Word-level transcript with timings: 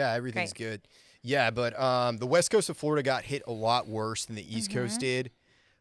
Yeah, 0.00 0.12
everything's 0.14 0.52
good. 0.54 0.80
Yeah, 1.22 1.50
but 1.50 1.78
um, 1.78 2.16
the 2.16 2.26
west 2.26 2.50
coast 2.50 2.70
of 2.70 2.76
Florida 2.78 3.02
got 3.02 3.24
hit 3.24 3.42
a 3.46 3.52
lot 3.52 3.86
worse 3.86 4.24
than 4.24 4.34
the 4.36 4.56
east 4.56 4.70
coast 4.70 4.96
Mhm. 4.96 5.00
did. 5.00 5.30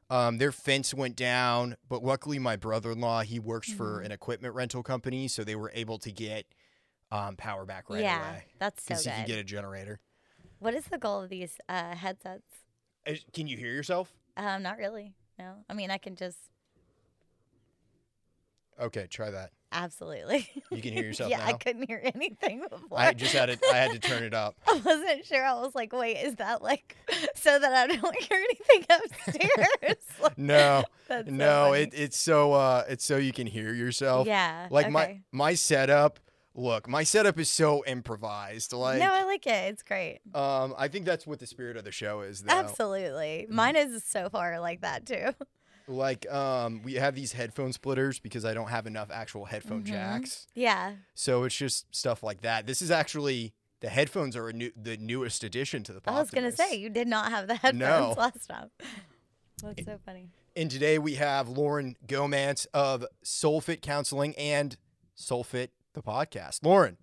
Um, 0.09 0.37
their 0.39 0.51
fence 0.51 0.93
went 0.93 1.15
down, 1.15 1.77
but 1.87 2.03
luckily 2.03 2.39
my 2.39 2.55
brother-in-law 2.57 3.21
he 3.21 3.39
works 3.39 3.71
for 3.71 4.01
Mhm. 4.01 4.05
an 4.05 4.11
equipment 4.11 4.55
rental 4.55 4.83
company, 4.83 5.27
so 5.29 5.43
they 5.43 5.55
were 5.55 5.71
able 5.73 5.97
to 5.99 6.11
get 6.11 6.45
um, 7.11 7.35
power 7.37 7.65
back 7.65 7.89
right 7.89 8.01
yeah, 8.01 8.17
away 8.17 8.45
that's 8.59 8.83
so 8.83 8.89
because 8.89 9.03
he 9.05 9.11
good. 9.11 9.17
could 9.17 9.25
get 9.27 9.39
a 9.39 9.43
generator. 9.43 9.99
What 10.59 10.73
is 10.73 10.85
the 10.85 10.97
goal 10.97 11.21
of 11.23 11.29
these 11.29 11.57
uh, 11.69 11.95
headsets? 11.95 12.65
Uh, 13.07 13.13
Can 13.33 13.47
you 13.47 13.55
hear 13.57 13.71
yourself? 13.71 14.13
Um, 14.35 14.61
not 14.61 14.77
really. 14.77 15.15
No, 15.39 15.63
I 15.69 15.73
mean 15.73 15.89
I 15.89 15.97
can 15.97 16.15
just 16.15 16.37
Okay, 18.79 19.07
try 19.07 19.29
that. 19.31 19.51
Absolutely. 19.71 20.47
You 20.71 20.81
can 20.81 20.93
hear 20.93 21.03
yourself 21.05 21.29
yeah, 21.31 21.45
I 21.45 21.53
couldn't 21.53 21.87
hear 21.87 22.01
anything 22.15 22.61
before. 22.69 22.99
I 22.99 23.13
just 23.13 23.33
had 23.33 23.47
to 23.47 23.57
I 23.71 23.75
had 23.77 23.91
to 23.91 23.99
turn 23.99 24.23
it 24.23 24.33
up. 24.33 24.55
I 24.67 24.73
wasn't 24.83 25.25
sure. 25.25 25.43
I 25.45 25.53
was 25.55 25.75
like, 25.75 25.93
wait, 25.93 26.17
is 26.17 26.35
that 26.35 26.61
like 26.61 26.95
so 27.35 27.57
that 27.59 27.73
I 27.73 27.87
don't 27.95 28.15
hear 28.23 28.37
anything 28.37 28.85
upstairs? 28.89 29.95
Like, 30.21 30.37
No, 30.37 30.83
so 31.07 31.23
no, 31.27 31.69
funny. 31.71 31.83
it, 31.83 31.93
it's 31.93 32.17
so 32.19 32.53
uh 32.53 32.83
it's 32.89 33.03
so 33.05 33.17
you 33.17 33.31
can 33.33 33.47
hear 33.47 33.73
yourself. 33.73 34.27
yeah. 34.27 34.67
Like 34.69 34.89
my 34.91 35.21
my 35.31 35.53
setup. 35.53 36.19
Look, 36.55 36.89
my 36.89 37.03
setup 37.03 37.39
is 37.39 37.47
so 37.47 37.85
improvised. 37.85 38.73
Like, 38.73 38.99
no, 38.99 39.13
I 39.13 39.23
like 39.23 39.45
it. 39.47 39.71
It's 39.71 39.83
great. 39.83 40.19
um, 40.33 40.73
I 40.77 40.89
think 40.89 41.05
that's 41.05 41.25
what 41.25 41.39
the 41.39 41.47
spirit 41.47 41.77
of 41.77 41.85
the 41.85 41.91
show 41.91 42.19
is. 42.21 42.41
Though. 42.41 42.51
Absolutely. 42.53 43.45
Mine 43.49 43.77
is 43.77 44.03
so 44.03 44.29
far 44.29 44.59
like 44.59 44.81
that 44.81 45.05
too. 45.05 45.29
Like, 45.89 46.29
um, 46.31 46.81
we 46.83 46.93
have 46.95 47.15
these 47.15 47.33
headphone 47.33 47.73
splitters 47.73 48.19
because 48.19 48.45
I 48.45 48.53
don't 48.53 48.69
have 48.69 48.85
enough 48.87 49.09
actual 49.11 49.45
headphone 49.45 49.83
Mhm. 49.83 49.87
jacks. 49.87 50.47
Yeah. 50.53 50.95
So 51.15 51.43
it's 51.45 51.55
just 51.55 51.93
stuff 51.95 52.21
like 52.23 52.41
that. 52.41 52.67
This 52.67 52.81
is 52.81 52.91
actually 52.91 53.53
the 53.81 53.89
headphones 53.89 54.35
are 54.35 54.49
a 54.49 54.53
new, 54.53 54.71
the 54.75 54.97
newest 54.97 55.43
addition 55.43 55.83
to 55.83 55.93
the. 55.93 56.01
Podcast. 56.01 56.13
I 56.13 56.19
was 56.19 56.29
gonna 56.31 56.51
say 56.51 56.75
you 56.75 56.89
did 56.89 57.07
not 57.07 57.31
have 57.31 57.47
the 57.47 57.55
headphones 57.55 57.79
No. 57.79 58.13
last 58.17 58.47
time. 58.47 58.69
That's 59.63 59.85
so 59.85 59.99
funny. 60.05 60.29
And 60.55 60.69
today 60.69 60.99
we 60.99 61.15
have 61.15 61.47
Lauren 61.49 61.95
Gomance 62.07 62.67
of 62.73 63.05
Soul 63.23 63.59
Fit 63.61 63.81
Counseling 63.81 64.35
and 64.35 64.77
Soul 65.15 65.43
Fit 65.43 65.71
the 65.93 66.01
podcast. 66.03 66.63
Lauren, 66.63 66.97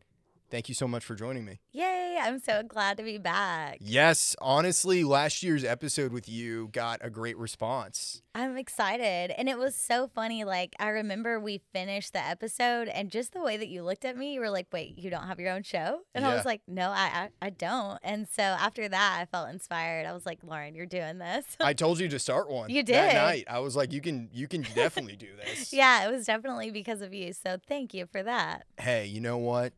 thank 0.51 0.69
you 0.69 0.75
so 0.75 0.87
much 0.89 1.05
for 1.05 1.15
joining 1.15 1.45
me. 1.45 1.61
Yay! 1.73 2.19
I'm 2.21 2.39
so 2.39 2.63
glad 2.63 2.97
to 2.97 3.03
be 3.03 3.19
back. 3.19 3.79
Yes, 3.81 4.35
honestly, 4.41 5.05
last 5.05 5.43
year's 5.43 5.65
episode 5.65 6.13
with 6.13 6.29
you 6.29 6.69
got 6.73 6.99
a 7.03 7.11
great 7.11 7.37
response. 7.37 8.23
I'm 8.35 8.57
excited. 8.57 9.33
And 9.37 9.49
it 9.49 9.59
was 9.59 9.75
so 9.75 10.09
funny. 10.15 10.45
Like, 10.45 10.75
I 10.79 10.89
remember 10.89 11.39
we 11.39 11.61
finished 11.73 12.13
the 12.13 12.25
episode, 12.25 12.89
and 12.89 13.11
just 13.11 13.33
the 13.33 13.41
way 13.41 13.57
that 13.57 13.69
you 13.69 13.83
looked 13.83 14.05
at 14.05 14.17
me, 14.17 14.35
you 14.35 14.41
were 14.41 14.51
like, 14.51 14.67
wait, 14.73 14.99
you 14.99 15.11
don't 15.11 15.27
have 15.27 15.39
your 15.41 15.53
own 15.53 15.63
show? 15.63 16.01
And 16.15 16.25
I 16.25 16.35
was 16.35 16.45
like, 16.45 16.63
no, 16.67 16.91
I, 16.91 17.29
I, 17.43 17.47
I 17.47 17.51
don't. 17.51 17.99
And 18.03 18.27
so 18.29 18.43
after 18.43 18.89
that, 18.89 19.19
I 19.21 19.25
felt 19.27 19.51
inspired. 19.51 20.07
I 20.07 20.13
was 20.13 20.27
like, 20.27 20.39
Lauren, 20.43 20.75
you're 20.75 20.87
doing 20.87 21.19
this. 21.19 21.45
I 21.61 21.73
told 21.73 22.01
you 22.01 22.09
to 22.09 22.19
start 22.19 22.51
one. 22.51 22.71
You 22.71 22.83
did. 22.83 22.95
that 22.97 23.15
night. 23.15 23.45
I 23.49 23.59
was 23.61 23.77
like, 23.77 23.93
you 23.93 24.01
can, 24.01 24.29
you 24.33 24.49
can 24.49 24.63
definitely 24.75 25.17
do 25.17 25.29
this. 25.45 25.73
yeah, 25.73 26.07
it 26.07 26.11
was 26.13 26.27
definitely 26.27 26.71
because 26.71 27.01
of 27.03 27.13
you. 27.15 27.33
So 27.33 27.59
thank 27.69 27.95
you 27.95 28.07
for 28.11 28.23
that. 28.23 28.65
Hey, 28.79 29.07
you 29.07 29.21
know 29.21 29.39
what? 29.39 29.73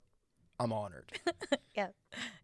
I'm 0.58 0.72
honored. 0.72 1.12
Yeah. 1.76 1.88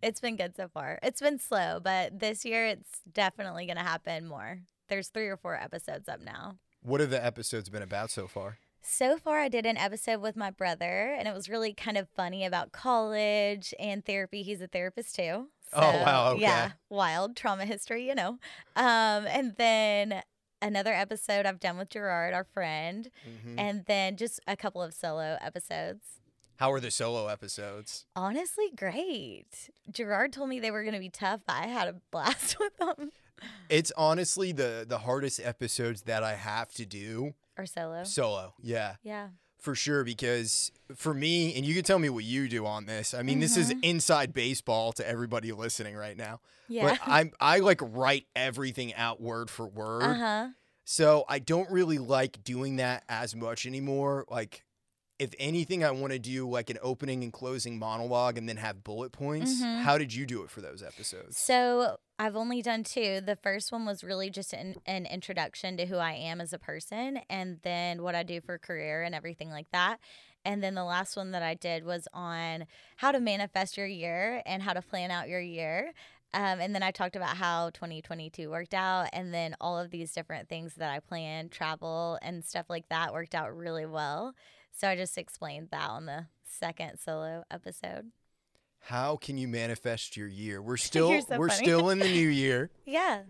It's 0.01 0.21
been 0.21 0.37
good 0.37 0.55
so 0.55 0.69
far. 0.69 1.01
It's 1.03 1.21
been 1.21 1.41
slow, 1.41 1.81
but 1.83 2.21
this 2.21 2.45
year 2.45 2.67
it's 2.69 3.01
definitely 3.13 3.67
going 3.67 3.79
to 3.79 3.83
happen 3.83 4.29
more. 4.29 4.61
There's 4.89 5.09
three 5.09 5.27
or 5.27 5.37
four 5.37 5.57
episodes 5.61 6.09
up 6.09 6.21
now. 6.21 6.55
What 6.83 7.01
have 7.01 7.11
the 7.11 7.25
episodes 7.25 7.69
been 7.69 7.83
about 7.83 8.11
so 8.13 8.29
far? 8.29 8.59
So 8.81 9.17
far, 9.19 9.41
I 9.41 9.49
did 9.49 9.67
an 9.67 9.77
episode 9.77 10.21
with 10.21 10.37
my 10.37 10.51
brother, 10.51 11.13
and 11.19 11.27
it 11.27 11.35
was 11.35 11.49
really 11.49 11.73
kind 11.75 11.97
of 11.99 12.09
funny 12.11 12.45
about 12.45 12.71
college 12.71 13.75
and 13.81 14.05
therapy. 14.05 14.43
He's 14.43 14.61
a 14.61 14.69
therapist 14.69 15.17
too. 15.17 15.49
Oh, 15.73 15.81
wow, 15.81 16.35
So, 16.35 16.39
Yeah, 16.39 16.73
wild 16.89 17.35
trauma 17.35 17.65
history, 17.65 18.07
you 18.07 18.15
know. 18.15 18.39
Um, 18.77 19.27
and 19.27 19.57
then 19.57 20.23
another 20.63 20.93
episode 20.93 21.45
I've 21.45 21.59
done 21.59 21.77
with 21.79 21.89
Gerard, 21.89 22.35
our 22.35 22.45
friend, 22.45 23.11
Mhm. 23.27 23.59
and 23.59 23.85
then 23.87 24.17
just 24.17 24.39
a 24.47 24.57
couple 24.57 24.81
of 24.83 24.95
solo 24.95 25.39
episodes. 25.41 26.21
How 26.57 26.73
are 26.73 26.81
the 26.81 26.91
solo 26.91 27.27
episodes? 27.29 28.07
Honestly, 28.15 28.71
great. 28.77 29.71
Gerard 29.91 30.33
told 30.33 30.49
me 30.49 30.61
they 30.61 30.71
were 30.71 30.83
going 30.83 30.95
to 30.95 31.01
be 31.01 31.09
tough, 31.11 31.41
but 31.47 31.55
I 31.57 31.67
had 31.67 31.89
a 31.89 31.97
blast 32.11 32.59
with 32.61 32.77
them. 32.77 33.11
It's 33.69 33.93
honestly 33.97 34.53
the 34.53 34.85
the 34.89 34.99
hardest 34.99 35.41
episodes 35.43 36.03
that 36.03 36.23
I 36.23 36.35
have 36.37 36.73
to 36.75 36.87
do 36.87 37.35
Or 37.59 37.67
solo. 37.67 38.05
solo. 38.05 38.55
Yeah, 38.63 38.97
Yeah. 39.03 39.29
for 39.59 39.75
sure. 39.75 40.05
Because 40.05 40.71
for 40.95 41.13
me, 41.13 41.55
and 41.57 41.67
you 41.67 41.75
can 41.75 41.83
tell 41.83 41.99
me 41.99 42.09
what 42.09 42.25
you 42.25 42.49
do 42.49 42.65
on 42.65 42.87
this. 42.87 43.13
I 43.13 43.23
mean, 43.23 43.41
this 43.41 43.57
is 43.57 43.71
Mhm. 43.75 43.85
inside 43.85 44.33
baseball 44.33 44.93
to 44.95 45.07
everybody 45.07 45.53
listening 45.53 45.97
right 45.97 46.17
now. 46.17 46.41
Yeah. 46.69 46.91
But 46.91 47.01
I'm 47.05 47.33
I 47.41 47.59
like 47.59 47.81
write 47.83 48.27
everything 48.37 48.95
out 48.95 49.21
word 49.21 49.51
for 49.51 49.67
word. 49.67 50.03
Uh 50.05 50.15
huh. 50.15 50.49
So 50.87 51.25
I 51.29 51.39
don't 51.39 51.71
really 51.71 51.99
like 51.99 52.45
doing 52.45 52.77
that 52.77 53.05
as 53.09 53.35
much 53.35 53.65
anymore. 53.67 54.27
Like, 54.29 54.64
if 55.19 55.33
anything, 55.39 55.85
I 55.85 55.91
want 55.93 56.13
to 56.13 56.19
do 56.19 56.49
like 56.49 56.71
an 56.71 56.79
opening 56.83 57.23
and 57.23 57.33
closing 57.33 57.79
monologue 57.79 58.37
and 58.37 58.49
then 58.49 58.57
have 58.57 58.83
bullet 58.83 59.13
points. 59.13 59.61
Mhm. 59.63 59.83
How 59.83 59.97
did 59.97 60.13
you 60.13 60.27
do 60.27 60.43
it 60.43 60.51
for 60.51 60.61
those 60.61 60.83
episodes? 60.83 61.39
So 61.39 61.99
I've 62.19 62.35
only 62.37 62.63
done 62.63 62.83
two. 62.85 63.21
The 63.21 63.37
first 63.37 63.71
one 63.71 63.87
was 63.87 64.03
really 64.03 64.29
just 64.31 64.53
an, 64.53 64.77
an 64.87 65.07
introduction 65.07 65.77
to 65.77 65.87
who 65.87 65.97
I 65.99 66.13
am 66.13 66.41
as 66.41 66.53
a 66.53 66.59
person 66.59 67.21
and 67.31 67.61
then 67.63 68.03
what 68.03 68.15
I 68.15 68.23
do 68.25 68.41
for 68.41 68.59
career 68.59 69.03
and 69.03 69.15
everything 69.15 69.51
like 69.51 69.71
that. 69.73 70.01
And 70.45 70.63
then 70.63 70.75
the 70.75 70.85
last 70.85 71.17
one 71.17 71.31
that 71.31 71.43
I 71.43 71.55
did 71.55 71.85
was 71.85 72.07
on 72.13 72.67
how 72.97 73.13
to 73.13 73.21
manifest 73.21 73.77
your 73.77 73.87
year 73.87 74.43
and 74.45 74.63
how 74.63 74.73
to 74.73 74.83
plan 74.83 75.11
out 75.11 75.29
your 75.29 75.41
year. 75.41 75.93
Um, 76.35 76.61
and 76.61 76.75
then 76.75 76.83
I 76.83 76.91
talked 76.91 77.15
about 77.15 77.37
how 77.37 77.71
2022 77.71 78.51
worked 78.51 78.75
out, 78.75 79.09
and 79.13 79.33
then 79.33 79.55
all 79.61 79.79
of 79.79 79.93
these 79.93 80.13
different 80.13 80.49
things 80.49 80.75
that 80.75 80.91
I 80.91 80.99
planned, 80.99 81.53
travel 81.53 82.19
and 82.23 82.45
stuff 82.45 82.67
like 82.69 82.89
that, 82.89 83.13
worked 83.13 83.37
out 83.37 83.57
really 83.57 83.87
well. 83.87 84.35
So 84.75 84.89
I 84.89 84.97
just 84.97 85.17
explained 85.17 85.69
that 85.71 85.89
on 85.89 86.07
the 86.07 86.27
second 86.45 86.99
solo 86.99 87.45
episode. 87.51 88.11
How 88.81 89.17
can 89.17 89.39
you 89.39 89.49
manifest 89.49 90.17
your 90.17 90.29
year? 90.29 90.61
We're 90.61 90.77
still 90.91 91.21
so 91.23 91.39
we're 91.39 91.49
funny. 91.49 91.65
still 91.65 91.91
in 91.91 91.99
the 91.99 92.09
new 92.09 92.29
year. 92.29 92.71
Yeah. 92.85 93.23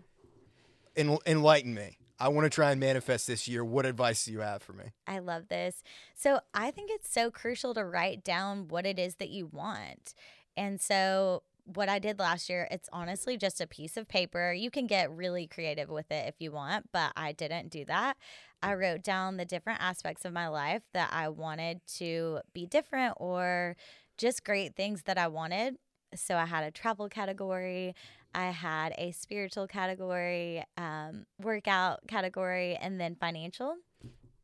En- 0.97 1.17
enlighten 1.25 1.73
me. 1.73 1.97
I 2.17 2.29
want 2.29 2.45
to 2.45 2.49
try 2.49 2.71
and 2.71 2.79
manifest 2.79 3.27
this 3.27 3.47
year. 3.47 3.65
What 3.65 3.85
advice 3.85 4.23
do 4.25 4.31
you 4.31 4.39
have 4.39 4.63
for 4.63 4.71
me? 4.71 4.85
I 5.05 5.19
love 5.19 5.49
this. 5.49 5.83
So 6.15 6.39
I 6.53 6.71
think 6.71 6.89
it's 6.93 7.11
so 7.11 7.29
crucial 7.29 7.73
to 7.73 7.83
write 7.83 8.23
down 8.23 8.69
what 8.69 8.85
it 8.85 8.97
is 8.97 9.15
that 9.15 9.29
you 9.29 9.47
want. 9.47 10.13
And 10.55 10.79
so 10.79 11.43
what 11.65 11.89
I 11.89 11.99
did 11.99 12.17
last 12.19 12.47
year, 12.49 12.69
it's 12.71 12.87
honestly 12.93 13.35
just 13.37 13.59
a 13.59 13.67
piece 13.67 13.97
of 13.97 14.07
paper. 14.07 14.53
You 14.53 14.71
can 14.71 14.87
get 14.87 15.11
really 15.11 15.47
creative 15.47 15.89
with 15.89 16.09
it 16.09 16.27
if 16.29 16.35
you 16.39 16.51
want, 16.51 16.89
but 16.93 17.11
I 17.17 17.33
didn't 17.33 17.69
do 17.69 17.83
that. 17.85 18.15
I 18.65 18.73
wrote 18.73 19.03
down 19.03 19.37
the 19.37 19.45
different 19.45 19.79
aspects 19.79 20.25
of 20.25 20.33
my 20.33 20.47
life 20.47 20.81
that 20.95 21.09
I 21.13 21.29
wanted 21.29 21.81
to 21.97 22.39
be 22.51 22.65
different 22.65 23.13
or 23.17 23.77
just 24.17 24.43
great 24.43 24.75
things 24.75 25.03
that 25.03 25.19
I 25.19 25.27
wanted. 25.27 25.75
So 26.15 26.35
I 26.35 26.45
had 26.45 26.63
a 26.63 26.71
travel 26.71 27.07
category, 27.07 27.93
I 28.33 28.45
had 28.45 28.95
a 28.97 29.11
spiritual 29.11 29.67
category, 29.67 30.63
um, 30.77 31.27
workout 31.39 32.07
category, 32.07 32.75
and 32.75 32.99
then 32.99 33.15
financial, 33.15 33.75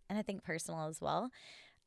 and 0.07 0.19
I 0.19 0.21
think 0.21 0.43
personal 0.43 0.87
as 0.87 1.01
well. 1.01 1.31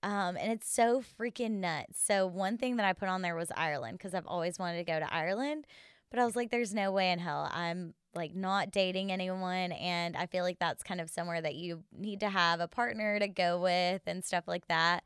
Um, 0.03 0.37
and 0.37 0.51
it's 0.51 0.69
so 0.69 1.05
freaking 1.17 1.61
nuts. 1.61 2.03
So 2.03 2.27
one 2.27 2.59
thing 2.59 2.79
that 2.79 2.87
I 2.87 2.95
put 2.95 3.09
on 3.09 3.23
there 3.23 3.37
was 3.37 3.53
Ireland 3.57 3.99
because 3.99 4.13
I've 4.13 4.27
always 4.27 4.59
wanted 4.59 4.79
to 4.79 4.85
go 4.85 4.99
to 4.99 5.15
Ireland, 5.15 5.69
but 6.11 6.19
I 6.19 6.25
was 6.25 6.35
like, 6.35 6.51
there's 6.51 6.75
no 6.75 6.91
way 6.91 7.13
in 7.13 7.21
hell 7.21 7.49
I'm 7.53 7.95
like 8.15 8.35
not 8.35 8.71
dating 8.71 9.13
anyone, 9.13 9.73
and 9.73 10.17
I 10.17 10.27
feel 10.27 10.45
like 10.45 10.59
that's 10.59 10.83
kind 10.83 11.01
of 11.01 11.11
somewhere 11.11 11.41
that 11.41 11.55
you 11.55 11.85
need 11.97 12.21
to 12.21 12.29
have 12.29 12.61
a 12.61 12.69
partner 12.69 13.19
to 13.19 13.29
go 13.29 13.61
with 13.61 14.03
and 14.07 14.25
stuff 14.25 14.45
like 14.47 14.69
that. 14.69 15.05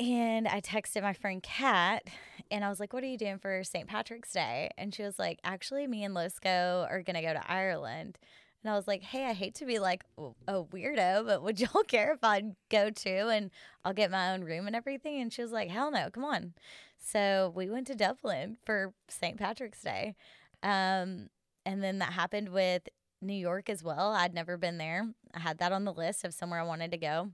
And 0.00 0.48
I 0.48 0.60
texted 0.60 1.02
my 1.02 1.12
friend 1.12 1.42
Kat 1.42 2.04
and 2.50 2.64
I 2.64 2.68
was 2.68 2.80
like, 2.80 2.92
What 2.92 3.04
are 3.04 3.08
you 3.08 3.18
doing 3.18 3.38
for 3.38 3.62
St. 3.62 3.86
Patrick's 3.86 4.32
Day? 4.32 4.70
And 4.76 4.94
she 4.94 5.02
was 5.02 5.18
like, 5.18 5.38
Actually, 5.44 5.86
me 5.86 6.02
and 6.02 6.14
Losco 6.14 6.86
are 6.90 7.02
going 7.02 7.14
to 7.14 7.22
go 7.22 7.32
to 7.32 7.50
Ireland. 7.50 8.18
And 8.62 8.72
I 8.72 8.76
was 8.76 8.88
like, 8.88 9.02
Hey, 9.02 9.26
I 9.26 9.32
hate 9.32 9.54
to 9.56 9.64
be 9.64 9.78
like 9.78 10.04
a 10.48 10.64
weirdo, 10.64 11.26
but 11.26 11.42
would 11.42 11.60
y'all 11.60 11.84
care 11.84 12.12
if 12.12 12.24
I'd 12.24 12.56
go 12.68 12.90
too 12.90 13.28
and 13.30 13.50
I'll 13.84 13.92
get 13.92 14.10
my 14.10 14.32
own 14.32 14.42
room 14.42 14.66
and 14.66 14.74
everything? 14.74 15.20
And 15.20 15.32
she 15.32 15.42
was 15.42 15.52
like, 15.52 15.70
Hell 15.70 15.90
no, 15.90 16.10
come 16.10 16.24
on. 16.24 16.54
So 16.98 17.52
we 17.54 17.68
went 17.68 17.86
to 17.88 17.94
Dublin 17.94 18.56
for 18.64 18.92
St. 19.08 19.36
Patrick's 19.36 19.82
Day. 19.82 20.14
Um, 20.62 21.28
and 21.64 21.82
then 21.82 21.98
that 21.98 22.12
happened 22.12 22.48
with 22.50 22.88
New 23.20 23.34
York 23.34 23.70
as 23.70 23.82
well. 23.82 24.12
I'd 24.12 24.34
never 24.34 24.56
been 24.56 24.78
there. 24.78 25.08
I 25.34 25.40
had 25.40 25.58
that 25.58 25.72
on 25.72 25.84
the 25.84 25.92
list 25.92 26.24
of 26.24 26.34
somewhere 26.34 26.60
I 26.60 26.64
wanted 26.64 26.90
to 26.90 26.98
go. 26.98 27.30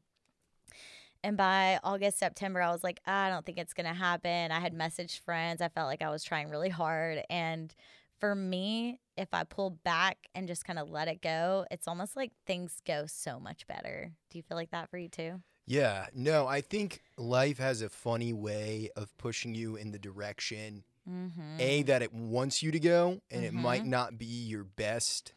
And 1.24 1.36
by 1.36 1.80
August, 1.82 2.18
September, 2.18 2.62
I 2.62 2.70
was 2.70 2.84
like, 2.84 3.00
I 3.04 3.28
don't 3.28 3.44
think 3.44 3.58
it's 3.58 3.74
going 3.74 3.88
to 3.88 3.94
happen. 3.94 4.52
I 4.52 4.60
had 4.60 4.74
messaged 4.74 5.20
friends. 5.20 5.60
I 5.60 5.68
felt 5.68 5.88
like 5.88 6.02
I 6.02 6.10
was 6.10 6.22
trying 6.22 6.48
really 6.48 6.68
hard. 6.68 7.22
And 7.28 7.74
for 8.20 8.34
me, 8.34 9.00
if 9.16 9.28
I 9.32 9.44
pull 9.44 9.70
back 9.70 10.18
and 10.34 10.46
just 10.46 10.64
kind 10.64 10.78
of 10.78 10.90
let 10.90 11.08
it 11.08 11.20
go, 11.20 11.66
it's 11.70 11.88
almost 11.88 12.14
like 12.14 12.32
things 12.46 12.80
go 12.86 13.06
so 13.06 13.40
much 13.40 13.66
better. 13.66 14.12
Do 14.30 14.38
you 14.38 14.42
feel 14.42 14.56
like 14.56 14.70
that 14.70 14.90
for 14.90 14.98
you 14.98 15.08
too? 15.08 15.40
Yeah, 15.66 16.06
no, 16.14 16.46
I 16.46 16.60
think 16.60 17.02
life 17.18 17.58
has 17.58 17.82
a 17.82 17.90
funny 17.90 18.32
way 18.32 18.88
of 18.96 19.16
pushing 19.18 19.54
you 19.54 19.76
in 19.76 19.90
the 19.90 19.98
direction 19.98 20.84
Mm-hmm. 21.08 21.56
A 21.60 21.82
that 21.84 22.02
it 22.02 22.12
wants 22.12 22.62
you 22.62 22.70
to 22.70 22.78
go 22.80 23.20
and 23.30 23.44
it 23.44 23.52
might 23.54 23.82
Mhm. 23.82 23.86
not 23.86 24.18
be 24.18 24.26
your 24.26 24.64
best 24.64 25.32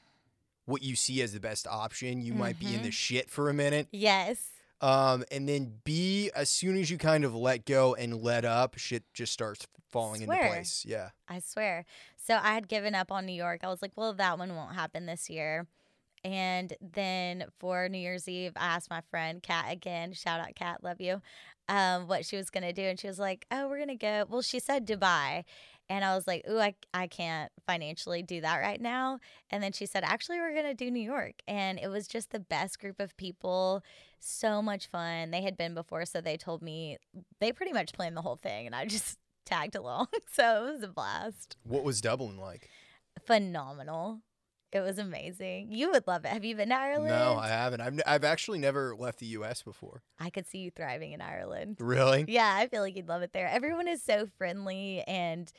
what 0.65 0.83
you 0.83 0.95
see 0.95 1.21
as 1.21 1.33
the 1.33 1.39
best 1.39 1.65
option. 1.68 2.21
You 2.21 2.33
might 2.33 2.59
be 2.59 2.73
in 2.75 2.81
the 2.83 2.89
Mhm. 2.89 2.94
shit 2.94 3.29
for 3.29 3.50
a 3.50 3.53
minute. 3.53 3.88
Yes. 3.91 4.50
Um, 4.79 5.23
and 5.31 5.47
then 5.47 5.79
B, 5.83 6.31
as 6.35 6.50
soon 6.50 6.77
as 6.77 6.89
you 6.89 6.97
kind 6.97 7.23
of 7.23 7.35
let 7.35 7.65
go 7.65 7.94
and 7.95 8.21
let 8.21 8.45
up, 8.45 8.77
shit 8.77 9.03
just 9.13 9.31
starts 9.33 9.68
falling 9.89 10.21
into 10.21 10.35
place. 10.35 10.83
Yeah. 10.85 11.09
I 11.27 11.39
swear. 11.39 11.85
So 12.17 12.35
I 12.35 12.53
had 12.53 12.67
given 12.67 12.95
up 12.95 13.12
on 13.12 13.25
New 13.25 13.33
York. 13.33 13.63
I 13.63 13.67
was 13.67 13.81
like, 13.81 13.91
well, 13.95 14.13
that 14.13 14.38
one 14.39 14.56
won't 14.56 14.75
happen 14.75 15.06
this 15.06 15.29
year. 15.29 15.67
And 16.23 16.73
then 16.81 17.45
for 17.59 17.89
New 17.89 17.97
Year's 17.97 18.27
Eve, 18.27 18.53
I 18.56 18.75
asked 18.75 18.89
my 18.89 19.01
friend 19.09 19.41
Kat 19.41 19.65
again, 19.71 20.13
shout 20.13 20.39
out 20.39 20.56
Kat, 20.56 20.83
love 20.83 21.01
you, 21.01 21.21
um, 21.68 22.07
what 22.07 22.25
she 22.25 22.38
was 22.38 22.50
going 22.50 22.63
to 22.63 22.73
do. 22.73 22.83
And 22.83 23.00
she 23.00 23.07
was 23.07 23.18
like, 23.19 23.45
oh, 23.51 23.68
we're 23.68 23.77
going 23.77 23.89
to 23.89 23.95
go. 23.95 24.25
Well, 24.29 24.41
she 24.41 24.59
said 24.59 24.88
Dubai. 24.88 25.44
And 25.89 26.06
I 26.06 26.15
was 26.15 26.25
like, 26.25 26.45
ooh, 26.50 26.59
I, 26.59 26.75
I 26.94 27.07
can't 27.07 27.51
financially 27.68 28.23
do 28.23 28.39
that 28.41 28.59
right 28.59 28.79
now. 28.79 29.19
And 29.50 29.62
then 29.62 29.73
she 29.73 29.85
said, 29.85 30.06
actually, 30.06 30.39
we're 30.39 30.53
going 30.53 30.65
to 30.65 30.73
do 30.73 30.89
New 30.89 31.01
York. 31.01 31.41
And 31.47 31.79
it 31.79 31.89
was 31.89 32.07
just 32.07 32.31
the 32.31 32.39
best 32.39 32.79
group 32.79 33.00
of 33.00 33.17
people. 33.17 33.83
So 34.19 34.62
much 34.62 34.88
fun. 34.88 35.31
They 35.31 35.41
had 35.41 35.57
been 35.57 35.74
before. 35.74 36.06
So 36.06 36.21
they 36.21 36.38
told 36.38 36.62
me 36.62 36.97
they 37.41 37.51
pretty 37.51 37.74
much 37.74 37.91
planned 37.91 38.15
the 38.15 38.21
whole 38.21 38.39
thing. 38.41 38.67
And 38.67 38.75
I 38.75 38.85
just 38.85 39.17
tagged 39.45 39.75
along. 39.75 40.07
So 40.31 40.67
it 40.67 40.74
was 40.75 40.83
a 40.83 40.88
blast. 40.88 41.57
What 41.63 41.83
was 41.83 42.00
Dublin 42.00 42.38
like? 42.38 42.69
Phenomenal. 43.25 44.21
It 44.71 44.79
was 44.81 44.97
amazing. 44.97 45.71
You 45.71 45.91
would 45.91 46.07
love 46.07 46.23
it. 46.23 46.29
Have 46.29 46.45
you 46.45 46.56
been 46.56 46.69
to 46.69 46.75
Ireland? 46.75 47.09
No, 47.09 47.38
I 47.38 47.50
haven't. 47.50 47.81
I've, 47.81 47.94
n- 47.94 48.03
I've 48.06 48.23
actually 48.23 48.59
never 48.59 48.95
left 48.95 49.19
the 49.19 49.25
U.S. 49.27 49.62
before. 49.63 50.01
I 50.19 50.29
could 50.29 50.47
see 50.47 50.59
you 50.59 50.71
thriving 50.71 51.12
in 51.12 51.21
Ireland. 51.21 51.77
Really? 51.79 52.23
Yeah, 52.27 52.56
I 52.57 52.68
feel 52.68 52.81
like 52.81 52.95
you'd 52.95 53.09
love 53.09 53.21
it 53.21 53.33
there. 53.33 53.47
Everyone 53.47 53.88
is 53.88 54.01
so 54.01 54.27
friendly 54.38 55.03
and 55.07 55.51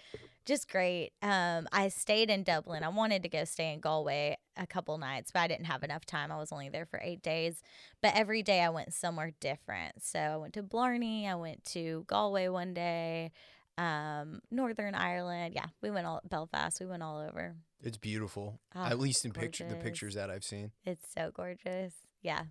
just 0.46 0.70
great. 0.70 1.12
Um, 1.22 1.68
I 1.72 1.88
stayed 1.88 2.30
in 2.30 2.42
Dublin. 2.42 2.82
I 2.82 2.88
wanted 2.88 3.22
to 3.24 3.28
go 3.28 3.44
stay 3.44 3.72
in 3.72 3.80
Galway 3.80 4.38
a 4.56 4.66
couple 4.66 4.96
nights, 4.98 5.30
but 5.30 5.40
I 5.40 5.46
didn't 5.46 5.66
have 5.66 5.82
enough 5.84 6.04
time. 6.06 6.32
I 6.32 6.38
was 6.38 6.50
only 6.50 6.68
there 6.68 6.86
for 6.86 6.98
eight 7.02 7.22
days. 7.22 7.62
But 8.00 8.14
every 8.16 8.42
day 8.42 8.60
I 8.62 8.70
went 8.70 8.92
somewhere 8.94 9.32
different. 9.40 10.02
So 10.02 10.18
I 10.18 10.36
went 10.36 10.54
to 10.54 10.62
Blarney. 10.62 11.28
I 11.28 11.34
went 11.34 11.64
to 11.66 12.04
Galway 12.08 12.48
one 12.48 12.72
day. 12.74 13.30
Um, 13.78 14.40
Northern 14.50 14.94
Ireland. 14.94 15.54
Yeah, 15.54 15.66
we 15.80 15.90
went 15.90 16.06
all 16.06 16.20
Belfast. 16.28 16.78
We 16.80 16.86
went 16.86 17.02
all 17.02 17.18
over. 17.20 17.56
It's 17.82 17.96
beautiful. 17.96 18.60
Oh, 18.74 18.84
At 18.84 18.98
least 18.98 19.24
in 19.24 19.32
picture 19.32 19.66
the 19.68 19.76
pictures 19.76 20.14
that 20.14 20.30
I've 20.30 20.44
seen. 20.44 20.70
It's 20.84 21.04
so 21.16 21.30
gorgeous. 21.34 21.94
Yeah. 22.22 22.42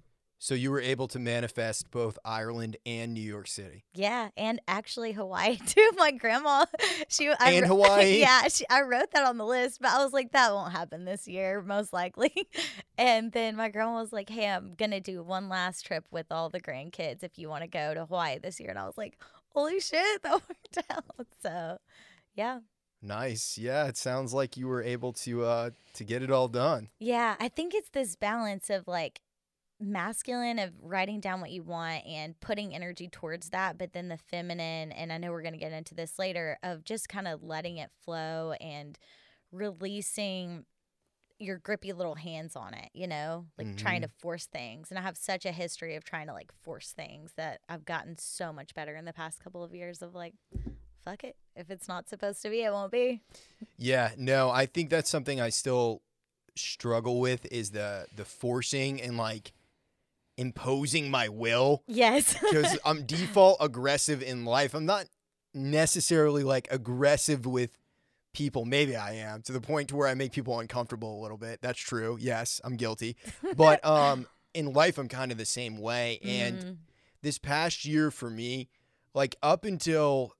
So 0.43 0.55
you 0.55 0.71
were 0.71 0.81
able 0.81 1.07
to 1.09 1.19
manifest 1.19 1.91
both 1.91 2.17
Ireland 2.25 2.75
and 2.83 3.13
New 3.13 3.21
York 3.21 3.47
City. 3.47 3.85
Yeah, 3.93 4.29
and 4.35 4.59
actually 4.67 5.11
Hawaii 5.11 5.57
too. 5.67 5.91
My 5.97 6.09
grandma, 6.09 6.65
she 7.09 7.29
I 7.29 7.51
And 7.51 7.65
Hawaii? 7.67 8.19
yeah, 8.19 8.47
she, 8.47 8.67
I 8.67 8.81
wrote 8.81 9.11
that 9.11 9.23
on 9.23 9.37
the 9.37 9.45
list, 9.45 9.79
but 9.79 9.91
I 9.91 10.03
was 10.03 10.13
like, 10.13 10.31
that 10.31 10.51
won't 10.51 10.71
happen 10.71 11.05
this 11.05 11.27
year, 11.27 11.61
most 11.61 11.93
likely. 11.93 12.47
And 12.97 13.31
then 13.31 13.55
my 13.55 13.69
grandma 13.69 14.01
was 14.01 14.11
like, 14.11 14.29
hey, 14.31 14.49
I'm 14.49 14.73
gonna 14.75 14.99
do 14.99 15.21
one 15.21 15.47
last 15.47 15.85
trip 15.85 16.05
with 16.09 16.25
all 16.31 16.49
the 16.49 16.59
grandkids 16.59 17.23
if 17.23 17.37
you 17.37 17.47
want 17.47 17.61
to 17.61 17.67
go 17.69 17.93
to 17.93 18.05
Hawaii 18.07 18.39
this 18.39 18.59
year. 18.59 18.71
And 18.71 18.79
I 18.79 18.87
was 18.87 18.97
like, 18.97 19.19
holy 19.53 19.79
shit, 19.79 20.23
that 20.23 20.31
worked 20.49 20.77
out. 20.89 21.27
So, 21.41 21.77
yeah, 22.35 22.59
Nice. 23.03 23.57
Yeah, 23.57 23.87
it 23.87 23.97
sounds 23.97 24.31
like 24.31 24.57
you 24.57 24.67
were 24.67 24.83
able 24.83 25.11
to 25.13 25.43
uh 25.43 25.69
to 25.95 26.03
get 26.03 26.21
it 26.21 26.29
all 26.31 26.47
done. 26.47 26.89
yeah. 26.99 27.35
I 27.39 27.47
think 27.47 27.73
it's 27.73 27.89
this 27.89 28.15
balance 28.15 28.69
of 28.69 28.87
like 28.87 29.21
masculine 29.79 30.59
of 30.59 30.71
writing 30.79 31.19
down 31.19 31.41
what 31.41 31.49
you 31.49 31.63
want 31.63 32.05
and 32.05 32.39
putting 32.39 32.75
energy 32.75 33.07
towards 33.07 33.49
that 33.49 33.79
but 33.79 33.93
then 33.93 34.09
the 34.09 34.17
feminine 34.17 34.91
and 34.91 35.11
i 35.11 35.17
know 35.17 35.31
we're 35.31 35.41
going 35.41 35.55
to 35.55 35.59
get 35.59 35.71
into 35.71 35.95
this 35.95 36.19
later 36.19 36.55
of 36.61 36.83
just 36.83 37.09
kind 37.09 37.27
of 37.27 37.41
letting 37.41 37.77
it 37.77 37.89
flow 38.05 38.51
and 38.61 38.99
releasing 39.51 40.65
your 41.41 41.57
grippy 41.57 41.91
little 41.91 42.15
hands 42.15 42.55
on 42.55 42.73
it 42.73 42.89
you 42.93 43.07
know 43.07 43.45
like 43.57 43.75
trying 43.75 44.01
to 44.01 44.07
mm-hmm. 44.07 44.21
force 44.21 44.45
things 44.45 44.89
and 44.89 44.99
i 44.99 45.01
have 45.01 45.17
such 45.17 45.45
a 45.45 45.51
history 45.51 45.95
of 45.95 46.03
trying 46.03 46.27
to 46.27 46.33
like 46.33 46.51
force 46.63 46.91
things 46.91 47.31
that 47.35 47.59
i've 47.67 47.85
gotten 47.85 48.17
so 48.17 48.53
much 48.53 48.73
better 48.73 48.95
in 48.95 49.05
the 49.05 49.13
past 49.13 49.43
couple 49.43 49.63
of 49.63 49.73
years 49.73 50.01
of 50.01 50.13
like 50.13 50.33
fuck 51.03 51.23
it. 51.23 51.35
If 51.55 51.69
it's 51.69 51.87
not 51.87 52.07
supposed 52.07 52.41
to 52.43 52.49
be 52.49 52.61
it 52.61 52.71
won't 52.71 52.91
be. 52.91 53.21
Yeah, 53.77 54.11
no, 54.17 54.49
I 54.49 54.65
think 54.65 54.89
that's 54.89 55.09
something 55.09 55.41
I 55.41 55.49
still 55.49 56.01
struggle 56.55 57.19
with 57.19 57.45
is 57.51 57.71
the 57.71 58.05
the 58.15 58.25
forcing 58.25 59.01
and 59.01 59.17
like 59.17 59.53
imposing 60.37 61.09
my 61.09 61.29
will 61.29 61.83
yes. 61.87 62.33
because 62.33 62.77
I'm 62.85 63.05
default 63.05 63.57
aggressive 63.59 64.21
in 64.21 64.45
life. 64.45 64.73
I'm 64.73 64.85
not 64.85 65.07
necessarily 65.53 66.43
like 66.43 66.67
aggressive 66.71 67.45
with 67.45 67.77
people. 68.33 68.65
Maybe 68.65 68.95
I 68.95 69.13
am 69.15 69.41
to 69.43 69.51
the 69.51 69.61
point 69.61 69.89
to 69.89 69.95
where 69.95 70.07
I 70.07 70.13
make 70.13 70.31
people 70.31 70.59
uncomfortable 70.59 71.19
a 71.19 71.21
little 71.21 71.37
bit. 71.37 71.59
That's 71.61 71.79
true. 71.79 72.17
Yes, 72.19 72.61
I'm 72.63 72.75
guilty. 72.77 73.15
But 73.55 73.83
um 73.85 74.27
in 74.53 74.73
life 74.73 74.97
I'm 74.97 75.07
kind 75.07 75.31
of 75.31 75.37
the 75.37 75.45
same 75.45 75.77
way 75.77 76.19
and 76.23 76.57
Mhm. 76.59 76.77
this 77.21 77.37
past 77.37 77.85
year 77.85 78.11
for 78.11 78.29
me, 78.29 78.69
like 79.13 79.35
up 79.41 79.63
until 79.65 80.33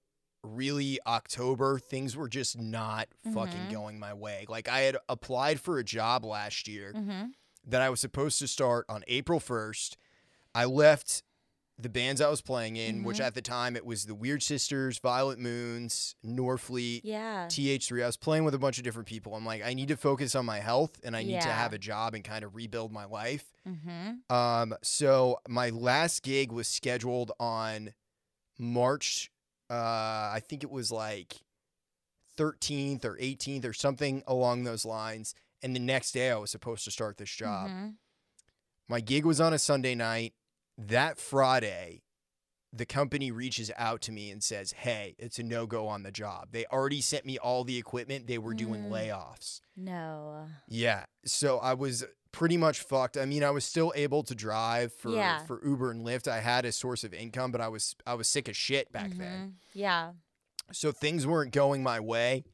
really 0.43 0.99
October, 1.05 1.77
things 1.79 2.15
were 2.17 2.27
just 2.27 2.57
not 2.57 3.07
fucking 3.33 3.67
Mhm. 3.67 3.71
going 3.71 3.99
my 3.99 4.13
way. 4.13 4.45
Like 4.49 4.67
I 4.67 4.81
had 4.81 4.97
applied 5.07 5.59
for 5.61 5.77
a 5.77 5.83
job 5.83 6.25
last 6.25 6.67
year 6.67 6.93
Mhm. 6.93 7.33
that 7.65 7.81
I 7.81 7.89
was 7.89 7.99
supposed 7.99 8.39
to 8.39 8.47
start 8.47 8.85
on 8.89 9.03
April 9.07 9.39
1st. 9.39 9.97
I 10.55 10.65
left 10.65 11.23
the 11.81 11.89
bands 11.89 12.22
I 12.22 12.30
was 12.30 12.42
playing 12.42 12.75
in, 12.75 13.04
which 13.04 13.18
Mhm. 13.18 13.25
at 13.25 13.33
the 13.36 13.42
time 13.42 13.75
it 13.75 13.86
was 13.86 14.06
the 14.06 14.16
Weird 14.16 14.44
Sisters, 14.44 15.00
Violet 15.00 15.39
Moons, 15.39 16.16
Norfleet, 16.25 17.01
yeah 17.04 17.48
TH3. 17.48 18.04
I 18.04 18.06
was 18.07 18.18
playing 18.18 18.44
with 18.44 18.54
a 18.54 18.60
bunch 18.60 18.78
of 18.78 18.83
different 18.83 19.07
people. 19.07 19.36
I'm 19.36 19.45
like, 19.45 19.63
I 19.63 19.74
need 19.74 19.88
to 19.89 19.98
focus 19.98 20.36
on 20.36 20.45
my 20.45 20.60
health 20.60 21.00
and 21.04 21.16
I 21.16 21.24
need 21.24 21.42
to 21.42 21.48
have 21.51 21.74
a 21.74 21.78
job 21.78 22.13
and 22.13 22.24
kind 22.24 22.44
of 22.44 22.55
rebuild 22.55 22.91
my 22.91 23.05
life. 23.05 23.46
mm-hmm. 23.67 24.34
Um, 24.36 24.75
so 24.82 25.39
my 25.48 25.70
last 25.70 26.24
gig 26.24 26.51
was 26.51 26.67
scheduled 26.67 27.32
on 27.39 27.94
March. 28.58 29.32
Uh, 29.70 29.74
I 30.34 30.41
think 30.48 30.63
it 30.63 30.72
was 30.72 30.91
like 30.91 31.36
13th 32.38 33.05
or 33.05 33.17
18th 33.20 33.65
or 33.65 33.74
something 33.74 34.24
along 34.27 34.63
those 34.63 34.86
lines. 34.86 35.36
And 35.62 35.75
the 35.75 35.79
next 35.79 36.12
day 36.13 36.32
I 36.32 36.36
was 36.38 36.50
supposed 36.51 36.84
to 36.86 36.91
start 36.91 37.17
this 37.17 37.29
job. 37.29 37.70
Mhm. 37.70 37.96
My 38.88 39.00
gig 39.00 39.25
was 39.25 39.39
on 39.39 39.53
a 39.53 39.60
Sunday 39.60 39.96
night. 39.96 40.34
That 40.88 41.17
Friday, 41.17 42.01
the 42.73 42.85
company 42.85 43.31
reaches 43.31 43.69
out 43.77 44.01
to 44.01 44.11
me 44.11 44.31
and 44.31 44.41
says, 44.41 44.71
Hey, 44.71 45.15
it's 45.19 45.38
a 45.39 45.43
no 45.43 45.65
go 45.67 45.88
on 45.88 46.03
the 46.03 46.11
job. 46.11 46.50
They 46.51 46.65
already 46.65 47.01
sent 47.01 47.25
me 47.25 47.38
all 47.38 47.63
the 47.63 47.77
equipment. 47.77 48.27
They 48.27 48.38
were 48.38 48.53
doing 48.53 48.85
Mm. 48.85 48.89
layoffs. 48.89 49.59
no 49.75 50.47
Yeah. 50.67 51.05
So 51.25 51.59
I 51.59 51.73
was 51.73 52.03
pretty 52.31 52.55
much 52.57 52.79
fucked. 52.79 53.17
I 53.17 53.25
mean, 53.25 53.43
I 53.43 53.50
was 53.51 53.65
still 53.65 53.91
able 53.95 54.23
to 54.23 54.33
drive 54.33 54.93
for 54.93 55.09
Yeah. 55.11 55.45
for 55.45 55.61
Uber 55.65 55.91
and 55.91 56.05
Lyft. 56.05 56.27
I 56.29 56.39
had 56.39 56.63
a 56.65 56.71
source 56.71 57.03
of 57.03 57.13
income, 57.13 57.51
but 57.51 57.59
I 57.61 57.67
was 57.67 57.95
I 58.05 58.13
was 58.13 58.27
sick 58.27 58.47
as 58.47 58.55
shit 58.55 58.91
back 58.91 59.11
then. 59.11 59.50
Mhm. 59.50 59.53
Yeah. 59.73 60.13
So 60.71 60.91
things 60.93 61.27
weren't 61.27 61.51
going 61.51 61.83
my 61.83 62.00
way. 62.00 62.45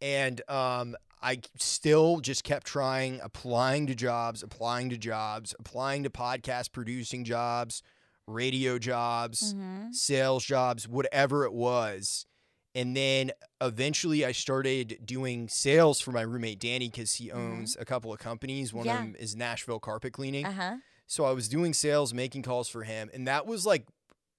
And 0.00 0.40
um 0.48 0.96
I 1.22 1.40
still 1.56 2.20
just 2.20 2.44
kept 2.44 2.66
trying, 2.66 3.20
applying 3.22 3.86
to 3.88 3.94
jobs, 3.94 4.42
applying 4.42 4.90
to 4.90 4.96
jobs, 4.96 5.54
applying 5.58 6.02
to 6.04 6.10
podcast 6.10 6.72
producing 6.72 7.24
jobs, 7.24 7.82
radio 8.26 8.78
jobs, 8.78 9.54
Mhm. 9.54 9.94
sales 9.94 10.44
jobs, 10.44 10.86
whatever 10.86 11.44
it 11.44 11.52
was. 11.52 12.26
And 12.74 12.96
then 12.96 13.32
eventually 13.60 14.24
I 14.24 14.32
started 14.32 15.00
doing 15.04 15.48
sales 15.48 16.00
for 16.00 16.12
my 16.12 16.20
roommate 16.20 16.60
Danny 16.60 16.88
because 16.88 17.14
he 17.14 17.32
owns 17.32 17.76
a 17.80 17.84
couple 17.84 18.12
of 18.12 18.18
companies. 18.20 18.72
One 18.72 18.86
Mm-hmm. 18.86 18.94
Yeah. 18.94 19.00
of 19.00 19.12
them 19.12 19.16
is 19.18 19.34
Nashville 19.34 19.80
Carpet 19.80 20.12
Cleaning. 20.12 20.44
Uh 20.46 20.52
huh. 20.52 20.76
So 21.06 21.24
I 21.24 21.32
was 21.32 21.48
doing 21.48 21.72
sales, 21.72 22.12
making 22.14 22.42
calls 22.42 22.68
for 22.68 22.84
him. 22.84 23.10
And 23.12 23.26
that 23.26 23.46
was 23.46 23.64
like 23.66 23.86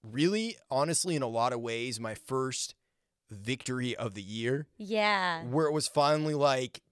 really, 0.02 0.56
honestly, 0.70 1.16
in 1.16 1.22
a 1.22 1.26
lot 1.28 1.52
of 1.52 1.60
ways, 1.60 2.00
my 2.00 2.14
first 2.14 2.74
victory 3.30 3.96
of 3.96 4.14
the 4.14 4.22
year 4.22 4.66
Yeah. 4.78 5.44
where 5.44 5.66
it 5.66 5.72
was 5.72 5.88
finally 5.88 6.34
like 6.34 6.82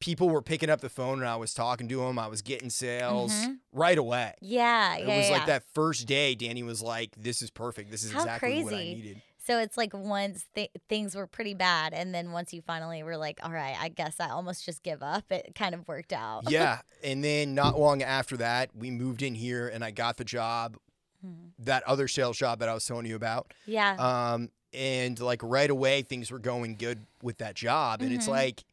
people 0.00 0.28
were 0.28 0.42
picking 0.42 0.70
up 0.70 0.80
the 0.80 0.88
phone 0.88 1.18
and 1.18 1.28
I 1.28 1.34
was 1.36 1.52
talking 1.52 1.88
to 1.88 1.96
them. 1.98 2.18
I 2.18 2.28
was 2.28 2.40
getting 2.40 2.70
sales 2.70 3.32
Mhm. 3.32 3.58
right 3.72 3.98
away. 3.98 4.34
Yeah. 4.40 4.96
It 4.96 5.06
yeah. 5.08 5.16
was 5.16 5.26
yeah. 5.28 5.32
like 5.36 5.46
that 5.46 5.64
first 5.74 6.06
day, 6.06 6.34
Danny 6.36 6.62
was 6.62 6.80
like, 6.82 7.10
This 7.16 7.42
is 7.42 7.50
perfect. 7.50 7.90
This 7.90 8.04
is 8.04 8.12
How 8.12 8.20
exactly 8.20 8.62
what 8.62 8.72
I 8.74 8.76
crazy. 8.76 8.94
needed. 8.94 9.22
So 9.44 9.58
it's 9.58 9.76
like 9.78 9.94
once 9.94 10.44
th- 10.54 10.70
things 10.90 11.14
were 11.16 11.26
pretty 11.26 11.54
bad, 11.54 11.94
and 11.94 12.14
then 12.14 12.32
once 12.32 12.52
you 12.52 12.60
finally 12.60 13.02
were 13.02 13.16
like, 13.16 13.40
"All 13.42 13.50
right, 13.50 13.74
I 13.80 13.88
guess 13.88 14.20
I 14.20 14.28
almost 14.28 14.62
just 14.66 14.82
give 14.82 15.02
up," 15.02 15.32
it 15.32 15.54
kind 15.54 15.74
of 15.74 15.88
worked 15.88 16.12
out. 16.12 16.50
yeah. 16.50 16.80
And 17.02 17.24
then 17.24 17.54
not 17.54 17.78
long 17.80 18.02
after 18.02 18.36
that, 18.36 18.76
we 18.76 18.90
moved 18.90 19.22
in 19.22 19.34
here 19.34 19.66
and 19.66 19.82
I 19.82 19.90
got 19.90 20.18
the 20.18 20.24
job, 20.24 20.76
Mhm. 21.24 21.52
that 21.60 21.82
other 21.84 22.08
sales 22.08 22.36
job 22.36 22.58
that 22.58 22.68
I 22.68 22.74
was 22.74 22.84
telling 22.84 23.06
you 23.06 23.16
about. 23.16 23.54
Yeah. 23.66 23.94
Um, 23.98 24.50
and 24.72 25.18
like 25.20 25.40
right 25.42 25.70
away, 25.70 26.02
things 26.02 26.30
were 26.30 26.38
going 26.38 26.76
good 26.76 27.06
with 27.22 27.38
that 27.38 27.54
job. 27.54 28.02
And 28.02 28.12
it's 28.12 28.26
Mhm. 28.26 28.30
like, 28.30 28.64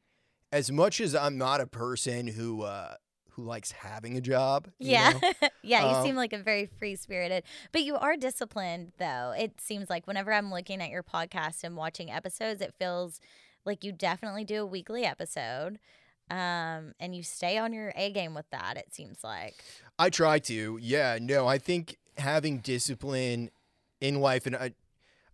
as 0.51 0.71
much 0.71 0.99
as 1.01 1.15
I'm 1.15 1.37
not 1.37 1.61
a 1.61 1.67
person 1.67 2.27
who, 2.27 2.61
uh, 2.63 2.95
who 3.31 3.43
likes 3.43 3.71
having 3.71 4.15
a 4.15 4.21
job, 4.21 4.67
you 4.79 4.91
yeah. 4.91 5.11
know, 5.21 5.31
yeah. 5.63 5.89
You 5.89 5.95
Um, 5.97 6.03
seem 6.05 6.15
like 6.15 6.31
a 6.31 6.37
very 6.37 6.65
free 6.65 6.95
spirited, 6.95 7.43
but 7.73 7.81
you 7.83 7.95
are 7.97 8.15
disciplined, 8.15 8.93
though. 8.97 9.33
It 9.37 9.59
seems 9.59 9.89
like 9.89 10.07
whenever 10.07 10.31
I'm 10.31 10.51
looking 10.51 10.81
at 10.81 10.89
your 10.89 11.03
podcast 11.03 11.63
and 11.63 11.75
watching 11.75 12.09
episodes, 12.09 12.61
it 12.61 12.73
feels 12.79 13.19
like 13.65 13.83
you 13.83 13.91
definitely 13.91 14.45
do 14.45 14.61
a 14.61 14.65
weekly 14.65 15.03
episode. 15.05 15.79
Um, 16.31 16.93
and 16.99 17.13
you 17.15 17.21
stay 17.23 17.57
on 17.57 17.71
your 17.73 17.91
A 17.95 18.09
game 18.11 18.33
with 18.33 18.49
that, 18.51 18.77
it 18.77 18.93
seems 18.93 19.23
like. 19.23 19.55
I 19.99 20.09
try 20.09 20.39
to. 20.39 20.79
Yeah, 20.81 21.19
no, 21.21 21.45
I 21.47 21.57
think 21.57 21.97
having 22.17 22.59
discipline 22.59 23.51
in 24.01 24.21
life 24.21 24.45
and 24.47 24.55
I, 24.55 24.71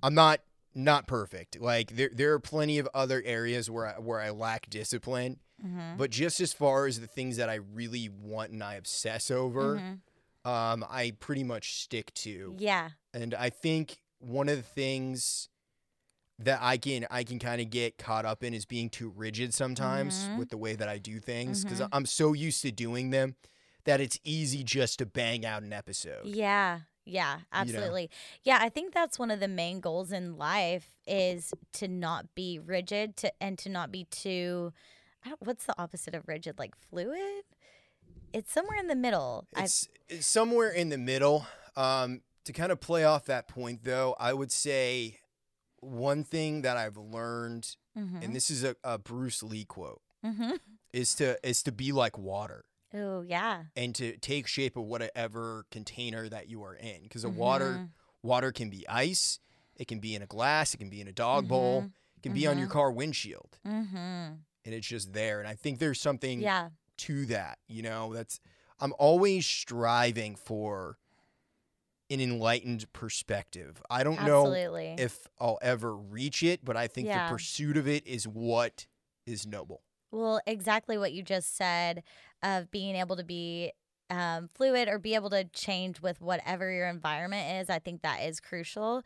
I'm 0.03 0.13
not 0.15 0.39
not 0.73 1.07
perfect. 1.07 1.59
Like 1.59 1.95
there 1.95 2.09
there 2.13 2.33
are 2.33 2.39
plenty 2.39 2.79
of 2.79 2.87
other 2.93 3.21
areas 3.25 3.69
where 3.69 3.87
I, 3.87 3.99
where 3.99 4.19
I 4.19 4.29
lack 4.31 4.69
discipline, 4.69 5.39
Mm-hmm. 5.63 5.97
but 5.97 6.09
just 6.09 6.39
as 6.39 6.53
far 6.53 6.87
as 6.87 6.99
the 6.99 7.05
things 7.05 7.37
that 7.37 7.47
I 7.47 7.55
really 7.55 8.09
want 8.09 8.51
and 8.51 8.63
I 8.63 8.75
obsess 8.75 9.29
over, 9.29 9.75
Mm-hmm. 9.75 10.49
um 10.49 10.83
I 10.89 11.13
pretty 11.19 11.43
much 11.43 11.75
stick 11.83 12.13
to. 12.15 12.55
Yeah. 12.57 12.89
And 13.13 13.33
I 13.35 13.49
think 13.51 14.01
one 14.19 14.49
of 14.49 14.57
the 14.57 14.63
things 14.63 15.49
that 16.39 16.57
I 16.61 16.77
can 16.77 17.05
I 17.11 17.23
can 17.23 17.37
kind 17.37 17.61
of 17.61 17.69
get 17.69 17.97
caught 17.99 18.25
up 18.25 18.43
in 18.43 18.53
is 18.55 18.65
being 18.65 18.89
too 18.89 19.09
rigid 19.15 19.53
sometimes 19.53 20.27
Mhm. 20.27 20.37
with 20.39 20.49
the 20.49 20.57
way 20.57 20.75
that 20.75 20.89
I 20.89 20.97
do 20.97 21.19
things 21.19 21.63
because 21.63 21.79
Mhm. 21.81 21.89
I'm 21.91 22.05
so 22.07 22.33
used 22.33 22.61
to 22.63 22.71
doing 22.71 23.11
them 23.11 23.35
that 23.83 23.99
it's 24.01 24.19
easy 24.23 24.63
just 24.63 24.97
to 24.99 25.05
bang 25.05 25.45
out 25.45 25.61
an 25.63 25.73
episode. 25.73 26.25
Yeah. 26.25 26.81
Yeah, 27.05 27.39
absolutely. 27.51 28.09
Yeah, 28.43 28.59
I 28.61 28.69
think 28.69 28.93
that's 28.93 29.17
one 29.17 29.31
of 29.31 29.39
the 29.39 29.47
main 29.47 29.79
goals 29.79 30.11
in 30.11 30.37
life 30.37 30.93
is 31.07 31.53
to 31.73 31.87
not 31.87 32.35
be 32.35 32.59
rigid 32.59 33.17
to 33.17 33.31
and 33.41 33.57
to 33.59 33.69
not 33.69 33.91
be 33.91 34.05
too 34.05 34.71
what's 35.39 35.65
the 35.65 35.75
opposite 35.79 36.15
of 36.15 36.27
rigid? 36.27 36.57
Like 36.59 36.75
fluid? 36.89 37.43
It's 38.33 38.51
somewhere 38.51 38.79
in 38.79 38.87
the 38.87 38.95
middle. 38.95 39.45
It's, 39.57 39.89
it's 40.09 40.27
somewhere 40.27 40.69
in 40.69 40.89
the 40.89 40.97
middle. 40.97 41.45
Um, 41.75 42.21
to 42.45 42.53
kind 42.53 42.71
of 42.71 42.79
play 42.79 43.03
off 43.03 43.25
that 43.25 43.47
point, 43.47 43.83
though, 43.83 44.15
I 44.19 44.33
would 44.33 44.51
say 44.51 45.19
one 45.79 46.23
thing 46.23 46.63
that 46.63 46.77
I've 46.77 46.97
learned, 46.97 47.75
mm-hmm. 47.97 48.17
and 48.21 48.35
this 48.35 48.49
is 48.49 48.63
a, 48.63 48.75
a 48.83 48.97
Bruce 48.97 49.43
Lee 49.43 49.65
quote, 49.65 50.01
mm-hmm. 50.25 50.53
is 50.91 51.13
to 51.15 51.37
is 51.47 51.61
to 51.63 51.71
be 51.71 51.91
like 51.91 52.17
water 52.17 52.65
Oh, 52.93 53.21
yeah. 53.21 53.63
and 53.75 53.95
to 53.95 54.17
take 54.17 54.47
shape 54.47 54.75
of 54.75 54.83
whatever 54.83 55.65
container 55.71 56.27
that 56.29 56.49
you 56.49 56.63
are 56.63 56.75
in. 56.75 57.03
Because 57.03 57.23
a 57.23 57.29
water 57.29 57.89
water 58.23 58.51
can 58.51 58.69
be 58.69 58.87
ice, 58.87 59.39
it 59.75 59.87
can 59.87 59.99
be 59.99 60.13
in 60.15 60.21
a 60.21 60.27
glass, 60.27 60.73
it 60.73 60.77
can 60.77 60.89
be 60.89 61.01
in 61.01 61.07
a 61.07 61.13
dog 61.13 61.47
bowl, 61.47 61.85
it 62.17 62.21
can 62.23 62.33
be 62.33 62.45
on 62.47 62.57
your 62.57 62.67
mhm. 62.67 62.71
car 62.71 62.91
windshield, 62.91 63.57
Mm-hmm. 63.65 63.95
and 63.97 64.39
it's 64.65 64.87
just 64.87 65.13
there. 65.13 65.39
And 65.39 65.47
I 65.47 65.55
think 65.55 65.79
there's 65.79 65.99
something 65.99 66.39
Yeah. 66.41 66.69
to 66.97 67.25
that. 67.27 67.57
You 67.67 67.81
know, 67.83 68.13
that's 68.13 68.39
I'm 68.79 68.93
always 68.99 69.45
striving 69.45 70.35
for 70.35 70.97
an 72.09 72.19
enlightened 72.19 72.91
perspective. 72.93 73.81
I 73.89 74.03
don't 74.03 74.21
know 74.23 74.51
if 74.53 75.27
I'll 75.39 75.59
ever 75.61 75.95
reach 75.95 76.43
it, 76.43 76.65
but 76.65 76.75
I 76.75 76.87
think 76.87 77.07
Yeah. 77.07 77.27
the 77.27 77.33
pursuit 77.33 77.77
of 77.77 77.87
it 77.87 78.05
is 78.05 78.27
what 78.27 78.85
is 79.25 79.47
noble. 79.47 79.81
Well, 80.11 80.41
exactly 80.45 80.97
what 80.97 81.13
you 81.13 81.23
just 81.23 81.55
said 81.55 82.03
of 82.43 82.71
being 82.71 82.95
able 82.95 83.15
to 83.15 83.23
be 83.23 83.71
um, 84.09 84.49
fluid 84.53 84.87
or 84.87 84.99
be 84.99 85.15
able 85.15 85.29
to 85.29 85.45
change 85.45 86.01
with 86.01 86.21
whatever 86.21 86.71
your 86.71 86.87
environment 86.87 87.61
is. 87.61 87.69
I 87.69 87.79
think 87.79 88.01
that 88.01 88.21
is 88.21 88.39
crucial. 88.39 89.03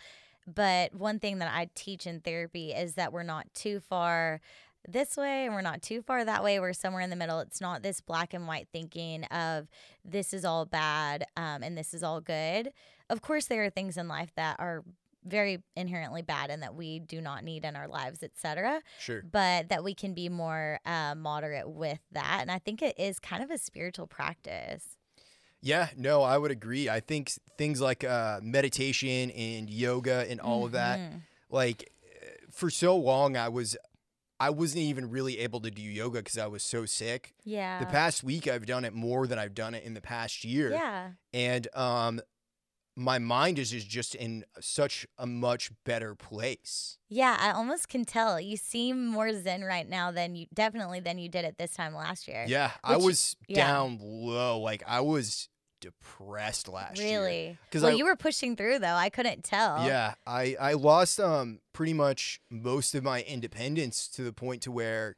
But 0.47 0.93
one 0.93 1.19
thing 1.19 1.39
that 1.39 1.51
I 1.53 1.69
teach 1.75 2.05
in 2.05 2.19
therapy 2.19 2.71
is 2.71 2.95
that 2.95 3.13
we're 3.13 3.23
not 3.23 3.51
too 3.53 3.79
far 3.79 4.41
this 4.87 5.17
way 5.17 5.45
and 5.45 5.55
we're 5.55 5.61
not 5.61 5.81
too 5.81 6.01
far 6.01 6.23
that 6.23 6.43
way. 6.43 6.59
We're 6.59 6.73
somewhere 6.73 7.01
in 7.01 7.09
the 7.09 7.15
middle. 7.15 7.39
It's 7.39 7.61
not 7.61 7.81
this 7.81 8.01
black 8.01 8.33
and 8.33 8.47
white 8.47 8.67
thinking 8.71 9.23
of 9.25 9.67
this 10.03 10.33
is 10.33 10.45
all 10.45 10.65
bad 10.65 11.25
um, 11.35 11.63
and 11.63 11.77
this 11.77 11.93
is 11.93 12.03
all 12.03 12.21
good. 12.21 12.71
Of 13.09 13.21
course, 13.21 13.45
there 13.45 13.63
are 13.63 13.69
things 13.69 13.97
in 13.97 14.07
life 14.07 14.31
that 14.35 14.57
are 14.59 14.83
very 15.25 15.63
inherently 15.75 16.21
bad 16.21 16.49
and 16.51 16.61
that 16.63 16.75
we 16.75 16.99
do 16.99 17.19
not 17.21 17.43
need 17.43 17.65
in 17.65 17.75
our 17.75 17.87
lives, 17.87 18.21
etc 18.23 18.81
Sure. 18.99 19.23
but 19.29 19.69
that 19.69 19.83
we 19.83 19.93
can 19.93 20.13
be 20.13 20.29
more 20.29 20.79
uh, 20.85 21.15
moderate 21.15 21.69
with 21.69 21.99
that. 22.11 22.39
And 22.41 22.51
I 22.51 22.59
think 22.59 22.81
it 22.81 22.97
is 22.99 23.19
kind 23.19 23.43
of 23.43 23.49
a 23.51 23.57
spiritual 23.57 24.07
practice. 24.07 24.97
Yeah, 25.61 25.89
no, 25.97 26.21
I 26.21 26.37
would 26.37 26.51
agree. 26.51 26.89
I 26.89 26.99
think 26.99 27.31
things 27.57 27.81
like 27.81 28.03
uh, 28.03 28.39
meditation 28.43 29.31
and 29.31 29.67
yoga 29.69 30.25
and 30.29 30.39
all 30.39 30.65
of 30.65 30.73
that, 30.73 30.99
Mhm. 30.99 31.21
like 31.49 31.91
uh, 32.21 32.27
for 32.51 32.69
so 32.69 32.95
long, 32.95 33.35
I 33.35 33.49
was, 33.49 33.75
I 34.39 34.51
wasn't 34.51 34.83
even 34.83 35.09
really 35.09 35.39
able 35.39 35.61
to 35.61 35.71
do 35.71 35.81
yoga 35.81 36.19
because 36.19 36.37
I 36.37 36.45
was 36.47 36.61
so 36.61 36.85
sick. 36.85 37.33
Yeah. 37.43 37.79
The 37.79 37.87
past 37.87 38.23
week, 38.23 38.47
I've 38.47 38.65
done 38.67 38.85
it 38.85 38.93
more 38.93 39.25
than 39.25 39.39
I've 39.39 39.55
done 39.55 39.73
it 39.73 39.83
in 39.83 39.95
the 39.95 40.01
past 40.01 40.43
year. 40.43 40.69
Yeah. 40.71 41.11
and 41.33 41.67
um 41.73 42.21
my 42.95 43.19
mind 43.19 43.59
is 43.59 43.71
just 43.71 43.89
just 43.89 44.15
in 44.15 44.45
such 44.59 45.05
a 45.17 45.25
much 45.27 45.71
better 45.83 46.15
place 46.15 46.97
Yeah. 47.09 47.37
I 47.39 47.51
almost 47.51 47.89
can 47.89 48.05
tell. 48.05 48.39
You 48.39 48.55
seem 48.57 49.05
more 49.07 49.31
zen 49.33 49.63
right 49.63 49.87
now 49.87 50.11
than 50.11 50.35
you 50.35 50.45
definitely 50.53 50.99
than 51.01 51.17
you 51.17 51.27
did 51.29 51.43
at 51.45 51.57
this 51.57 51.71
time 51.73 51.93
last 51.93 52.27
year. 52.27 52.45
yeah 52.47 52.71
i 52.83 52.95
was 52.97 53.35
yeah. 53.47 53.67
down 53.67 53.99
low 54.01 54.59
like 54.59 54.81
i 54.87 55.01
was 55.01 55.49
depressed 55.81 56.67
last 56.67 56.97
year 56.99 57.19
Really? 57.19 57.57
'Cause 57.71 57.81
well, 57.83 57.91
I- 57.91 57.95
you 57.95 58.05
were 58.05 58.15
pushing 58.15 58.55
through 58.55 58.79
though. 58.79 58.95
I 58.95 59.09
couldn't 59.09 59.43
tell. 59.43 59.85
yeah 59.85 60.15
i 60.25 60.55
i 60.59 60.73
lost 60.73 61.19
um 61.19 61.59
pretty 61.73 61.93
much 61.93 62.39
most 62.49 62.95
of 62.95 63.03
my 63.03 63.21
independence 63.23 64.07
to 64.09 64.23
the 64.23 64.33
point 64.33 64.61
to 64.63 64.71
where 64.71 65.15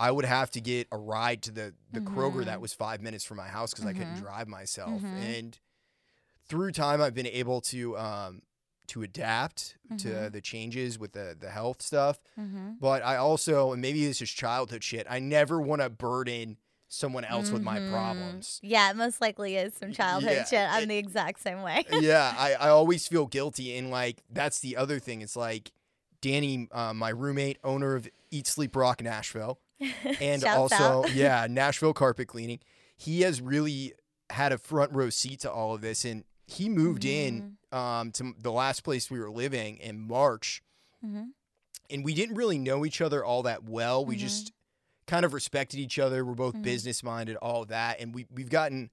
I 0.00 0.12
would 0.12 0.26
have 0.26 0.52
to 0.52 0.60
get 0.60 0.86
a 0.92 0.96
ride 0.96 1.42
to 1.42 1.50
the 1.50 1.74
the 1.90 1.98
Kroger 2.00 2.44
that 2.44 2.58
Mhm. 2.58 2.60
was 2.60 2.72
five 2.72 3.00
minutes 3.00 3.24
from 3.24 3.36
my 3.38 3.48
house 3.48 3.72
because 3.72 3.84
I 3.84 3.92
couldn't 3.92 4.14
Mhm. 4.16 4.20
drive 4.20 4.46
myself. 4.46 5.00
Mhm. 5.02 5.38
And 5.38 5.58
through 6.48 6.72
time, 6.72 7.00
I've 7.02 7.14
been 7.14 7.26
able 7.26 7.60
to 7.62 7.96
um, 7.98 8.42
to 8.88 9.02
adapt 9.02 9.76
to 9.98 10.08
Mhm. 10.08 10.32
the 10.32 10.40
changes 10.40 10.98
with 10.98 11.12
the 11.12 11.36
the 11.38 11.50
health 11.50 11.82
stuff. 11.82 12.18
Mm-hmm. 12.38 12.72
But 12.80 13.04
I 13.04 13.16
also, 13.16 13.72
and 13.72 13.82
maybe 13.82 14.06
this 14.06 14.22
is 14.22 14.30
childhood 14.30 14.82
shit, 14.82 15.06
I 15.10 15.18
never 15.18 15.60
want 15.60 15.82
to 15.82 15.90
burden 15.90 16.56
someone 16.90 17.24
else 17.26 17.50
with 17.50 17.60
my 17.62 17.78
Mhm. 17.78 17.90
problems. 17.92 18.60
Yeah, 18.62 18.90
it 18.90 18.96
most 18.96 19.20
likely 19.20 19.56
is 19.56 19.74
some 19.74 19.92
childhood 19.92 20.32
Yeah, 20.32 20.44
shit. 20.46 20.68
I'm 20.70 20.84
it- 20.84 20.88
the 20.88 20.96
exact 20.96 21.40
same 21.40 21.60
way. 21.60 21.84
yeah, 22.00 22.34
I, 22.38 22.54
I 22.60 22.68
always 22.70 23.06
feel 23.06 23.26
guilty. 23.26 23.76
And 23.76 23.90
like, 23.90 24.22
that's 24.30 24.60
the 24.60 24.74
other 24.78 24.98
thing. 24.98 25.20
It's 25.20 25.36
like 25.36 25.70
Danny, 26.22 26.66
uh, 26.72 26.94
my 26.94 27.10
roommate, 27.10 27.58
owner 27.62 27.94
of 27.94 28.08
Eat 28.30 28.46
Sleep 28.46 28.74
Rock 28.74 29.02
Nashville, 29.02 29.60
and 30.20 30.42
also, 30.44 31.04
yeah, 31.12 31.46
Nashville 31.48 31.92
Carpet 31.92 32.26
Cleaning. 32.26 32.60
He 32.96 33.20
has 33.20 33.42
really 33.42 33.92
had 34.30 34.50
a 34.52 34.58
front 34.58 34.90
row 34.92 35.10
seat 35.10 35.40
to 35.40 35.52
all 35.52 35.74
of 35.74 35.82
this. 35.82 36.04
And 36.06 36.24
he 36.48 36.68
moved 36.68 37.04
in 37.04 37.56
Mm-hmm. 37.72 37.78
um, 37.78 38.10
to 38.12 38.34
the 38.40 38.50
last 38.50 38.82
place 38.82 39.10
we 39.10 39.20
were 39.20 39.30
living 39.30 39.76
in 39.76 40.00
March. 40.00 40.62
Mhm. 41.04 41.28
and 41.90 42.04
we 42.04 42.12
didn't 42.12 42.34
really 42.34 42.58
know 42.58 42.84
each 42.84 43.00
other 43.00 43.24
all 43.24 43.42
that 43.44 43.64
well. 43.64 44.04
We 44.04 44.16
Mhm. 44.16 44.18
just 44.20 44.52
kind 45.06 45.24
of 45.24 45.32
respected 45.32 45.78
each 45.80 45.98
other. 45.98 46.22
We're 46.24 46.34
both 46.34 46.54
Mhm. 46.54 46.62
business 46.62 47.02
minded, 47.02 47.36
all 47.36 47.64
that, 47.66 47.98
and 48.00 48.14
we 48.14 48.26
we've 48.30 48.50
gotten 48.50 48.90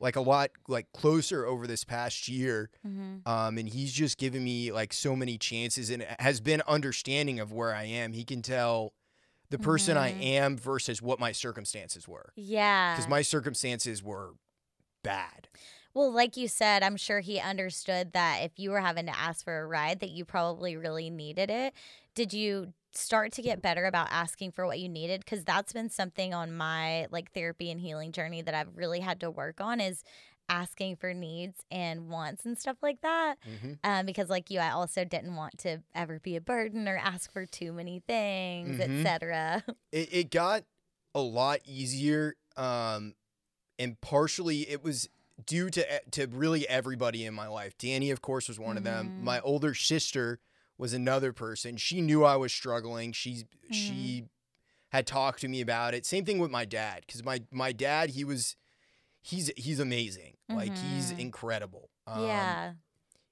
like 0.00 0.16
a 0.16 0.20
lot 0.20 0.50
like 0.68 0.92
closer 0.92 1.46
over 1.46 1.66
this 1.66 1.84
past 1.84 2.28
year. 2.28 2.68
Mhm. 2.86 3.26
Um, 3.26 3.56
and 3.56 3.68
he's 3.68 3.92
just 3.92 4.18
given 4.18 4.42
me 4.44 4.72
like 4.72 4.92
so 4.92 5.14
many 5.16 5.38
chances 5.38 5.88
and 5.88 6.02
has 6.18 6.40
been 6.42 6.60
understanding 6.66 7.40
of 7.40 7.50
where 7.52 7.74
I 7.74 7.84
am. 7.84 8.12
He 8.12 8.24
can 8.24 8.42
tell 8.42 8.92
the 9.50 9.58
person 9.58 9.96
I 9.96 10.12
Mhm. 10.12 10.22
am 10.22 10.56
versus 10.58 11.00
what 11.00 11.18
my 11.20 11.32
circumstances 11.32 12.06
were, 12.08 12.32
Yeah. 12.36 12.94
because 12.94 13.08
my 13.08 13.22
circumstances 13.22 14.02
were 14.02 14.34
bad. 15.02 15.48
Well, 15.94 16.12
like 16.12 16.36
you 16.36 16.48
said, 16.48 16.82
I'm 16.82 16.96
sure 16.96 17.20
he 17.20 17.38
understood 17.38 18.12
that 18.12 18.40
if 18.42 18.52
you 18.58 18.70
were 18.70 18.80
having 18.80 19.06
to 19.06 19.16
ask 19.16 19.44
for 19.44 19.60
a 19.60 19.66
ride, 19.66 20.00
that 20.00 20.10
you 20.10 20.24
probably 20.24 20.76
really 20.76 21.08
needed 21.08 21.50
it. 21.50 21.72
Did 22.16 22.32
you 22.32 22.72
start 22.92 23.32
to 23.32 23.42
get 23.42 23.62
better 23.62 23.84
about 23.86 24.08
asking 24.10 24.52
for 24.52 24.66
what 24.66 24.80
you 24.80 24.88
needed? 24.88 25.24
Because 25.24 25.44
that's 25.44 25.72
been 25.72 25.88
something 25.90 26.34
on 26.34 26.52
my 26.52 27.06
like 27.10 27.32
therapy 27.32 27.70
and 27.70 27.80
healing 27.80 28.10
journey 28.12 28.42
that 28.42 28.54
I've 28.54 28.76
really 28.76 29.00
had 29.00 29.20
to 29.20 29.30
work 29.30 29.60
on 29.60 29.80
is 29.80 30.02
asking 30.48 30.96
for 30.96 31.14
needs 31.14 31.64
and 31.70 32.08
wants 32.10 32.44
and 32.44 32.58
stuff 32.58 32.76
like 32.82 33.00
that. 33.00 33.36
Mm-hmm. 33.48 33.72
Um, 33.82 34.04
because 34.04 34.28
like 34.28 34.50
you, 34.50 34.58
I 34.60 34.70
also 34.70 35.04
didn't 35.04 35.36
want 35.36 35.58
to 35.58 35.78
ever 35.94 36.18
be 36.18 36.36
a 36.36 36.40
burden 36.40 36.86
or 36.88 36.96
ask 36.96 37.32
for 37.32 37.46
too 37.46 37.72
many 37.72 38.02
things, 38.06 38.78
Mhm. 38.78 38.98
etc. 39.00 39.64
it, 39.92 40.08
it 40.12 40.30
got 40.30 40.64
a 41.14 41.20
lot 41.20 41.60
easier 41.64 42.34
um 42.56 43.14
and 43.78 44.00
partially 44.00 44.68
it 44.68 44.82
was 44.82 45.08
due 45.46 45.70
to 45.70 45.96
e- 45.96 46.10
to 46.12 46.26
really 46.26 46.68
everybody 46.68 47.24
in 47.24 47.34
my 47.34 47.46
life. 47.48 47.76
Danny 47.78 48.10
of 48.10 48.20
course 48.22 48.48
was 48.48 48.58
one 48.58 48.76
of 48.76 48.84
them. 48.84 49.22
My 49.22 49.40
older 49.40 49.74
sister 49.74 50.38
was 50.78 50.92
another 50.92 51.32
person. 51.32 51.76
She 51.76 52.00
knew 52.00 52.24
i 52.24 52.36
was 52.36 52.52
struggling. 52.52 53.12
She 53.12 53.30
Mm-hmm. 53.64 53.72
she 53.72 54.24
had 54.90 55.06
talked 55.06 55.40
to 55.40 55.48
me 55.48 55.60
about 55.60 55.94
it. 55.94 56.04
Same 56.06 56.24
thing 56.24 56.38
with 56.38 56.50
my 56.50 56.64
dad 56.64 57.02
because 57.06 57.24
my 57.24 57.42
my 57.50 57.72
dad 57.72 58.10
he 58.10 58.24
was 58.24 58.56
he's 59.22 59.50
he's 59.56 59.80
amazing. 59.80 60.36
Like 60.48 60.76
he's 60.76 61.12
Mhm. 61.12 61.18
incredible. 61.18 61.88
Um, 62.06 62.26
yeah. 62.26 62.72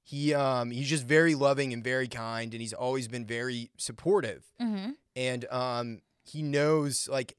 he 0.03 0.33
um 0.35 0.71
he's 0.71 0.89
just 0.89 1.07
very 1.07 1.35
loving 1.35 1.73
and 1.73 1.85
very 1.85 2.09
kind 2.09 2.53
and 2.55 2.61
he's 2.61 2.73
always 2.73 3.07
been 3.09 3.27
very 3.27 3.71
supportive. 3.77 4.45
Mm-hmm. 4.61 4.93
and 5.15 5.45
um 5.51 6.01
he 6.25 6.43
knows 6.43 7.09
like 7.09 7.37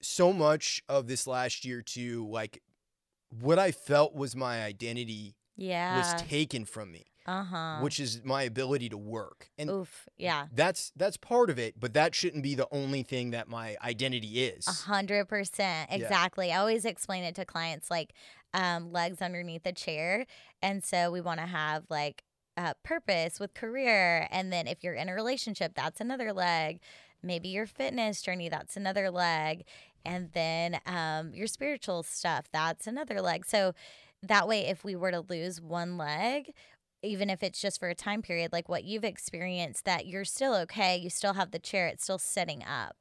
so 0.00 0.32
much 0.32 0.82
of 0.88 1.08
this 1.08 1.26
last 1.26 1.64
year 1.64 1.82
too 1.82 2.26
like 2.30 2.62
what 3.30 3.58
i 3.58 3.70
felt 3.70 4.14
was 4.14 4.34
my 4.34 4.62
identity 4.62 5.36
Yeah. 5.56 5.98
was 5.98 6.22
taken 6.22 6.64
from 6.64 6.90
me 6.92 7.04
Uh 7.26 7.44
huh. 7.44 7.78
which 7.80 8.00
is 8.00 8.22
my 8.24 8.42
ability 8.44 8.88
to 8.88 8.96
work. 8.96 9.50
And 9.58 9.70
Oof. 9.70 10.08
Yeah. 10.16 10.46
that's 10.52 10.90
that's 10.96 11.16
part 11.18 11.50
of 11.50 11.58
it, 11.58 11.78
but 11.78 11.92
that 11.94 12.14
shouldn't 12.14 12.42
be 12.42 12.54
the 12.54 12.66
only 12.72 13.02
thing 13.02 13.30
that 13.32 13.46
my 13.48 13.76
identity 13.84 14.42
is. 14.42 14.66
A 14.66 14.72
hundred 14.90 15.28
percent. 15.28 15.90
Exactly. 15.92 16.50
I 16.52 16.58
always 16.58 16.84
explain 16.84 17.22
it 17.24 17.34
to 17.36 17.44
clients 17.44 17.90
like 17.90 18.14
um, 18.54 18.90
legs 18.90 19.20
underneath 19.22 19.64
a 19.66 19.72
chair. 19.72 20.26
And 20.62 20.82
so 20.82 21.10
we 21.12 21.20
want 21.20 21.38
to 21.40 21.46
have 21.46 21.84
like 21.90 22.24
uh, 22.56 22.72
purpose 22.82 23.38
with 23.38 23.54
career. 23.54 24.26
And 24.30 24.50
then 24.52 24.66
if 24.66 24.82
you're 24.82 24.94
in 24.94 25.08
a 25.08 25.14
relationship, 25.14 25.72
that's 25.76 26.00
another 26.00 26.32
leg. 26.32 26.80
Maybe 27.22 27.48
your 27.50 27.66
fitness 27.66 28.22
journey, 28.22 28.48
that's 28.48 28.76
another 28.78 29.10
leg. 29.10 29.64
And 30.04 30.30
then 30.32 30.80
um, 30.86 31.34
your 31.34 31.46
spiritual 31.46 32.02
stuff, 32.02 32.46
that's 32.52 32.86
another 32.86 33.20
leg. 33.20 33.44
So 33.46 33.74
that 34.22 34.48
way, 34.48 34.66
if 34.66 34.84
we 34.84 34.96
were 34.96 35.10
to 35.10 35.20
lose 35.20 35.60
one 35.60 35.96
leg, 35.96 36.52
even 37.02 37.30
if 37.30 37.42
it's 37.42 37.60
just 37.60 37.80
for 37.80 37.88
a 37.88 37.94
time 37.94 38.22
period, 38.22 38.52
like 38.52 38.68
what 38.68 38.84
you've 38.84 39.04
experienced, 39.04 39.84
that 39.84 40.06
you're 40.06 40.24
still 40.24 40.54
okay. 40.54 40.96
You 40.96 41.08
still 41.08 41.34
have 41.34 41.50
the 41.50 41.58
chair, 41.58 41.86
it's 41.86 42.04
still 42.04 42.18
setting 42.18 42.62
up. 42.62 42.96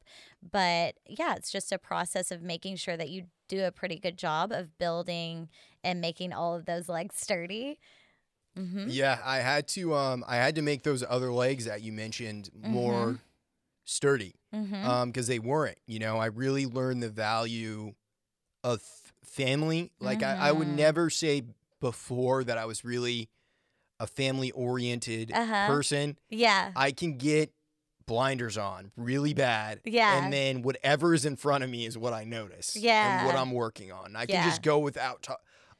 But 0.52 0.96
yeah, 1.06 1.36
it's 1.36 1.52
just 1.52 1.72
a 1.72 1.78
process 1.78 2.32
of 2.32 2.42
making 2.42 2.78
sure 2.78 2.96
that 2.96 3.10
you 3.10 3.26
do 3.50 3.66
a 3.66 3.72
pretty 3.72 4.00
good 4.00 4.18
job 4.18 4.52
of 4.52 4.78
building 4.78 5.50
and 5.84 6.00
making 6.00 6.32
all 6.32 6.56
of 6.56 6.66
those 6.66 6.88
legs 6.88 7.16
sturdy. 7.16 7.80
Mm-hmm. 8.58 8.86
Yeah, 8.90 9.20
I 9.24 9.38
had 9.38 9.68
to 9.70 9.94
um 9.94 10.24
I 10.28 10.38
had 10.38 10.56
to 10.56 10.62
make 10.62 10.84
those 10.84 11.04
other 11.08 11.32
legs 11.32 11.66
that 11.66 11.82
you 11.82 11.92
mentioned 11.92 12.50
more 12.54 13.20
sturdy 13.86 14.39
Mm-hmm. 14.54 14.86
um 14.86 15.10
because 15.10 15.28
they 15.28 15.40
weren't, 15.40 15.78
you 15.86 16.00
know. 16.00 16.18
I 16.18 16.26
really 16.28 16.66
learned 16.66 17.04
the 17.04 17.10
value 17.10 17.94
of 18.64 18.82
family. 19.24 19.92
Like 20.00 20.24
I, 20.24 20.36
I 20.50 20.52
would 20.52 20.68
Mhm. 20.68 20.76
never 20.76 21.10
say 21.10 21.44
before 21.80 22.44
that 22.44 22.58
I 22.58 22.66
was 22.66 22.84
really 22.84 23.30
a 24.00 24.08
family 24.08 24.52
oriented 24.52 25.32
Uh-huh. 25.34 25.68
person. 25.68 26.18
yeah. 26.30 26.72
I 26.76 26.92
can 26.92 27.18
get 27.18 27.52
blinders 28.06 28.58
on 28.58 28.92
really 28.98 29.34
bad. 29.36 29.82
Yeah. 29.86 30.18
And 30.24 30.34
then 30.34 30.62
whatever 30.64 31.14
is 31.14 31.26
in 31.26 31.36
front 31.36 31.64
of 31.64 31.70
me 31.70 31.86
is 31.86 31.96
what 31.98 32.12
I 32.12 32.24
notice. 32.24 32.76
Yeah, 32.76 33.20
and 33.20 33.28
what 33.28 33.36
I'm 33.36 33.52
working 33.52 33.92
on. 33.92 34.16
I 34.16 34.26
can 34.26 34.36
Yeah. 34.36 34.46
just 34.50 34.62
go 34.64 34.80
without 34.80 35.28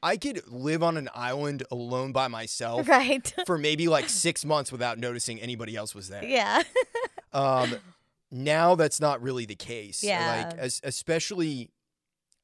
I 0.02 0.16
could 0.16 0.48
live 0.48 0.82
on 0.84 0.96
an 0.96 1.10
island 1.14 1.64
alone 1.72 2.12
by 2.14 2.28
myself 2.30 2.88
Right. 2.88 3.34
for 3.46 3.58
maybe 3.58 3.88
like 3.90 4.08
six 4.10 4.46
months 4.46 4.72
without 4.72 4.98
noticing 5.00 5.42
anybody 5.42 5.76
else 5.76 5.96
was 5.96 6.08
there. 6.08 6.24
yeah. 6.24 6.62
Um, 7.34 7.76
now 8.32 8.76
that's 8.76 9.00
not 9.02 9.22
really 9.22 9.46
the 9.46 9.56
case. 9.56 10.04
Yeah. 10.04 10.46
Like, 10.50 10.58
as, 10.58 10.82
especially 10.84 11.72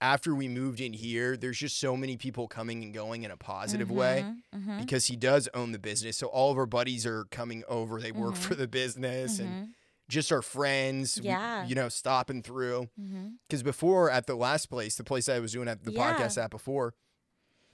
after 0.02 0.36
we 0.36 0.48
moved 0.48 0.82
in 0.82 0.94
here, 0.94 1.38
there's 1.38 1.58
just 1.58 1.80
so 1.80 1.96
many 1.96 2.18
people 2.18 2.48
coming 2.48 2.84
and 2.84 2.94
going 2.94 3.24
in 3.24 3.32
a 3.32 3.38
positive 3.38 3.90
way 3.90 4.26
Mm-hmm. 4.54 4.80
because 4.82 5.06
he 5.08 5.16
does 5.16 5.48
own 5.54 5.72
the 5.72 5.80
business. 5.80 6.18
So 6.18 6.28
all 6.28 6.52
of 6.52 6.58
our 6.58 6.66
buddies 6.66 7.06
are 7.06 7.26
coming 7.26 7.64
over. 7.68 8.00
They 8.02 8.12
work 8.12 8.36
Mhm. 8.36 8.38
for 8.40 8.56
the 8.56 8.68
business 8.68 9.40
and 9.40 9.50
Mm-hmm. 9.50 9.64
just 10.10 10.32
our 10.32 10.42
friends, 10.42 11.20
we- 11.22 11.28
Yeah. 11.28 11.66
you 11.66 11.76
know, 11.76 11.88
stopping 11.90 12.42
through. 12.44 12.90
Mm-hmm. 13.00 13.28
Because 13.48 13.64
before 13.64 14.12
at 14.12 14.28
the 14.28 14.36
last 14.36 14.70
place, 14.70 14.96
the 14.96 15.04
place 15.04 15.30
I 15.30 15.40
was 15.40 15.54
doing 15.54 15.68
at 15.68 15.84
the 15.84 15.92
Yeah. 15.94 16.14
podcast 16.14 16.42
at 16.44 16.50
before, 16.52 16.94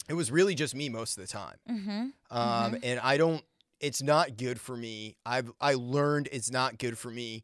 it 0.07 0.13
was 0.13 0.31
really 0.31 0.53
just 0.55 0.75
me 0.75 0.89
most 0.89 1.17
of 1.17 1.23
the 1.23 1.27
time. 1.27 1.57
Mm-hmm. 1.69 2.37
Um, 2.37 2.77
and 2.83 2.99
I 2.99 3.17
don't. 3.17 3.43
It's 3.79 4.01
not 4.03 4.37
good 4.37 4.59
for 4.61 4.77
me. 4.77 5.15
I've 5.25 5.51
I 5.59 5.73
learned 5.73 6.29
it's 6.31 6.51
not 6.51 6.77
good 6.77 6.97
for 6.99 7.09
me 7.09 7.43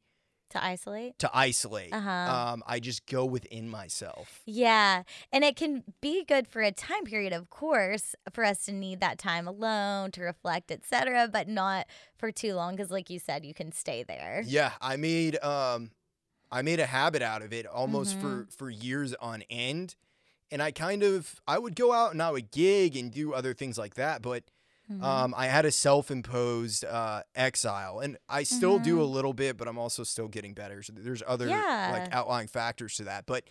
To 0.52 0.64
isolate. 0.64 1.20
to 1.20 1.30
isolate. 1.34 1.94
Uh-huh. 1.94 2.10
Um, 2.10 2.64
I 2.66 2.80
just 2.80 3.06
go 3.06 3.26
within 3.26 3.68
myself. 3.70 4.42
Yeah. 4.46 5.04
And 5.32 5.44
it 5.44 5.56
can 5.58 5.84
be 6.02 6.24
good 6.24 6.48
for 6.48 6.62
a 6.62 6.72
time 6.72 7.04
period, 7.04 7.34
of 7.34 7.50
course, 7.50 8.16
for 8.32 8.46
us 8.46 8.64
to 8.66 8.72
need 8.72 9.00
that 9.02 9.18
time 9.18 9.48
alone 9.48 10.12
to 10.12 10.22
reflect, 10.22 10.72
etc., 10.72 11.28
but 11.32 11.48
not 11.50 11.86
for 12.18 12.32
too 12.32 12.54
long 12.54 12.76
because 12.76 12.92
like 12.92 13.10
you 13.10 13.20
said, 13.20 13.46
you 13.46 13.54
can 13.54 13.72
stay 13.72 14.04
there. 14.04 14.42
Yeah, 14.46 14.72
I 14.82 14.96
made 14.96 15.38
um, 15.44 15.92
I 16.50 16.62
made 16.62 16.80
a 16.80 16.86
habit 16.86 17.22
out 17.22 17.42
of 17.42 17.52
it 17.52 17.66
almost 17.68 18.18
Mm-hmm. 18.18 18.44
for 18.44 18.48
for 18.50 18.70
years 18.70 19.14
on 19.16 19.44
end, 19.50 19.96
and 20.50 20.62
I 20.62 20.72
kind 20.72 21.04
of 21.04 21.42
I 21.46 21.60
would 21.60 21.76
go 21.76 21.92
out 21.92 22.14
and 22.14 22.22
I 22.24 22.32
would 22.32 22.52
gig 22.52 22.96
and 22.96 23.12
do 23.12 23.34
other 23.34 23.54
things 23.54 23.78
like 23.78 23.96
that, 23.96 24.22
but. 24.22 24.44
Mhm. 24.90 25.04
Um, 25.04 25.34
I 25.36 25.48
had 25.48 25.66
a 25.66 25.72
self-imposed 25.72 26.86
uh, 26.86 27.24
exile, 27.36 28.00
and 28.00 28.18
I 28.30 28.44
still 28.44 28.80
do 28.80 29.02
a 29.02 29.06
Mhm. 29.06 29.12
little 29.12 29.34
bit, 29.34 29.58
but 29.58 29.68
I'm 29.68 29.78
also 29.78 30.04
still 30.04 30.28
getting 30.30 30.54
better. 30.54 30.82
So 30.82 30.94
there's 30.96 31.22
other 31.28 31.48
Yeah. 31.48 31.90
like 31.92 32.14
outlying 32.14 32.48
factors 32.48 32.96
to 32.98 33.04
that. 33.06 33.26
But 33.26 33.44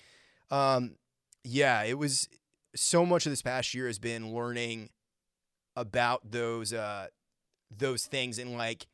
um, 0.51 0.97
yeah, 1.45 1.83
it 1.83 1.99
was 1.99 2.29
so 2.75 3.05
much 3.05 3.27
of 3.27 3.33
this 3.33 3.43
past 3.43 3.75
year 3.75 3.87
has 3.87 3.99
been 3.99 4.33
learning 4.33 4.91
about 5.77 6.31
those 6.31 6.73
uh, 6.73 7.09
those 7.71 8.07
things, 8.07 8.39
and 8.39 8.57
like 8.57 8.87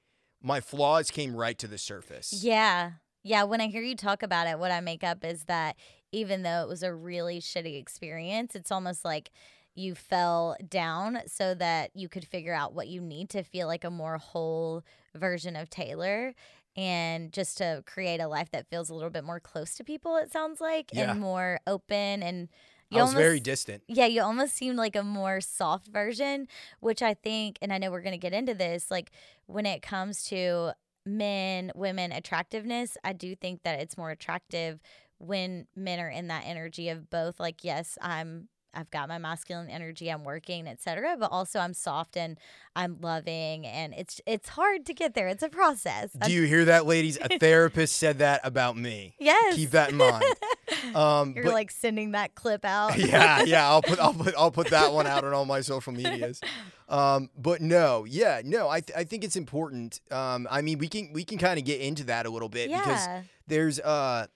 my 0.43 0.61
flaws 0.61 1.11
came 1.11 1.37
right 1.37 1.59
to 1.59 1.69
the 1.69 1.79
surface. 1.79 2.33
Yeah. 2.43 2.93
Yeah. 3.23 3.45
When 3.45 3.61
I 3.61 3.69
hear 3.69 3.83
you 3.83 3.95
talk 3.95 4.23
about 4.25 4.49
it, 4.49 4.59
what 4.59 4.73
I 4.73 4.81
make 4.81 5.05
up 5.05 5.25
is 5.25 5.45
that 5.45 5.77
even 6.11 6.43
though 6.43 6.63
it 6.63 6.69
was 6.69 6.83
a 6.83 6.93
really 6.93 7.39
shitty 7.41 7.79
experience, 7.79 8.55
it's 8.57 8.73
almost 8.73 9.05
like 9.05 9.31
you 9.75 9.95
fell 9.95 10.57
down 10.69 11.21
so 11.27 11.55
that 11.55 11.91
you 11.95 12.09
could 12.09 12.27
figure 12.27 12.55
out 12.55 12.75
what 12.75 12.89
you 12.89 13.01
need 13.01 13.31
to 13.31 13.43
feel 13.43 13.67
like 13.67 13.85
a 13.85 13.91
more 13.91 14.19
whole 14.19 14.85
version 15.15 15.57
of 15.57 15.71
Taylor 15.71 16.35
and 16.77 17.33
just 17.33 17.59
to 17.59 17.83
create 17.87 18.21
a 18.21 18.29
life 18.29 18.51
that 18.51 18.69
feels 18.69 18.89
a 18.91 18.95
little 18.95 19.11
bit 19.11 19.25
more 19.25 19.41
close 19.41 19.75
to 19.77 19.85
people, 19.85 20.17
it 20.17 20.33
sounds 20.33 20.61
like, 20.61 20.91
Yeah. 20.93 21.11
and 21.13 21.21
more 21.21 21.59
open. 21.67 22.23
And 22.23 22.49
you 22.91 22.99
I 22.99 23.03
was 23.03 23.15
very 23.15 23.41
distant. 23.41 23.83
yeah, 23.89 24.07
you 24.07 24.23
almost 24.23 24.55
seemed 24.55 24.77
like 24.77 24.97
a 24.97 25.03
more 25.03 25.41
soft 25.41 25.89
version, 25.89 26.49
which 26.81 27.03
I 27.03 27.15
think, 27.15 27.59
and 27.63 27.73
I 27.73 27.79
know 27.79 27.91
we're 27.91 28.03
going 28.03 28.13
to 28.13 28.19
get 28.19 28.33
into 28.35 28.55
this, 28.55 28.91
like 28.91 29.11
when 29.47 29.65
it 29.67 29.81
comes 29.83 30.25
to 30.25 30.73
men, 31.05 31.73
women 31.75 32.13
attractiveness, 32.13 32.97
I 33.03 33.13
do 33.15 33.35
think 33.35 33.63
that 33.65 33.81
it's 33.81 33.97
more 33.99 34.11
attractive 34.11 34.81
when 35.19 35.67
men 35.77 36.01
are 36.01 36.09
in 36.11 36.29
that 36.29 36.45
energy 36.47 36.89
of 36.89 37.09
both, 37.11 37.39
like, 37.41 37.65
yes, 37.65 37.97
I'm. 38.01 38.49
I've 38.75 38.91
got 38.91 39.09
my 39.09 39.19
masculine 39.19 39.69
energy, 39.69 40.09
I'm 40.09 40.25
working, 40.25 40.67
etc. 40.67 41.17
But 41.19 41.31
also 41.31 41.59
I'm 41.59 41.75
soft 41.75 42.17
and 42.17 42.39
I'm 42.75 42.99
loving 43.01 43.67
and 43.67 43.93
it's 43.95 44.21
it's 44.27 44.51
hard 44.51 44.87
to 44.87 44.95
get 44.95 45.15
there. 45.15 45.29
It's 45.29 45.43
a 45.43 45.49
process. 45.49 46.13
Do 46.13 46.33
you 46.33 46.45
hear 46.45 46.65
that, 46.67 46.87
ladies? 46.87 47.19
A 47.21 47.39
therapist 47.39 47.97
said 47.97 48.19
that 48.19 48.41
about 48.45 48.77
me. 48.77 49.15
yes. 49.19 49.57
Keep 49.57 49.71
that 49.71 49.91
in 49.91 49.97
mind. 49.97 50.25
Um, 50.95 51.35
You're 51.37 51.45
but- 51.45 51.53
like 51.53 51.71
sending 51.71 52.13
that 52.13 52.35
clip 52.35 52.65
out. 52.65 52.99
yeah, 52.99 53.43
yeah. 53.47 53.69
I'll 53.69 53.83
put 53.83 54.01
I'll 54.01 54.15
put 54.15 54.35
I'll 54.37 54.51
put 54.51 54.69
that 54.71 54.93
one 54.93 55.07
out 55.07 55.23
on 55.23 55.33
all 55.33 55.45
my 55.45 55.61
social 55.61 55.93
medias. 55.93 56.41
Um, 56.89 57.31
but 57.39 57.61
no, 57.61 58.05
yeah, 58.05 58.41
no. 58.45 58.69
I 58.69 58.81
th- 58.81 58.97
I 58.97 59.05
think 59.05 59.23
it's 59.23 59.37
important. 59.37 60.01
Um, 60.11 60.49
I 60.51 60.61
mean, 60.63 60.79
we 60.79 60.89
can 60.89 61.13
we 61.13 61.25
can 61.25 61.39
kind 61.39 61.59
of 61.59 61.65
get 61.65 61.81
into 61.81 62.05
that 62.05 62.27
a 62.27 62.31
little 62.31 62.49
bit 62.49 62.69
because 62.71 63.07
there's 63.47 63.79
uh 63.81 64.27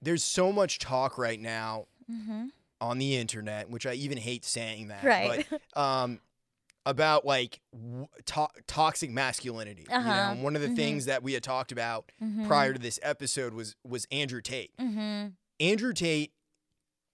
there's 0.00 0.24
so 0.24 0.52
much 0.52 0.78
talk 0.78 1.18
right 1.18 1.40
now 1.40 1.86
hmm 2.08 2.46
on 2.84 2.98
the 2.98 3.16
internet, 3.16 3.70
which 3.70 3.86
I 3.86 3.94
even 3.94 4.18
hate 4.18 4.44
saying 4.44 4.88
that. 4.88 5.02
Right. 5.04 5.46
But 5.50 5.60
um, 5.80 6.20
about 6.86 7.24
like 7.24 7.60
to- 8.26 8.48
toxic 8.66 9.10
masculinity. 9.10 9.82
You 9.82 9.88
know, 9.88 9.96
Uh-huh. 9.96 10.10
and 10.32 10.42
one 10.42 10.54
of 10.54 10.62
the 10.62 10.68
Mhm. 10.68 10.76
things 10.76 11.04
that 11.06 11.22
we 11.22 11.32
had 11.32 11.42
talked 11.42 11.72
about 11.72 12.12
Mhm. 12.22 12.46
prior 12.46 12.72
to 12.74 12.78
this 12.78 12.98
episode 13.02 13.54
was 13.54 13.74
was 13.84 14.06
Andrew 14.12 14.42
Tate. 14.42 14.76
Mhm. 14.78 15.32
Andrew 15.60 15.92
Tate, 15.94 16.32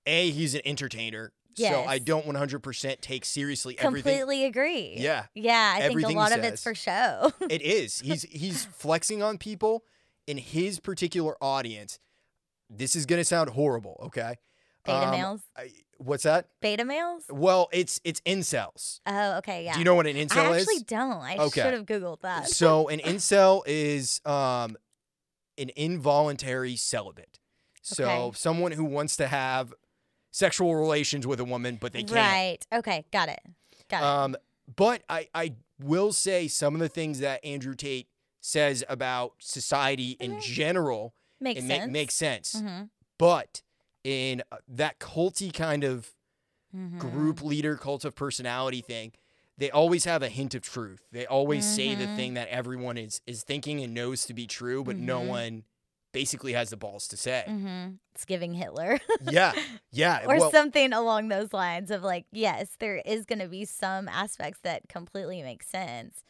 a 0.06 0.30
he's 0.30 0.54
an 0.54 0.62
entertainer, 0.64 1.32
so 1.54 1.84
I 1.84 1.98
don't 1.98 2.26
100% 2.26 3.00
take 3.02 3.24
seriously 3.24 3.78
everything. 3.78 4.10
Completely 4.18 4.44
agree. 4.46 4.94
Yeah, 4.98 5.26
Yeah, 5.34 5.72
I 5.76 5.80
think 5.80 5.90
Everything 5.90 6.16
a 6.16 6.18
lot 6.20 6.32
of 6.36 6.42
it's 6.42 6.62
for 6.62 6.74
show. 6.74 7.32
it 7.50 7.62
is. 7.62 8.00
He's 8.00 8.22
he's 8.22 8.64
flexing 8.64 9.22
on 9.22 9.38
people 9.38 9.84
in 10.26 10.38
his 10.38 10.80
particular 10.80 11.36
audience. 11.42 11.98
This 12.68 12.96
is 12.96 13.04
gonna 13.06 13.24
sound 13.24 13.50
horrible, 13.50 14.00
okay? 14.06 14.36
Beta 14.84 15.04
Um, 15.06 15.10
males. 15.10 15.40
I, 15.56 15.70
what's 15.98 16.22
that? 16.24 16.48
Beta 16.60 16.84
males? 16.84 17.24
Well, 17.30 17.68
it's 17.72 18.00
it's 18.04 18.20
incels. 18.22 19.00
Oh, 19.06 19.38
okay, 19.38 19.64
yeah. 19.64 19.74
Do 19.74 19.78
you 19.78 19.84
know 19.84 19.94
what 19.94 20.06
an 20.06 20.16
incel 20.16 20.56
is? 20.56 20.66
I 20.68 20.72
actually 20.72 20.84
don't. 20.84 21.20
I 21.22 21.36
Okay. 21.38 21.60
should 21.62 21.74
have 21.74 21.86
Googled 21.86 22.20
that. 22.22 22.48
So 22.48 22.88
an 22.94 23.00
incel 23.00 23.62
is 23.66 24.20
um 24.24 24.76
an 25.58 25.70
involuntary 25.76 26.76
celibate. 26.76 27.38
So 27.82 28.04
Okay. 28.04 28.30
someone 28.36 28.72
who 28.72 28.84
wants 28.84 29.16
to 29.16 29.26
have 29.26 29.74
sexual 30.30 30.74
relations 30.76 31.26
with 31.26 31.40
a 31.40 31.44
woman, 31.44 31.76
but 31.80 31.92
they 31.92 32.02
can't. 32.02 32.12
Right. 32.12 32.58
Okay, 32.72 33.04
got 33.12 33.28
it. 33.28 33.40
Got 33.88 34.02
it. 34.02 34.04
Um, 34.06 34.36
but 34.76 35.02
I, 35.08 35.28
I 35.34 35.54
will 35.82 36.12
say 36.12 36.46
some 36.48 36.74
of 36.74 36.80
the 36.80 36.88
things 36.88 37.18
that 37.18 37.44
Andrew 37.44 37.74
Tate 37.74 38.08
says 38.40 38.84
about 38.88 39.34
society 39.40 40.12
in 40.20 40.36
Mhm. 40.36 40.40
general. 40.40 41.14
Makes 41.40 41.66
sense. 41.66 41.86
ma- 41.86 41.92
makes 41.92 42.14
sense. 42.14 42.60
hmm 42.60 42.82
But 43.18 43.62
in 44.04 44.42
uh, 44.52 44.56
that 44.68 44.98
culty 44.98 45.52
kind 45.52 45.84
of 45.84 46.10
Mm-hmm. 46.76 46.98
group 46.98 47.42
leader, 47.42 47.76
cult 47.76 48.04
of 48.04 48.14
personality 48.14 48.80
thing, 48.80 49.12
they 49.58 49.70
always 49.70 50.04
have 50.04 50.22
a 50.22 50.28
hint 50.28 50.54
of 50.54 50.62
truth. 50.62 51.00
They 51.10 51.26
always 51.26 51.66
say 51.66 51.94
the 51.96 52.06
Mhm. 52.06 52.16
thing 52.16 52.34
that 52.34 52.48
everyone 52.48 52.96
is 52.96 53.20
is 53.26 53.42
thinking 53.42 53.80
and 53.82 53.92
knows 53.92 54.24
to 54.26 54.34
be 54.34 54.46
true, 54.46 54.84
but 54.84 54.96
no 54.96 55.20
Mhm. 55.20 55.28
one 55.28 55.64
basically 56.12 56.52
has 56.52 56.70
the 56.70 56.76
balls 56.76 57.08
to 57.08 57.16
say. 57.16 57.44
Mm-hmm. 57.48 57.94
It's 58.14 58.24
giving 58.24 58.54
Hitler. 58.54 58.98
yeah, 59.24 59.52
yeah, 59.90 60.24
or 60.26 60.38
well, 60.38 60.50
something 60.50 60.92
along 60.92 61.28
those 61.28 61.52
lines 61.52 61.90
of 61.90 62.02
like, 62.02 62.26
yes, 62.32 62.76
there 62.78 63.02
is 63.04 63.24
going 63.26 63.40
to 63.40 63.48
be 63.48 63.64
some 63.64 64.08
aspects 64.08 64.60
that 64.62 64.88
completely 64.88 65.42
make 65.42 65.62
sense. 65.62 66.22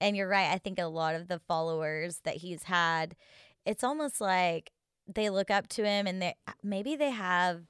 And 0.00 0.14
you're 0.16 0.28
right. 0.28 0.50
I 0.52 0.58
think 0.58 0.78
a 0.78 0.84
lot 0.86 1.14
of 1.14 1.28
the 1.28 1.38
followers 1.38 2.20
that 2.24 2.36
he's 2.36 2.64
had, 2.64 3.16
it's 3.64 3.82
almost 3.82 4.20
like 4.20 4.72
they 5.06 5.30
look 5.30 5.50
up 5.50 5.68
to 5.68 5.84
him 5.84 6.06
and 6.06 6.20
they 6.20 6.34
maybe 6.62 6.96
they 6.96 7.10
have 7.10 7.62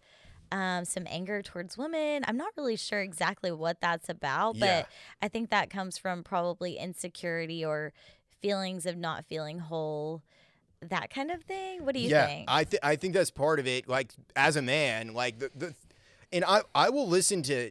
um, 0.52 0.84
some 0.84 1.06
anger 1.08 1.42
towards 1.42 1.76
women. 1.76 2.24
I'm 2.26 2.36
not 2.36 2.52
really 2.56 2.76
sure 2.76 3.00
exactly 3.00 3.50
what 3.50 3.80
that's 3.80 4.08
about, 4.08 4.58
but 4.58 4.66
Yeah. 4.66 4.84
I 5.20 5.28
think 5.28 5.50
that 5.50 5.70
comes 5.70 5.98
from 5.98 6.22
probably 6.22 6.78
insecurity 6.78 7.64
or 7.64 7.92
feelings 8.40 8.86
of 8.86 8.96
not 8.96 9.24
feeling 9.24 9.58
whole, 9.58 10.22
that 10.80 11.10
kind 11.10 11.30
of 11.30 11.42
thing. 11.42 11.84
What 11.84 11.94
do 11.94 12.00
you 12.00 12.10
yeah, 12.10 12.26
think? 12.26 12.44
I 12.48 12.64
think 12.64 12.84
I 12.84 12.96
think 12.96 13.14
that's 13.14 13.30
part 13.30 13.58
of 13.58 13.66
it. 13.66 13.88
Like 13.88 14.12
as 14.36 14.56
a 14.56 14.62
man, 14.62 15.14
like 15.14 15.38
the, 15.38 15.50
the 15.54 15.74
and 16.32 16.44
I 16.44 16.62
I 16.74 16.90
will 16.90 17.08
listen 17.08 17.42
to 17.44 17.70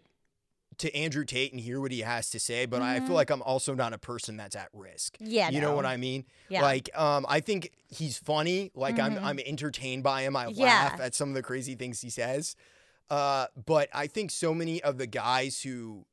to 0.79 0.95
Andrew 0.95 1.25
Tate 1.25 1.51
and 1.51 1.59
hear 1.61 1.79
what 1.81 1.91
he 1.91 2.01
has 2.01 2.29
to 2.31 2.39
say, 2.39 2.65
but 2.65 2.81
I 2.81 2.99
Mhm. 2.99 3.07
feel 3.07 3.15
like 3.15 3.29
I'm 3.29 3.41
also 3.41 3.73
not 3.73 3.93
a 3.93 3.97
person 3.97 4.37
that's 4.37 4.55
at 4.55 4.69
risk. 4.73 5.17
yeah, 5.19 5.49
You 5.49 5.61
know 5.61 5.75
what 5.75 5.85
I 5.85 5.97
mean? 5.97 6.25
Yeah. 6.49 6.61
Like, 6.61 6.89
um, 6.97 7.25
I 7.29 7.39
think 7.39 7.71
he's 7.89 8.17
funny. 8.17 8.71
Like, 8.75 8.99
I'm 8.99 9.15
Mhm. 9.15 9.23
I'm 9.23 9.39
entertained 9.39 10.03
by 10.03 10.23
him. 10.23 10.35
I 10.35 10.47
Yeah. 10.47 10.63
laugh 10.63 10.99
at 10.99 11.13
some 11.15 11.29
of 11.29 11.35
the 11.35 11.43
crazy 11.43 11.75
things 11.75 12.01
he 12.01 12.09
says. 12.09 12.55
Uh, 13.09 13.47
but 13.65 13.89
I 13.93 14.07
think 14.07 14.31
so 14.31 14.53
many 14.53 14.81
of 14.81 14.97
the 14.97 15.07
guys 15.07 15.61
who 15.61 16.05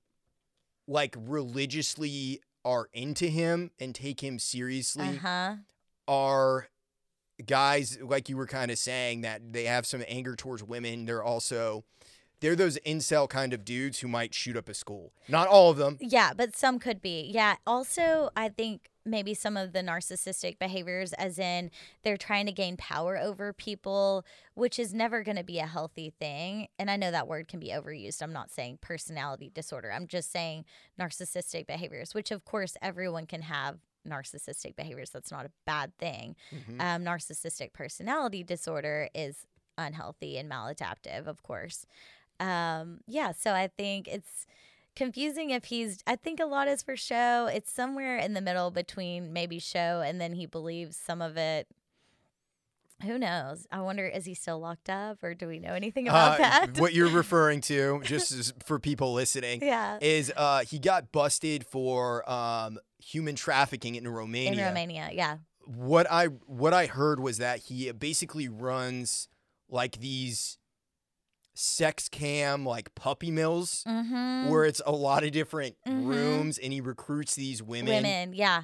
like 0.87 1.15
religiously 1.19 2.41
are 2.65 2.89
into 2.93 3.27
him 3.29 3.71
and 3.79 3.95
take 3.95 4.21
him 4.23 4.39
seriously 4.39 5.09
Uh 5.09 5.13
huh. 5.21 5.57
are 6.09 6.69
guys 7.47 7.99
like 8.01 8.29
you 8.29 8.37
were 8.37 8.47
kind 8.47 8.71
of 8.71 8.79
saying 8.79 9.23
that 9.23 9.53
they 9.53 9.65
have 9.65 9.87
some 9.87 10.05
anger 10.07 10.37
towards 10.37 10.63
women. 10.63 11.05
They're 11.07 11.23
also 11.25 11.85
they're 12.43 12.57
those 12.57 12.77
incel 12.81 13.29
kind 13.29 13.55
of 13.55 13.65
dudes 13.65 14.01
who 14.01 14.09
might 14.09 14.35
shoot 14.35 14.57
up 14.57 14.69
a 14.69 14.75
school. 14.75 15.13
Not 15.29 15.49
all 15.49 15.71
of 15.71 15.79
them. 15.79 15.97
Yeah, 16.01 16.33
but 16.37 16.55
some 16.57 16.79
could 16.79 17.01
be. 17.01 17.31
Yeah. 17.33 17.55
Also, 17.67 18.31
I 18.37 18.49
think 18.51 18.91
maybe 19.05 19.33
some 19.33 19.57
of 19.57 19.73
the 19.73 19.81
narcissistic 19.81 20.59
behaviors, 20.59 21.13
as 21.15 21.39
in 21.39 21.71
they're 22.03 22.17
trying 22.17 22.47
to 22.47 22.53
gain 22.53 22.77
power 22.77 23.17
over 23.17 23.53
people, 23.53 24.25
which 24.55 24.79
is 24.79 24.93
never 24.93 25.23
going 25.23 25.37
to 25.37 25.45
be 25.45 25.59
a 25.61 25.67
healthy 25.67 26.13
thing. 26.21 26.69
And 26.79 26.91
I 26.91 26.97
know 26.97 27.11
that 27.11 27.29
word 27.29 27.49
can 27.49 27.61
be 27.61 27.69
overused. 27.69 28.23
I'm 28.23 28.33
not 28.33 28.51
saying 28.51 28.79
personality 28.81 29.51
disorder, 29.53 29.93
I'm 29.93 30.07
just 30.07 30.31
saying 30.31 30.65
narcissistic 31.01 31.67
behaviors, 31.67 32.15
which 32.15 32.31
of 32.31 32.45
course 32.45 32.77
everyone 32.83 33.27
can 33.27 33.43
have 33.43 33.79
narcissistic 34.07 34.75
behaviors. 34.77 35.11
That's 35.11 35.31
not 35.31 35.47
a 35.47 35.51
bad 35.65 35.97
thing. 35.99 36.35
Mhm. 36.53 36.81
Um, 36.81 37.05
narcissistic 37.05 37.73
personality 37.73 38.43
disorder 38.43 39.09
is 39.15 39.47
unhealthy 39.79 40.37
and 40.39 40.51
maladaptive, 40.51 41.27
of 41.27 41.43
course. 41.43 41.87
Um, 42.41 43.01
yeah, 43.07 43.33
so 43.33 43.53
I 43.55 43.69
think 43.69 44.09
it's 44.09 44.47
confusing 44.97 45.51
if 45.51 45.65
he's 45.67 46.03
I 46.07 46.17
think 46.17 46.41
a 46.41 46.45
lot 46.47 46.69
is 46.69 46.83
for 46.83 46.97
show. 46.97 47.47
It's 47.53 47.71
somewhere 47.73 48.19
in 48.19 48.35
the 48.35 48.41
middle 48.41 48.71
between 48.71 49.33
maybe 49.33 49.59
show 49.59 50.03
and 50.05 50.21
then 50.21 50.35
he 50.35 50.47
believes 50.47 50.97
some 50.97 51.23
of 51.23 51.37
it. 51.37 51.67
Who 53.05 53.19
knows? 53.19 53.67
I 53.73 53.81
wonder 53.81 54.07
is 54.07 54.27
he 54.27 54.35
still 54.35 54.61
locked 54.61 54.89
up 54.89 55.25
or 55.25 55.35
do 55.35 55.49
we 55.49 55.59
know 55.59 55.75
anything 55.75 56.07
about 56.07 56.35
Uh, 56.35 56.43
that? 56.43 56.79
what 56.79 56.95
you're 56.95 57.09
referring 57.23 57.61
to, 57.63 58.01
just 58.05 58.31
as 58.31 58.55
for 58.65 58.79
people 58.79 59.13
listening, 59.13 59.61
yeah. 59.63 59.99
is 60.01 60.33
uh, 60.37 60.61
he 60.61 60.79
got 60.79 61.11
busted 61.11 61.67
for 61.67 62.29
um, 62.31 62.79
human 62.99 63.35
trafficking 63.35 63.97
in 63.97 64.07
Romania. 64.07 64.53
In 64.53 64.59
Romania, 64.59 65.11
yeah. 65.13 65.39
What 65.65 66.07
I 66.11 66.27
what 66.27 66.73
I 66.75 66.87
heard 66.87 67.19
was 67.19 67.39
that 67.39 67.61
he 67.61 67.91
basically 67.93 68.49
runs 68.49 69.29
like 69.69 69.99
these 69.99 70.59
sex 71.55 72.09
cam 72.09 72.65
like 72.65 72.95
puppy 72.95 73.31
mills 73.31 73.85
Mm-hmm. 73.87 74.49
where 74.51 74.65
it's 74.65 74.81
a 74.87 74.93
lot 74.93 75.23
of 75.25 75.33
different 75.33 75.77
Mhm. 75.87 76.07
rooms 76.07 76.59
and 76.59 76.73
he 76.73 76.81
recruits 76.81 77.35
these 77.35 77.63
Women, 77.63 78.03
women 78.03 78.33
yeah. 78.35 78.63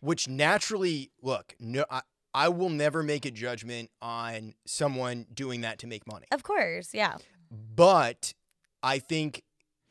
which 0.00 0.28
naturally 0.28 1.10
look 1.22 1.54
no 1.58 1.84
I, 1.90 2.02
I 2.34 2.48
will 2.50 2.68
never 2.68 3.02
make 3.02 3.24
a 3.24 3.30
judgment 3.30 3.90
on 4.02 4.54
someone 4.66 5.26
doing 5.32 5.62
that 5.62 5.78
to 5.80 5.86
make 5.86 6.06
money 6.06 6.26
Of 6.30 6.42
course, 6.42 6.90
yeah. 6.92 7.16
but 7.50 8.34
i 8.82 8.98
think 8.98 9.42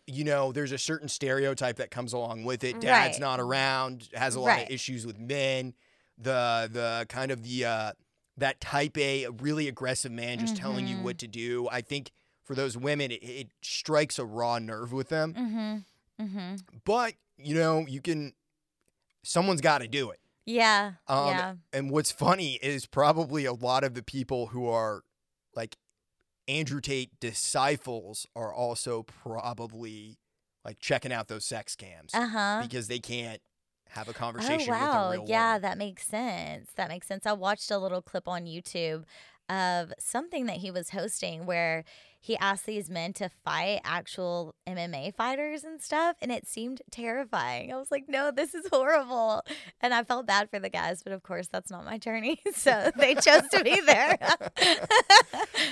you 0.06 0.24
know 0.24 0.52
there's 0.52 0.72
a 0.72 0.78
certain 0.78 1.10
stereotype 1.10 1.78
that 1.78 1.92
comes 1.92 2.14
along 2.14 2.44
with 2.46 2.64
it 2.64 2.80
dad's 2.80 3.16
Right. 3.16 3.20
not 3.20 3.40
around 3.40 4.10
has 4.14 4.36
a 4.36 4.40
lot 4.40 4.48
Right. 4.50 4.66
of 4.68 4.72
issues 4.72 5.06
with 5.06 5.18
men 5.20 5.74
the 6.18 6.70
the 6.72 7.06
kind 7.10 7.32
of 7.32 7.44
the 7.44 7.66
uh 7.66 7.92
that 8.38 8.62
type 8.62 8.98
a 8.98 9.28
really 9.40 9.68
aggressive 9.68 10.12
man 10.12 10.38
just 10.40 10.56
telling 10.56 10.88
you 10.88 10.98
Mhm. 10.98 11.02
what 11.04 11.18
to 11.18 11.28
do 11.28 11.68
i 11.72 11.82
think 11.82 12.12
for 12.48 12.56
those 12.56 12.78
women 12.78 13.12
it, 13.12 13.22
it 13.24 13.48
strikes 13.62 14.18
a 14.18 14.26
raw 14.26 14.58
nerve 14.58 14.92
with 14.94 15.10
them 15.10 15.34
Mm-hmm. 15.34 16.24
Mm-hmm. 16.24 16.56
but 16.86 17.14
you 17.38 17.54
know 17.54 17.86
you 17.88 18.02
can 18.02 18.34
someone's 19.24 19.62
got 19.62 19.80
to 19.80 19.88
do 19.88 20.10
it 20.10 20.20
Yeah. 20.46 20.94
Um, 21.08 21.28
yeah. 21.28 21.54
And 21.74 21.92
what's 21.92 22.12
funny 22.12 22.54
is 22.64 22.86
probably 22.86 23.44
a 23.46 23.54
lot 23.54 23.84
of 23.84 23.94
the 23.94 24.02
people 24.02 24.48
who 24.48 24.68
are 24.68 25.04
like 25.54 25.76
Andrew 26.48 26.80
Tate 26.80 27.20
disciples 27.20 28.26
are 28.36 28.54
also 28.54 29.04
probably 29.04 30.18
like 30.64 30.80
checking 30.80 31.12
out 31.12 31.28
those 31.28 31.44
sex 31.46 31.76
cams 31.76 32.12
Uh-huh. 32.14 32.62
because 32.64 32.88
they 32.88 33.00
can't 33.00 33.42
have 33.90 34.08
a 34.08 34.12
Oh 34.12 34.14
conversation 34.14 34.74
wow. 34.74 35.10
with 35.10 35.20
a 35.20 35.22
real 35.22 35.30
yeah, 35.30 35.50
woman. 35.54 35.62
that 35.64 35.78
makes 35.78 36.04
sense. 36.08 36.72
That 36.76 36.88
makes 36.90 37.08
sense. 37.08 37.26
I 37.26 37.34
watched 37.34 37.70
a 37.72 37.78
little 37.78 38.02
clip 38.02 38.28
on 38.28 38.46
YouTube 38.46 39.04
of 39.50 39.94
something 40.00 40.46
that 40.48 40.58
he 40.58 40.72
was 40.72 40.90
hosting 40.90 41.46
where 41.46 41.84
he 42.20 42.36
asked 42.38 42.66
these 42.66 42.90
men 42.90 43.14
to 43.14 43.30
fight 43.46 43.80
actual 43.86 44.56
MMA 44.68 45.16
fighters 45.16 45.64
and 45.64 45.82
stuff 45.82 46.18
and 46.22 46.32
it 46.32 46.46
seemed 46.48 46.82
terrifying. 46.92 47.72
I 47.72 47.78
was 47.78 47.90
like, 47.92 48.06
"No, 48.10 48.32
this 48.32 48.54
is 48.54 48.66
horrible." 48.72 49.44
And 49.80 49.94
I 49.94 50.04
felt 50.04 50.26
bad 50.28 50.50
for 50.50 50.60
the 50.60 50.70
guys, 50.70 51.04
but 51.04 51.14
of 51.14 51.24
course 51.24 51.48
that's 51.48 51.72
not 51.72 51.86
my 51.86 51.98
journey. 51.98 52.40
So 52.54 52.92
they 52.98 53.14
chose 53.16 53.48
to 53.54 53.64
be 53.64 53.80
there. 53.82 54.18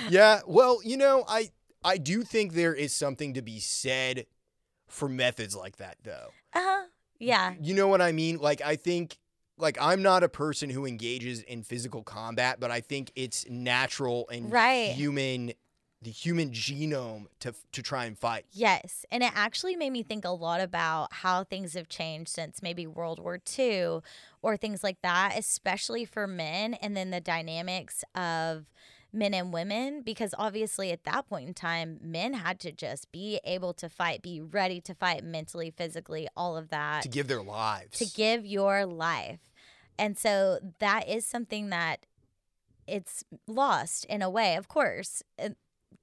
Yeah, 0.08 0.40
well, 0.46 0.80
you 0.84 0.96
know, 0.96 1.24
I 1.28 1.50
I 1.84 1.98
do 1.98 2.22
think 2.22 2.52
there 2.52 2.74
is 2.74 2.94
something 2.94 3.34
to 3.34 3.42
be 3.42 3.58
said 3.60 4.26
for 4.88 5.08
methods 5.08 5.54
like 5.56 5.76
that 5.76 5.96
though. 6.02 6.28
uh-huh. 6.52 6.86
Yeah. 7.18 7.54
You 7.60 7.74
know 7.74 7.88
what 7.88 8.00
I 8.02 8.12
mean? 8.12 8.36
Like 8.38 8.60
I 8.60 8.76
think 8.76 9.18
like 9.58 9.78
I'm 9.80 10.02
not 10.02 10.22
a 10.22 10.28
person 10.28 10.70
who 10.70 10.86
engages 10.86 11.40
in 11.42 11.62
physical 11.62 12.02
combat, 12.02 12.60
but 12.60 12.70
I 12.70 12.80
think 12.80 13.12
it's 13.14 13.48
natural 13.48 14.28
and 14.30 14.52
Right. 14.52 14.92
human 14.94 15.52
the 16.02 16.10
human 16.10 16.50
genome 16.50 17.26
to 17.40 17.54
to 17.72 17.82
try 17.82 18.04
and 18.04 18.18
fight. 18.18 18.44
Yes. 18.52 19.06
And 19.10 19.22
it 19.22 19.32
actually 19.34 19.76
made 19.76 19.90
me 19.90 20.02
think 20.02 20.24
a 20.24 20.30
lot 20.30 20.60
about 20.60 21.12
how 21.12 21.42
things 21.42 21.72
have 21.74 21.88
changed 21.88 22.28
since 22.30 22.62
maybe 22.62 22.86
World 22.86 23.18
War 23.18 23.40
II 23.58 24.00
or 24.42 24.56
things 24.56 24.84
like 24.84 25.00
that, 25.02 25.34
especially 25.36 26.04
for 26.04 26.26
men, 26.26 26.74
and 26.74 26.96
then 26.96 27.10
the 27.10 27.20
dynamics 27.20 28.04
of 28.14 28.66
men 29.16 29.34
and 29.34 29.52
women. 29.52 30.02
Because 30.02 30.34
obviously, 30.38 30.92
at 30.92 31.04
that 31.04 31.28
point 31.28 31.48
in 31.48 31.54
time, 31.54 31.98
men 32.00 32.34
had 32.34 32.60
to 32.60 32.70
just 32.72 33.10
be 33.10 33.40
able 33.44 33.72
to 33.74 33.88
fight, 33.88 34.22
be 34.22 34.40
ready 34.40 34.80
to 34.82 34.94
fight 34.94 35.24
mentally, 35.24 35.70
physically, 35.70 36.28
all 36.36 36.56
of 36.56 36.68
that 36.68 37.02
to 37.02 37.08
give 37.08 37.26
their 37.26 37.42
lives. 37.42 37.98
to 37.98 38.06
give 38.06 38.46
your 38.46 38.86
life. 38.86 39.40
And 39.98 40.16
so 40.18 40.58
that 40.78 41.08
is 41.08 41.24
something 41.26 41.70
that 41.70 42.04
it's 42.86 43.24
lost 43.48 44.04
in 44.04 44.22
a 44.22 44.30
way, 44.30 44.54
of 44.56 44.68
course, 44.68 45.22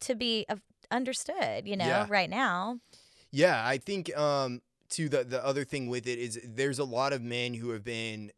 to 0.01 0.15
be 0.15 0.45
understood, 0.91 1.67
you 1.67 1.77
know, 1.77 1.85
Yeah. 1.85 2.05
right 2.09 2.29
now. 2.29 2.79
Yeah, 3.31 3.65
I 3.65 3.77
think 3.77 4.15
um 4.17 4.61
to 4.89 5.09
the 5.09 5.23
the 5.23 5.43
other 5.43 5.63
thing 5.63 5.87
with 5.87 6.05
it 6.07 6.19
is 6.19 6.39
there's 6.43 6.77
a 6.79 6.83
lot 6.83 7.13
of 7.13 7.21
men 7.21 7.53
who 7.55 7.69
have 7.69 7.83
been 7.83 8.31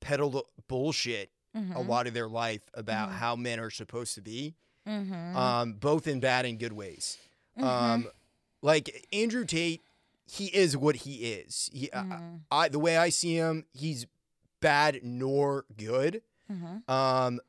peddled 0.00 0.40
bullshit 0.68 1.30
a 1.58 1.60
Mhm. 1.80 1.88
lot 1.88 2.06
of 2.06 2.14
their 2.14 2.28
life 2.28 2.62
about 2.74 3.10
Mhm. 3.10 3.14
how 3.14 3.36
men 3.36 3.58
are 3.60 3.70
supposed 3.70 4.14
to 4.14 4.20
be, 4.22 4.54
Mhm. 4.86 5.34
um, 5.34 5.72
both 5.74 6.06
in 6.06 6.20
bad 6.20 6.46
and 6.46 6.58
good 6.58 6.72
ways. 6.72 7.18
Mhm. 7.56 7.64
Um, 7.64 8.10
like 8.62 9.06
Andrew 9.12 9.44
Tate, 9.44 9.82
he 10.26 10.46
is 10.54 10.76
what 10.76 10.96
he 10.96 11.32
is. 11.32 11.70
He, 11.72 11.92
I-. 11.92 12.38
I, 12.50 12.68
the 12.68 12.78
way 12.78 12.96
I 12.96 13.08
see 13.10 13.34
him, 13.34 13.66
he's 13.72 14.06
bad 14.60 15.00
nor 15.02 15.64
good. 15.76 16.22
Mhm. 16.50 16.88
Um, 16.88 17.40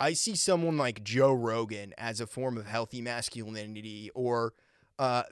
I 0.00 0.12
see 0.12 0.34
someone 0.36 0.76
like 0.76 1.04
Joe 1.04 1.32
Rogan 1.32 1.94
as 1.96 2.20
a 2.20 2.26
form 2.26 2.58
of 2.58 2.66
healthy 2.66 3.00
masculinity, 3.00 4.10
or 4.14 4.52
uh, 4.98 5.22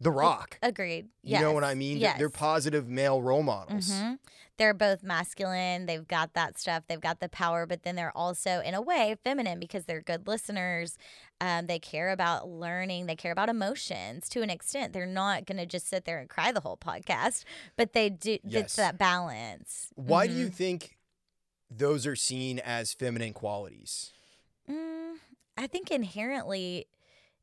The 0.00 0.10
Rock. 0.12 0.58
Agreed. 0.62 1.08
You 1.22 1.40
know 1.40 1.52
what 1.52 1.64
I 1.64 1.74
mean? 1.74 1.94
They're- 1.98 2.10
Yes. 2.10 2.18
They're 2.18 2.30
positive 2.30 2.88
male 2.88 3.20
role 3.20 3.42
models. 3.42 3.90
Mhm. 3.90 4.18
They're 4.56 4.74
both 4.74 5.02
masculine. 5.04 5.86
They've 5.86 6.06
got 6.06 6.34
that 6.34 6.58
stuff. 6.58 6.84
They've 6.88 7.00
got 7.00 7.20
the 7.20 7.28
power, 7.28 7.64
but 7.66 7.82
then 7.84 7.94
they're 7.96 8.16
also, 8.16 8.60
in 8.60 8.74
a 8.74 8.80
way, 8.80 9.16
feminine 9.22 9.58
because 9.60 9.84
they're 9.86 10.00
good 10.00 10.26
listeners. 10.26 10.98
Um, 11.40 11.66
they 11.66 11.78
care 11.78 12.10
about 12.10 12.48
learning. 12.48 13.06
They 13.06 13.14
care 13.16 13.30
about 13.32 13.48
emotions 13.48 14.28
to 14.30 14.42
an 14.42 14.50
extent. 14.50 14.92
They're 14.92 15.06
not 15.06 15.46
going 15.46 15.58
to 15.58 15.66
just 15.66 15.86
sit 15.88 16.04
there 16.04 16.18
and 16.18 16.28
cry 16.28 16.50
the 16.52 16.60
whole 16.60 16.76
podcast, 16.76 17.44
but 17.76 17.92
they 17.92 18.08
do. 18.10 18.38
Yes. 18.44 18.64
It's 18.64 18.76
that 18.76 18.98
balance. 18.98 19.88
Why 19.94 20.26
do 20.26 20.32
you 20.34 20.48
Mhm. 20.48 20.54
think 20.54 20.98
those 21.70 22.06
are 22.06 22.16
seen 22.16 22.58
as 22.60 22.92
feminine 22.94 23.32
qualities. 23.34 24.12
Mm, 24.68 25.18
I 25.56 25.66
think 25.66 25.90
inherently 25.90 26.86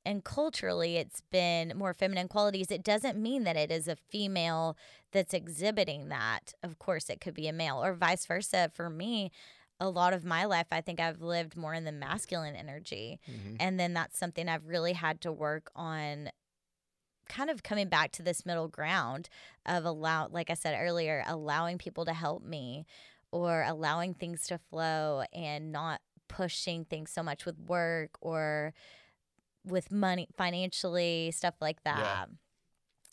and 0.05 0.23
culturally 0.23 0.97
it's 0.97 1.21
been 1.31 1.73
more 1.75 1.93
feminine 1.93 2.27
qualities. 2.27 2.71
It 2.71 2.83
doesn't 2.83 3.17
mean 3.17 3.43
that 3.43 3.57
it 3.57 3.71
is 3.71 3.87
a 3.87 3.95
female 3.95 4.77
that's 5.11 5.33
exhibiting 5.33 6.09
that. 6.09 6.53
Of 6.63 6.79
course, 6.79 7.09
it 7.09 7.19
could 7.21 7.33
be 7.33 7.47
a 7.47 7.53
male 7.53 7.83
or 7.83 7.93
vice 7.93 8.25
versa. 8.25 8.69
For 8.73 8.89
me, 8.89 9.31
a 9.79 9.89
lot 9.89 10.13
of 10.13 10.23
my 10.23 10.45
life, 10.45 10.67
I 10.71 10.81
think 10.81 10.99
I've 10.99 11.21
lived 11.21 11.57
more 11.57 11.73
in 11.73 11.83
the 11.83 11.91
masculine 11.91 12.55
energy. 12.55 13.19
Mhm. 13.27 13.57
And 13.59 13.79
then 13.79 13.93
that's 13.93 14.17
something 14.17 14.47
I've 14.47 14.67
really 14.67 14.93
had 14.93 15.21
to 15.21 15.31
work 15.31 15.71
on 15.75 16.29
kind 17.27 17.49
of 17.49 17.63
coming 17.63 17.89
back 17.89 18.11
to 18.11 18.23
this 18.23 18.45
middle 18.45 18.67
ground 18.67 19.29
of 19.65 19.83
allow 19.83 20.27
like 20.27 20.49
I 20.49 20.53
said 20.53 20.77
earlier, 20.79 21.23
allowing 21.27 21.77
people 21.77 22.05
to 22.05 22.13
help 22.13 22.43
me 22.43 22.85
or 23.31 23.63
allowing 23.63 24.13
things 24.13 24.45
to 24.47 24.57
flow 24.57 25.23
and 25.33 25.71
not 25.71 26.01
pushing 26.27 26.85
things 26.85 27.11
so 27.11 27.23
much 27.23 27.45
with 27.45 27.59
work 27.59 28.11
or 28.21 28.73
with 29.65 29.91
money 29.91 30.27
financially, 30.37 31.31
stuff 31.31 31.55
like 31.61 31.83
that. 31.83 32.29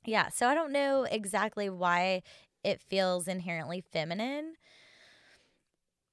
Yeah. 0.05 0.29
so 0.29 0.49
I 0.49 0.55
don't 0.55 0.73
know 0.73 1.05
exactly 1.05 1.71
why 1.71 2.23
it 2.65 2.81
feels 2.81 3.29
inherently 3.29 3.83
feminine. 3.93 4.55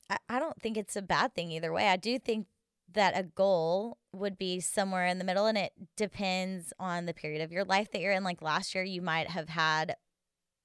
I, 0.10 0.18
I 0.28 0.40
don't 0.40 0.62
think 0.62 0.78
it's 0.78 0.96
a 0.96 1.02
bad 1.02 1.34
thing 1.34 1.52
either 1.52 1.72
way. 1.72 1.88
I 1.88 1.98
do 1.98 2.20
think 2.20 2.48
that 2.94 3.18
a 3.18 3.24
goal 3.24 3.98
would 4.12 4.38
be 4.38 4.60
somewhere 4.60 5.06
in 5.06 5.20
the 5.20 5.24
middle 5.24 5.46
and 5.46 5.58
it 5.58 5.74
depends 5.96 6.74
on 6.80 7.06
the 7.06 7.14
period 7.14 7.42
of 7.42 7.52
your 7.52 7.64
life 7.64 7.92
that 7.92 8.02
you're 8.02 8.14
in. 8.14 8.24
Like 8.24 8.42
last 8.42 8.74
year, 8.74 8.84
you 8.84 9.02
might 9.02 9.30
have 9.30 9.50
had 9.50 9.96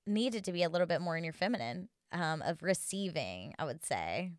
needed 0.06 0.44
to 0.44 0.52
be 0.52 0.62
a 0.62 0.68
little 0.68 0.86
bit 0.86 1.00
more 1.00 1.16
in 1.16 1.24
your 1.24 1.32
feminine 1.32 1.88
um, 2.12 2.42
of 2.42 2.62
receiving, 2.62 3.54
I 3.58 3.64
would 3.64 3.84
say. 3.84 4.32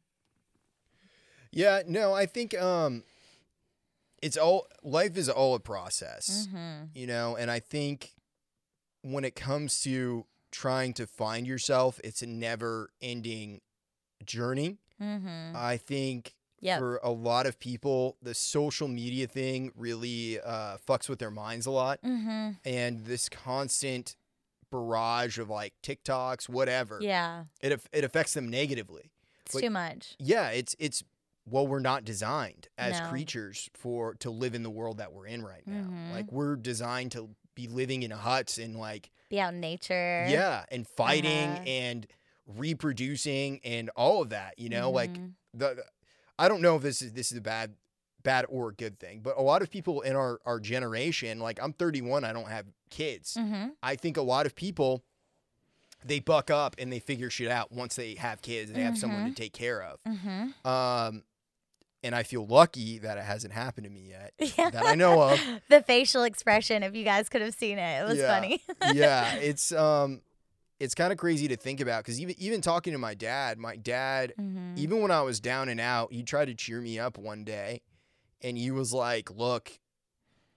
Yeah, 1.52 1.84
no, 1.88 2.14
I 2.14 2.26
think 2.26 2.54
um 2.60 3.04
it's 4.22 4.38
all 4.38 4.68
life 4.84 5.18
is 5.18 5.30
all 5.30 5.56
a 5.56 5.60
process, 5.60 6.48
Mm-hmm. 6.48 6.86
you 6.96 7.08
know, 7.08 7.36
and 7.36 7.50
I 7.52 7.60
think 7.60 8.14
when 9.02 9.24
it 9.24 9.36
comes 9.36 9.82
to 9.82 10.26
trying 10.52 10.94
to 10.94 11.06
find 11.06 11.46
yourself, 11.46 12.00
it's 12.04 12.22
a 12.22 12.28
never-ending 12.28 13.62
journey. 14.26 14.78
Mm-hmm. 15.02 15.56
I 15.56 15.78
think 15.78 16.34
Yep. 16.62 16.80
for 16.80 16.98
a 17.04 17.12
lot 17.12 17.46
of 17.46 17.60
people, 17.60 18.18
the 18.24 18.34
social 18.34 18.88
media 18.88 19.28
thing 19.28 19.72
really 19.76 20.40
uh, 20.40 20.78
fucks 20.88 21.08
with 21.10 21.20
their 21.20 21.30
minds 21.30 21.66
a 21.66 21.72
lot, 21.72 22.02
Mm-hmm. 22.02 22.52
and 22.64 23.06
this 23.06 23.30
constant 23.30 24.16
barrage 24.72 25.38
of 25.38 25.50
like 25.50 25.74
TikToks, 25.84 26.50
whatever, 26.50 26.98
Yeah. 27.02 27.44
it 27.62 27.80
it 27.94 28.04
affects 28.04 28.34
them 28.34 28.50
negatively. 28.50 29.12
It's 29.46 29.54
Like- 29.54 29.64
too 29.66 29.70
much. 29.70 30.16
Yeah, 30.18 30.50
it's 30.50 30.76
it's 30.80 31.04
well, 31.48 31.68
we're 31.68 31.80
not 31.80 32.04
designed 32.06 32.68
as 32.78 33.00
No. 33.00 33.08
creatures 33.10 33.70
for 33.74 34.16
to 34.16 34.30
live 34.32 34.56
in 34.56 34.64
the 34.64 34.70
world 34.70 34.98
that 34.98 35.14
we're 35.14 35.28
in 35.28 35.44
right 35.44 35.66
now. 35.68 35.84
Mhm. 35.90 36.12
Like 36.14 36.32
we're 36.32 36.56
designed 36.56 37.12
to 37.14 37.36
be 37.54 37.68
living 37.68 38.04
in 38.04 38.12
huts 38.12 38.58
and 38.58 38.76
like 38.76 39.12
Be 39.30 39.40
out 39.40 39.54
in 39.54 39.60
nature. 39.60 40.26
yeah, 40.28 40.66
and 40.72 40.88
fighting 40.88 41.50
Uh-huh. 41.50 41.64
and 41.66 42.08
reproducing 42.48 43.60
and 43.64 43.90
all 43.96 44.22
of 44.22 44.30
that. 44.30 44.58
You 44.60 44.70
know, 44.70 44.90
like 44.92 45.12
Mhm. 45.14 45.34
the, 45.54 45.76
the- 45.76 45.86
I 46.38 46.48
don't 46.48 46.62
know 46.62 46.76
if 46.76 46.82
this 46.82 47.02
is 47.02 47.14
this 47.14 47.32
is 47.32 47.38
a 47.38 47.42
bad 47.42 47.76
bad 48.24 48.46
or 48.50 48.70
a 48.70 48.74
good 48.74 49.00
thing, 49.00 49.20
but 49.22 49.38
a 49.38 49.42
lot 49.42 49.62
of 49.62 49.70
people 49.70 50.02
in 50.02 50.16
our 50.16 50.40
our 50.46 50.60
generation, 50.60 51.40
like 51.40 51.62
I'm 51.62 51.74
31, 51.74 52.24
I 52.24 52.34
don't 52.34 52.50
have 52.50 52.66
kids. 52.90 53.36
Mhm. 53.36 53.74
I 53.84 53.96
think 53.96 54.18
a 54.18 54.22
lot 54.22 54.46
of 54.46 54.56
people 54.56 55.04
they 56.04 56.20
buck 56.20 56.52
up 56.52 56.76
and 56.78 56.92
they 56.94 57.00
figure 57.00 57.30
shit 57.32 57.50
out 57.50 57.72
once 57.72 57.96
they 57.96 58.14
have 58.16 58.42
kids 58.42 58.70
and 58.70 58.78
they 58.78 58.84
have 58.84 58.98
someone 58.98 59.28
to 59.30 59.34
take 59.34 59.54
care 59.54 59.82
of. 59.82 60.00
Mhm. 60.04 60.54
Um, 60.66 61.24
and 62.06 62.16
I 62.16 62.24
feel 62.24 62.46
lucky 62.46 63.00
that 63.00 63.18
it 63.18 63.24
hasn't 63.24 63.54
happened 63.54 63.86
to 63.86 63.90
me 63.90 64.10
yet. 64.10 64.34
Yeah. 64.58 64.70
That 64.70 64.86
I 64.86 64.96
know 64.96 65.22
of. 65.22 65.40
the 65.70 65.82
facial 65.82 66.24
expression, 66.24 66.84
if 66.84 66.96
you 66.96 67.04
guys 67.04 67.28
could 67.30 67.42
have 67.42 67.54
seen 67.56 67.78
it, 67.80 68.02
it 68.02 68.06
was 68.08 68.18
Yeah. 68.20 68.28
funny. 68.28 68.62
yeah, 68.94 69.36
it's 69.36 69.72
um, 69.72 70.22
it's 70.80 70.94
kind 70.94 71.12
of 71.12 71.18
crazy 71.18 71.48
to 71.48 71.56
think 71.58 71.82
about 71.82 72.04
because 72.04 72.20
even 72.22 72.36
even 72.38 72.62
talking 72.62 72.94
to 72.94 73.00
my 73.00 73.14
dad, 73.16 73.58
my 73.58 73.76
dad, 73.76 74.34
Mhm. 74.40 74.78
even 74.78 75.02
when 75.02 75.12
I 75.12 75.22
was 75.24 75.40
down 75.40 75.68
and 75.70 75.80
out, 75.80 76.14
he 76.14 76.22
tried 76.24 76.46
to 76.46 76.54
cheer 76.56 76.80
me 76.82 77.00
up 77.00 77.18
one 77.18 77.44
day, 77.44 77.82
and 78.42 78.58
he 78.58 78.72
was 78.72 78.94
like, 78.94 79.32
"Look, 79.32 79.80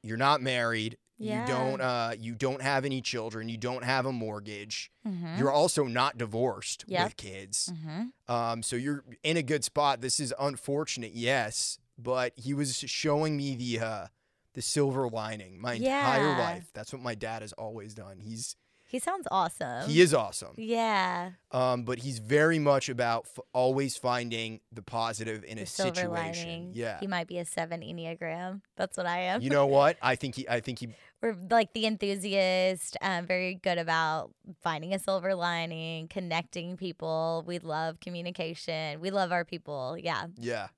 you're 0.02 0.16
not 0.18 0.40
married. 0.42 0.96
Yeah. 1.18 1.42
You 1.42 1.46
don't 1.48 1.80
uh, 1.80 2.14
you 2.18 2.34
don't 2.34 2.62
have 2.62 2.84
any 2.84 3.00
children. 3.00 3.48
You 3.48 3.56
don't 3.58 3.84
have 3.84 4.06
a 4.06 4.12
mortgage. 4.12 4.90
Mhm. 5.06 5.38
You're 5.38 5.50
also 5.50 5.84
not 5.84 6.16
divorced 6.18 6.84
Yep. 6.86 7.04
with 7.04 7.16
kids. 7.16 7.72
Mhm. 7.74 8.12
Um, 8.32 8.62
so 8.62 8.76
you're 8.76 9.04
in 9.22 9.36
a 9.36 9.42
good 9.42 9.64
spot. 9.64 10.00
This 10.00 10.20
is 10.20 10.32
unfortunate, 10.38 11.12
yes, 11.14 11.78
but 11.98 12.32
he 12.36 12.54
was 12.54 12.76
showing 12.78 13.36
me 13.36 13.56
the 13.56 13.80
uh, 13.84 14.06
the 14.54 14.62
silver 14.62 15.08
lining 15.08 15.60
my 15.60 15.74
entire 15.74 16.38
life. 16.38 16.70
That's 16.72 16.92
what 16.92 17.02
my 17.02 17.14
dad 17.14 17.42
has 17.42 17.52
always 17.54 17.94
done. 17.94 18.20
He's 18.20 18.56
He 18.88 18.98
sounds 18.98 19.28
awesome. 19.30 19.86
he 19.88 20.00
is 20.00 20.14
awesome. 20.14 20.54
Yeah. 20.56 21.32
Um, 21.52 21.82
but 21.84 21.98
he's 21.98 22.18
very 22.20 22.58
much 22.58 22.88
about 22.88 23.26
f- 23.26 23.44
always 23.52 23.96
finding 23.98 24.60
the 24.72 24.80
positive 24.82 25.44
in 25.44 25.58
The 25.58 25.64
a 25.64 25.66
silver 25.66 25.94
situation. 25.94 26.48
lining. 26.48 26.72
Yeah. 26.74 26.98
He 26.98 27.06
might 27.06 27.28
be 27.28 27.38
a 27.38 27.44
seven 27.44 27.82
Enneagram. 27.82 28.62
That's 28.76 28.96
what 28.96 29.06
I 29.06 29.18
am. 29.24 29.42
You 29.42 29.50
know 29.50 29.66
what? 29.66 29.98
I 30.02 30.16
think 30.16 30.36
he. 30.36 30.48
I 30.48 30.60
think 30.60 30.78
he. 30.78 30.88
We're 31.20 31.36
like 31.50 31.72
the 31.72 31.86
enthusiast, 31.86 32.96
um, 33.02 33.26
very 33.26 33.54
good 33.54 33.78
about 33.78 34.30
finding 34.62 34.94
a 34.94 34.98
silver 35.00 35.34
lining, 35.34 36.06
connecting 36.08 36.76
people. 36.76 37.42
We 37.46 37.58
love 37.58 37.98
communication. 38.00 39.00
We 39.00 39.10
love 39.10 39.32
our 39.32 39.44
people. 39.44 39.96
Yeah. 39.98 40.26
Yeah, 40.36 40.68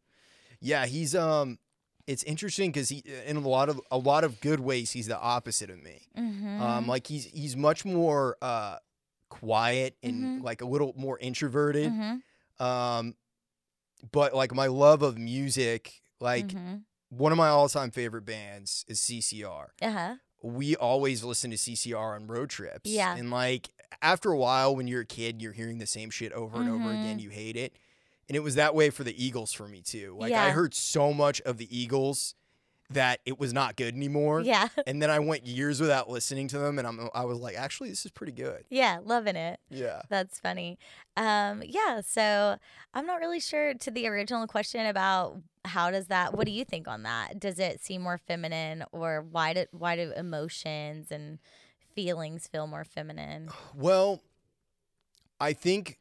yeah. 0.60 0.86
He's 0.86 1.14
um. 1.14 1.58
It's 2.06 2.24
interesting 2.24 2.72
because 2.72 2.88
he, 2.88 3.04
in 3.26 3.36
a 3.36 3.40
lot 3.48 3.68
of 3.68 3.80
a 3.90 3.98
lot 3.98 4.24
of 4.24 4.40
good 4.40 4.58
ways, 4.58 4.90
he's 4.90 5.06
the 5.06 5.18
opposite 5.20 5.70
of 5.70 5.80
me. 5.80 6.08
Mm-hmm. 6.18 6.60
Um, 6.62 6.86
like 6.88 7.06
he's 7.06 7.26
he's 7.26 7.54
much 7.56 7.84
more 7.84 8.36
uh 8.42 8.76
quiet 9.28 9.96
and 10.02 10.40
Mhm. 10.40 10.42
like 10.42 10.60
a 10.60 10.66
little 10.66 10.92
more 10.96 11.18
introverted. 11.20 11.92
mm-hmm. 11.92 12.64
Um, 12.64 13.14
but 14.10 14.34
like 14.34 14.52
my 14.54 14.66
love 14.66 15.02
of 15.02 15.18
music, 15.18 16.02
like 16.18 16.48
mm-hmm. 16.48 16.76
one 17.10 17.30
of 17.30 17.38
my 17.38 17.48
all-time 17.48 17.90
favorite 17.92 18.24
bands 18.24 18.84
is 18.88 18.98
CCR. 19.00 19.66
uh-huh. 19.80 20.16
We 20.42 20.76
always 20.76 21.22
listen 21.24 21.50
to 21.50 21.56
CCR 21.56 22.14
on 22.16 22.26
road 22.26 22.50
trips. 22.50 22.90
Yeah. 22.90 23.14
And 23.16 23.30
like 23.30 23.68
after 24.02 24.30
a 24.30 24.36
while, 24.38 24.74
when 24.74 24.88
you're 24.88 25.02
a 25.02 25.06
kid, 25.06 25.42
you're 25.42 25.52
hearing 25.52 25.78
the 25.78 25.86
same 25.86 26.10
shit 26.10 26.32
over 26.32 26.60
and 26.60 26.70
over 26.70 26.90
again. 26.90 27.18
Mhm. 27.18 27.22
You 27.22 27.30
hate 27.30 27.56
it. 27.56 27.74
And 28.28 28.36
it 28.36 28.40
was 28.40 28.54
that 28.54 28.74
way 28.74 28.90
for 28.90 29.04
the 29.04 29.24
Eagles 29.24 29.52
for 29.52 29.66
me 29.68 29.82
too. 29.82 30.16
Like 30.18 30.32
I 30.32 30.50
heard 30.50 30.72
so 30.74 31.12
much 31.12 31.40
of 31.42 31.58
the 31.58 31.68
Eagles 31.76 32.34
that 32.88 33.20
it 33.24 33.38
was 33.38 33.52
not 33.52 33.76
good 33.76 33.94
anymore. 33.94 34.40
Yeah. 34.40 34.68
And 34.86 35.00
then 35.00 35.10
I 35.10 35.18
went 35.20 35.46
years 35.46 35.80
without 35.80 36.08
listening 36.10 36.48
to 36.48 36.58
them, 36.58 36.76
and 36.78 36.88
I'm 36.88 37.08
I 37.14 37.24
was 37.24 37.38
like, 37.38 37.56
actually, 37.56 37.88
this 37.90 38.04
is 38.04 38.10
pretty 38.10 38.32
good. 38.32 38.64
Yeah. 38.70 38.98
Loving 39.04 39.36
it. 39.36 39.60
Yeah. 39.68 40.02
That's 40.08 40.40
funny. 40.40 40.76
Um, 41.16 41.62
yeah, 41.64 42.00
so 42.04 42.56
I'm 42.94 43.06
not 43.06 43.20
really 43.20 43.38
sure 43.40 43.74
to 43.74 43.90
the 43.90 44.06
original 44.08 44.46
question 44.48 44.86
about 44.86 45.40
how 45.64 45.90
does 45.90 46.06
that 46.06 46.34
what 46.34 46.46
do 46.46 46.52
you 46.52 46.64
think 46.64 46.88
on 46.88 47.02
that? 47.02 47.38
Does 47.38 47.58
it 47.58 47.80
seem 47.80 48.02
more 48.02 48.18
feminine 48.18 48.84
or 48.92 49.24
why 49.30 49.52
do 49.52 49.66
why 49.72 49.96
do 49.96 50.12
emotions 50.16 51.10
and 51.10 51.38
feelings 51.94 52.46
feel 52.46 52.66
more 52.66 52.84
feminine? 52.84 53.48
Well, 53.74 54.22
I 55.40 55.52
think 55.52 55.98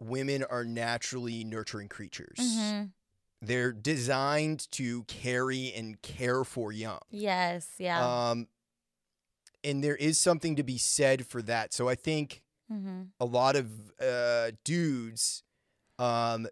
women 0.00 0.44
are 0.44 0.64
naturally 0.64 1.44
nurturing 1.44 1.88
creatures. 1.88 2.38
Mhm. 2.38 2.92
They're 3.40 3.72
designed 3.72 4.70
to 4.72 5.04
carry 5.04 5.72
and 5.72 6.00
care 6.02 6.44
for 6.44 6.72
young. 6.72 7.00
Yes, 7.10 7.68
yeah. 7.78 8.30
Um, 8.30 8.48
and 9.62 9.82
there 9.82 9.96
is 9.96 10.18
something 10.18 10.56
to 10.56 10.62
be 10.62 10.78
said 10.78 11.26
for 11.26 11.42
that. 11.42 11.72
So 11.72 11.88
I 11.88 11.94
think 11.94 12.42
mhm. 12.70 13.08
a 13.20 13.24
lot 13.24 13.56
of 13.56 13.92
uh, 14.00 14.52
dudes, 14.64 15.42
um, 15.98 16.48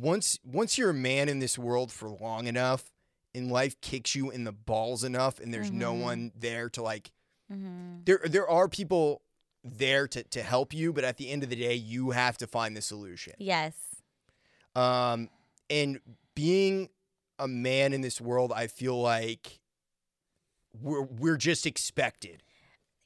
once 0.00 0.38
once 0.44 0.78
you're 0.78 0.90
a 0.90 0.94
man 0.94 1.28
in 1.28 1.38
this 1.38 1.58
world 1.58 1.92
for 1.92 2.08
long 2.08 2.46
enough, 2.46 2.90
and 3.34 3.50
life 3.50 3.80
kicks 3.80 4.14
you 4.14 4.30
in 4.30 4.44
the 4.44 4.52
balls 4.52 5.04
enough, 5.04 5.38
and 5.40 5.52
there's 5.52 5.70
no 5.70 5.94
Mhm. 5.94 6.00
one 6.02 6.32
there 6.34 6.68
to 6.70 6.82
like 6.82 7.12
Mhm. 7.50 8.04
there 8.04 8.20
there 8.24 8.48
are 8.48 8.68
people 8.68 9.22
there 9.64 10.08
to 10.08 10.22
to 10.24 10.42
help 10.42 10.72
you, 10.72 10.92
but 10.92 11.04
at 11.04 11.16
the 11.18 11.30
end 11.30 11.42
of 11.42 11.50
the 11.50 11.56
day, 11.56 11.74
you 11.74 12.10
have 12.10 12.36
to 12.38 12.46
find 12.46 12.76
the 12.76 12.82
solution. 12.82 13.34
Yes. 13.38 13.74
Um, 14.74 15.28
and 15.68 16.00
being 16.34 16.88
a 17.38 17.46
man 17.48 17.92
in 17.92 18.00
this 18.00 18.20
world, 18.20 18.52
I 18.52 18.66
feel 18.66 19.00
like 19.00 19.60
we're 20.80 21.02
we're 21.02 21.36
just 21.36 21.66
expected 21.66 22.42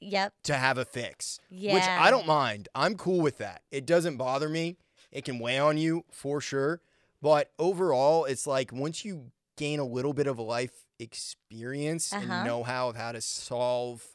Yep. 0.01 0.35
to 0.45 0.55
have 0.57 0.79
a 0.79 0.85
fix, 0.85 1.41
Yeah. 1.51 1.75
which 1.75 1.83
I 1.83 2.11
don't 2.11 2.27
mind. 2.27 2.69
I'm 2.75 2.97
cool 2.97 3.21
with 3.21 3.39
that. 3.39 3.63
It 3.71 3.87
doesn't 3.87 4.17
bother 4.19 4.49
me. 4.49 4.77
It 5.13 5.25
can 5.25 5.39
weigh 5.39 5.59
on 5.59 5.79
you 5.79 6.05
for 6.11 6.41
sure, 6.41 6.81
but 7.23 7.53
overall, 7.59 8.25
it's 8.25 8.47
like 8.47 8.73
once 8.73 9.05
you 9.05 9.31
gain 9.57 9.79
a 9.79 9.85
little 9.85 10.13
bit 10.13 10.27
of 10.27 10.39
a 10.39 10.43
life 10.43 10.85
experience 10.99 12.13
Uh-huh. 12.13 12.23
and 12.25 12.45
know 12.45 12.63
how 12.63 12.89
of 12.91 12.97
how 12.97 13.13
to 13.13 13.21
solve 13.21 14.07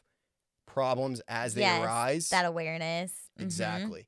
problems 0.66 1.20
as 1.28 1.54
they 1.54 1.62
Yes, 1.62 1.82
arise. 1.82 2.30
That 2.30 2.46
awareness. 2.46 3.30
Mhm. 3.38 3.44
Exactly. 3.44 4.06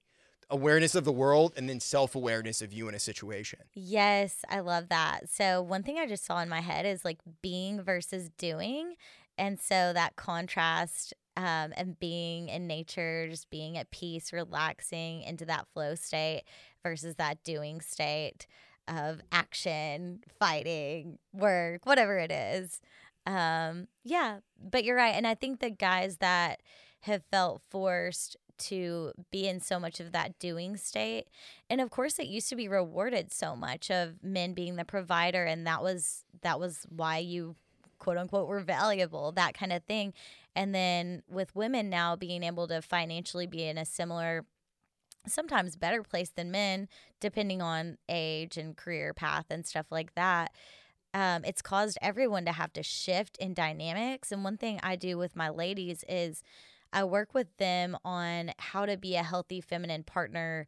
awareness 0.51 0.95
of 0.95 1.05
the 1.05 1.13
world 1.13 1.53
and 1.57 1.69
then 1.69 1.81
self-awareness 1.81 2.61
of 2.63 2.73
you 2.73 2.87
in 2.89 2.95
a 2.95 2.99
situation. 3.01 3.61
Yes, 3.75 4.45
I 4.49 4.61
love 4.61 4.89
that. 4.91 5.29
So, 5.31 5.63
one 5.63 5.83
thing 5.83 5.99
I 5.99 6.07
just 6.07 6.25
saw 6.25 6.41
in 6.41 6.49
my 6.51 6.61
head 6.61 6.85
is 6.87 7.05
like 7.05 7.19
being 7.43 7.83
versus 7.83 8.29
doing. 8.39 8.95
And 9.39 9.59
so, 9.59 9.93
that 9.95 10.17
contrast 10.17 11.15
um, 11.37 11.73
and 11.77 11.99
being 11.99 12.49
in 12.49 12.67
nature, 12.69 13.27
just 13.29 13.51
being 13.51 13.77
at 13.79 13.91
peace, 13.91 14.33
relaxing 14.33 15.23
into 15.23 15.45
that 15.47 15.67
flow 15.73 15.95
state 15.97 16.45
versus 16.85 17.17
that 17.17 17.43
doing 17.43 17.81
state 17.81 18.47
of 18.87 19.21
action, 19.33 20.21
fighting, 20.39 21.19
work, 21.33 21.85
whatever 21.87 22.19
it 22.19 22.31
is. 22.31 22.81
Um, 23.27 23.89
yeah, 24.05 24.39
but 24.63 24.85
you're 24.85 24.97
right. 24.97 25.15
And 25.15 25.27
I 25.27 25.35
think 25.35 25.59
the 25.59 25.71
guys 25.71 26.19
that 26.19 26.61
have 27.01 27.23
felt 27.31 27.63
forced 27.71 28.37
to 28.57 29.13
be 29.31 29.49
in 29.49 29.61
so 29.61 29.81
much 29.81 30.01
of 30.01 30.13
that 30.13 30.39
doing 30.39 30.77
state. 30.77 31.27
And 31.69 31.81
of 31.81 31.91
course 31.91 32.19
it 32.19 32.27
used 32.27 32.49
to 32.51 32.57
be 32.57 32.69
rewarded 32.69 33.33
so 33.33 33.57
much 33.57 33.91
of 33.91 34.23
men 34.23 34.55
being 34.55 34.77
the 34.77 34.85
provider 34.85 35.45
and 35.45 35.67
that 35.67 35.83
was 35.83 36.25
that 36.43 36.61
was 36.61 36.87
why 36.89 37.19
you 37.19 37.57
quote 37.99 38.17
unquote 38.17 38.49
were 38.49 38.61
valuable, 38.61 39.33
that 39.33 39.55
kind 39.55 39.73
of 39.73 39.83
thing. 39.85 40.13
And 40.55 40.75
then 40.75 41.23
with 41.29 41.55
women 41.57 41.91
now 41.91 42.15
being 42.17 42.43
able 42.43 42.69
to 42.69 42.81
financially 42.81 43.47
be 43.47 43.65
in 43.65 43.79
a 43.79 43.85
similar 43.85 44.45
sometimes 45.27 45.77
better 45.77 46.03
place 46.03 46.31
than 46.31 46.51
men 46.51 46.89
depending 47.21 47.63
on 47.63 47.99
age 48.09 48.57
and 48.57 48.77
career 48.77 49.15
path 49.15 49.47
and 49.51 49.67
stuff 49.67 49.87
like 49.91 50.15
that. 50.15 50.53
Um, 51.13 51.45
it's 51.45 51.63
caused 51.63 51.97
everyone 52.03 52.45
to 52.45 52.53
have 52.53 52.73
to 52.73 52.83
shift 52.83 53.37
in 53.39 53.55
dynamics. 53.55 54.33
And 54.33 54.43
one 54.43 54.57
thing 54.57 54.81
I 54.83 54.97
do 54.97 55.17
with 55.17 55.37
my 55.37 55.49
ladies 55.49 56.05
is 56.09 56.43
I 56.93 57.05
work 57.05 57.35
with 57.35 57.57
them 57.57 57.97
on 58.05 58.53
how 58.59 58.85
to 58.87 58.97
be 58.97 59.17
a 59.17 59.23
healthy 59.23 59.61
feminine 59.61 60.03
partner, 60.03 60.67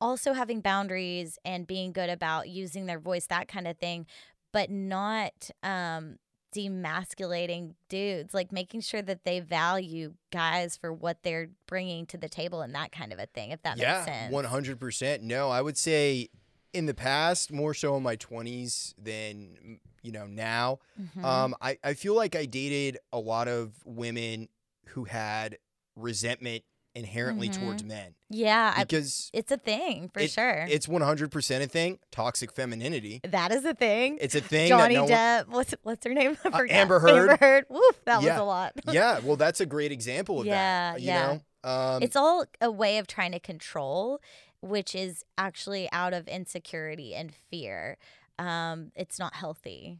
also 0.00 0.34
having 0.34 0.60
boundaries 0.60 1.38
and 1.44 1.66
being 1.66 1.92
good 1.92 2.10
about 2.10 2.48
using 2.48 2.86
their 2.86 2.98
voice, 2.98 3.26
that 3.26 3.48
kind 3.48 3.66
of 3.66 3.78
thing, 3.78 4.06
but 4.52 4.70
not 4.70 5.50
um, 5.62 6.16
demasculating 6.56 7.74
dudes, 7.88 8.32
like 8.32 8.52
making 8.52 8.80
sure 8.80 9.02
that 9.02 9.24
they 9.24 9.40
value 9.40 10.14
guys 10.32 10.76
for 10.76 10.92
what 10.92 11.22
they're 11.22 11.50
bringing 11.66 12.06
to 12.06 12.16
the 12.16 12.28
table 12.28 12.62
and 12.62 12.74
that 12.74 12.92
kind 12.92 13.12
of 13.12 13.18
a 13.18 13.26
thing, 13.26 13.50
if 13.50 13.62
that 13.62 13.78
yeah, 13.78 13.94
makes 13.98 14.06
sense. 14.06 14.32
One 14.32 14.44
hundred 14.44 14.80
percent. 14.80 15.22
No, 15.22 15.50
I 15.50 15.60
would 15.60 15.76
say 15.76 16.28
in 16.72 16.86
the 16.86 16.94
past, 16.94 17.52
more 17.52 17.74
so 17.74 17.96
in 17.96 18.02
my 18.02 18.16
twenties 18.16 18.94
than 18.98 19.80
you 20.02 20.12
know 20.12 20.26
now. 20.26 20.78
Mhm. 21.00 21.24
Um, 21.24 21.54
I, 21.60 21.78
I 21.82 21.94
feel 21.94 22.14
like 22.14 22.36
I 22.36 22.46
dated 22.46 22.98
a 23.12 23.18
lot 23.18 23.48
of 23.48 23.72
women 23.84 24.48
who 24.88 25.04
had 25.04 25.58
resentment 25.96 26.62
inherently 26.96 27.48
towards 27.48 27.84
men 27.84 28.14
yeah, 28.28 28.74
I, 28.76 28.82
because 28.84 29.30
it's 29.32 29.52
a 29.52 29.56
thing 29.56 30.08
for 30.12 30.20
it- 30.20 30.30
sure. 30.30 30.66
it's 30.68 30.86
100% 30.88 31.62
a 31.62 31.66
thing 31.68 31.98
toxic 32.10 32.50
femininity 32.52 33.20
that 33.22 33.52
is 33.52 33.64
a 33.64 33.74
thing. 33.74 34.18
it's 34.20 34.34
a 34.34 34.40
thing 34.40 34.68
Johnny 34.68 34.94
that 34.96 35.00
no 35.00 35.02
one, 35.04 35.10
Depp, 35.12 35.48
what's 35.48 35.74
what's 35.82 36.04
her 36.06 36.14
name? 36.14 36.36
I 36.44 36.50
forgot. 36.50 36.70
Amber 36.70 36.98
Heard. 36.98 37.30
Amber 37.30 37.36
Heard. 37.38 37.64
Woof, 37.68 38.04
that 38.06 38.22
Yeah. 38.22 38.32
was 38.32 38.40
a 38.40 38.44
lot. 38.44 38.72
yeah 38.92 39.20
well 39.22 39.36
that's 39.36 39.60
a 39.60 39.66
great 39.66 39.92
example 39.92 40.40
of 40.40 40.46
Yeah, 40.46 40.92
that 40.94 41.00
you 41.00 41.06
yeah. 41.06 41.38
know 41.62 41.70
um, 41.70 42.02
it's 42.02 42.16
all 42.16 42.44
a 42.60 42.70
way 42.70 42.98
of 42.98 43.06
trying 43.06 43.32
to 43.32 43.40
control, 43.40 44.20
which 44.60 44.94
is 44.94 45.24
actually 45.36 45.88
out 45.92 46.12
of 46.14 46.26
insecurity 46.28 47.14
and 47.14 47.32
fear. 47.50 47.98
Um, 48.38 48.92
it's 48.94 49.18
not 49.18 49.34
healthy. 49.34 49.98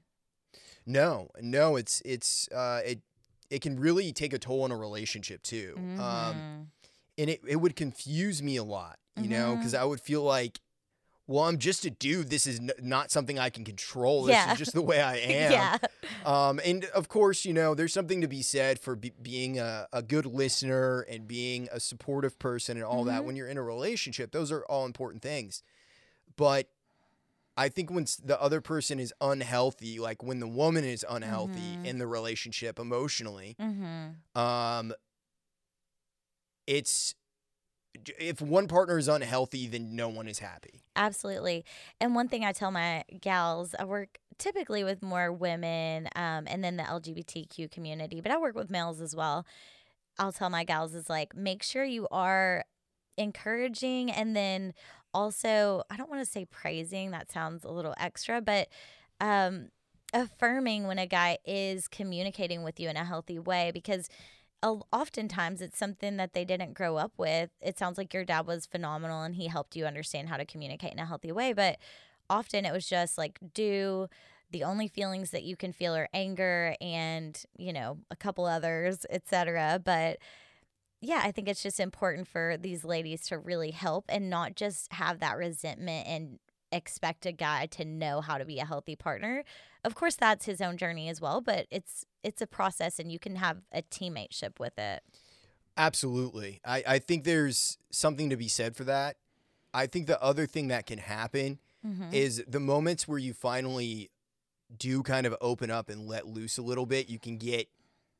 no 0.86 1.28
no 1.40 1.76
it's 1.76 2.00
it's 2.04 2.48
uh 2.52 2.80
it 2.84 3.00
it 3.50 3.60
can 3.60 3.78
really 3.78 4.12
take 4.12 4.32
a 4.32 4.38
toll 4.38 4.62
on 4.62 4.70
a 4.72 4.76
relationship 4.76 5.42
too 5.42 5.74
um 5.76 5.94
Mhm. 5.98 6.66
And 7.18 7.30
it, 7.30 7.40
it 7.46 7.56
would 7.56 7.76
confuse 7.76 8.42
me 8.42 8.56
a 8.56 8.64
lot 8.64 8.98
you 9.16 9.28
know 9.28 9.54
Mhm. 9.54 9.58
because 9.58 9.74
i 9.74 9.84
would 9.84 10.00
feel 10.00 10.22
like 10.22 10.60
well 11.26 11.44
i'm 11.44 11.58
just 11.58 11.84
a 11.84 11.90
dude 11.90 12.28
this 12.30 12.46
is 12.46 12.58
n- 12.60 12.70
not 12.82 13.10
something 13.10 13.38
i 13.38 13.48
can 13.50 13.64
control 13.64 14.24
this 14.24 14.34
Yeah. 14.34 14.52
is 14.52 14.58
just 14.58 14.74
the 14.74 14.82
way 14.82 15.00
i 15.00 15.16
am 15.16 15.52
yeah. 15.52 15.76
Um, 16.24 16.60
and 16.64 16.84
of 16.86 17.08
course, 17.08 17.44
you 17.44 17.52
know, 17.52 17.74
there's 17.74 17.92
something 17.92 18.20
to 18.20 18.26
be 18.28 18.42
said 18.42 18.80
for 18.80 18.96
be- 18.96 19.12
being 19.22 19.58
a, 19.60 19.86
a 19.92 20.02
good 20.02 20.26
listener 20.26 21.00
and 21.02 21.26
being 21.28 21.68
a 21.70 21.78
supportive 21.78 22.36
person 22.40 22.76
and 22.76 22.84
all 22.84 23.04
that 23.04 23.22
Mhm. 23.22 23.24
when 23.26 23.36
you're 23.36 23.46
in 23.48 23.56
a 23.58 23.62
relationship. 23.62 24.32
Those 24.32 24.50
are 24.50 24.64
all 24.66 24.86
important 24.86 25.22
things. 25.22 25.62
But 26.36 26.68
I 27.56 27.68
think 27.68 27.90
when 27.92 28.06
the 28.24 28.40
other 28.40 28.60
person 28.60 28.98
is 28.98 29.14
unhealthy, 29.20 29.98
like 30.00 30.22
when 30.22 30.40
the 30.40 30.48
woman 30.48 30.84
is 30.84 31.04
unhealthy 31.08 31.76
Mhm. 31.76 31.84
in 31.86 31.98
the 31.98 32.06
relationship 32.08 32.78
emotionally, 32.80 33.54
Mm-hmm. 33.60 34.38
um, 34.40 34.92
it's 36.66 37.14
if 38.18 38.40
one 38.42 38.68
partner 38.68 38.98
is 38.98 39.08
unhealthy, 39.08 39.66
then 39.66 39.96
no 39.96 40.08
one 40.08 40.28
is 40.28 40.38
happy. 40.38 40.82
Absolutely. 40.96 41.64
And 42.00 42.14
one 42.14 42.28
thing 42.28 42.44
I 42.44 42.52
tell 42.52 42.70
my 42.70 43.04
gals, 43.20 43.74
I 43.78 43.84
work 43.84 44.18
typically 44.38 44.84
with 44.84 45.02
more 45.02 45.32
women 45.32 46.08
um, 46.14 46.44
and 46.46 46.62
then 46.62 46.76
the 46.76 46.82
LGBTQ 46.82 47.70
community, 47.70 48.20
but 48.20 48.30
I 48.30 48.36
work 48.36 48.54
with 48.54 48.70
males 48.70 49.00
as 49.00 49.16
well. 49.16 49.46
I'll 50.18 50.32
tell 50.32 50.50
my 50.50 50.64
gals 50.64 50.94
is 50.94 51.08
like, 51.08 51.34
make 51.34 51.62
sure 51.62 51.84
you 51.84 52.06
are 52.10 52.64
encouraging 53.16 54.10
and 54.10 54.36
then 54.36 54.74
also, 55.14 55.82
I 55.88 55.96
don't 55.96 56.10
want 56.10 56.24
to 56.24 56.30
say 56.30 56.44
praising, 56.44 57.12
that 57.12 57.32
sounds 57.32 57.64
a 57.64 57.70
little 57.70 57.94
extra, 57.98 58.42
but 58.42 58.68
um, 59.20 59.68
affirming 60.12 60.86
when 60.86 60.98
a 60.98 61.06
guy 61.06 61.38
is 61.46 61.88
communicating 61.88 62.62
with 62.62 62.78
you 62.78 62.90
in 62.90 62.96
a 62.96 63.04
healthy 63.04 63.38
way 63.38 63.70
because 63.72 64.10
oftentimes 64.62 65.60
it's 65.60 65.78
something 65.78 66.16
that 66.16 66.32
they 66.32 66.44
didn't 66.44 66.74
grow 66.74 66.96
up 66.96 67.12
with. 67.16 67.50
It 67.60 67.78
sounds 67.78 67.98
like 67.98 68.12
your 68.12 68.24
dad 68.24 68.46
was 68.46 68.66
phenomenal 68.66 69.22
and 69.22 69.34
he 69.36 69.48
helped 69.48 69.76
you 69.76 69.86
understand 69.86 70.28
how 70.28 70.36
to 70.36 70.44
communicate 70.44 70.92
in 70.92 70.98
a 70.98 71.06
healthy 71.06 71.32
way, 71.32 71.52
but 71.52 71.78
often 72.28 72.64
it 72.64 72.72
was 72.72 72.88
just 72.88 73.16
like 73.18 73.38
do 73.54 74.08
the 74.50 74.64
only 74.64 74.88
feelings 74.88 75.30
that 75.30 75.42
you 75.42 75.56
can 75.56 75.72
feel 75.72 75.94
are 75.94 76.08
anger 76.14 76.74
and, 76.80 77.44
you 77.56 77.72
know, 77.72 77.98
a 78.10 78.16
couple 78.16 78.46
others, 78.46 79.04
etc. 79.10 79.80
But 79.84 80.18
yeah, 81.00 81.20
I 81.24 81.32
think 81.32 81.48
it's 81.48 81.62
just 81.62 81.80
important 81.80 82.26
for 82.26 82.56
these 82.56 82.84
ladies 82.84 83.26
to 83.28 83.38
really 83.38 83.70
help 83.70 84.06
and 84.08 84.30
not 84.30 84.56
just 84.56 84.92
have 84.94 85.20
that 85.20 85.36
resentment 85.36 86.06
and 86.06 86.38
expect 86.72 87.26
a 87.26 87.32
guy 87.32 87.66
to 87.66 87.84
know 87.84 88.20
how 88.20 88.38
to 88.38 88.44
be 88.44 88.58
a 88.58 88.64
healthy 88.64 88.96
partner. 88.96 89.44
Of 89.84 89.94
course 89.94 90.16
that's 90.16 90.46
his 90.46 90.60
own 90.60 90.76
journey 90.76 91.08
as 91.08 91.20
well, 91.20 91.40
but 91.40 91.66
it's 91.70 92.04
it's 92.22 92.42
a 92.42 92.46
process 92.46 92.98
and 92.98 93.10
you 93.12 93.18
can 93.18 93.36
have 93.36 93.58
a 93.72 93.82
teammateship 93.82 94.58
with 94.58 94.76
it. 94.78 95.02
Absolutely. 95.76 96.60
I, 96.64 96.82
I 96.86 96.98
think 96.98 97.24
there's 97.24 97.78
something 97.90 98.30
to 98.30 98.36
be 98.36 98.48
said 98.48 98.76
for 98.76 98.84
that. 98.84 99.16
I 99.74 99.86
think 99.86 100.06
the 100.06 100.20
other 100.22 100.46
thing 100.46 100.68
that 100.68 100.86
can 100.86 100.98
happen 100.98 101.58
Mhm. 101.86 102.12
is 102.12 102.42
the 102.48 102.58
moments 102.58 103.06
where 103.06 103.18
you 103.18 103.32
finally 103.34 104.10
do 104.76 105.02
kind 105.02 105.26
of 105.26 105.36
open 105.40 105.70
up 105.70 105.88
and 105.88 106.08
let 106.08 106.26
loose 106.26 106.58
a 106.58 106.62
little 106.62 106.86
bit, 106.86 107.08
you 107.08 107.18
can 107.20 107.36
get 107.36 107.68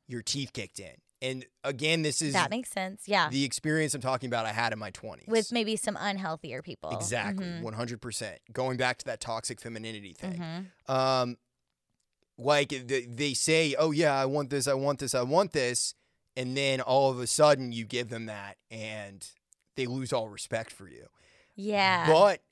your 0.07 0.21
teeth 0.21 0.53
kicked 0.53 0.79
in. 0.79 0.95
And 1.21 1.45
again, 1.63 2.03
this 2.03 2.21
is 2.21 2.33
That 2.33 2.51
makes 2.51 2.69
sense. 2.69 3.03
Yeah. 3.07 3.29
the 3.29 3.43
experience 3.43 3.93
I'm 3.95 4.01
talking 4.01 4.27
about 4.27 4.45
I 4.45 4.51
had 4.51 4.71
in 4.71 4.77
my 4.79 4.91
20s. 4.91 5.27
With 5.27 5.51
maybe 5.51 5.75
some 5.75 5.95
unhealthier 5.95 6.63
people. 6.63 6.91
exactly, 6.91 7.45
Mhm. 7.45 7.61
100%. 7.63 8.37
Going 8.53 8.77
back 8.77 8.97
to 8.99 9.05
that 9.05 9.19
toxic 9.19 9.59
femininity 9.59 10.13
thing. 10.13 10.39
Mhm. 10.87 10.89
Um 10.93 11.37
like 12.39 12.69
they 12.69 13.33
say, 13.33 13.73
"Oh 13.79 13.89
yeah, 13.89 14.13
I 14.13 14.25
want 14.27 14.51
this, 14.51 14.67
I 14.67 14.75
want 14.75 14.99
this, 14.99 15.15
I 15.15 15.23
want 15.23 15.53
this." 15.53 15.95
And 16.35 16.55
then 16.55 16.81
all 16.81 17.09
of 17.09 17.19
a 17.19 17.25
sudden 17.25 17.71
you 17.71 17.83
give 17.83 18.09
them 18.09 18.27
that 18.27 18.57
and 18.69 19.27
they 19.75 19.87
lose 19.87 20.13
all 20.13 20.29
respect 20.29 20.71
for 20.71 20.87
you. 20.87 21.07
Yeah. 21.55 22.05
But 22.05 22.43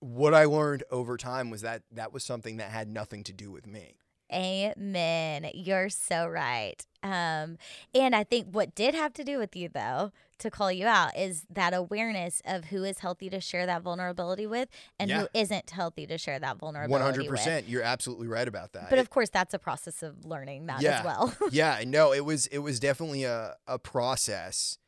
what 0.00 0.34
I 0.34 0.44
learned 0.44 0.84
over 0.90 1.16
time 1.16 1.48
was 1.48 1.62
that 1.62 1.82
that 1.92 2.12
was 2.12 2.24
something 2.24 2.58
that 2.58 2.70
had 2.70 2.88
nothing 2.88 3.24
to 3.24 3.32
do 3.32 3.50
with 3.50 3.66
me. 3.66 3.96
Amen. 4.34 5.50
You're 5.54 5.88
so 5.88 6.26
right. 6.26 6.84
Um, 7.02 7.58
and 7.94 8.14
I 8.16 8.24
think 8.24 8.48
what 8.50 8.74
did 8.74 8.94
have 8.94 9.12
to 9.14 9.24
do 9.24 9.38
with 9.38 9.54
you, 9.54 9.68
though, 9.68 10.10
to 10.38 10.50
call 10.50 10.72
you 10.72 10.86
out 10.86 11.16
is 11.16 11.44
that 11.50 11.72
awareness 11.74 12.42
of 12.44 12.66
who 12.66 12.82
is 12.82 12.98
healthy 12.98 13.30
to 13.30 13.40
share 13.40 13.66
that 13.66 13.82
vulnerability 13.82 14.46
with 14.46 14.68
and 14.98 15.08
Yeah. 15.10 15.20
who 15.20 15.28
isn't 15.34 15.70
healthy 15.70 16.06
to 16.06 16.18
share 16.18 16.38
that 16.38 16.56
vulnerability 16.56 16.90
One 16.92 17.00
hundred 17.02 17.22
with. 17.22 17.30
percent. 17.38 17.68
You're 17.68 17.82
absolutely 17.82 18.26
right 18.26 18.48
about 18.48 18.72
that. 18.72 18.90
But 18.90 18.98
It- 18.98 19.02
of 19.02 19.10
course, 19.10 19.30
that's 19.30 19.54
a 19.54 19.58
process 19.58 20.02
of 20.02 20.24
learning 20.24 20.66
that 20.66 20.80
Yeah. 20.82 20.98
as 20.98 21.04
well. 21.04 21.34
yeah, 21.52 21.82
no, 21.86 22.12
it 22.12 22.24
was 22.24 22.46
it 22.48 22.58
was 22.58 22.80
definitely 22.80 23.24
a 23.24 23.54
a 23.68 23.78
process. 23.78 24.78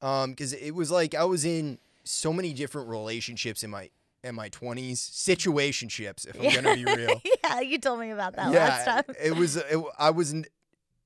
Um, 0.00 0.30
because 0.30 0.52
it 0.52 0.70
was 0.72 0.90
like 0.92 1.14
I 1.14 1.24
was 1.24 1.44
in 1.44 1.78
so 2.04 2.32
many 2.32 2.52
different 2.54 2.88
relationships 2.88 3.62
in 3.62 3.70
my 3.70 3.90
in 4.24 4.34
my 4.34 4.48
twenties, 4.48 5.00
situationships. 5.00 6.26
If 6.26 6.40
I'm 6.40 6.54
gonna 6.62 6.74
be 6.76 6.84
real, 6.84 7.20
yeah, 7.44 7.60
you 7.60 7.78
told 7.78 8.00
me 8.00 8.10
about 8.10 8.36
that 8.36 8.50
last 8.52 8.86
yeah, 8.86 9.02
time. 9.02 9.14
it 9.22 9.36
was. 9.36 9.56
It, 9.56 9.78
I 9.98 10.10
was 10.10 10.34
n- 10.34 10.44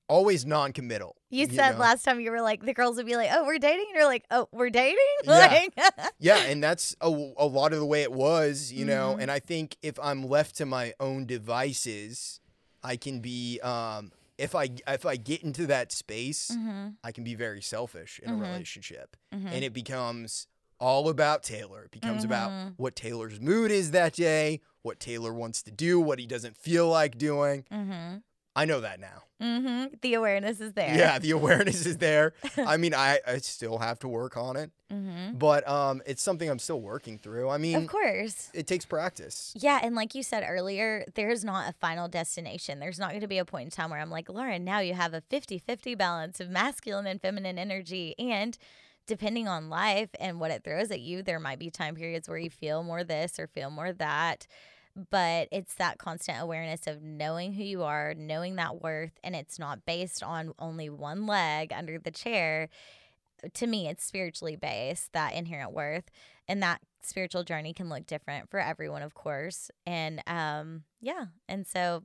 always 0.09 0.45
non-committal. 0.45 1.17
You 1.31 1.47
said 1.47 1.73
know? 1.73 1.79
last 1.79 2.03
time 2.05 2.21
you 2.21 2.31
were 2.31 2.43
like, 2.43 2.63
the 2.63 2.75
girls 2.75 2.97
would 2.97 3.07
be 3.07 3.17
like, 3.17 3.31
oh, 3.33 3.47
we're 3.47 3.59
dating. 3.59 3.87
And 3.89 3.95
you're 3.95 4.05
like, 4.05 4.25
oh, 4.31 4.47
we're 4.53 4.69
dating? 4.69 4.99
Yeah. 5.25 5.33
Like, 5.33 6.13
Yeah, 6.19 6.37
and 6.39 6.63
that's 6.63 6.95
a, 7.01 7.07
a 7.07 7.47
lot 7.47 7.73
of 7.73 7.79
the 7.79 7.87
way 7.87 8.03
it 8.03 8.13
was, 8.13 8.71
you 8.73 8.85
know. 8.85 9.15
Mhm. 9.17 9.23
And 9.23 9.31
I 9.31 9.39
think 9.39 9.77
if 9.83 9.99
I'm 10.03 10.25
left 10.29 10.57
to 10.57 10.67
my 10.67 10.93
own 11.01 11.25
devices, 11.27 12.41
I 12.83 12.97
can 12.97 13.21
be 13.21 13.61
um, 13.61 14.11
if 14.37 14.55
I 14.55 14.71
if 14.89 15.07
I 15.07 15.17
get 15.17 15.43
into 15.43 15.67
that 15.69 15.93
space, 15.93 16.51
Mm-hmm. 16.51 16.89
I 17.05 17.13
can 17.13 17.25
be 17.25 17.35
very 17.35 17.63
selfish 17.63 18.21
in 18.23 18.31
Mhm. 18.33 18.39
a 18.39 18.51
relationship, 18.53 19.17
Mm-hmm. 19.35 19.47
and 19.49 19.65
it 19.65 19.73
becomes 19.73 20.47
all 20.83 21.09
about 21.09 21.43
Taylor. 21.45 21.85
It 21.85 21.93
becomes 21.93 22.25
about 22.25 22.51
Mhm. 22.51 22.75
what 22.77 22.97
Taylor's 22.97 23.41
mood 23.41 23.71
is 23.71 23.93
that 23.93 24.15
day, 24.15 24.61
what 24.83 24.99
Taylor 24.99 25.33
wants 25.33 25.63
to 25.63 25.71
do, 25.71 26.01
what 26.01 26.19
he 26.19 26.27
doesn't 26.27 26.57
feel 26.57 26.89
like 26.89 27.17
doing. 27.17 27.65
mm-hmm. 27.73 28.17
I 28.55 28.67
know 28.67 28.81
that 28.83 29.01
now. 29.01 29.23
Mm-hmm. 29.41 29.95
The 30.03 30.13
awareness 30.13 30.61
is 30.61 30.75
there. 30.75 30.95
Yeah, 30.95 31.19
the 31.19 31.31
awareness 31.31 31.87
is 31.87 31.97
there. 31.97 32.35
I 32.59 32.77
mean, 32.77 32.93
I, 32.95 33.19
I 33.27 33.39
still 33.39 33.79
have 33.79 33.99
to 34.01 34.09
work 34.09 34.37
on 34.37 34.57
it, 34.59 34.71
Mm-hmm. 34.93 35.39
but 35.39 35.67
um, 35.67 36.03
it's 36.05 36.23
something 36.23 36.51
I'm 36.51 36.59
still 36.59 36.81
working 36.83 37.17
through. 37.17 37.49
I 37.49 37.57
mean, 37.57 37.77
Of 37.77 37.87
course. 37.87 38.51
it 38.53 38.67
takes 38.67 38.85
practice. 38.85 39.55
Yeah, 39.57 39.81
and 39.83 39.95
like 39.95 40.15
you 40.15 40.23
said 40.23 40.45
earlier, 40.47 41.07
there's 41.15 41.45
not 41.47 41.71
a 41.71 41.73
final 41.73 42.09
destination. 42.09 42.79
There's 42.79 42.99
not 42.99 43.09
going 43.11 43.23
to 43.23 43.27
be 43.27 43.39
a 43.39 43.45
point 43.47 43.65
in 43.65 43.71
time 43.71 43.89
where 43.89 44.01
I'm 44.01 44.11
like, 44.11 44.29
Lauren, 44.29 44.65
now 44.65 44.81
you 44.81 44.93
have 44.93 45.15
a 45.15 45.23
50 45.23 45.57
50 45.59 45.95
balance 45.95 46.39
of 46.41 46.51
masculine 46.51 47.07
and 47.07 47.23
feminine 47.23 47.59
energy. 47.59 48.15
And 48.19 48.59
depending 49.07 49.49
on 49.49 49.69
life 49.69 50.11
and 50.21 50.41
what 50.41 50.51
it 50.51 50.65
throws 50.65 50.91
at 50.91 51.01
you, 51.01 51.23
there 51.23 51.41
might 51.41 51.59
be 51.59 51.71
time 51.71 51.95
periods 51.95 52.29
where 52.29 52.39
you 52.39 52.51
feel 52.51 52.83
more 52.83 53.05
this 53.05 53.39
or 53.39 53.47
feel 53.47 53.71
more 53.71 53.93
that. 53.93 54.47
But 55.11 55.49
it's 55.51 55.75
that 55.77 55.99
constant 55.99 56.41
awareness 56.41 56.87
of 56.87 57.03
knowing 57.03 57.55
who 57.55 57.63
you 57.63 57.83
are, 57.83 58.15
knowing 58.15 58.57
that 58.57 58.83
worth, 58.83 59.13
and 59.25 59.35
it's 59.35 59.59
not 59.59 59.87
based 59.87 60.23
on 60.23 60.53
only 60.59 60.91
one 60.91 61.27
leg 61.27 61.73
under 61.73 61.99
the 61.99 62.11
chair. 62.11 62.69
To 63.55 63.67
me, 63.67 63.89
it's 63.89 64.05
spiritually 64.05 64.55
based, 64.57 65.13
that 65.15 65.33
inherent 65.33 65.73
worth 65.73 66.11
and 66.49 66.63
that 66.63 66.81
spiritual 67.03 67.45
journey 67.45 67.73
can 67.73 67.89
look 67.89 68.07
different 68.07 68.49
for 68.51 68.61
everyone 68.61 69.03
of 69.03 69.15
course 69.15 69.71
and 69.87 70.23
um 70.29 70.85
yeah 71.01 71.27
and 71.49 71.67
so 71.67 72.05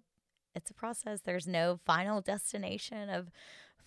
it's 0.56 0.72
a 0.72 0.74
process 0.74 1.22
there's 1.22 1.46
no 1.48 1.80
final 1.86 2.22
destination 2.22 3.10
of 3.10 3.30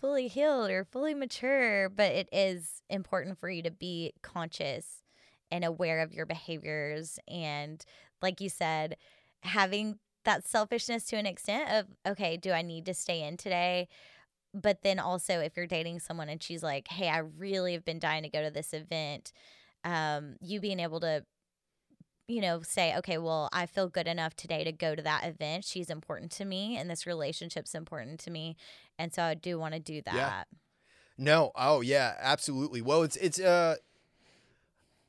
fully 0.01 0.29
healed 0.29 0.71
or 0.71 0.85
fully 0.85 1.15
mature 1.15 1.89
but 1.89 2.13
it 2.13 2.29
is 2.33 2.83
important 2.89 3.39
for 3.39 3.51
you 3.51 3.63
to 3.63 3.71
be 3.71 4.13
conscious 4.23 5.03
and 5.51 5.65
aware 5.65 6.01
of 6.01 6.13
your 6.13 6.27
behaviors 6.27 7.19
and 7.29 7.85
like 8.23 8.41
you 8.41 8.49
said 8.49 8.97
having 9.43 9.99
that 10.25 10.47
selfishness 10.47 11.05
to 11.05 11.17
an 11.17 11.27
extent 11.27 11.71
of 11.71 11.87
okay 12.07 12.37
do 12.37 12.53
i 12.53 12.63
need 12.63 12.87
to 12.87 12.95
stay 12.95 13.23
in 13.23 13.37
today? 13.37 13.89
But 14.53 14.83
then 14.83 14.99
also 14.99 15.39
if 15.39 15.57
you're 15.57 15.69
dating 15.69 16.01
someone 16.01 16.29
and 16.29 16.43
she's 16.43 16.63
like 16.63 16.89
hey 16.89 17.09
i 17.09 17.19
really 17.19 17.73
have 17.73 17.85
been 17.85 17.99
dying 18.01 18.25
to 18.25 18.29
go 18.29 18.43
to 18.43 18.51
this 18.51 18.73
event 18.73 19.33
um, 19.85 20.37
you 20.41 20.61
being 20.61 20.81
able 20.81 21.01
to 21.01 21.25
you 22.29 22.41
know 22.41 22.61
say 22.63 22.95
okay 22.97 23.17
well 23.17 23.49
i 23.53 23.65
feel 23.65 23.89
good 23.89 24.07
enough 24.07 24.35
today 24.35 24.65
to 24.65 24.73
go 24.73 24.95
to 24.95 25.03
that 25.03 25.25
event. 25.25 25.65
She's 25.65 25.89
important 25.89 26.33
to 26.33 26.45
me 26.45 26.77
and 26.77 26.91
this 26.91 27.07
relationship's 27.07 27.75
important 27.75 28.21
to 28.21 28.31
me 28.31 28.57
and 29.01 29.13
so 29.15 29.23
i 29.23 29.35
do 29.35 29.59
want 29.59 29.75
to 29.75 29.81
do 29.81 30.01
that 30.03 30.47
No, 31.19 31.53
oh 31.55 31.81
yeah, 31.83 32.15
absolutely. 32.19 32.81
Well, 32.81 33.03
it's 33.03 33.17
it's 33.17 33.39
uh 33.39 33.77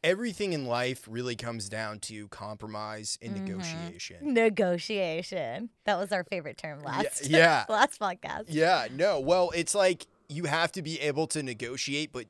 everything 0.04 0.54
in 0.54 0.66
life 0.66 1.08
really 1.10 1.36
comes 1.36 1.70
down 1.70 2.00
to 2.00 2.28
compromise 2.30 3.18
and 3.22 3.36
Mhm. 3.36 3.40
negotiation. 3.48 4.34
negotiation 4.34 5.70
that 5.86 5.98
was 6.00 6.12
our 6.12 6.24
favorite 6.24 6.58
term 6.58 6.82
last 6.82 7.26
yeah. 7.30 7.66
last 7.70 8.00
podcast 8.00 8.46
Yeah, 8.48 8.88
no. 8.92 9.20
Well, 9.20 9.52
it's 9.56 9.76
like 9.76 10.08
you 10.28 10.46
have 10.46 10.72
to 10.74 10.82
be 10.82 11.00
able 11.00 11.28
to 11.28 11.44
negotiate, 11.44 12.12
but 12.12 12.26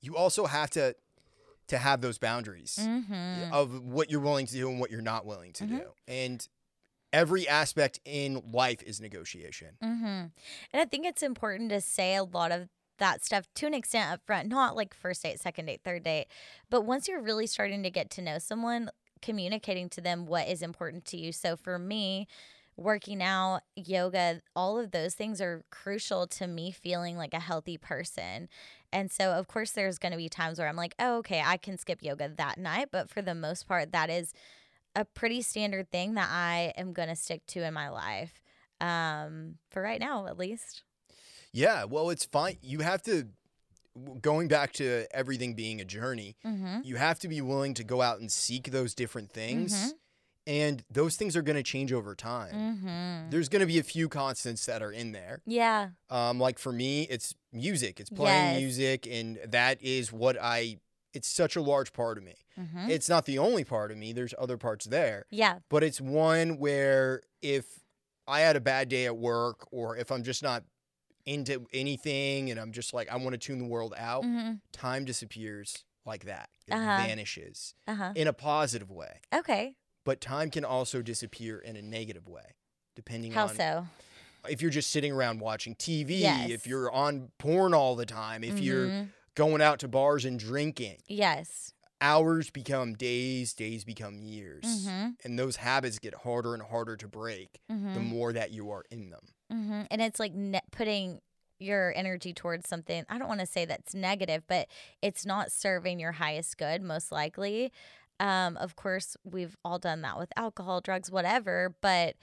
you 0.00 0.16
also 0.16 0.46
have 0.46 0.70
to 0.70 0.94
to 1.68 1.78
have 1.78 2.00
those 2.00 2.16
boundaries 2.16 2.78
mm-hmm. 2.80 3.52
of 3.52 3.82
what 3.82 4.08
you're 4.08 4.20
willing 4.20 4.46
to 4.46 4.52
do 4.54 4.68
and 4.70 4.78
what 4.78 4.90
you're 4.92 5.02
not 5.02 5.26
willing 5.26 5.52
to 5.54 5.64
Mhm. 5.64 5.68
do. 5.80 5.84
And 6.06 6.48
every 7.16 7.48
aspect 7.48 7.98
in 8.04 8.42
life 8.52 8.82
is 8.82 9.00
negotiation. 9.00 9.68
Mm-hmm. 9.82 10.04
And 10.04 10.32
I 10.74 10.84
think 10.84 11.06
it's 11.06 11.22
important 11.22 11.70
to 11.70 11.80
say 11.80 12.14
a 12.14 12.22
lot 12.22 12.52
of 12.52 12.68
that 12.98 13.24
stuff 13.24 13.46
to 13.54 13.66
an 13.66 13.72
extent 13.72 14.12
up 14.12 14.20
front, 14.26 14.48
not 14.48 14.76
like 14.76 14.92
first 14.92 15.22
date, 15.22 15.40
second 15.40 15.66
date, 15.66 15.80
third 15.82 16.02
date, 16.02 16.26
but 16.68 16.82
once 16.82 17.08
you're 17.08 17.22
really 17.22 17.46
starting 17.46 17.82
to 17.82 17.90
get 17.90 18.10
to 18.10 18.22
know 18.22 18.38
someone, 18.38 18.90
communicating 19.22 19.88
to 19.88 20.02
them 20.02 20.26
what 20.26 20.46
is 20.46 20.60
important 20.60 21.06
to 21.06 21.16
you. 21.16 21.32
So 21.32 21.56
for 21.56 21.78
me, 21.78 22.28
working 22.76 23.22
out, 23.22 23.62
yoga, 23.74 24.42
all 24.54 24.78
of 24.78 24.90
those 24.90 25.14
things 25.14 25.40
are 25.40 25.64
crucial 25.70 26.26
to 26.26 26.46
me 26.46 26.70
feeling 26.70 27.16
like 27.16 27.32
a 27.32 27.40
healthy 27.40 27.78
person. 27.78 28.48
And 28.92 29.10
so, 29.10 29.32
of 29.32 29.48
course, 29.48 29.70
there's 29.70 29.98
going 29.98 30.12
to 30.12 30.18
be 30.18 30.28
times 30.28 30.58
where 30.58 30.68
I'm 30.68 30.76
like, 30.76 30.94
oh, 30.98 31.16
okay, 31.18 31.42
I 31.44 31.56
can 31.56 31.78
skip 31.78 32.02
yoga 32.02 32.28
that 32.36 32.58
night. 32.58 32.88
But 32.92 33.08
for 33.08 33.22
the 33.22 33.34
most 33.34 33.66
part, 33.66 33.92
that 33.92 34.10
is 34.10 34.34
a 34.96 35.04
pretty 35.04 35.42
standard 35.42 35.90
thing 35.92 36.14
that 36.14 36.28
I 36.30 36.72
am 36.76 36.92
going 36.92 37.08
to 37.08 37.14
stick 37.16 37.46
to 37.48 37.62
in 37.64 37.72
my 37.74 37.88
life 37.90 38.40
um, 38.80 39.56
for 39.70 39.80
right 39.82 40.00
now, 40.00 40.26
at 40.26 40.36
least. 40.38 40.82
Yeah, 41.52 41.84
well, 41.84 42.10
it's 42.10 42.24
fine. 42.24 42.56
You 42.62 42.80
have 42.80 43.02
to 43.02 43.28
going 44.20 44.48
back 44.48 44.72
to 44.74 45.06
everything 45.10 45.54
being 45.54 45.80
a 45.80 45.84
journey. 45.84 46.36
Mm-hmm. 46.44 46.80
You 46.84 46.96
have 46.96 47.18
to 47.20 47.28
be 47.28 47.40
willing 47.40 47.72
to 47.74 47.84
go 47.84 48.02
out 48.02 48.20
and 48.20 48.30
seek 48.30 48.70
those 48.70 48.94
different 48.94 49.30
things. 49.32 49.72
Mhm. 49.74 49.92
And 50.48 50.84
those 50.90 51.16
things 51.16 51.34
are 51.34 51.42
going 51.42 51.56
to 51.56 51.62
change 51.62 51.92
over 51.92 52.14
time. 52.14 52.54
Mm-hmm. 52.54 53.30
There's 53.30 53.48
going 53.48 53.60
to 53.60 53.66
be 53.66 53.78
a 53.78 53.82
few 53.82 54.08
constants 54.08 54.64
that 54.66 54.80
are 54.82 54.92
in 54.92 55.12
there. 55.12 55.40
Yeah. 55.46 55.88
Um, 56.08 56.38
like 56.38 56.58
for 56.58 56.72
me, 56.72 57.02
it's 57.10 57.34
music. 57.52 57.98
It's 58.00 58.10
playing 58.10 58.52
Yes. 58.52 58.60
music, 58.60 59.06
and 59.10 59.38
that 59.48 59.82
is 59.82 60.12
what 60.12 60.36
I. 60.40 60.78
It's 61.16 61.28
such 61.28 61.56
a 61.56 61.62
large 61.62 61.92
part 61.94 62.18
of 62.18 62.24
me. 62.24 62.34
Mm-hmm. 62.60 62.90
It's 62.90 63.08
not 63.08 63.24
the 63.24 63.38
only 63.38 63.64
part 63.64 63.90
of 63.90 63.96
me. 63.96 64.12
There's 64.12 64.34
other 64.38 64.58
parts 64.58 64.84
there, 64.84 65.24
Yeah. 65.30 65.60
but 65.70 65.82
it's 65.82 65.98
one 66.00 66.58
where 66.58 67.22
if 67.40 67.80
I 68.28 68.40
had 68.40 68.54
a 68.56 68.60
bad 68.60 68.88
day 68.90 69.06
at 69.06 69.16
work, 69.16 69.66
or 69.70 69.96
if 69.96 70.12
I'm 70.12 70.22
just 70.22 70.42
not 70.42 70.64
into 71.24 71.66
anything, 71.72 72.50
and 72.50 72.60
I'm 72.60 72.70
just 72.72 72.92
like 72.92 73.10
I 73.10 73.16
want 73.16 73.32
to 73.32 73.38
tune 73.38 73.58
the 73.58 73.64
world 73.64 73.94
out, 73.96 74.24
Mm-hmm. 74.24 74.54
time 74.72 75.04
disappears 75.06 75.84
like 76.04 76.24
that. 76.26 76.50
It 76.68 76.74
Uh-huh. 76.74 77.02
vanishes 77.06 77.74
Uh 77.86 77.94
huh. 77.94 78.12
in 78.14 78.28
a 78.28 78.32
positive 78.32 78.90
way, 78.90 79.20
Okay. 79.34 79.76
but 80.04 80.20
time 80.20 80.50
can 80.50 80.64
also 80.64 81.00
disappear 81.02 81.58
in 81.58 81.76
a 81.76 81.82
negative 81.82 82.28
way, 82.28 82.54
depending 82.94 83.32
How 83.32 83.48
on 83.48 83.56
so? 83.56 83.86
if 84.48 84.60
you're 84.62 84.70
just 84.70 84.90
sitting 84.90 85.12
around 85.12 85.40
watching 85.40 85.74
TV, 85.74 86.20
Yes. 86.20 86.50
if 86.50 86.66
you're 86.66 86.90
on 86.92 87.30
porn 87.38 87.72
all 87.74 87.96
the 87.96 88.06
time, 88.06 88.44
if 88.44 88.60
you're 88.60 88.86
Mhm. 88.88 89.08
Going 89.36 89.62
out 89.62 89.78
to 89.80 89.88
bars 89.88 90.24
and 90.24 90.38
drinking, 90.38 90.96
Yes. 91.06 91.72
hours 92.00 92.50
become 92.50 92.94
days, 92.94 93.52
days 93.54 93.84
become 93.84 94.18
years. 94.18 94.64
Mm-hmm. 94.64 95.08
And 95.24 95.38
those 95.38 95.56
habits 95.56 95.98
get 96.00 96.14
harder 96.14 96.54
and 96.54 96.62
harder 96.62 96.96
to 96.96 97.06
break 97.08 97.60
the 97.68 97.74
Mm-hmm. 97.74 98.04
more 98.04 98.32
that 98.32 98.50
you 98.50 98.70
are 98.70 98.84
in 98.90 99.10
them. 99.10 99.26
Mm-hmm. 99.52 99.82
And 99.90 100.02
it's 100.02 100.18
like 100.18 100.34
ne- 100.34 100.60
putting 100.72 101.20
your 101.58 101.92
energy 101.96 102.34
towards 102.34 102.68
something. 102.68 103.04
I 103.08 103.16
don't 103.18 103.28
want 103.28 103.40
to 103.40 103.46
say 103.46 103.64
that's 103.64 103.94
negative, 103.94 104.42
but 104.46 104.68
it's 105.00 105.24
not 105.24 105.50
serving 105.52 105.98
your 106.00 106.12
highest 106.12 106.58
good, 106.58 106.82
most 106.82 107.10
likely. 107.12 107.72
Um, 108.20 108.56
of 108.58 108.76
course, 108.76 109.16
we've 109.24 109.56
all 109.64 109.78
done 109.78 110.02
that 110.02 110.18
with 110.18 110.30
alcohol, 110.36 110.80
drugs, 110.82 111.10
whatever. 111.10 111.74
But 111.80 112.16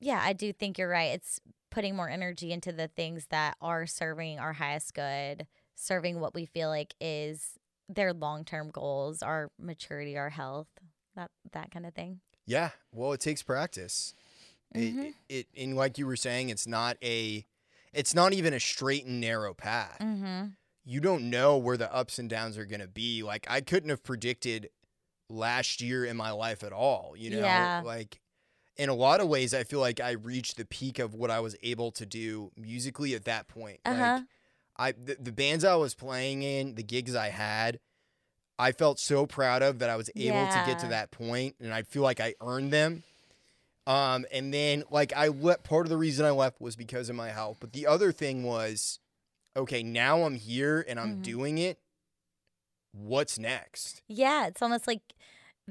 yeah, 0.00 0.20
I 0.22 0.32
do 0.34 0.52
think 0.52 0.76
you're 0.78 0.88
right. 0.90 1.12
It's 1.12 1.40
putting 1.70 1.94
more 1.96 2.08
energy 2.10 2.52
into 2.52 2.72
the 2.72 2.88
things 2.88 3.26
that 3.30 3.56
are 3.62 3.86
serving 3.86 4.38
our 4.38 4.54
highest 4.54 4.92
good, 4.94 5.46
serving 5.80 6.20
what 6.20 6.34
we 6.34 6.44
feel 6.44 6.68
like 6.68 6.94
is 7.00 7.58
their 7.88 8.12
long 8.12 8.44
term 8.44 8.70
goals, 8.70 9.22
our 9.22 9.50
maturity, 9.58 10.16
our 10.16 10.30
health, 10.30 10.68
that 11.16 11.30
that 11.52 11.70
kind 11.70 11.86
of 11.86 11.94
thing. 11.94 12.20
Yeah. 12.46 12.70
Well, 12.92 13.12
it 13.12 13.20
takes 13.20 13.42
practice. 13.42 14.14
Mhm. 14.74 15.06
It, 15.06 15.14
it, 15.28 15.46
and 15.56 15.76
like 15.76 15.98
you 15.98 16.06
were 16.06 16.16
saying, 16.16 16.48
it's 16.48 16.66
not 16.66 16.96
a, 17.02 17.44
it's 17.92 18.14
not 18.14 18.32
even 18.32 18.52
a 18.54 18.60
straight 18.60 19.04
and 19.06 19.20
narrow 19.20 19.52
path. 19.54 19.98
Mm-hmm. 20.00 20.48
you 20.84 21.00
don't 21.00 21.28
know 21.30 21.56
where 21.56 21.76
the 21.76 21.92
ups 21.94 22.18
and 22.18 22.28
downs 22.30 22.56
are 22.56 22.64
going 22.64 22.80
to 22.80 22.88
be. 22.88 23.22
Like 23.22 23.46
I 23.50 23.60
couldn't 23.60 23.90
have 23.90 24.02
predicted 24.02 24.70
last 25.28 25.80
year 25.80 26.04
in 26.04 26.16
my 26.16 26.30
life 26.30 26.62
at 26.64 26.72
all, 26.72 27.14
you 27.16 27.30
know? 27.30 27.40
Yeah. 27.40 27.82
Like 27.84 28.20
in 28.76 28.88
a 28.88 28.94
lot 28.94 29.20
of 29.20 29.28
ways 29.28 29.52
I 29.54 29.62
feel 29.64 29.80
like 29.80 30.00
I 30.00 30.12
reached 30.12 30.56
the 30.56 30.64
peak 30.64 30.98
of 30.98 31.14
what 31.14 31.30
I 31.30 31.40
was 31.40 31.56
able 31.62 31.90
to 31.92 32.06
do 32.06 32.50
musically 32.56 33.14
at 33.14 33.24
that 33.24 33.46
point. 33.48 33.80
Uh-huh. 33.84 34.00
Like 34.18 34.22
I 34.80 34.92
the, 34.92 35.16
the 35.20 35.30
bands 35.32 35.64
I 35.64 35.76
was 35.76 35.94
playing 35.94 36.42
in, 36.42 36.74
the 36.74 36.82
gigs 36.82 37.14
I 37.14 37.28
had, 37.28 37.78
I 38.58 38.72
felt 38.72 38.98
so 38.98 39.26
proud 39.26 39.62
of 39.62 39.78
that 39.78 39.90
I 39.90 39.96
was 39.96 40.10
able 40.16 40.46
to 40.48 40.58
get 40.66 40.78
to 40.80 40.86
that 40.88 41.10
point 41.10 41.54
and 41.60 41.72
I 41.72 41.82
feel 41.82 42.02
like 42.02 42.18
I 42.20 42.34
earned 42.40 42.72
them. 42.72 43.04
Um, 43.86 44.24
and 44.32 44.52
then 44.52 44.84
like 44.90 45.12
I 45.14 45.28
let 45.28 45.64
part 45.64 45.86
of 45.86 45.90
the 45.90 45.96
reason 45.96 46.24
I 46.24 46.30
left 46.30 46.60
was 46.60 46.76
because 46.76 47.08
of 47.08 47.16
my 47.16 47.28
health, 47.30 47.58
but 47.60 47.72
the 47.72 47.86
other 47.86 48.10
thing 48.12 48.42
was, 48.42 48.98
okay, 49.56 49.82
now 49.82 50.22
I'm 50.22 50.36
here 50.36 50.84
and 50.88 50.98
I'm 50.98 51.16
Mhm. 51.16 51.22
doing 51.22 51.58
it. 51.58 51.78
What's 52.92 53.38
next? 53.38 54.02
Yeah, 54.08 54.46
it's 54.46 54.62
almost 54.62 54.86
like 54.86 55.00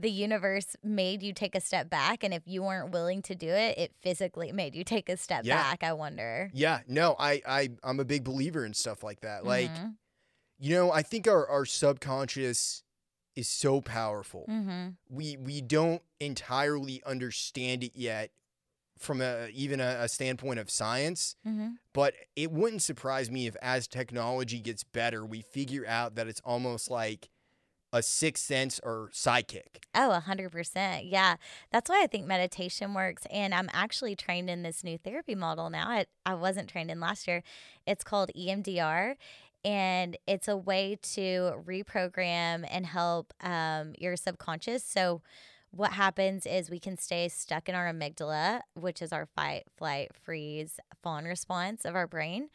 the 0.01 0.09
universe 0.11 0.75
made 0.83 1.21
you 1.23 1.33
take 1.33 1.55
a 1.55 1.61
step 1.61 1.89
back, 1.89 2.23
and 2.23 2.33
if 2.33 2.43
you 2.45 2.63
weren't 2.63 2.91
willing 2.91 3.21
to 3.23 3.35
do 3.35 3.49
it, 3.49 3.77
it 3.77 3.91
physically 4.01 4.51
made 4.51 4.75
you 4.75 4.83
take 4.83 5.09
a 5.09 5.17
step 5.17 5.45
Yeah. 5.45 5.57
back. 5.57 5.83
I 5.83 5.93
wonder. 5.93 6.49
Yeah, 6.53 6.81
no, 6.87 7.15
I, 7.19 7.41
I, 7.47 7.69
I'm 7.83 7.99
a 7.99 8.05
big 8.05 8.23
believer 8.23 8.65
in 8.65 8.73
stuff 8.73 9.03
like 9.03 9.21
that. 9.21 9.45
Like, 9.45 9.69
Mhm. 9.71 9.95
you 10.57 10.75
know, 10.75 10.91
I 10.91 11.01
think 11.01 11.27
our, 11.27 11.47
our 11.47 11.65
subconscious 11.65 12.83
is 13.35 13.47
so 13.47 13.81
powerful. 13.81 14.45
Mhm. 14.49 14.97
We, 15.09 15.37
we 15.37 15.61
don't 15.61 16.01
entirely 16.19 17.01
understand 17.05 17.83
it 17.83 17.91
yet 17.95 18.31
from 18.97 19.21
a 19.21 19.47
even 19.53 19.79
a, 19.79 19.97
a 20.01 20.09
standpoint 20.09 20.59
of 20.59 20.69
science. 20.69 21.35
hmm 21.43 21.69
But 21.93 22.13
it 22.35 22.51
wouldn't 22.51 22.81
surprise 22.81 23.31
me 23.31 23.47
if, 23.47 23.55
as 23.61 23.87
technology 23.87 24.59
gets 24.59 24.83
better, 24.83 25.25
we 25.25 25.41
figure 25.41 25.85
out 25.87 26.15
that 26.15 26.27
it's 26.27 26.41
almost 26.43 26.89
like 26.91 27.29
a 27.91 28.01
sixth 28.03 28.43
sense 28.45 28.79
or 28.83 29.09
sidekick. 29.13 29.83
Oh, 29.95 30.11
a 30.11 30.19
hundred 30.19 30.51
percent. 30.51 31.05
Yeah. 31.05 31.35
That's 31.71 31.89
why 31.89 32.03
I 32.03 32.07
think 32.07 32.25
meditation 32.25 32.93
works. 32.93 33.23
And 33.31 33.53
I'm 33.53 33.69
actually 33.73 34.15
trained 34.15 34.49
in 34.49 34.63
this 34.63 34.83
new 34.83 34.97
therapy 34.97 35.35
model 35.35 35.69
now. 35.69 35.87
I, 35.87 36.05
I 36.25 36.35
wasn't 36.35 36.69
trained 36.69 36.91
in 36.91 36.99
last 36.99 37.27
year. 37.27 37.43
It's 37.87 38.03
called 38.03 38.31
EMDR. 38.37 39.15
And 39.65 40.17
it's 40.25 40.47
a 40.47 40.55
way 40.55 40.97
to 41.13 41.53
reprogram 41.65 42.65
and 42.71 42.85
help 42.85 43.33
um, 43.41 43.93
your 43.97 44.15
subconscious. 44.15 44.83
So, 44.83 45.21
what 45.71 45.91
happens 45.91 46.47
is 46.47 46.71
we 46.71 46.79
can 46.79 46.97
stay 46.97 47.27
stuck 47.27 47.69
in 47.69 47.75
our 47.75 47.91
amygdala, 47.91 48.61
which 48.73 49.03
is 49.03 49.13
our 49.13 49.27
fight, 49.27 49.65
flight, 49.77 50.09
freeze, 50.19 50.79
fawn 51.03 51.25
response 51.25 51.85
of 51.85 51.95
our 51.95 52.07
brain. 52.07 52.49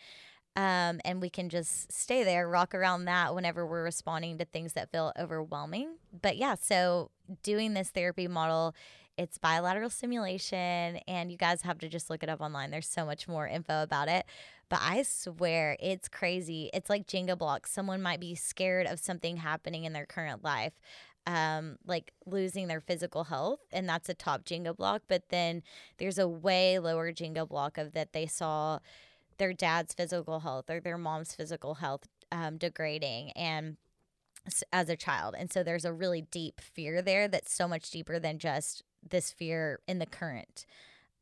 Um, 0.57 1.01
and 1.05 1.21
we 1.21 1.31
can 1.31 1.49
just 1.49 1.91
stay 1.91 2.23
there, 2.23 2.49
rock 2.49 2.75
around 2.75 3.07
that 3.07 3.35
whenever 3.35 3.67
we're 3.67 3.83
responding 3.83 4.39
to 4.39 4.45
things 4.45 4.75
that 4.75 4.93
feel 4.93 5.13
overwhelming. 5.19 5.97
But 6.23 6.37
yeah, 6.37 6.55
so 6.61 7.11
doing 7.43 7.75
this 7.75 7.91
therapy 7.91 8.29
model, 8.29 8.75
it's 9.17 9.37
bilateral 9.37 9.91
stimulation, 9.91 10.99
and 11.09 11.31
you 11.31 11.37
guys 11.37 11.63
have 11.63 11.79
to 11.79 11.89
just 11.89 12.09
look 12.09 12.23
it 12.23 12.29
up 12.29 12.41
online. 12.41 12.71
There's 12.71 12.89
so 12.89 13.05
much 13.05 13.27
more 13.27 13.49
info 13.49 13.83
about 13.83 14.09
it. 14.09 14.27
But 14.69 14.81
I 14.83 15.03
swear 15.03 15.77
it's 15.81 16.09
crazy. 16.09 16.71
It's 16.73 16.91
like 16.91 17.07
Jenga 17.07 17.37
blocks. 17.37 17.71
Someone 17.71 18.03
might 18.03 18.21
be 18.21 18.35
scared 18.35 18.87
of 18.87 18.99
something 18.99 19.37
happening 19.37 19.85
in 19.85 19.93
their 19.93 20.07
current 20.07 20.43
life, 20.43 20.73
um, 21.27 21.77
like 21.87 22.13
losing 22.27 22.69
their 22.69 22.81
physical 22.81 23.25
health, 23.25 23.61
and 23.73 23.89
that's 23.89 24.09
a 24.09 24.15
top 24.15 24.45
Jenga 24.45 24.77
block. 24.77 25.03
But 25.07 25.29
then 25.29 25.63
there's 25.99 26.19
a 26.19 26.29
way 26.29 26.79
lower 26.79 27.13
Jenga 27.13 27.49
block 27.49 27.79
of 27.79 27.93
that 27.93 28.13
they 28.13 28.27
saw 28.27 28.79
their 29.39 29.53
dad's 29.53 29.95
physical 29.95 30.41
health 30.41 30.71
or 30.71 30.81
their 30.81 30.99
mom's 30.99 31.35
physical 31.35 31.75
health 31.75 32.09
um, 32.33 32.57
degrading 32.57 33.31
and 33.33 33.77
as 34.73 34.89
a 34.89 34.97
child. 34.97 35.35
And 35.39 35.51
so 35.53 35.63
there's 35.63 35.85
a 35.85 35.93
really 35.93 36.23
deep 36.23 36.61
fear 36.61 37.01
there 37.01 37.29
that's 37.29 37.53
so 37.55 37.67
much 37.67 37.91
deeper 37.91 38.19
than 38.19 38.39
just 38.39 38.83
this 39.09 39.31
fear 39.31 39.81
in 39.89 39.99
the 39.99 40.07
current. 40.07 40.67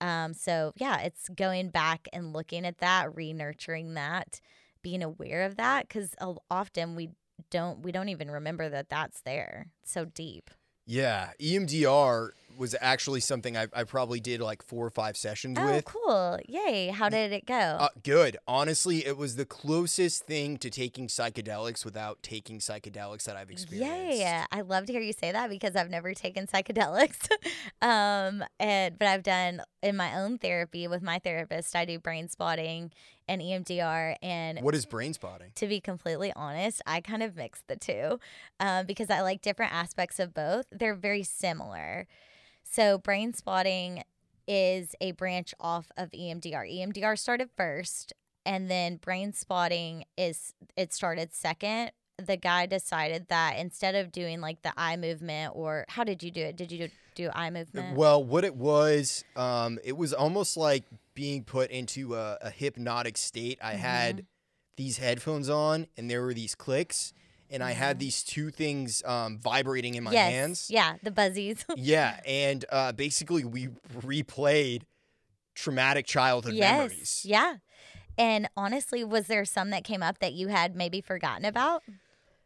Um, 0.00 0.34
so 0.34 0.72
yeah 0.76 0.98
it's 0.98 1.28
going 1.28 1.68
back 1.68 2.08
and 2.12 2.32
looking 2.32 2.66
at 2.66 2.78
that 2.78 3.14
re-nurturing 3.14 3.94
that 3.94 4.40
being 4.82 5.00
aware 5.00 5.42
of 5.42 5.56
that 5.56 5.86
because 5.86 6.16
often 6.50 6.96
we 6.96 7.10
don't 7.50 7.82
we 7.82 7.92
don't 7.92 8.08
even 8.08 8.30
remember 8.30 8.68
that 8.68 8.88
that's 8.88 9.20
there. 9.22 9.68
It's 9.82 9.92
so 9.92 10.04
deep. 10.04 10.50
Yeah, 10.84 11.30
EMDR 11.40 12.30
was 12.56 12.74
actually 12.80 13.20
something 13.20 13.56
I, 13.56 13.66
I 13.72 13.84
probably 13.84 14.20
did 14.20 14.40
like 14.40 14.62
four 14.62 14.86
or 14.86 14.90
five 14.90 15.16
sessions 15.16 15.58
with 15.58 15.68
oh 15.68 15.72
with. 15.76 15.84
cool 15.84 16.38
yay 16.48 16.88
how 16.88 17.08
did 17.08 17.32
it 17.32 17.46
go 17.46 17.54
Uh, 17.54 17.88
good. 18.02 18.36
Honestly, 18.46 19.06
it 19.06 19.16
was 19.16 19.36
the 19.36 19.44
closest 19.44 20.24
thing 20.24 20.56
to 20.58 20.70
taking 20.70 21.08
psychedelics 21.08 21.84
without 21.84 22.22
taking 22.22 22.58
psychedelics 22.58 23.24
that 23.24 23.36
I've 23.36 23.50
experienced. 23.50 24.18
Yeah, 24.18 24.46
I 24.52 24.60
love 24.60 24.86
to 24.86 24.92
hear 24.92 25.00
you 25.02 25.12
say 25.12 25.32
that 25.32 25.48
because 25.50 25.76
I've 25.76 25.90
never 25.90 26.14
taken 26.14 26.46
psychedelics. 26.46 27.28
um, 27.82 28.44
and 28.60 28.98
but 28.98 29.08
I've 29.08 29.22
done 29.22 29.62
in 29.82 29.96
my 29.96 30.14
own 30.16 30.38
therapy 30.38 30.86
with 30.88 31.02
my 31.02 31.18
therapist. 31.18 31.74
I 31.74 31.84
do 31.84 31.98
brain 31.98 32.28
spotting 32.28 32.92
and 33.28 33.40
EMDR, 33.40 34.16
and 34.22 34.60
What 34.60 34.74
is 34.74 34.84
brain 34.84 35.14
spotting? 35.14 35.52
to 35.54 35.66
be 35.66 35.80
completely 35.80 36.32
honest, 36.34 36.82
I 36.86 37.00
kind 37.00 37.22
of 37.22 37.36
mix 37.36 37.62
the 37.68 37.76
two 37.76 38.18
um, 38.60 38.84
because 38.86 39.10
I 39.10 39.20
like 39.22 39.42
different 39.42 39.72
aspects 39.72 40.18
of 40.18 40.34
both. 40.34 40.66
They're 40.72 40.94
very 40.96 41.22
similar. 41.22 42.06
So, 42.72 42.96
brain 42.96 43.34
spotting 43.34 44.02
is 44.48 44.94
a 44.98 45.12
branch 45.12 45.52
off 45.60 45.92
of 45.98 46.10
EMDR. 46.12 46.64
EMDR 46.74 47.18
started 47.18 47.50
first, 47.54 48.14
and 48.46 48.70
then 48.70 48.96
brain 48.96 49.34
spotting 49.34 50.04
is 50.16 50.54
it 50.74 50.94
started 50.94 51.34
second. 51.34 51.92
The 52.16 52.38
guy 52.38 52.64
decided 52.64 53.28
that 53.28 53.58
instead 53.58 53.94
of 53.94 54.10
doing 54.10 54.40
like 54.40 54.62
the 54.62 54.72
eye 54.74 54.96
movement, 54.96 55.52
or 55.54 55.84
how 55.88 56.02
did 56.02 56.22
you 56.22 56.30
do 56.30 56.40
it? 56.40 56.56
Did 56.56 56.72
you 56.72 56.88
do, 56.88 56.88
do 57.14 57.30
eye 57.34 57.50
movement? 57.50 57.94
Well, 57.94 58.24
what 58.24 58.42
it 58.42 58.56
was, 58.56 59.22
um, 59.36 59.78
it 59.84 59.98
was 59.98 60.14
almost 60.14 60.56
like 60.56 60.84
being 61.12 61.44
put 61.44 61.70
into 61.70 62.14
a, 62.14 62.38
a 62.40 62.48
hypnotic 62.48 63.18
state. 63.18 63.58
I 63.62 63.74
had 63.74 64.24
these 64.78 64.96
headphones 64.96 65.50
on, 65.50 65.88
and 65.98 66.10
there 66.10 66.22
were 66.22 66.32
these 66.32 66.54
clicks, 66.54 67.12
and 67.52 67.62
I 67.62 67.72
had 67.72 67.98
these 67.98 68.22
two 68.22 68.50
things 68.50 69.02
um, 69.04 69.38
vibrating 69.38 69.94
in 69.94 70.04
my 70.04 70.12
yes. 70.12 70.30
hands. 70.30 70.66
Yeah, 70.70 70.94
the 71.02 71.10
buzzies. 71.10 71.64
Yeah, 71.76 72.18
and 72.26 72.64
uh, 72.70 72.92
basically 72.92 73.44
we 73.44 73.68
replayed 74.00 74.82
traumatic 75.54 76.06
childhood 76.06 76.54
yes. 76.54 76.78
memories. 76.78 77.22
Yeah. 77.24 77.56
And 78.18 78.48
honestly, 78.56 79.04
was 79.04 79.26
there 79.26 79.44
some 79.44 79.70
that 79.70 79.84
came 79.84 80.02
up 80.02 80.18
that 80.18 80.32
you 80.32 80.48
had 80.48 80.76
maybe 80.76 81.00
forgotten 81.00 81.44
about? 81.44 81.82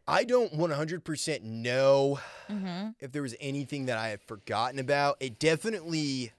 I 0.07 0.23
don't 0.25 0.53
100% 0.53 1.43
know 1.43 2.21
Mm-hmm. 2.49 2.91
if 3.01 3.11
there 3.11 3.23
was 3.23 3.35
anything 3.41 3.87
that 3.87 3.99
I 3.99 4.09
had 4.11 4.23
forgotten 4.23 4.79
about. 4.79 5.17
It 5.19 5.41
definitely 5.41 6.31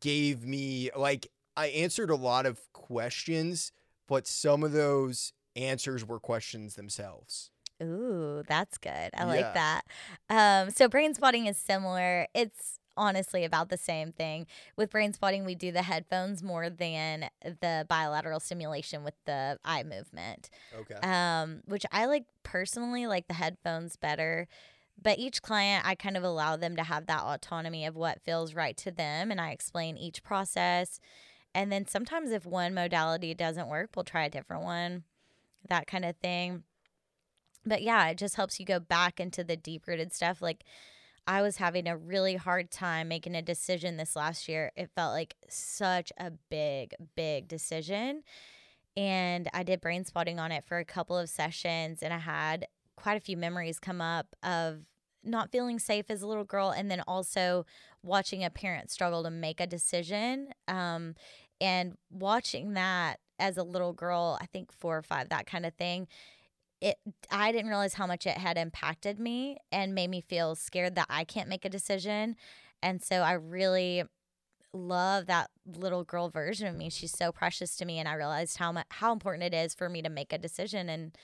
gave 0.00 0.46
me, 0.46 0.88
like, 0.96 1.30
I 1.58 1.66
answered 1.66 2.08
a 2.08 2.16
lot 2.16 2.46
of 2.46 2.58
questions, 2.72 3.70
but 4.08 4.26
some 4.26 4.64
of 4.64 4.72
those 4.72 5.33
answers 5.56 6.04
were 6.06 6.20
questions 6.20 6.74
themselves. 6.74 7.50
Ooh, 7.82 8.42
that's 8.46 8.78
good. 8.78 9.10
I 9.14 9.20
Yeah. 9.20 9.24
like 9.24 9.54
that. 9.54 9.82
Um, 10.28 10.70
so 10.70 10.88
brain 10.88 11.14
spotting 11.14 11.46
is 11.46 11.56
similar. 11.56 12.26
It's 12.34 12.78
honestly 12.96 13.44
about 13.44 13.68
the 13.68 13.76
same 13.76 14.12
thing. 14.12 14.46
With 14.76 14.90
brain 14.90 15.12
spotting, 15.12 15.44
we 15.44 15.56
do 15.56 15.72
the 15.72 15.82
headphones 15.82 16.42
more 16.42 16.70
than 16.70 17.28
the 17.42 17.84
bilateral 17.88 18.38
stimulation 18.38 19.02
with 19.02 19.14
the 19.24 19.58
eye 19.64 19.82
movement. 19.82 20.50
Okay. 20.72 20.94
Um, 21.02 21.62
which 21.66 21.84
I 21.90 22.06
like 22.06 22.26
personally 22.44 23.06
like 23.08 23.26
the 23.26 23.34
headphones 23.34 23.96
better. 23.96 24.46
But 25.02 25.18
each 25.18 25.42
client, 25.42 25.84
I 25.84 25.96
kind 25.96 26.16
of 26.16 26.22
allow 26.22 26.56
them 26.56 26.76
to 26.76 26.84
have 26.84 27.06
that 27.06 27.22
autonomy 27.22 27.84
of 27.84 27.96
what 27.96 28.22
feels 28.22 28.54
right 28.54 28.76
to 28.76 28.92
them, 28.92 29.32
and 29.32 29.40
I 29.40 29.50
explain 29.50 29.96
each 29.96 30.22
process. 30.22 31.00
And 31.52 31.72
then 31.72 31.86
sometimes, 31.88 32.30
if 32.30 32.46
one 32.46 32.74
modality 32.74 33.34
doesn't 33.34 33.66
work, 33.68 33.90
we'll 33.96 34.04
try 34.04 34.26
a 34.26 34.30
different 34.30 34.62
one, 34.62 35.02
that 35.68 35.86
kind 35.86 36.04
of 36.04 36.16
thing 36.16 36.64
but 37.66 37.82
yeah, 37.82 38.08
it 38.08 38.18
just 38.18 38.36
helps 38.36 38.60
you 38.60 38.66
go 38.66 38.78
back 38.78 39.20
into 39.20 39.42
the 39.42 39.56
deep 39.56 39.86
rooted 39.86 40.12
stuff. 40.12 40.42
Like 40.42 40.64
I 41.26 41.42
was 41.42 41.56
having 41.56 41.86
a 41.86 41.96
really 41.96 42.36
hard 42.36 42.70
time 42.70 43.08
making 43.08 43.34
a 43.34 43.42
decision 43.42 43.96
this 43.96 44.14
last 44.14 44.48
year. 44.48 44.70
It 44.76 44.90
felt 44.94 45.12
like 45.12 45.34
such 45.48 46.12
a 46.18 46.30
big, 46.50 46.94
big 47.16 47.48
decision. 47.48 48.22
And 48.96 49.48
I 49.52 49.62
did 49.62 49.80
brain 49.80 50.04
spotting 50.04 50.38
on 50.38 50.52
it 50.52 50.64
for 50.66 50.78
a 50.78 50.84
couple 50.84 51.18
of 51.18 51.28
sessions 51.28 52.02
and 52.02 52.12
I 52.12 52.18
had 52.18 52.66
quite 52.96 53.16
a 53.16 53.20
few 53.20 53.36
memories 53.36 53.80
come 53.80 54.00
up 54.00 54.36
of 54.42 54.82
not 55.24 55.50
feeling 55.50 55.78
safe 55.78 56.10
as 56.10 56.22
a 56.22 56.26
little 56.26 56.44
girl 56.44 56.70
and 56.70 56.90
then 56.90 57.02
also 57.08 57.64
watching 58.02 58.44
a 58.44 58.50
parent 58.50 58.90
struggle 58.90 59.22
to 59.24 59.30
make 59.30 59.58
a 59.58 59.66
decision. 59.66 60.48
Um, 60.68 61.14
and 61.60 61.96
watching 62.10 62.74
that 62.74 63.20
as 63.38 63.56
a 63.56 63.62
little 63.62 63.92
girl, 63.92 64.38
I 64.40 64.46
think 64.46 64.72
four 64.72 64.96
or 64.96 65.02
five, 65.02 65.28
that 65.30 65.46
kind 65.46 65.66
of 65.66 65.74
thing 65.74 66.08
it 66.84 66.98
I 67.30 67.50
didn't 67.50 67.68
realize 67.68 67.94
how 67.94 68.06
much 68.06 68.26
it 68.26 68.36
had 68.36 68.58
impacted 68.58 69.18
me 69.18 69.56
and 69.72 69.94
made 69.94 70.10
me 70.10 70.20
feel 70.20 70.54
scared 70.54 70.94
that 70.96 71.06
I 71.08 71.24
can't 71.24 71.48
make 71.48 71.64
a 71.64 71.70
decision. 71.70 72.36
And 72.82 73.02
so 73.02 73.16
I 73.22 73.32
really 73.32 74.04
love 74.74 75.26
that 75.26 75.50
little 75.66 76.04
girl 76.04 76.28
version 76.28 76.66
of 76.66 76.76
me. 76.76 76.90
She's 76.90 77.16
so 77.16 77.32
precious 77.32 77.76
to 77.76 77.86
me 77.86 77.98
and 77.98 78.08
I 78.08 78.14
realized 78.14 78.58
how 78.58 78.70
much 78.70 78.86
how 78.90 79.12
important 79.12 79.44
it 79.44 79.54
is 79.54 79.74
for 79.74 79.88
me 79.88 80.02
to 80.02 80.10
make 80.10 80.32
a 80.32 80.38
decision 80.38 80.90
and 80.90 81.16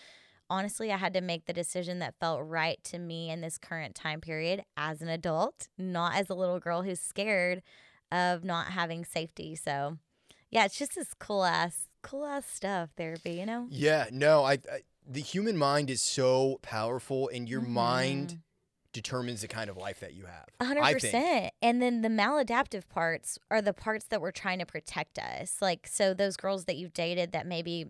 honestly 0.48 0.90
I 0.90 0.96
had 0.96 1.12
to 1.14 1.20
make 1.20 1.44
the 1.44 1.52
decision 1.52 1.98
that 1.98 2.14
felt 2.18 2.40
right 2.42 2.82
to 2.84 2.98
me 2.98 3.30
in 3.30 3.42
this 3.42 3.58
current 3.58 3.94
time 3.94 4.22
period 4.22 4.62
as 4.78 5.02
an 5.02 5.08
adult, 5.08 5.68
not 5.76 6.16
as 6.16 6.30
a 6.30 6.34
little 6.34 6.58
girl 6.58 6.82
who's 6.82 7.00
scared 7.00 7.62
of 8.10 8.44
not 8.44 8.68
having 8.68 9.04
safety. 9.04 9.54
So 9.56 9.98
yeah, 10.50 10.64
it's 10.64 10.78
just 10.78 10.94
this 10.94 11.12
cool 11.18 11.44
ass 11.44 11.89
cool 12.02 12.24
ass 12.26 12.46
stuff 12.46 12.90
therapy, 12.96 13.32
you 13.32 13.46
know? 13.46 13.66
Yeah, 13.70 14.06
no, 14.12 14.44
I, 14.44 14.52
I 14.54 14.82
the 15.08 15.20
human 15.20 15.56
mind 15.56 15.90
is 15.90 16.02
so 16.02 16.58
powerful 16.62 17.28
and 17.32 17.48
your 17.48 17.60
mind 17.60 18.38
determines 18.92 19.40
the 19.40 19.48
kind 19.48 19.70
of 19.70 19.76
life 19.76 20.00
that 20.00 20.14
you 20.14 20.24
have. 20.26 20.46
A 20.60 20.64
hundred 20.64 20.82
I 20.82 20.90
think. 20.94 21.02
percent. 21.02 21.52
And 21.62 21.80
then 21.80 22.02
the 22.02 22.08
maladaptive 22.08 22.88
parts 22.88 23.38
are 23.50 23.62
the 23.62 23.72
parts 23.72 24.06
that 24.06 24.20
we're 24.20 24.30
trying 24.32 24.58
to 24.58 24.66
protect 24.66 25.18
us. 25.18 25.56
Like 25.60 25.86
so 25.86 26.12
those 26.14 26.36
girls 26.36 26.64
that 26.66 26.76
you've 26.76 26.92
dated 26.92 27.32
that 27.32 27.46
maybe 27.46 27.86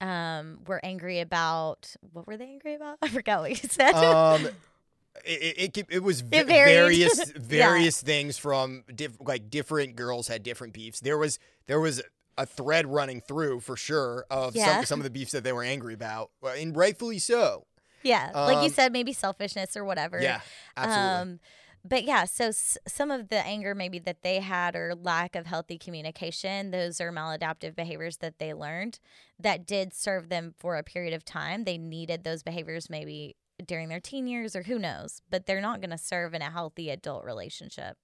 um 0.00 0.58
were 0.66 0.80
angry 0.84 1.20
about 1.20 1.94
what 2.12 2.26
were 2.26 2.36
they 2.36 2.46
angry 2.46 2.74
about? 2.74 2.98
I 3.02 3.08
forgot 3.08 3.40
what 3.40 3.50
you 3.50 3.68
said. 3.68 3.94
um 3.94 4.46
it, 5.24 5.74
it, 5.76 5.78
it, 5.78 5.86
it 5.90 6.02
was 6.02 6.20
It 6.32 6.46
various 6.46 7.30
various 7.36 8.00
things 8.00 8.38
from 8.38 8.84
diff- 8.94 9.18
like 9.20 9.50
different 9.50 9.96
girls 9.96 10.28
had 10.28 10.42
different 10.42 10.72
beefs. 10.72 11.00
There 11.00 11.18
was 11.18 11.38
there 11.66 11.80
was 11.80 12.02
a 12.38 12.46
thread 12.46 12.86
running 12.86 13.20
through 13.20 13.60
for 13.60 13.76
sure 13.76 14.24
of 14.30 14.54
Yeah. 14.56 14.76
some 14.76 14.84
some 14.84 15.00
of 15.00 15.04
the 15.04 15.10
beefs 15.10 15.32
that 15.32 15.44
they 15.44 15.52
were 15.52 15.62
angry 15.64 15.94
about, 15.94 16.30
and 16.42 16.76
rightfully 16.76 17.18
so. 17.18 17.66
yeah. 18.02 18.30
like 18.34 18.58
you 18.58 18.68
um, 18.68 18.70
said, 18.70 18.92
maybe 18.92 19.12
selfishness 19.12 19.76
or 19.76 19.84
whatever. 19.84 20.20
Yeah, 20.20 20.40
absolutely. 20.76 21.32
Um 21.32 21.40
but 21.82 22.04
yeah, 22.04 22.24
so 22.26 22.48
s- 22.48 22.76
some 22.86 23.10
of 23.10 23.30
the 23.30 23.38
anger 23.46 23.74
maybe 23.74 23.98
that 24.00 24.20
they 24.22 24.40
had 24.40 24.76
or 24.76 24.94
lack 24.94 25.34
of 25.34 25.46
healthy 25.46 25.78
communication, 25.78 26.72
those 26.72 27.00
are 27.00 27.10
maladaptive 27.10 27.74
behaviors 27.74 28.18
that 28.18 28.38
they 28.38 28.52
learned 28.52 29.00
that 29.38 29.66
did 29.66 29.94
serve 29.94 30.28
them 30.28 30.52
for 30.58 30.76
a 30.76 30.82
period 30.82 31.14
of 31.14 31.24
time. 31.24 31.64
They 31.64 31.78
needed 31.78 32.22
those 32.22 32.42
behaviors 32.42 32.90
maybe 32.90 33.36
during 33.64 33.88
their 33.88 33.98
teen 34.00 34.26
years 34.26 34.54
or 34.54 34.64
who 34.64 34.78
knows, 34.78 35.22
but 35.30 35.46
they're 35.46 35.62
not 35.62 35.80
going 35.80 35.88
to 35.90 35.96
serve 35.98 36.34
in 36.34 36.42
a 36.42 36.50
healthy 36.50 36.90
adult 36.90 37.24
relationship. 37.24 37.96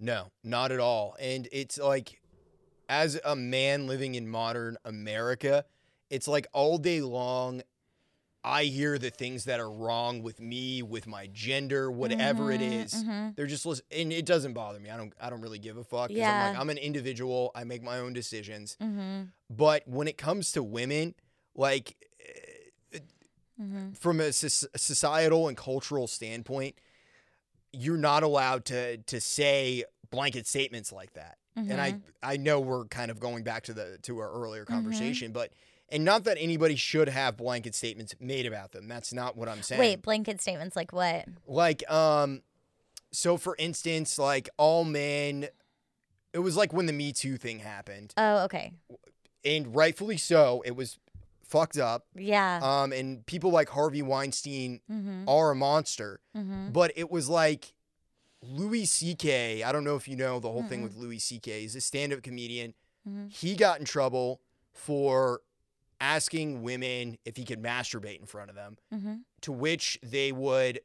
No, 0.00 0.28
not 0.44 0.72
at 0.72 0.80
all. 0.80 1.14
And 1.20 1.46
it's 1.52 1.76
like, 1.78 2.20
as 2.88 3.20
a 3.24 3.36
man 3.36 3.86
living 3.86 4.14
in 4.14 4.28
modern 4.28 4.76
America, 4.84 5.64
it's 6.10 6.26
like 6.28 6.46
all 6.52 6.78
day 6.78 7.00
long, 7.00 7.62
I 8.44 8.64
hear 8.64 8.98
the 8.98 9.10
things 9.10 9.44
that 9.44 9.60
are 9.60 9.70
wrong 9.70 10.22
with 10.22 10.40
me, 10.40 10.82
with 10.82 11.06
my 11.06 11.26
gender, 11.32 11.90
whatever 11.90 12.50
it 12.52 12.60
Mhm, 12.60 12.84
is. 12.84 12.94
mhm. 12.94 13.36
They're 13.36 13.46
just 13.46 13.66
listen, 13.66 13.84
and 13.90 14.12
it 14.12 14.24
doesn't 14.24 14.54
bother 14.54 14.78
me. 14.80 14.88
I 14.90 14.96
don't. 14.96 15.12
I 15.20 15.28
don't 15.28 15.40
really 15.42 15.58
give 15.58 15.76
a 15.76 15.84
fuck. 15.84 16.08
'cause 16.08 16.10
I'm 16.10 16.16
Yeah. 16.16 16.48
like 16.50 16.58
I'm 16.58 16.70
an 16.70 16.78
individual. 16.78 17.50
I 17.54 17.64
make 17.64 17.82
my 17.82 17.98
own 17.98 18.12
decisions. 18.14 18.76
Mm-hmm. 18.80 19.24
But 19.50 19.86
when 19.86 20.08
it 20.08 20.16
comes 20.16 20.52
to 20.52 20.62
women, 20.62 21.14
like 21.54 21.96
eh, 22.20 22.98
Mm-hmm. 23.60 23.92
from 23.94 24.20
a 24.20 24.32
soc- 24.32 24.70
societal 24.76 25.48
and 25.48 25.56
cultural 25.56 26.06
standpoint, 26.06 26.76
you're 27.72 27.96
not 27.98 28.22
allowed 28.22 28.64
to 28.66 28.98
to 28.98 29.20
say 29.20 29.84
blanket 30.10 30.46
statements 30.46 30.92
like 30.92 31.12
that. 31.14 31.38
And 31.58 31.80
I 31.80 31.92
Mm-hmm. 31.92 32.00
I 32.22 32.36
know 32.36 32.60
we're 32.60 32.84
kind 32.86 33.10
of 33.10 33.20
going 33.20 33.44
back 33.44 33.64
to 33.64 33.72
the 33.72 33.98
to 34.02 34.18
our 34.18 34.30
earlier 34.30 34.64
conversation, 34.64 35.32
but 35.32 35.52
and 35.88 36.04
not 36.04 36.24
that 36.24 36.36
anybody 36.38 36.76
should 36.76 37.08
have 37.08 37.36
blanket 37.36 37.74
statements 37.74 38.14
made 38.20 38.46
about 38.46 38.72
them. 38.72 38.88
That's 38.88 39.12
not 39.12 39.36
what 39.36 39.48
I'm 39.48 39.62
saying. 39.62 39.78
Wait, 39.78 40.02
blanket 40.02 40.40
statements 40.40 40.76
like 40.76 40.92
what? 40.92 41.26
Like 41.46 41.88
um 41.90 42.42
so 43.12 43.36
for 43.36 43.56
instance, 43.58 44.18
like 44.18 44.48
all 44.56 44.84
men 44.84 45.48
it 46.32 46.40
was 46.40 46.56
like 46.56 46.72
when 46.72 46.86
the 46.86 46.92
Me 46.92 47.12
Too 47.12 47.36
thing 47.36 47.60
happened. 47.60 48.12
Oh, 48.16 48.44
okay. 48.44 48.72
And 49.44 49.74
rightfully 49.74 50.18
so, 50.18 50.62
it 50.66 50.76
was 50.76 50.98
fucked 51.42 51.78
up. 51.78 52.06
Yeah. 52.14 52.60
Um 52.62 52.92
and 52.92 53.24
people 53.26 53.50
like 53.50 53.70
Harvey 53.70 54.02
Weinstein 54.02 54.80
mm-hmm. 54.90 55.28
are 55.28 55.52
a 55.52 55.56
monster. 55.56 56.20
Mm-hmm. 56.36 56.70
But 56.70 56.92
it 56.96 57.10
was 57.10 57.28
like 57.28 57.74
Louis 58.42 58.84
C.K. 58.84 59.62
I 59.62 59.72
don't 59.72 59.84
know 59.84 59.96
if 59.96 60.06
you 60.08 60.16
know 60.16 60.38
the 60.40 60.50
whole 60.50 60.62
thing 60.62 60.80
Mm-mm. 60.80 60.84
with 60.84 60.96
Louis 60.96 61.18
C.K. 61.18 61.62
He's 61.62 61.74
a 61.76 61.80
stand-up 61.80 62.22
comedian. 62.22 62.74
Mhm. 63.08 63.32
He 63.32 63.54
got 63.56 63.80
in 63.80 63.84
trouble 63.84 64.40
for 64.72 65.40
asking 66.00 66.62
women 66.62 67.18
if 67.24 67.36
he 67.36 67.44
could 67.44 67.60
masturbate 67.62 68.20
in 68.20 68.26
front 68.26 68.50
of 68.50 68.56
them, 68.56 68.76
Mm-hmm. 68.94 69.14
to 69.42 69.52
which 69.52 69.98
they 70.02 70.32
would 70.32 70.80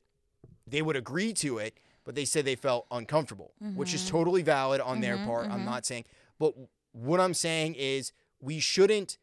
they 0.66 0.82
would 0.82 0.96
agree 0.96 1.34
to 1.34 1.58
it, 1.58 1.78
but 2.06 2.16
they 2.16 2.24
said 2.26 2.46
they 2.46 2.56
felt 2.56 2.88
uncomfortable, 2.90 3.54
which 3.76 3.94
is 3.94 4.04
Mhm. 4.04 4.08
totally 4.10 4.42
valid 4.42 4.80
on 4.82 5.02
their 5.02 5.18
Mhm, 5.18 5.26
part. 5.26 5.52
I'm 5.52 5.62
mhm. 5.62 5.66
not 5.66 5.86
saying, 5.86 6.06
but 6.40 6.54
what 6.94 7.20
I'm 7.20 7.34
saying 7.34 7.76
is 7.76 8.14
we 8.40 8.60
shouldn't 8.60 9.18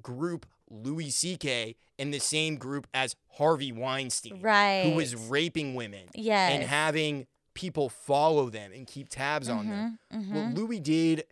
group 0.00 0.46
Louis 0.70 1.10
C.K. 1.10 1.76
in 1.98 2.10
the 2.12 2.20
same 2.20 2.56
group 2.56 2.86
as 2.94 3.16
Harvey 3.32 3.72
Weinstein 3.72 4.40
Right. 4.40 4.84
who 4.84 4.94
was 4.96 5.14
raping 5.16 5.74
women 5.74 6.08
yes. 6.14 6.52
and 6.52 6.62
having 6.62 7.26
people 7.54 7.88
follow 7.88 8.48
them 8.50 8.72
and 8.72 8.86
keep 8.86 9.08
tabs 9.08 9.48
on 9.48 9.68
them. 9.68 9.98
Mhm, 10.12 10.28
What 10.34 10.44
mhm. 10.44 10.56
Louis 10.56 10.80
did, 10.80 11.24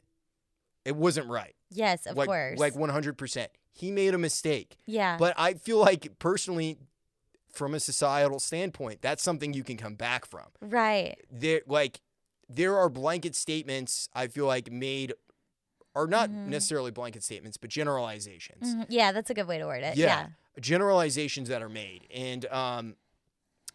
it 0.85 0.97
wasn't 0.97 1.29
right. 1.29 1.55
Yes, 1.71 2.07
of 2.07 2.17
like, 2.17 2.27
course. 2.29 2.59
Like 2.59 2.75
100%. 2.75 3.47
He 3.73 3.91
made 3.91 4.13
a 4.15 4.19
mistake. 4.19 4.77
yeah. 4.87 5.17
But 5.17 5.35
I 5.39 5.55
feel 5.55 5.79
like 5.79 6.19
personally, 6.19 6.79
from 7.53 7.75
a 7.75 7.81
societal 7.81 8.39
standpoint, 8.41 9.01
that's 9.03 9.23
something 9.23 9.53
you 9.55 9.65
can 9.65 9.77
come 9.77 9.95
back 9.95 10.25
from. 10.27 10.47
right. 10.61 11.17
There, 11.31 11.63
like, 11.67 12.01
there 12.49 12.77
are 12.77 12.89
blanket 12.89 13.35
statements 13.37 14.09
I 14.13 14.27
feel 14.27 14.47
like 14.47 14.71
made, 14.71 15.15
are 15.95 16.07
not 16.07 16.29
Mhm. 16.31 16.47
necessarily 16.47 16.91
blanket 16.91 17.23
statements, 17.23 17.57
but 17.57 17.71
generalizations. 17.71 18.75
Mhm. 18.75 18.87
Yeah, 18.89 19.13
that's 19.13 19.31
a 19.31 19.35
good 19.35 19.47
way 19.49 19.59
to 19.59 19.67
word 19.67 19.83
it. 19.83 19.97
Yeah. 19.97 20.07
Yeah. 20.07 20.27
generalizations 20.61 21.49
that 21.49 21.63
are 21.63 21.69
made 21.69 22.07
and 22.13 22.45
um 22.47 22.97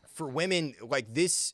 for 0.07 0.27
women 0.27 0.75
like 0.81 1.11
this 1.13 1.53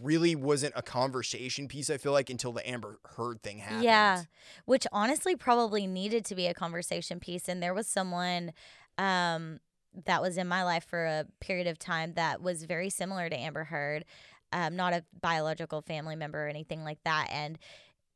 really 0.00 0.34
wasn't 0.34 0.72
a 0.76 0.82
conversation 0.82 1.68
piece 1.68 1.90
i 1.90 1.96
feel 1.96 2.12
like 2.12 2.30
until 2.30 2.52
the 2.52 2.68
amber 2.68 2.98
heard 3.16 3.42
thing 3.42 3.58
happened 3.58 3.84
Yeah. 3.84 4.22
Which 4.64 4.86
honestly 4.92 5.36
probably 5.36 5.86
needed 5.86 6.24
to 6.26 6.34
be 6.34 6.46
a 6.46 6.54
conversation 6.54 7.20
piece. 7.20 7.48
And 7.48 7.62
there 7.62 7.74
was 7.74 7.86
someone 7.86 8.52
um, 8.98 9.60
that 10.06 10.22
was 10.22 10.38
in 10.38 10.48
my 10.48 10.62
life 10.64 10.84
for 10.84 11.04
a 11.04 11.26
period 11.40 11.66
of 11.66 11.78
time 11.78 12.14
that 12.14 12.40
was 12.40 12.64
very 12.64 12.90
similar 12.90 13.28
to 13.28 13.36
Amber 13.38 13.64
Heard, 13.64 14.04
um, 14.52 14.76
not 14.76 14.92
a 14.92 15.04
biological 15.20 15.82
family 15.82 16.16
member 16.16 16.44
or 16.44 16.48
anything 16.48 16.84
like 16.84 16.98
that. 17.04 17.28
And 17.30 17.58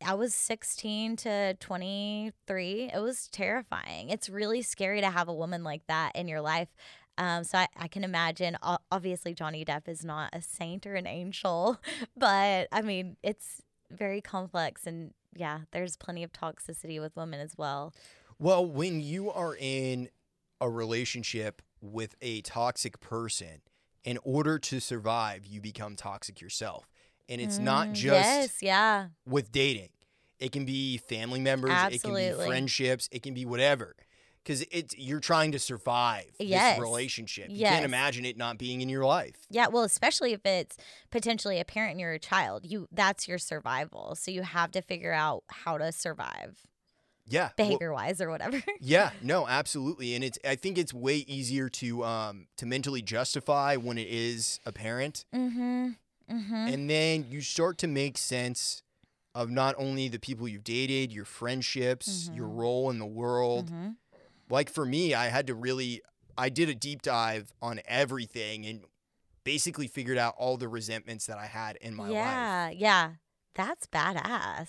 I 0.04 0.14
was 0.14 0.34
16 0.34 1.16
to 1.16 1.54
23. 1.54 2.90
It 2.94 3.00
was 3.00 3.28
terrifying. 3.28 4.10
It's 4.10 4.28
really 4.28 4.62
scary 4.62 5.00
to 5.00 5.10
have 5.10 5.28
a 5.28 5.34
woman 5.34 5.64
like 5.64 5.86
that 5.88 6.12
in 6.14 6.28
your 6.28 6.40
life. 6.40 6.68
Um, 7.18 7.44
so 7.44 7.58
I, 7.58 7.68
I 7.76 7.88
can 7.88 8.04
imagine. 8.04 8.56
Obviously, 8.90 9.34
Johnny 9.34 9.64
Depp 9.64 9.88
is 9.88 10.04
not 10.04 10.30
a 10.34 10.42
saint 10.42 10.86
or 10.86 10.94
an 10.94 11.06
angel, 11.06 11.78
but 12.16 12.68
I 12.72 12.82
mean, 12.82 13.16
it's 13.22 13.62
very 13.90 14.20
complex 14.20 14.86
and 14.86 15.12
yeah, 15.34 15.60
there's 15.72 15.96
plenty 15.96 16.22
of 16.22 16.32
toxicity 16.32 17.00
with 17.00 17.14
women 17.16 17.40
as 17.40 17.56
well. 17.56 17.92
well 18.38 18.64
when 18.64 19.00
you 19.00 19.30
are 19.30 19.54
in 19.58 20.08
a 20.60 20.68
relationship 20.70 21.62
with 21.80 22.14
a 22.22 22.40
toxic 22.40 22.98
person 23.00 23.60
in 24.04 24.18
order 24.24 24.58
to 24.58 24.80
survive 24.80 25.44
you 25.44 25.60
become 25.60 25.94
toxic 25.94 26.40
yourself 26.40 26.88
and 27.28 27.40
it's 27.40 27.58
not 27.58 27.88
Mm, 27.88 27.92
just 27.92 28.12
yes, 28.12 28.62
yeah, 28.62 29.06
with 29.26 29.52
dating. 29.52 29.90
It 30.38 30.52
can 30.52 30.64
be 30.64 30.96
family 30.98 31.40
members, 31.40 31.72
it 31.72 32.02
can 32.02 32.14
Absolutely. 32.14 32.28
be 32.28 32.44
friendships, 32.44 33.08
it 33.12 33.22
can 33.22 33.34
be 33.34 33.44
whatever. 33.44 33.94
Because 34.46 34.64
it's 34.70 34.96
you're 34.96 35.18
trying 35.18 35.50
to 35.52 35.58
survive 35.58 36.30
Yes. 36.38 36.76
this 36.76 36.80
relationship. 36.80 37.48
You 37.50 37.56
Yes. 37.56 37.72
can't 37.72 37.84
imagine 37.84 38.24
it 38.24 38.36
not 38.36 38.58
being 38.58 38.80
in 38.80 38.88
your 38.88 39.04
life. 39.04 39.34
yeah. 39.50 39.66
Well, 39.66 39.82
especially 39.82 40.32
if 40.32 40.46
it's 40.46 40.76
potentially 41.10 41.58
a 41.58 41.64
parent 41.64 41.92
and 41.92 42.00
you're 42.00 42.12
a 42.12 42.20
child, 42.20 42.64
you 42.64 42.86
that's 42.92 43.26
your 43.26 43.38
survival. 43.38 44.14
So 44.14 44.30
you 44.30 44.42
have 44.42 44.70
to 44.70 44.82
figure 44.82 45.12
out 45.12 45.42
how 45.50 45.78
to 45.78 45.90
survive 45.90 46.60
Yeah. 47.26 47.46
well, 47.58 47.66
behavior 47.66 47.92
wise 47.92 48.20
or 48.20 48.30
whatever. 48.30 48.62
yeah, 48.80 49.10
no, 49.20 49.48
absolutely. 49.48 50.14
And 50.14 50.22
it's 50.22 50.38
I 50.44 50.54
think 50.54 50.78
it's 50.78 50.94
way 50.94 51.16
easier 51.26 51.68
to 51.70 52.04
um 52.04 52.46
to 52.58 52.66
mentally 52.66 53.02
justify 53.02 53.74
when 53.74 53.98
it 53.98 54.06
is 54.08 54.60
a 54.64 54.70
parent. 54.70 55.24
mm-hmm. 55.34 55.88
Mm-hmm. 56.30 56.54
And 56.54 56.88
then 56.90 57.26
you 57.28 57.40
start 57.40 57.78
to 57.78 57.86
make 57.88 58.16
sense 58.18 58.82
of 59.34 59.50
not 59.50 59.74
only 59.78 60.08
the 60.08 60.18
people 60.18 60.48
you've 60.48 60.64
dated, 60.64 61.12
your 61.12 61.24
friendships, 61.24 62.30
your 62.32 62.48
Mhm. 62.48 62.56
role 62.56 62.90
in 62.90 62.98
the 62.98 63.06
world. 63.06 63.70
Like 64.48 64.70
for 64.70 64.84
me, 64.86 65.14
I 65.14 65.26
had 65.28 65.46
to 65.48 65.54
really 65.54 66.02
I 66.38 66.48
did 66.48 66.68
a 66.68 66.74
deep 66.74 67.02
dive 67.02 67.52
on 67.62 67.80
everything 67.86 68.66
and 68.66 68.84
basically 69.44 69.86
figured 69.86 70.18
out 70.18 70.34
all 70.38 70.56
the 70.56 70.68
resentments 70.68 71.26
that 71.26 71.38
I 71.38 71.46
had 71.46 71.76
in 71.76 71.94
my 71.94 72.04
life. 72.04 72.12
yeah, 72.12 72.70
yeah. 72.70 73.10
That's 73.54 73.86
badass. 73.86 74.68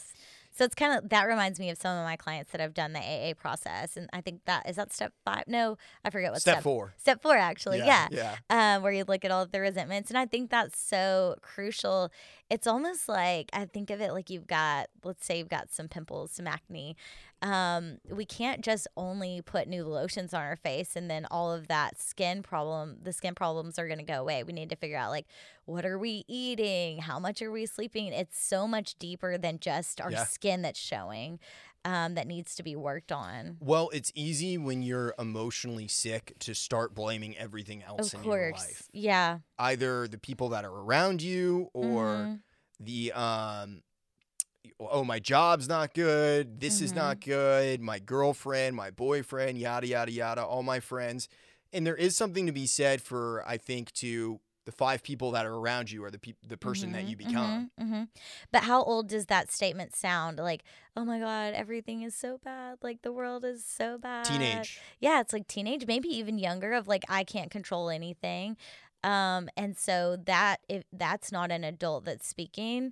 So 0.55 0.63
it's 0.63 0.73
kind 0.73 0.97
of 0.97 1.09
that 1.09 1.25
reminds 1.25 1.59
me 1.59 1.69
of 1.69 1.77
some 1.77 1.95
of 1.95 2.03
my 2.03 2.15
clients 2.15 2.51
that 2.51 2.59
have 2.61 2.73
done 2.73 2.93
the 2.93 2.99
AA 2.99 3.33
process, 3.37 3.95
and 3.95 4.09
I 4.11 4.21
think 4.21 4.41
that 4.45 4.67
is 4.67 4.77
that 4.77 4.91
step 4.91 5.13
five. 5.23 5.43
No, 5.45 5.77
I 6.03 6.09
forget 6.09 6.31
what 6.31 6.41
Step, 6.41 6.55
step. 6.55 6.63
four. 6.63 6.95
Step 6.97 7.21
four, 7.21 7.35
actually. 7.37 7.77
Yeah. 7.77 8.07
Yeah. 8.09 8.37
um, 8.49 8.81
where 8.81 8.91
you 8.91 9.03
look 9.07 9.23
at 9.23 9.29
all 9.29 9.43
of 9.43 9.51
the 9.51 9.59
resentments. 9.59 10.09
And 10.09 10.17
I 10.17 10.25
think 10.25 10.49
that's 10.49 10.79
so 10.79 11.35
crucial. 11.43 12.09
It's 12.49 12.65
almost 12.65 13.07
like 13.07 13.51
I 13.53 13.65
think 13.65 13.91
of 13.91 14.01
it 14.01 14.13
like 14.13 14.31
you've 14.31 14.47
got, 14.47 14.87
let's 15.03 15.27
say 15.27 15.37
you've 15.37 15.49
got 15.49 15.69
some 15.71 15.89
pimples, 15.89 16.31
some 16.31 16.47
acne. 16.47 16.95
Um, 17.41 17.99
we 18.09 18.25
can't 18.25 18.61
just 18.61 18.87
only 18.97 19.41
put 19.41 19.67
new 19.67 19.85
lotions 19.85 20.33
on 20.33 20.41
our 20.41 20.55
face 20.55 20.95
and 20.95 21.09
then 21.09 21.27
all 21.29 21.51
of 21.51 21.67
that 21.67 22.01
skin 22.01 22.41
problem, 22.41 22.97
the 23.03 23.13
skin 23.13 23.35
problems 23.35 23.77
are 23.77 23.87
going 23.87 23.99
to 23.99 24.03
go 24.03 24.19
away. 24.19 24.43
We 24.43 24.53
need 24.53 24.69
to 24.71 24.75
figure 24.75 24.97
out 24.97 25.11
like, 25.11 25.27
what 25.65 25.85
are 25.85 25.99
we 25.99 26.23
eating? 26.27 26.99
How 26.99 27.19
much 27.19 27.41
are 27.43 27.51
we 27.51 27.65
sleeping? 27.67 28.07
It's 28.07 28.39
so 28.41 28.67
much 28.67 28.95
deeper 28.97 29.37
than 29.37 29.59
just 29.59 30.01
our 30.01 30.11
Yeah. 30.11 30.23
skin 30.25 30.61
that's 30.63 30.79
showing. 30.79 31.39
Um, 31.85 32.15
that 32.15 32.27
needs 32.27 32.53
to 32.55 32.63
be 32.63 32.75
worked 32.75 33.13
on. 33.13 33.57
Well, 33.61 33.89
it's 33.93 34.11
easy 34.13 34.57
when 34.57 34.81
you're 34.81 35.13
emotionally 35.17 35.87
sick 35.87 36.33
to 36.39 36.53
start 36.53 36.93
blaming 36.93 37.37
everything 37.37 37.81
else 37.81 38.13
Of 38.13 38.21
in 38.25 38.25
your 38.29 38.51
life. 38.51 38.89
Yeah. 38.91 39.39
Either 39.57 40.05
the 40.05 40.17
people 40.17 40.49
that 40.49 40.65
are 40.65 40.73
around 40.75 41.21
you 41.21 41.69
or 41.73 42.05
Mhm. 42.07 42.41
the 42.81 43.11
um 43.13 43.83
oh 44.79 45.03
my 45.03 45.19
job's 45.19 45.67
not 45.67 45.93
good, 45.93 46.59
this 46.59 46.81
is 46.81 46.93
Mm-hmm. 46.93 46.95
not 46.95 47.19
good, 47.21 47.81
my 47.81 47.99
girlfriend, 47.99 48.75
my 48.75 48.91
boyfriend, 48.91 49.57
yada 49.57 49.87
yada 49.87 50.11
yada, 50.11 50.43
all 50.43 50.63
my 50.63 50.79
friends. 50.79 51.27
And 51.73 51.85
there 51.85 51.95
is 51.95 52.15
something 52.15 52.45
to 52.45 52.51
be 52.51 52.65
said 52.67 53.01
for 53.01 53.43
I 53.47 53.57
think 53.57 53.91
to 53.93 54.39
the 54.65 54.71
five 54.71 55.01
people 55.03 55.31
that 55.31 55.45
are 55.45 55.53
around 55.55 55.91
you 55.91 56.03
or 56.03 56.11
the 56.11 56.19
peop 56.19 56.37
the 56.45 56.57
person 56.57 56.91
that 56.91 57.03
Mhm, 57.03 57.09
you 57.09 57.15
become. 57.17 57.69
mhm, 57.79 57.83
mhm. 57.91 58.07
But 58.51 58.63
how 58.63 58.83
old 58.83 59.07
does 59.07 59.27
that 59.27 59.51
statement 59.51 59.95
sound? 59.95 60.39
Like, 60.39 60.63
oh 60.95 61.05
my 61.05 61.19
God, 61.19 61.53
everything 61.53 62.01
is 62.01 62.15
so 62.15 62.37
bad. 62.43 62.79
Like, 62.81 63.01
the 63.01 63.11
world 63.13 63.45
is 63.45 63.63
so 63.63 63.97
bad. 63.97 64.25
Teenage. 64.25 64.81
Yeah, 64.99 65.21
it's 65.21 65.31
like 65.33 65.47
teenage, 65.47 65.85
maybe 65.87 66.09
even 66.09 66.37
younger, 66.37 66.73
of 66.73 66.87
like, 66.87 67.05
I 67.07 67.23
can't 67.23 67.51
control 67.51 67.89
anything. 67.89 68.57
Um, 69.07 69.47
and 69.55 69.77
so 69.77 70.17
that 70.25 70.57
if 70.67 70.83
that's 70.91 71.31
not 71.31 71.49
an 71.49 71.63
adult 71.63 72.03
that's 72.03 72.27
speaking, 72.27 72.91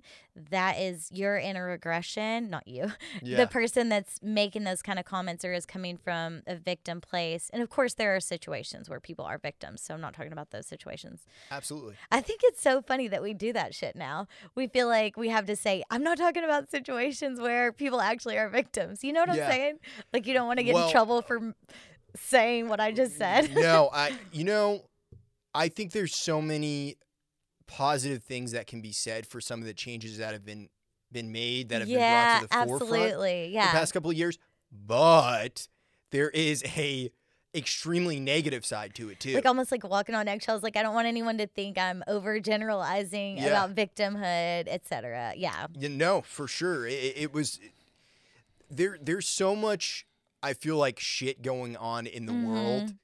that 0.50 0.78
is 0.78 1.10
you're 1.12 1.36
in 1.36 1.56
a 1.56 1.62
regression, 1.62 2.48
not 2.50 2.66
you. 2.66 2.92
Yeah. 3.22 3.36
The 3.38 3.46
person 3.48 3.88
that's 3.88 4.22
making 4.22 4.64
those 4.64 4.82
kind 4.82 4.98
of 4.98 5.04
comments 5.04 5.44
or 5.44 5.52
is 5.52 5.66
coming 5.66 5.96
from 5.98 6.42
a 6.46 6.54
victim 6.56 7.00
place. 7.00 7.50
And 7.52 7.62
of 7.62 7.68
course 7.70 7.94
there 7.94 8.14
are 8.14 8.20
situations 8.20 8.88
where 8.88 9.00
people 9.00 9.24
are 9.24 9.36
victims, 9.38 9.82
so 9.82 9.94
I'm 9.94 10.00
not 10.00 10.14
talking 10.14 10.32
about 10.32 10.50
those 10.52 10.66
situations. 10.66 11.26
Absolutely. 11.50 11.94
I 12.10 12.20
think 12.20 12.40
it's 12.44 12.62
so 12.62 12.80
funny 12.82 13.08
that 13.08 13.22
we 13.22 13.34
do 13.34 13.52
that 13.52 13.74
shit 13.74 13.94
now. 13.96 14.26
We 14.54 14.68
feel 14.68 14.86
like 14.88 15.16
we 15.16 15.28
have 15.30 15.44
to 15.46 15.56
say, 15.56 15.82
I'm 15.90 16.02
not 16.02 16.18
talking 16.18 16.44
about 16.44 16.70
situations 16.70 17.40
where 17.40 17.72
people 17.72 18.00
actually 18.00 18.38
are 18.38 18.48
victims. 18.48 19.02
You 19.04 19.12
know 19.12 19.20
what 19.24 19.34
Yeah. 19.36 19.46
I'm 19.46 19.50
saying? 19.52 19.78
Like 20.12 20.26
you 20.26 20.32
don't 20.34 20.46
want 20.46 20.58
to 20.60 20.64
get 20.64 20.74
Well- 20.74 20.86
in 20.86 20.92
trouble 20.92 21.20
for 21.22 21.54
saying 22.14 22.68
what 22.68 22.80
I 22.80 22.92
just 22.92 23.16
said. 23.18 23.54
no, 23.54 23.90
I 23.92 24.12
you 24.32 24.44
know, 24.44 24.82
I 25.56 25.68
think 25.68 25.92
there's 25.92 26.14
so 26.14 26.40
many 26.42 26.96
positive 27.66 28.22
things 28.22 28.52
that 28.52 28.66
can 28.66 28.80
be 28.80 28.92
said 28.92 29.26
for 29.26 29.40
some 29.40 29.60
of 29.60 29.66
the 29.66 29.74
changes 29.74 30.18
that 30.18 30.32
have 30.32 30.44
been 30.44 30.68
been 31.12 31.32
made 31.32 31.68
that 31.70 31.80
have 31.80 31.88
yeah, 31.88 32.40
been 32.40 32.48
brought 32.48 32.66
to 32.66 32.66
the 32.66 32.66
forefront 32.78 33.02
absolutely. 33.02 33.50
the 33.52 33.58
past 33.60 33.92
couple 33.94 34.10
of 34.10 34.16
years. 34.16 34.38
But 34.70 35.68
there 36.10 36.30
is 36.30 36.62
a 36.76 37.10
extremely 37.54 38.20
negative 38.20 38.66
side 38.66 38.94
to 38.96 39.08
it 39.08 39.18
too. 39.18 39.32
like 39.34 39.46
almost 39.46 39.72
like 39.72 39.82
walking 39.88 40.14
on 40.14 40.28
eggshells. 40.28 40.62
Like 40.62 40.76
I 40.76 40.82
don't 40.82 40.94
want 40.94 41.06
anyone 41.06 41.38
to 41.38 41.46
think 41.46 41.78
I'm 41.78 42.02
overgeneralizing 42.06 43.36
Yeah. 43.40 43.46
about 43.46 43.74
victimhood, 43.74 44.68
etc. 44.68 45.32
Yeah. 45.36 45.66
You 45.78 45.88
know, 45.88 46.22
for 46.22 46.46
sure. 46.48 46.86
It, 46.86 46.92
it- 46.92 47.16
it 47.16 47.32
was 47.32 47.58
there. 48.70 48.98
There's 49.00 49.28
so 49.28 49.56
much. 49.56 50.06
I 50.42 50.52
feel 50.52 50.76
like 50.76 51.00
shit 51.00 51.40
going 51.42 51.76
on 51.76 52.06
in 52.06 52.26
the 52.26 52.32
world, 52.34 52.90
Mhm. 52.90 52.96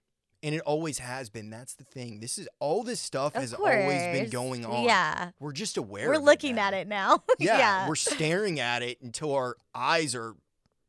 And 0.43 0.55
it 0.55 0.61
always 0.63 0.99
has 0.99 1.31
been. 1.31 1.51
That's 1.51 1.75
the 1.75 1.85
thing. 1.85 2.21
This 2.21 2.39
is 2.39 2.49
all 2.61 2.83
this 2.83 3.01
stuff 3.01 3.35
Of 3.37 3.43
has 3.43 3.53
course. 3.55 3.75
always 3.83 4.03
been 4.19 4.31
going 4.31 4.65
on. 4.65 4.85
Yeah. 4.85 5.31
we're 5.41 5.53
just 5.53 5.77
aware. 5.77 6.09
We're 6.09 6.19
looking 6.19 6.59
at 6.59 6.75
it 6.75 6.89
now. 6.89 7.23
Yeah, 7.39 7.59
yeah. 7.59 7.89
we're 7.89 7.95
staring 7.97 8.61
at 8.61 8.83
it 8.83 9.01
until 9.03 9.35
our 9.35 9.57
eyes 9.75 10.15
are 10.15 10.35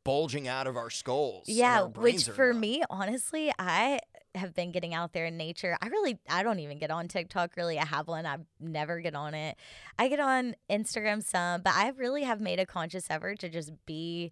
bulging 0.04 0.48
out 0.48 0.68
of 0.68 0.76
our 0.78 0.90
skulls. 0.90 1.46
Yeah, 1.48 1.84
our 1.84 1.88
which 1.88 2.26
for 2.30 2.52
numb. 2.52 2.60
me, 2.62 2.84
honestly, 2.90 3.52
I 3.58 4.00
have 4.36 4.54
been 4.56 4.72
getting 4.72 4.94
out 4.94 5.14
there 5.14 5.26
in 5.28 5.38
nature. 5.38 5.78
I 5.82 5.88
really, 5.88 6.20
I 6.30 6.44
don't 6.44 6.60
even 6.60 6.80
get 6.80 6.90
on 6.92 7.08
TikTok 7.08 7.56
really. 7.56 7.80
I 7.80 7.86
have 7.86 8.08
one. 8.08 8.26
I 8.26 8.38
never 8.60 9.00
get 9.00 9.16
on 9.16 9.34
it. 9.36 9.56
I 10.00 10.08
get 10.08 10.20
on 10.20 10.56
Instagram 10.70 11.24
some, 11.24 11.62
but 11.62 11.74
I 11.76 11.90
really 11.90 12.24
have 12.24 12.42
made 12.42 12.60
a 12.60 12.66
conscious 12.66 13.06
effort 13.10 13.40
to 13.40 13.50
just 13.50 13.72
be 13.86 14.32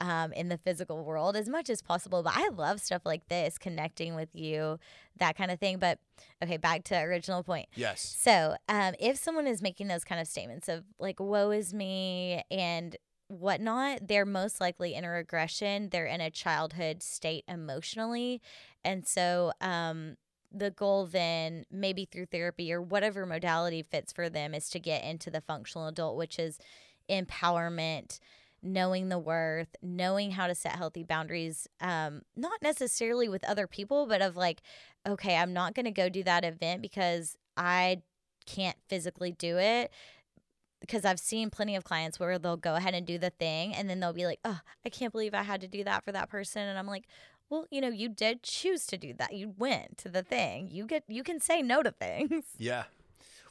um, 0.00 0.32
in 0.32 0.48
the 0.48 0.58
physical 0.58 1.04
world 1.04 1.36
as 1.36 1.48
much 1.48 1.70
as 1.70 1.82
possible. 1.82 2.22
But 2.22 2.34
I 2.36 2.48
love 2.48 2.80
stuff 2.80 3.02
like 3.04 3.28
this, 3.28 3.58
connecting 3.58 4.14
with 4.14 4.34
you, 4.34 4.78
that 5.18 5.36
kind 5.36 5.50
of 5.50 5.58
thing. 5.58 5.78
But 5.78 5.98
okay, 6.42 6.56
back 6.56 6.84
to 6.84 6.98
original 7.00 7.42
point. 7.42 7.68
Yes. 7.74 8.16
So, 8.18 8.56
um, 8.68 8.94
if 8.98 9.16
someone 9.16 9.46
is 9.46 9.62
making 9.62 9.88
those 9.88 10.04
kind 10.04 10.20
of 10.20 10.26
statements 10.26 10.68
of 10.68 10.84
like 10.98 11.20
"woe 11.20 11.50
is 11.50 11.74
me" 11.74 12.42
and 12.50 12.96
whatnot, 13.28 14.08
they're 14.08 14.26
most 14.26 14.60
likely 14.60 14.94
in 14.94 15.04
a 15.04 15.10
regression. 15.10 15.90
They're 15.90 16.06
in 16.06 16.20
a 16.20 16.30
childhood 16.30 17.02
state 17.02 17.44
emotionally, 17.46 18.40
and 18.84 19.06
so 19.06 19.52
um, 19.60 20.16
the 20.52 20.70
goal 20.70 21.06
then, 21.06 21.64
maybe 21.70 22.04
through 22.04 22.26
therapy 22.26 22.72
or 22.72 22.82
whatever 22.82 23.24
modality 23.26 23.82
fits 23.82 24.12
for 24.12 24.28
them, 24.28 24.54
is 24.54 24.68
to 24.70 24.80
get 24.80 25.04
into 25.04 25.30
the 25.30 25.40
functional 25.40 25.86
adult, 25.86 26.16
which 26.16 26.38
is 26.38 26.58
empowerment. 27.08 28.18
Knowing 28.62 29.08
the 29.08 29.18
worth, 29.18 29.74
knowing 29.80 30.32
how 30.32 30.46
to 30.46 30.54
set 30.54 30.76
healthy 30.76 31.02
boundaries, 31.02 31.66
um, 31.80 32.22
not 32.36 32.60
necessarily 32.60 33.28
with 33.28 33.42
other 33.44 33.66
people, 33.66 34.06
but 34.06 34.20
of 34.20 34.36
like, 34.36 34.60
okay, 35.08 35.36
I'm 35.36 35.54
not 35.54 35.74
going 35.74 35.86
to 35.86 35.90
go 35.90 36.10
do 36.10 36.22
that 36.24 36.44
event 36.44 36.82
because 36.82 37.38
I 37.56 38.02
can't 38.44 38.76
physically 38.88 39.32
do 39.32 39.58
it. 39.58 39.90
Because 40.80 41.04
I've 41.04 41.20
seen 41.20 41.50
plenty 41.50 41.76
of 41.76 41.84
clients 41.84 42.18
where 42.18 42.38
they'll 42.38 42.56
go 42.56 42.74
ahead 42.74 42.94
and 42.94 43.06
do 43.06 43.18
the 43.18 43.30
thing 43.30 43.74
and 43.74 43.88
then 43.88 44.00
they'll 44.00 44.12
be 44.12 44.26
like, 44.26 44.40
oh, 44.44 44.60
I 44.84 44.88
can't 44.88 45.12
believe 45.12 45.34
I 45.34 45.42
had 45.42 45.60
to 45.60 45.68
do 45.68 45.84
that 45.84 46.04
for 46.04 46.12
that 46.12 46.30
person. 46.30 46.62
And 46.62 46.78
I'm 46.78 46.86
like, 46.86 47.04
well, 47.50 47.66
you 47.70 47.80
know, 47.80 47.88
you 47.88 48.08
did 48.08 48.42
choose 48.42 48.86
to 48.86 48.96
do 48.96 49.12
that. 49.14 49.34
You 49.34 49.54
went 49.58 49.98
to 49.98 50.08
the 50.08 50.22
thing. 50.22 50.68
You 50.70 50.86
get, 50.86 51.04
you 51.06 51.22
can 51.22 51.40
say 51.40 51.62
no 51.62 51.82
to 51.82 51.90
things. 51.90 52.44
Yeah. 52.58 52.84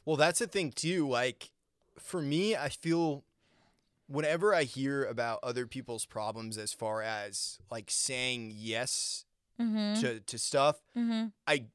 Well, 0.06 0.16
that's 0.16 0.40
the 0.40 0.48
thing 0.48 0.72
too. 0.72 1.08
Like, 1.08 1.52
for 2.00 2.22
me, 2.22 2.56
I 2.56 2.70
feel 2.70 3.24
whenever 4.10 4.54
I 4.54 4.64
hear 4.64 5.06
about 5.06 5.40
other 5.44 5.66
people's 5.68 6.06
problems 6.06 6.58
as 6.58 6.74
far 6.74 7.02
as 7.02 7.60
like 7.72 7.86
saying 7.90 8.52
yes 8.56 9.26
Mm-hmm. 9.62 10.00
to, 10.00 10.20
to 10.22 10.38
stuff, 10.38 10.78
mm-hmm. 10.98 11.28
I 11.46 11.66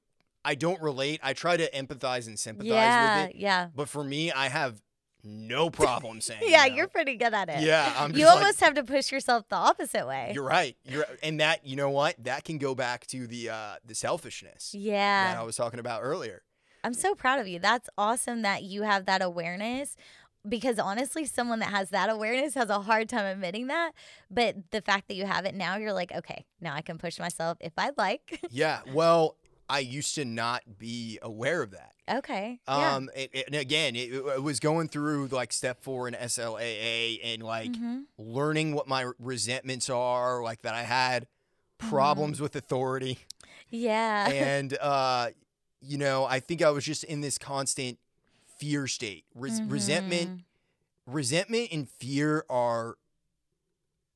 I 0.43 0.55
don't 0.55 0.81
relate. 0.81 1.21
I 1.23 1.35
try 1.35 1.59
to 1.59 1.71
empathize 1.71 2.27
and 2.27 2.39
sympathize 2.39 2.71
Yeah. 2.71 3.21
with 3.27 3.31
it. 3.35 3.37
Yeah. 3.37 3.69
But 3.77 3.91
for 3.91 4.03
me, 4.03 4.33
I 4.33 4.49
have 4.49 4.81
no 5.23 5.69
problem 5.69 6.23
saying 6.23 6.41
Yeah. 6.47 6.65
no. 6.67 6.75
You're 6.77 6.89
pretty 6.89 7.17
good 7.17 7.35
at 7.35 7.51
it. 7.51 7.61
Yeah, 7.61 7.93
I'm 7.99 8.13
you 8.13 8.21
just 8.21 8.27
like- 8.29 8.37
almost 8.39 8.61
have 8.61 8.73
to 8.77 8.85
push 8.85 9.13
yourself 9.13 9.47
the 9.51 9.57
opposite 9.57 10.07
way. 10.07 10.33
You're 10.35 10.45
right. 10.45 10.79
You're 10.85 11.05
and 11.23 11.41
that 11.41 11.67
you 11.67 11.77
know 11.77 11.91
what? 11.91 12.15
That 12.25 12.45
can 12.45 12.57
go 12.57 12.75
back 12.75 13.07
to 13.09 13.27
the 13.27 13.51
uh 13.51 13.75
the 13.85 13.95
selfishness 13.95 14.75
Yeah. 14.75 15.35
that. 15.35 15.39
I 15.39 15.43
was 15.43 15.57
talking 15.57 15.79
about 15.79 16.01
earlier. 16.03 16.41
I'm 16.83 16.95
so 16.95 17.15
proud 17.15 17.39
of 17.39 17.47
you. 17.49 17.59
That's 17.59 17.91
awesome 17.99 18.41
that 18.43 18.63
you 18.63 18.81
have 18.83 19.05
that 19.05 19.21
awareness 19.21 19.95
because 20.49 20.79
honestly, 20.79 21.25
someone 21.25 21.59
that 21.61 21.71
has 21.71 21.91
that 21.91 22.11
awareness 22.11 22.55
has 22.55 22.69
a 22.71 22.81
hard 22.81 23.09
time 23.09 23.25
admitting 23.27 23.69
that. 23.69 23.93
But 24.31 24.71
the 24.71 24.81
fact 24.83 25.09
that 25.09 25.15
you 25.15 25.25
have 25.27 25.45
it 25.45 25.55
now, 25.55 25.77
you're 25.77 25.93
like, 25.93 26.13
okay, 26.13 26.45
now 26.61 26.75
I 26.75 26.83
can 26.83 26.99
push 26.99 27.19
myself 27.19 27.59
if 27.61 27.73
I'd 27.79 27.97
like. 27.97 28.41
Yeah. 28.51 28.81
Well, 28.93 29.37
I 29.69 29.79
used 29.79 30.15
to 30.17 30.25
not 30.27 30.63
be 30.79 31.19
aware 31.23 31.63
of 31.63 31.71
that. 31.71 31.93
okay. 32.19 32.61
yeah. 32.69 32.95
Um, 32.97 33.09
and, 33.17 33.29
and 33.47 33.55
again, 33.55 33.97
it, 33.97 34.13
it 34.13 34.43
was 34.43 34.61
going 34.61 34.89
through 34.89 35.29
like 35.29 35.53
step 35.55 35.83
four 35.83 36.07
in 36.07 36.13
SLAA 36.15 37.19
and 37.25 37.43
like 37.43 37.73
Mhm. 37.73 38.03
learning 38.19 38.75
what 38.75 38.87
my 38.87 39.11
resentments 39.19 39.89
are, 39.89 40.43
like 40.43 40.63
that 40.63 40.75
I 40.75 40.83
had 40.83 41.27
Mm-hmm. 41.81 41.89
problems 41.91 42.41
with 42.41 42.55
authority, 42.55 43.19
Yeah. 43.69 44.31
and 44.33 44.79
uh, 44.81 45.31
you 45.81 45.99
know, 45.99 46.25
I 46.25 46.39
think 46.41 46.63
I 46.63 46.71
was 46.71 46.85
just 46.85 47.03
in 47.05 47.21
this 47.21 47.37
constant 47.37 47.99
fear 48.59 48.87
state. 48.87 49.25
Res- 49.35 49.61
Resentment, 49.63 50.41
resentment, 51.07 51.69
and 51.73 51.89
fear 51.89 52.45
are 52.49 52.97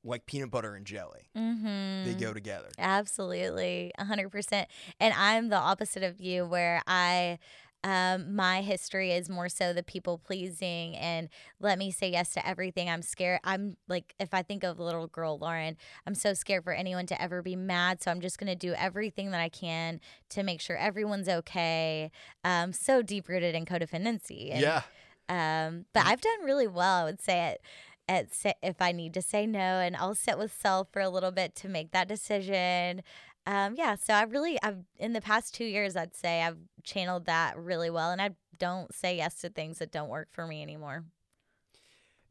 like 0.03 0.25
peanut 0.25 0.49
butter 0.49 0.75
and 0.75 0.85
jelly. 0.85 1.29
Mhm. 1.35 2.05
They 2.05 2.13
go 2.15 2.33
together. 2.33 2.69
Absolutely, 2.77 3.91
a 3.97 4.05
hundred 4.05 4.29
percent. 4.31 4.69
And 4.99 5.13
I'm 5.13 5.49
the 5.49 5.57
opposite 5.57 6.03
of 6.03 6.21
you, 6.21 6.45
where 6.45 6.81
I, 6.87 7.37
um, 7.83 8.35
my 8.35 8.61
history 8.61 9.11
is 9.11 9.29
more 9.29 9.47
so 9.47 9.71
the 9.71 9.83
people 9.83 10.17
pleasing 10.17 10.97
and 10.97 11.29
let 11.61 11.77
me 11.77 11.91
say 11.91 12.11
yes 12.11 12.33
to 12.33 12.45
everything. 12.45 12.89
I'm 12.89 13.01
scared. 13.01 13.39
I'm 13.43 13.77
like, 13.87 14.13
if 14.19 14.33
I 14.33 14.41
think 14.41 14.63
of 14.63 14.79
little 14.79 15.07
girl 15.07 15.37
Lauren, 15.37 15.77
I'm 16.05 16.15
so 16.15 16.33
scared 16.33 16.65
for 16.65 16.73
anyone 16.73 17.05
to 17.07 17.21
ever 17.21 17.41
be 17.41 17.55
mad. 17.55 18.03
So 18.03 18.11
I'm 18.11 18.19
just 18.19 18.37
gonna 18.37 18.55
do 18.55 18.73
everything 18.73 19.31
that 19.31 19.39
I 19.39 19.49
can 19.49 20.01
to 20.29 20.43
make 20.43 20.59
sure 20.59 20.75
everyone's 20.75 21.29
okay. 21.29 22.11
Um, 22.43 22.73
so 22.73 23.01
deep 23.01 23.29
rooted 23.29 23.55
in 23.55 23.65
codependency. 23.65 24.51
And, 24.51 24.61
yeah. 24.61 24.81
um, 25.29 25.85
but 25.93 26.05
I've 26.05 26.21
done 26.21 26.43
really 26.43 26.67
well, 26.67 26.95
I 26.95 27.03
would 27.05 27.21
say, 27.21 27.39
at, 27.39 27.59
at 28.09 28.55
if 28.61 28.81
I 28.81 28.91
need 28.91 29.13
to 29.13 29.21
say 29.21 29.45
no, 29.45 29.59
and 29.59 29.95
I'll 29.95 30.15
sit 30.15 30.37
with 30.37 30.51
self 30.51 30.89
for 30.91 31.01
a 31.01 31.09
little 31.09 31.31
bit 31.31 31.55
to 31.57 31.69
make 31.69 31.91
that 31.91 32.09
decision. 32.09 33.03
Um, 33.45 33.75
yeah, 33.75 33.95
so 33.95 34.13
I 34.13 34.23
really, 34.23 34.57
I've 34.61 34.83
in 34.97 35.13
the 35.13 35.21
past 35.21 35.55
two 35.55 35.65
years, 35.65 35.95
I'd 35.95 36.15
say 36.15 36.43
I've 36.43 36.57
channeled 36.83 37.25
that 37.25 37.57
really 37.57 37.89
well, 37.89 38.11
and 38.11 38.21
I 38.21 38.31
don't 38.57 38.93
say 38.93 39.17
yes 39.17 39.41
to 39.41 39.49
things 39.49 39.79
that 39.79 39.91
don't 39.91 40.09
work 40.09 40.27
for 40.31 40.45
me 40.45 40.61
anymore. 40.61 41.05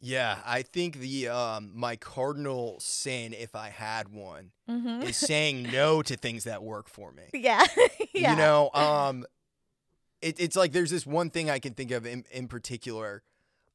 Yeah, 0.00 0.38
I 0.46 0.62
think 0.62 0.98
the 0.98 1.28
um 1.28 1.72
my 1.74 1.96
cardinal 1.96 2.78
sin, 2.80 3.32
if 3.32 3.54
I 3.56 3.70
had 3.70 4.08
one, 4.08 4.52
Mm-hmm. 4.70 5.06
is 5.06 5.16
saying 5.26 5.70
no 5.70 6.02
to 6.02 6.16
things 6.16 6.44
that 6.44 6.62
work 6.62 6.88
for 6.88 7.10
me. 7.12 7.24
yeah, 7.32 7.64
yeah. 8.14 8.30
You 8.30 8.36
know, 8.36 8.70
um, 8.74 9.26
it, 10.22 10.38
it's 10.38 10.56
like 10.56 10.72
there's 10.72 10.90
this 10.90 11.06
one 11.06 11.30
thing 11.30 11.50
I 11.50 11.58
can 11.58 11.74
think 11.74 11.90
of 11.90 12.06
in, 12.06 12.24
in 12.30 12.48
particular, 12.48 13.22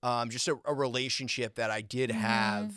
um, 0.02 0.30
just 0.30 0.48
a, 0.48 0.58
a 0.66 0.74
relationship 0.74 1.56
that 1.56 1.72
I 1.72 1.82
did 1.82 2.10
Mm-hmm. 2.10 2.22
have 2.22 2.74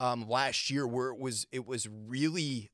um 0.00 0.28
last 0.28 0.70
year 0.70 0.86
where 0.86 1.08
it 1.08 1.18
was 1.18 1.46
it 1.52 1.66
was 1.66 1.88
really 1.88 2.70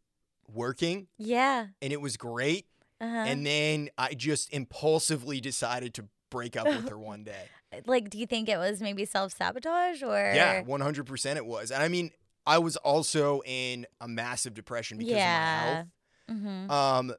working 0.55 1.07
yeah. 1.18 1.66
and 1.80 1.92
it 1.92 2.00
was 2.00 2.16
great, 2.16 2.66
Uh-huh. 3.00 3.14
and 3.26 3.44
then 3.46 3.88
I 3.98 4.14
just 4.14 4.53
impulsively 4.53 5.40
decided 5.40 5.94
to 5.94 6.05
break 6.30 6.57
up 6.57 6.66
with 6.66 6.88
her 6.88 6.98
one 7.12 7.24
day. 7.24 7.44
like, 7.86 8.11
do 8.11 8.18
you 8.18 8.26
think 8.26 8.48
it 8.48 8.57
was 8.59 8.80
maybe 8.80 9.05
self 9.05 9.32
sabotage 9.36 10.03
or? 10.03 10.16
Yeah, 10.34 10.62
one 10.62 10.80
hundred 10.80 11.07
percent 11.07 11.36
it 11.38 11.46
was. 11.46 11.70
And 11.70 11.82
I 11.82 11.88
mean, 11.88 12.11
I 12.46 12.59
was 12.59 12.76
also 12.76 13.40
in 13.44 13.86
a 14.00 14.09
massive 14.09 14.55
depression 14.55 14.98
because 14.98 15.12
of 15.12 15.18
my 15.18 15.22
health. 15.22 15.86
Mm-hmm. 16.30 16.70
Um, 16.70 17.14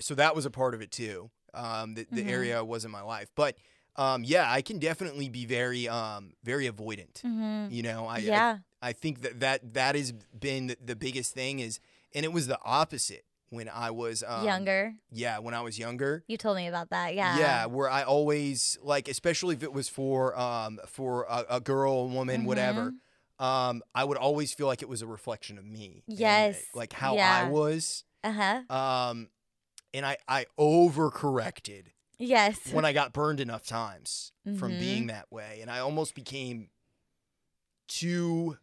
so 0.00 0.14
that 0.14 0.34
was 0.34 0.46
a 0.46 0.50
part 0.50 0.74
of 0.74 0.80
it 0.82 0.90
too. 0.90 1.30
Um, 1.54 1.94
the, 1.94 2.06
the 2.10 2.22
Mhm. 2.22 2.28
area 2.30 2.64
was 2.64 2.84
in 2.84 2.90
my 2.90 3.02
life, 3.02 3.30
but 3.34 3.56
um, 3.96 4.24
yeah, 4.24 4.50
I 4.52 4.60
can 4.60 4.78
definitely 4.78 5.30
be 5.30 5.46
very 5.46 5.88
um 5.88 6.32
very 6.44 6.68
avoidant. 6.68 7.22
Mm-hmm. 7.22 7.72
You 7.72 7.82
know, 7.82 8.06
I, 8.06 8.18
yeah. 8.18 8.58
I 8.82 8.88
I 8.88 8.92
think 8.92 9.22
that 9.22 9.40
that 9.40 9.72
that 9.74 9.94
has 9.94 10.12
been 10.38 10.66
the, 10.66 10.76
the 10.84 10.96
biggest 10.96 11.32
thing 11.32 11.60
is, 11.60 11.80
and 12.16 12.24
it 12.24 12.32
was 12.32 12.48
the 12.48 12.58
opposite 12.64 13.24
when 13.50 13.68
I 13.68 13.92
was 13.92 14.24
um, 14.26 14.44
Younger. 14.44 14.94
Yeah, 15.12 15.38
when 15.38 15.54
I 15.54 15.60
was 15.60 15.78
younger. 15.78 16.24
You 16.26 16.36
told 16.36 16.56
me 16.56 16.66
about 16.66 16.90
that. 16.90 17.14
Yeah. 17.14 17.38
Yeah, 17.38 17.66
where 17.66 17.88
I 17.88 18.02
always 18.02 18.76
like, 18.82 19.06
especially 19.06 19.54
if 19.54 19.62
it 19.62 19.72
was 19.72 19.88
for 19.88 20.36
um 20.36 20.80
for 20.88 21.24
a, 21.28 21.44
a 21.50 21.60
girl, 21.60 21.92
a 22.00 22.06
woman, 22.06 22.44
whatever. 22.44 22.90
Mm-hmm. 22.90 23.44
Um, 23.44 23.82
I 23.94 24.02
would 24.02 24.16
always 24.16 24.52
feel 24.54 24.66
like 24.66 24.80
it 24.82 24.88
was 24.88 25.02
a 25.02 25.06
reflection 25.06 25.58
of 25.58 25.64
me. 25.64 26.02
and, 26.08 26.18
Yes, 26.18 26.64
like 26.74 26.92
how 26.92 27.16
I 27.18 27.44
was. 27.48 28.02
Uh 28.24 28.32
huh. 28.32 28.74
Um, 28.74 29.28
and 29.94 30.04
I 30.06 30.16
I 30.26 30.46
overcorrected 30.58 31.88
Yes. 32.18 32.58
when 32.72 32.84
I 32.86 32.92
got 32.94 33.12
burned 33.12 33.40
enough 33.40 33.66
times 33.66 34.32
from 34.58 34.72
Mhm. 34.72 34.78
being 34.80 35.06
that 35.08 35.30
way, 35.30 35.58
and 35.60 35.70
I 35.70 35.78
almost 35.80 36.14
became 36.14 36.70
too 37.88 38.56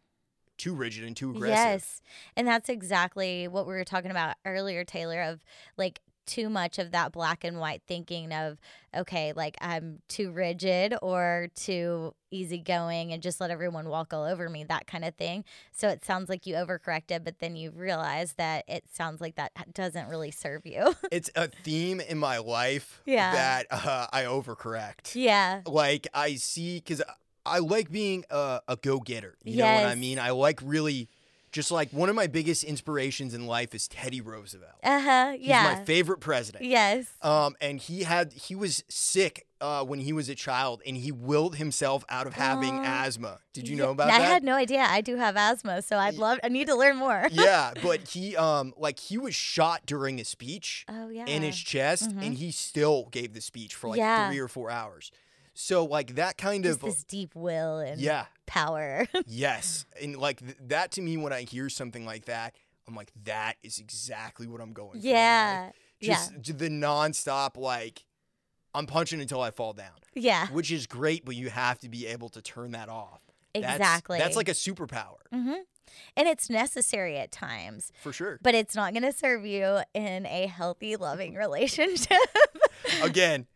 too 0.58 0.74
rigid 0.74 1.04
and 1.04 1.16
too 1.16 1.30
aggressive. 1.30 1.54
Yes. 1.56 2.02
And 2.36 2.46
that's 2.46 2.68
exactly 2.68 3.48
what 3.48 3.66
we 3.66 3.72
were 3.74 3.84
talking 3.84 4.10
about 4.10 4.36
earlier, 4.44 4.84
Taylor, 4.84 5.22
of 5.22 5.42
like 5.76 6.00
too 6.26 6.48
much 6.48 6.78
of 6.78 6.90
that 6.92 7.12
black 7.12 7.44
and 7.44 7.58
white 7.60 7.82
thinking 7.86 8.32
of, 8.32 8.58
okay, 8.96 9.34
like 9.34 9.56
I'm 9.60 9.98
too 10.08 10.30
rigid 10.30 10.94
or 11.02 11.48
too 11.54 12.14
easygoing 12.30 13.12
and 13.12 13.22
just 13.22 13.42
let 13.42 13.50
everyone 13.50 13.90
walk 13.90 14.14
all 14.14 14.24
over 14.24 14.48
me, 14.48 14.64
that 14.64 14.86
kind 14.86 15.04
of 15.04 15.14
thing. 15.16 15.44
So 15.72 15.88
it 15.88 16.02
sounds 16.02 16.30
like 16.30 16.46
you 16.46 16.54
overcorrected, 16.54 17.24
but 17.24 17.40
then 17.40 17.56
you 17.56 17.72
realize 17.72 18.32
that 18.34 18.64
it 18.66 18.84
sounds 18.90 19.20
like 19.20 19.34
that 19.36 19.52
doesn't 19.74 20.08
really 20.08 20.30
serve 20.30 20.64
you. 20.64 20.94
It's 21.12 21.30
a 21.36 21.48
theme 21.48 22.00
in 22.00 22.16
my 22.16 22.38
life 22.38 23.02
Yeah. 23.04 23.32
that 23.32 23.66
uh, 23.70 24.06
I 24.10 24.22
overcorrect. 24.22 25.14
yeah. 25.14 25.60
Like 25.66 26.06
I 26.14 26.36
see, 26.36 26.76
because 26.78 27.02
I 27.46 27.58
like 27.58 27.90
being 27.90 28.24
a, 28.30 28.60
a 28.68 28.76
go 28.76 29.00
getter. 29.00 29.36
You 29.44 29.58
know 29.58 29.74
what 29.74 29.84
I 29.84 29.94
mean? 29.94 30.18
I 30.18 30.30
like 30.30 30.60
really, 30.62 31.08
just 31.52 31.70
like 31.70 31.90
one 31.92 32.08
of 32.08 32.14
my 32.16 32.26
biggest 32.26 32.64
inspirations 32.64 33.34
in 33.34 33.46
life 33.46 33.74
is 33.74 33.86
Teddy 33.88 34.20
Roosevelt. 34.20 34.72
Uh 34.82 35.00
huh. 35.00 35.32
Yeah. 35.38 35.68
He's 35.70 35.78
my 35.78 35.84
favorite 35.84 36.20
president. 36.20 36.64
yes. 36.64 37.06
Um, 37.22 37.54
and 37.60 37.78
he 37.80 38.02
had 38.04 38.32
he 38.32 38.54
was 38.54 38.82
sick 38.88 39.46
uh, 39.60 39.82
when 39.84 40.00
he 40.00 40.12
was 40.12 40.28
a 40.28 40.34
child, 40.34 40.82
and 40.86 40.96
he 40.96 41.10
willed 41.12 41.56
himself 41.56 42.04
out 42.10 42.26
of 42.26 42.34
having 42.34 42.74
Aw. 42.80 42.82
asthma. 43.06 43.38
Did 43.54 43.66
you 43.68 43.76
Yeah, 43.76 43.84
know 43.84 43.90
about 43.92 44.08
I 44.10 44.18
that? 44.18 44.20
I 44.20 44.24
had 44.24 44.42
no 44.44 44.54
idea. 44.56 44.80
I 44.80 45.00
do 45.00 45.16
have 45.16 45.36
asthma, 45.36 45.80
so 45.80 45.96
I'd 45.96 46.16
love. 46.16 46.38
I 46.44 46.48
need 46.48 46.66
to 46.66 46.74
learn 46.74 46.96
more. 46.96 47.28
yeah, 47.32 47.72
but 47.82 48.08
he 48.08 48.36
um 48.36 48.74
like 48.76 48.98
he 48.98 49.16
was 49.16 49.34
shot 49.34 49.82
during 49.86 50.20
a 50.20 50.24
speech 50.24 50.84
Oh 50.88 51.08
yeah. 51.08 51.24
in 51.26 51.42
his 51.42 51.56
chest, 51.56 52.10
Mhm. 52.10 52.22
and 52.26 52.34
he 52.34 52.50
still 52.50 53.08
gave 53.10 53.32
the 53.32 53.40
speech 53.40 53.74
for 53.74 53.88
like 53.90 53.98
Yeah. 53.98 54.28
three 54.28 54.38
or 54.40 54.48
four 54.48 54.70
hours. 54.70 55.10
So 55.54 55.84
like 55.84 56.16
that 56.16 56.36
kind 56.36 56.64
Just 56.64 56.80
of 56.80 56.84
this 56.86 57.04
deep 57.04 57.34
will 57.34 57.78
and 57.78 58.00
yeah, 58.00 58.26
power. 58.46 59.06
yes, 59.26 59.86
and 60.02 60.16
like 60.16 60.40
th- 60.40 60.56
that 60.66 60.90
to 60.92 61.02
me 61.02 61.16
when 61.16 61.32
I 61.32 61.42
hear 61.42 61.68
something 61.68 62.04
like 62.04 62.24
that, 62.26 62.54
I'm 62.88 62.94
like 62.94 63.12
that 63.24 63.54
is 63.62 63.78
exactly 63.78 64.46
what 64.46 64.60
I'm 64.60 64.72
going 64.72 65.00
for. 65.00 65.06
yeah. 65.06 65.70
just 66.00 66.40
j- 66.40 66.52
the 66.52 66.68
nonstop 66.68 67.56
like 67.56 68.04
I'm 68.74 68.86
punching 68.86 69.20
until 69.20 69.40
I 69.40 69.52
fall 69.52 69.72
down, 69.72 69.92
yeah. 70.14 70.46
Yeah. 70.46 70.46
which 70.54 70.72
is 70.72 70.86
great, 70.88 71.24
but 71.24 71.36
you 71.36 71.48
have 71.50 71.78
to 71.80 71.88
be 71.88 72.06
able 72.08 72.28
to 72.30 72.42
turn 72.42 72.72
that 72.72 72.88
off. 72.88 73.20
That's- 73.54 73.76
Exactly. 73.76 74.18
That's, 74.18 74.34
like 74.36 74.48
a 74.48 74.52
superpower 74.52 75.18
hmm 75.32 75.52
And 76.16 76.28
it's 76.28 76.48
necessary 76.50 77.18
at 77.18 77.32
times, 77.32 77.92
for 78.02 78.12
sure. 78.12 78.38
but 78.42 78.54
it's 78.54 78.74
not 78.74 78.92
going 78.92 79.02
to 79.02 79.12
serve 79.12 79.44
you 79.46 79.80
in 79.94 80.26
a 80.26 80.46
healthy, 80.46 80.96
loving 80.96 81.34
relationship. 81.44 82.18
Again, 83.02 83.46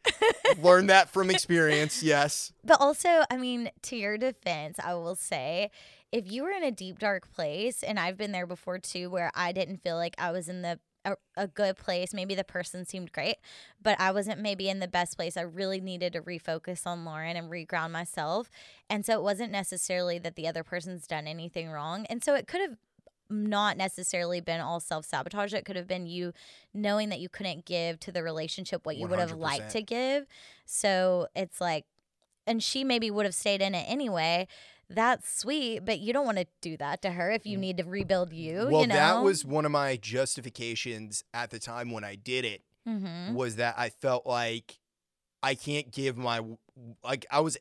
learn 0.60 0.86
that 0.86 1.10
from 1.10 1.30
experience. 1.30 2.02
Yes. 2.02 2.52
But 2.64 2.80
also, 2.80 3.22
I 3.30 3.36
mean, 3.36 3.70
to 3.82 3.96
your 3.96 4.18
defense, 4.18 4.78
I 4.82 4.94
will 4.94 5.16
say 5.16 5.70
if 6.10 6.30
you 6.30 6.42
were 6.42 6.50
in 6.50 6.64
a 6.64 6.70
deep, 6.70 6.98
dark 6.98 7.30
place, 7.32 7.82
and 7.82 7.98
I've 7.98 8.16
been 8.16 8.32
there 8.32 8.46
before 8.46 8.78
too, 8.78 9.10
where 9.10 9.30
I 9.34 9.52
didn't 9.52 9.82
feel 9.82 9.96
like 9.96 10.14
I 10.18 10.30
was 10.30 10.48
in 10.48 10.62
the 10.62 10.78
a, 11.12 11.42
a 11.44 11.46
good 11.46 11.76
place. 11.76 12.14
Maybe 12.14 12.34
the 12.34 12.44
person 12.44 12.84
seemed 12.84 13.12
great, 13.12 13.36
but 13.82 13.98
I 14.00 14.10
wasn't 14.10 14.40
maybe 14.40 14.68
in 14.68 14.80
the 14.80 14.88
best 14.88 15.16
place. 15.16 15.36
I 15.36 15.42
really 15.42 15.80
needed 15.80 16.12
to 16.14 16.20
refocus 16.20 16.86
on 16.86 17.04
Lauren 17.04 17.36
and 17.36 17.50
reground 17.50 17.90
myself. 17.90 18.50
And 18.88 19.04
so 19.04 19.14
it 19.14 19.22
wasn't 19.22 19.52
necessarily 19.52 20.18
that 20.18 20.36
the 20.36 20.48
other 20.48 20.64
person's 20.64 21.06
done 21.06 21.26
anything 21.26 21.70
wrong. 21.70 22.06
And 22.06 22.22
so 22.22 22.34
it 22.34 22.46
could 22.46 22.60
have 22.60 22.76
not 23.30 23.76
necessarily 23.76 24.40
been 24.40 24.60
all 24.60 24.80
self 24.80 25.04
sabotage. 25.04 25.52
It 25.52 25.64
could 25.64 25.76
have 25.76 25.88
been 25.88 26.06
you 26.06 26.32
knowing 26.72 27.08
that 27.10 27.20
you 27.20 27.28
couldn't 27.28 27.64
give 27.66 28.00
to 28.00 28.12
the 28.12 28.22
relationship 28.22 28.86
what 28.86 28.96
you 28.96 29.06
would 29.06 29.18
have 29.18 29.32
liked 29.32 29.70
to 29.70 29.82
give. 29.82 30.26
So 30.64 31.28
it's 31.34 31.60
like, 31.60 31.84
and 32.46 32.62
she 32.62 32.84
maybe 32.84 33.10
would 33.10 33.26
have 33.26 33.34
stayed 33.34 33.60
in 33.60 33.74
it 33.74 33.84
anyway. 33.88 34.48
That's 34.90 35.30
sweet, 35.30 35.84
but 35.84 35.98
you 36.00 36.12
don't 36.12 36.24
want 36.24 36.38
to 36.38 36.46
do 36.60 36.76
that 36.78 37.02
to 37.02 37.10
her 37.10 37.30
if 37.30 37.46
you 37.46 37.58
need 37.58 37.76
to 37.76 37.84
rebuild 37.84 38.32
you. 38.32 38.60
Mm. 38.60 38.70
well, 38.70 38.80
you 38.82 38.86
know? 38.88 38.94
that 38.94 39.22
was 39.22 39.44
one 39.44 39.64
of 39.64 39.70
my 39.70 39.96
justifications 39.96 41.24
at 41.34 41.50
the 41.50 41.58
time 41.58 41.90
when 41.90 42.04
I 42.04 42.14
did 42.14 42.44
it 42.44 42.62
hmm 42.86 43.34
was 43.34 43.56
that 43.56 43.74
I 43.76 43.90
felt 43.90 44.26
like 44.26 44.78
I 45.42 45.54
can't 45.54 45.90
give 45.92 46.16
my 46.16 46.40
like 47.04 47.26
I 47.30 47.40
was 47.40 47.58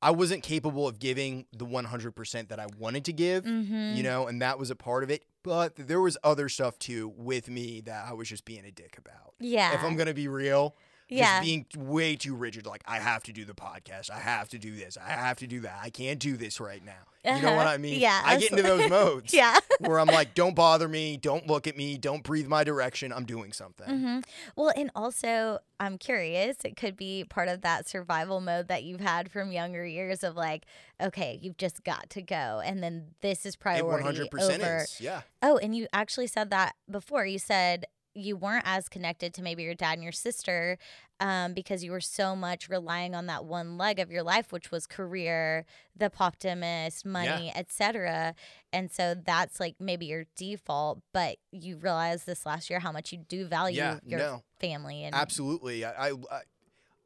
I 0.00 0.12
wasn't 0.12 0.42
capable 0.42 0.86
of 0.86 0.98
giving 1.00 1.46
the 1.52 1.66
100% 1.66 2.48
that 2.48 2.60
I 2.60 2.66
wanted 2.78 3.04
to 3.06 3.12
give. 3.12 3.44
hmm 3.44 3.94
you 3.94 4.02
know, 4.02 4.26
and 4.26 4.42
that 4.42 4.58
was 4.58 4.70
a 4.70 4.76
part 4.76 5.02
of 5.02 5.10
it. 5.10 5.24
But 5.42 5.74
there 5.76 6.00
was 6.00 6.18
other 6.22 6.48
stuff 6.50 6.78
too 6.78 7.12
with 7.16 7.48
me 7.48 7.80
that 7.82 8.06
I 8.06 8.12
was 8.12 8.28
just 8.28 8.44
being 8.44 8.64
a 8.64 8.70
dick 8.70 8.98
about. 8.98 9.34
Yeah. 9.40 9.74
If 9.74 9.82
I'm 9.84 9.96
gonna 9.96 10.14
be 10.14 10.28
real, 10.28 10.76
yeah. 11.08 11.38
just 11.40 11.42
being 11.44 11.66
way 11.76 12.16
too 12.16 12.34
rigid. 12.34 12.66
Like 12.66 12.82
I 12.86 12.98
have 12.98 13.22
to 13.24 13.32
do 13.32 13.44
the 13.44 13.54
podcast, 13.54 14.10
I 14.10 14.18
have 14.18 14.48
to 14.50 14.58
do 14.58 14.74
this, 14.76 14.96
I 14.96 15.10
have 15.10 15.38
to 15.38 15.46
do 15.46 15.60
that. 15.60 15.78
I 15.82 15.90
can't 15.90 16.18
do 16.18 16.36
this 16.36 16.60
right 16.60 16.84
now. 16.84 16.92
You 17.24 17.42
know 17.42 17.56
what 17.56 17.66
Uh-huh. 17.66 17.74
I 17.74 17.78
mean? 17.78 18.00
Yeah, 18.00 18.22
I 18.24 18.38
get 18.38 18.52
into 18.52 18.62
those 18.62 18.88
modes 18.98 19.34
yeah. 19.34 19.58
where 19.80 19.98
I'm 20.00 20.06
like, 20.06 20.34
don't 20.34 20.54
bother 20.54 20.88
me, 20.88 21.16
don't 21.18 21.46
look 21.46 21.66
at 21.66 21.76
me, 21.76 21.98
don't 21.98 22.22
breathe 22.22 22.46
my 22.46 22.64
direction. 22.64 23.12
I'm 23.12 23.24
doing 23.26 23.52
something. 23.52 23.86
hmm 23.86 24.20
Well, 24.56 24.72
and 24.76 24.90
also, 24.94 25.58
I'm 25.78 25.98
curious, 25.98 26.56
it 26.64 26.76
could 26.76 26.96
be 26.96 27.24
part 27.28 27.48
of 27.48 27.60
that 27.62 27.86
survival 27.86 28.40
mode 28.40 28.68
that 28.68 28.82
you've 28.84 29.00
had 29.00 29.30
from 29.30 29.52
younger 29.52 29.84
years 29.84 30.24
of 30.24 30.36
like, 30.36 30.64
okay, 31.02 31.38
you've 31.42 31.58
just 31.58 31.84
got 31.84 32.08
to 32.10 32.22
go. 32.22 32.62
And 32.64 32.82
then 32.82 33.08
this 33.20 33.44
is 33.44 33.54
It 33.54 33.60
priority 33.60 34.20
100% 34.32 34.60
over. 34.60 34.76
is. 34.84 34.98
Yeah. 35.00 35.22
Oh, 35.42 35.58
and 35.58 35.76
you 35.76 35.86
actually 35.92 36.28
said 36.28 36.48
that 36.50 36.76
before. 36.90 37.26
You 37.26 37.38
said 37.38 37.84
you 38.18 38.36
weren't 38.36 38.64
as 38.66 38.88
connected 38.88 39.32
to 39.34 39.42
maybe 39.42 39.62
your 39.62 39.74
dad 39.74 39.94
and 39.94 40.02
your 40.02 40.12
sister 40.12 40.78
um, 41.20 41.52
because 41.54 41.82
you 41.84 41.90
were 41.90 42.00
so 42.00 42.36
much 42.36 42.68
relying 42.68 43.14
on 43.14 43.26
that 43.26 43.44
one 43.44 43.76
leg 43.78 43.98
of 43.98 44.10
your 44.10 44.22
life, 44.22 44.52
which 44.52 44.70
was 44.70 44.86
career, 44.86 45.64
the 45.96 46.10
poptimist, 46.10 47.04
money, 47.04 47.52
etc. 47.56 48.34
And 48.72 48.90
so 48.90 49.14
that's 49.14 49.58
like 49.60 49.76
maybe 49.80 50.06
your 50.06 50.24
default, 50.36 51.00
but 51.12 51.36
you 51.50 51.76
realized 51.76 52.26
this 52.26 52.44
last 52.46 52.70
year 52.70 52.80
how 52.80 52.92
much 52.92 53.12
you 53.12 53.18
do 53.18 53.46
value 53.46 53.76
Yeah. 53.78 53.98
your 54.06 54.20
No. 54.20 54.42
family 54.60 55.04
and 55.04 55.14
Absolutely. 55.14 55.84
I, 55.84 56.08
I, 56.08 56.12
I- 56.30 56.42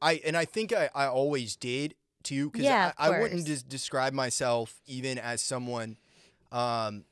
I, 0.01 0.19
and 0.25 0.35
I 0.35 0.43
think 0.43 0.73
I, 0.73 0.89
I 0.93 1.05
always 1.05 1.55
did 1.55 1.95
too, 2.23 2.49
because 2.49 2.65
Yeah, 2.65 2.91
I, 2.97 3.07
I 3.07 3.19
wouldn't 3.21 3.45
just 3.47 3.69
describe 3.69 4.11
myself 4.11 4.81
even 4.85 5.17
as 5.17 5.41
someone, 5.41 5.95
um, 6.51 7.05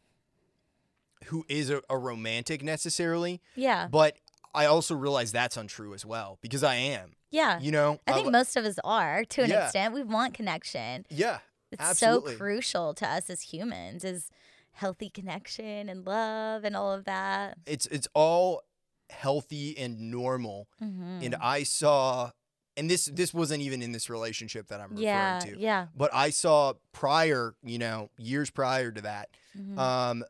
who 1.25 1.45
is 1.47 1.69
a, 1.69 1.81
a 1.89 1.97
romantic 1.97 2.63
necessarily, 2.63 3.41
yeah, 3.55 3.87
but 3.89 4.15
I 4.53 4.65
also 4.65 4.95
realize 4.95 5.31
that's 5.31 5.57
untrue 5.57 5.93
as 5.93 6.05
well 6.05 6.37
because 6.41 6.63
I 6.63 6.75
am. 6.75 7.15
yeah. 7.29 7.59
You 7.59 7.71
know. 7.71 7.99
I 8.07 8.13
think 8.13 8.25
Um, 8.27 8.33
most 8.33 8.57
of 8.57 8.65
us 8.65 8.77
are 8.83 9.23
to 9.25 9.43
an 9.43 9.49
yeah. 9.49 9.63
extent. 9.65 9.93
We 9.93 10.03
want 10.03 10.33
connection. 10.33 11.05
yeah. 11.09 11.39
It's 11.71 11.81
Absolutely. 11.81 12.33
so 12.33 12.37
crucial 12.37 12.93
to 12.95 13.07
us 13.07 13.29
as 13.29 13.41
humans 13.43 14.03
is 14.03 14.29
healthy 14.73 15.09
connection 15.09 15.87
and 15.87 16.05
love 16.05 16.65
and 16.65 16.75
all 16.75 16.91
of 16.91 17.05
that. 17.05 17.57
It's 17.65 17.85
it's 17.87 18.09
all 18.13 18.63
healthy 19.09 19.77
and 19.77 20.11
normal, 20.11 20.67
Mm-hmm. 20.83 21.19
and 21.23 21.35
I 21.41 21.63
saw, 21.63 22.31
and 22.75 22.89
this 22.89 23.05
this 23.05 23.33
wasn't 23.33 23.61
even 23.61 23.81
in 23.81 23.93
this 23.93 24.09
relationship 24.09 24.67
that 24.67 24.81
I'm 24.81 24.89
referring 24.89 25.03
yeah, 25.03 25.39
to. 25.45 25.57
yeah. 25.57 25.87
But 25.95 26.13
I 26.13 26.29
saw 26.29 26.73
prior, 26.91 27.55
you 27.63 27.77
know, 27.77 28.09
years 28.17 28.49
prior 28.49 28.91
to 28.91 29.01
that, 29.01 29.29
mhm. 29.57 29.77
um, 29.77 30.23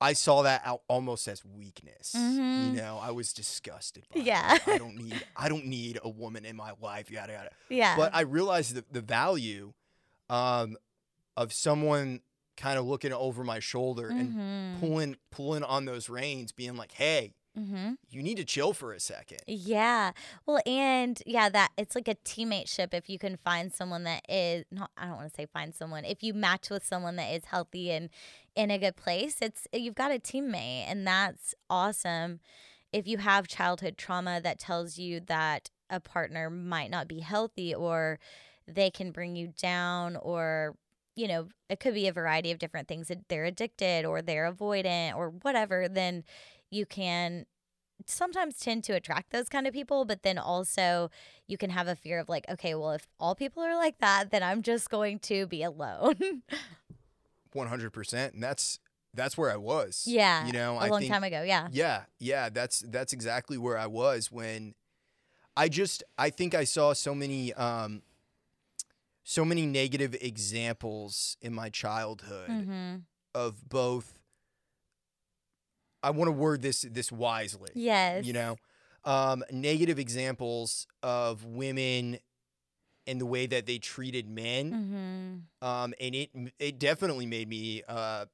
I 0.00 0.14
saw 0.14 0.42
that 0.42 0.62
out 0.64 0.82
almost 0.88 1.28
as 1.28 1.44
weakness. 1.44 2.14
Mhm. 2.16 2.66
You 2.66 2.72
know, 2.80 2.98
I 3.02 3.10
was 3.10 3.32
disgusted. 3.32 4.06
By 4.14 4.20
it. 4.20 4.26
Yeah. 4.26 4.58
I 4.66 4.78
don't 4.78 4.96
need 4.96 5.22
I 5.36 5.48
don't 5.48 5.66
need 5.66 5.98
a 6.02 6.08
woman 6.08 6.44
in 6.44 6.56
my 6.56 6.72
life. 6.80 7.10
Yada 7.10 7.32
yada. 7.34 7.50
yeah. 7.68 7.96
But 7.96 8.14
I 8.14 8.22
realized 8.22 8.74
the, 8.74 8.84
the 8.90 9.00
value, 9.02 9.72
um, 10.28 10.76
of 11.36 11.52
someone 11.52 12.20
kind 12.56 12.78
of 12.78 12.84
looking 12.86 13.12
over 13.12 13.42
my 13.44 13.58
shoulder 13.58 14.08
and 14.08 14.34
Mhm. 14.34 14.80
pulling 14.80 15.16
pulling 15.30 15.62
on 15.64 15.84
those 15.86 16.08
reins, 16.08 16.52
being 16.52 16.76
like, 16.76 16.92
"Hey, 16.92 17.32
Mhm. 17.60 17.96
you 18.08 18.22
need 18.22 18.36
to 18.36 18.44
chill 18.44 18.72
for 18.72 18.92
a 18.92 19.00
second. 19.00 19.40
Yeah. 19.46 20.12
Well, 20.46 20.60
and 20.66 21.22
yeah, 21.26 21.48
that 21.50 21.70
it's 21.76 21.94
like 21.94 22.08
a 22.08 22.14
teammateship 22.14 22.94
if 22.94 23.08
you 23.10 23.18
can 23.18 23.36
find 23.36 23.72
someone 23.72 24.04
that 24.04 24.22
is 24.28 24.64
not 24.70 24.90
I 24.96 25.06
don't 25.06 25.16
want 25.16 25.28
to 25.28 25.34
say 25.34 25.46
find 25.46 25.74
someone. 25.74 26.04
If 26.04 26.22
you 26.22 26.32
match 26.34 26.70
with 26.70 26.84
someone 26.84 27.16
that 27.16 27.30
is 27.34 27.46
healthy 27.46 27.90
and 27.90 28.08
in 28.54 28.70
a 28.70 28.78
good 28.78 28.96
place, 28.96 29.36
it's 29.42 29.66
you've 29.72 29.94
got 29.94 30.10
a 30.12 30.18
teammate 30.18 30.84
and 30.88 31.06
that's 31.06 31.54
awesome. 31.68 32.40
If 32.92 33.06
you 33.06 33.18
have 33.18 33.48
childhood 33.48 33.96
trauma 33.98 34.40
that 34.42 34.58
tells 34.58 34.98
you 34.98 35.20
that 35.26 35.70
a 35.90 36.00
partner 36.00 36.50
might 36.50 36.90
not 36.90 37.08
be 37.08 37.20
healthy 37.20 37.74
or 37.74 38.18
they 38.66 38.90
can 38.90 39.10
bring 39.12 39.36
you 39.36 39.52
down 39.60 40.16
or 40.16 40.76
you 41.16 41.28
know, 41.28 41.48
it 41.68 41.80
could 41.80 41.92
be 41.94 42.06
a 42.08 42.12
variety 42.12 42.50
of 42.52 42.58
different 42.58 42.88
things 42.88 43.08
that 43.08 43.28
they're 43.28 43.44
addicted 43.44 44.06
or 44.06 44.22
they're 44.22 44.50
avoidant 44.50 45.14
or 45.16 45.30
whatever, 45.42 45.88
then 45.88 46.24
you 46.70 46.86
can 46.86 47.46
sometimes 48.06 48.58
tend 48.58 48.82
to 48.84 48.92
attract 48.94 49.30
those 49.30 49.48
kind 49.48 49.66
of 49.66 49.74
people, 49.74 50.04
but 50.04 50.22
then 50.22 50.38
also 50.38 51.10
you 51.46 51.58
can 51.58 51.70
have 51.70 51.86
a 51.86 51.94
fear 51.94 52.18
of 52.18 52.28
like, 52.28 52.48
okay, 52.48 52.74
well, 52.74 52.92
if 52.92 53.06
all 53.18 53.34
people 53.34 53.62
are 53.62 53.76
like 53.76 53.98
that, 53.98 54.30
then 54.30 54.42
I'm 54.42 54.62
just 54.62 54.88
going 54.88 55.18
to 55.20 55.46
be 55.46 55.62
alone. 55.62 56.42
100%. 57.54 58.32
And 58.34 58.42
that's 58.42 58.78
that's 59.12 59.36
where 59.36 59.50
I 59.50 59.56
was. 59.56 60.04
yeah. 60.06 60.46
You 60.46 60.52
know, 60.52 60.74
a 60.76 60.82
I 60.82 60.88
long 60.88 61.00
think 61.00 61.12
time 61.12 61.24
ago. 61.24 61.42
Yeah. 61.42 61.66
Yeah, 61.72 62.02
yeah, 62.20 62.48
that's 62.48 62.80
that's 62.86 63.12
exactly 63.12 63.58
where 63.58 63.76
I 63.76 63.86
was 63.86 64.30
when 64.30 64.74
I 65.56 65.68
just 65.68 66.04
I 66.16 66.30
think 66.30 66.54
I 66.54 66.62
saw 66.64 66.92
so 66.92 67.12
many 67.14 67.52
um 67.54 68.02
so 69.24 69.44
many 69.44 69.66
negative 69.66 70.14
examples 70.20 71.36
in 71.42 71.52
my 71.52 71.70
childhood 71.70 72.48
Mm-hmm. 72.50 72.96
of 73.34 73.68
both 73.68 74.19
I 76.02 76.10
want 76.10 76.28
to 76.28 76.32
word 76.32 76.62
this 76.62 76.82
this 76.90 77.10
wisely. 77.12 77.70
Yes. 77.74 78.24
You 78.24 78.32
know, 78.32 78.56
um 79.04 79.42
negative 79.50 79.98
examples 79.98 80.86
of 81.02 81.44
women 81.44 82.18
and 83.06 83.20
the 83.20 83.26
way 83.26 83.46
that 83.46 83.64
they 83.66 83.78
treated 83.78 84.28
men 84.28 84.70
Mm-hmm. 85.62 85.66
um 85.66 85.94
and 86.00 86.14
it 86.14 86.30
it 86.58 86.78
definitely 86.78 87.24
made 87.26 87.48
me 87.48 87.82
uh 87.88 88.26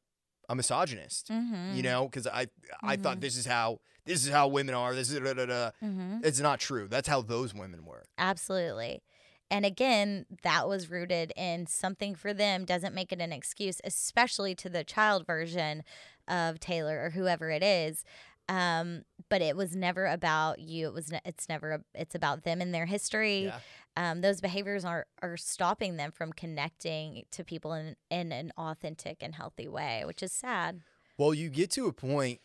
a 0.49 0.55
misogynist 0.57 1.29
Mm-hmm. 1.29 1.77
you 1.77 1.83
know 1.85 2.07
because 2.07 2.27
i 2.27 2.47
i 2.83 2.97
thought 2.97 3.19
Mhm. 3.19 3.21
this 3.21 3.37
is 3.37 3.47
how 3.47 3.79
this 4.05 4.25
is 4.25 4.31
how 4.33 4.49
women 4.49 4.75
are 4.75 4.93
this 4.95 5.11
is 5.13 5.21
da, 5.21 5.35
da, 5.35 5.47
da. 5.47 5.71
Mm-hmm. 5.83 6.19
it's 6.25 6.41
not 6.41 6.59
true 6.61 6.89
that's 6.89 7.07
how 7.09 7.23
those 7.23 7.55
women 7.55 7.85
were 7.85 8.05
Absolutely. 8.19 9.03
And 9.49 9.65
again, 9.65 10.27
that 10.43 10.67
was 10.69 10.91
rooted 10.91 11.33
in 11.37 11.69
something 11.69 12.17
for 12.17 12.35
them 12.35 12.65
doesn't 12.65 12.93
make 12.97 13.13
it 13.13 13.21
an 13.21 13.33
excuse, 13.33 13.81
especially 13.85 14.57
to 14.57 14.69
the 14.69 14.83
child 14.83 15.25
version 15.25 15.85
of 16.29 16.59
Taylor 16.61 17.03
or 17.05 17.11
whoever 17.11 17.51
it 17.51 17.63
is. 17.63 18.05
Um, 18.49 19.03
but 19.29 19.43
it 19.43 19.57
was 19.57 19.75
never 19.75 20.07
about 20.07 20.61
you. 20.61 20.87
It 20.87 20.95
was. 20.95 21.11
Ne- 21.11 21.21
it's 21.25 21.49
never. 21.49 21.83
It's 21.95 22.15
about 22.15 22.45
them 22.45 22.61
and 22.61 22.73
their 22.73 22.87
history. 22.87 23.45
yeah 23.47 23.59
Um, 23.97 24.21
those 24.21 24.41
behaviors 24.41 24.85
are 24.85 25.07
are 25.21 25.37
stopping 25.37 25.97
them 25.97 26.13
from 26.13 26.33
connecting 26.33 27.25
to 27.33 27.43
people 27.43 27.73
in 27.75 27.97
in 28.11 28.31
an 28.31 28.53
authentic 28.57 29.17
and 29.21 29.35
healthy 29.35 29.67
way, 29.67 30.05
which 30.07 30.23
is 30.23 30.33
sad. 30.33 30.83
well 31.19 31.35
you 31.35 31.49
get 31.49 31.71
to 31.73 31.87
a 31.87 31.93
point 31.93 32.41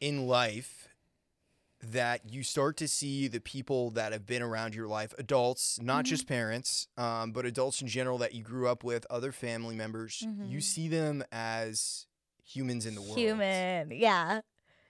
in 0.00 0.26
life 0.26 0.88
that 1.80 2.30
you 2.30 2.42
start 2.44 2.76
to 2.76 2.86
see 2.86 3.26
the 3.26 3.40
people 3.40 3.90
that 3.90 4.12
have 4.12 4.24
been 4.26 4.42
around 4.42 4.74
your 4.74 4.86
life 4.86 5.12
adults 5.18 5.80
not 5.80 6.04
Mhm. 6.04 6.08
just 6.08 6.26
parents 6.28 6.86
um, 6.96 7.32
but 7.32 7.44
adults 7.44 7.80
in 7.82 7.88
general 7.88 8.18
that 8.18 8.34
you 8.34 8.42
grew 8.42 8.68
up 8.68 8.84
with 8.84 9.04
other 9.10 9.32
family 9.32 9.74
members 9.74 10.22
you 10.22 10.58
Mhm. 10.58 10.62
see 10.62 10.88
them 10.88 11.24
as 11.32 12.06
humans 12.44 12.86
in 12.86 12.94
the 12.94 13.00
world 13.02 13.18
Human, 13.18 13.90
yeah. 13.92 14.40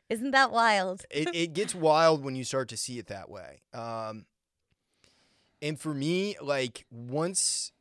Isn't 0.08 0.30
that 0.32 0.50
wild? 0.50 1.02
it, 1.10 1.28
it 1.34 1.52
gets 1.54 1.74
wild 1.74 2.24
when 2.24 2.34
you 2.34 2.44
start 2.44 2.68
to 2.70 2.76
see 2.76 2.98
it 2.98 3.06
that 3.06 3.30
way. 3.30 3.62
Um, 3.72 4.26
and 5.60 5.78
for 5.78 5.94
me, 5.94 6.36
like 6.42 6.84
once 6.90 7.72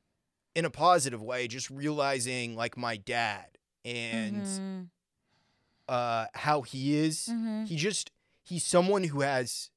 in 0.55 0.65
a 0.65 0.69
positive 0.69 1.21
way, 1.21 1.47
just 1.47 1.69
realizing 1.69 2.55
like 2.55 2.77
my 2.77 2.97
dad 2.97 3.57
and 3.83 4.43
Mhm. 4.45 4.89
uh, 5.87 6.27
how 6.35 6.61
he 6.61 6.95
is, 6.97 7.27
Mhm. 7.29 7.67
he 7.67 7.75
just 7.75 8.11
he's 8.43 8.63
someone 8.65 9.05
who 9.05 9.21
has 9.21 9.69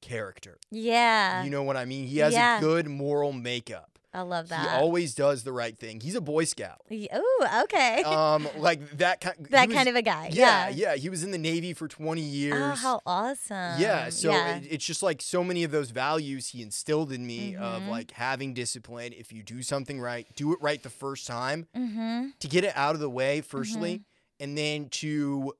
character. 0.00 0.58
yeah, 0.70 1.42
You 1.42 1.50
know 1.50 1.62
what 1.62 1.76
I 1.76 1.84
mean? 1.86 2.06
He 2.06 2.18
has 2.18 2.34
Yeah. 2.34 2.58
a 2.58 2.60
good 2.60 2.86
moral 2.88 3.32
makeup. 3.32 3.93
I 4.14 4.22
love 4.22 4.48
that. 4.50 4.60
He 4.62 4.68
always 4.68 5.14
does 5.14 5.42
the 5.42 5.52
right 5.52 5.76
thing. 5.76 6.00
He's 6.00 6.14
a 6.14 6.20
Boy 6.20 6.44
Scout. 6.44 6.80
Oh, 7.12 7.62
okay. 7.64 8.02
Um, 8.14 8.46
like 8.58 8.98
that 8.98 9.20
kind. 9.20 9.36
that 9.50 9.70
kind 9.70 9.88
of 9.88 9.96
a 9.96 10.02
guy. 10.02 10.28
Yeah, 10.32 10.68
Yeah. 10.68 10.92
yeah. 10.92 10.94
He 10.94 11.08
was 11.08 11.24
in 11.24 11.32
the 11.32 11.38
Navy 11.38 11.72
for 11.72 11.88
twenty 11.88 12.22
years. 12.22 12.54
Oh, 12.56 12.74
how 12.74 13.00
awesome. 13.04 13.80
Yeah, 13.80 14.08
so 14.10 14.30
yeah. 14.30 14.56
It, 14.56 14.68
it's 14.70 14.84
just 14.84 15.02
like 15.02 15.20
so 15.20 15.42
many 15.42 15.64
of 15.64 15.72
those 15.72 15.90
values 15.90 16.48
he 16.48 16.62
instilled 16.62 17.10
in 17.10 17.26
me 17.26 17.56
of 17.56 17.82
Mhm. 17.82 17.88
like 17.88 18.12
having 18.12 18.54
discipline. 18.54 19.12
If 19.12 19.32
you 19.32 19.42
do 19.42 19.62
something 19.62 20.00
right, 20.00 20.26
do 20.36 20.52
it 20.52 20.58
right 20.60 20.80
the 20.82 20.90
first 20.90 21.26
time 21.26 21.66
mm-hmm. 21.76 22.28
to 22.38 22.48
get 22.48 22.62
it 22.64 22.72
out 22.76 22.94
of 22.94 23.00
the 23.00 23.10
way, 23.10 23.40
firstly, 23.40 24.04
and 24.38 24.56
then 24.56 24.88
to 24.90 25.54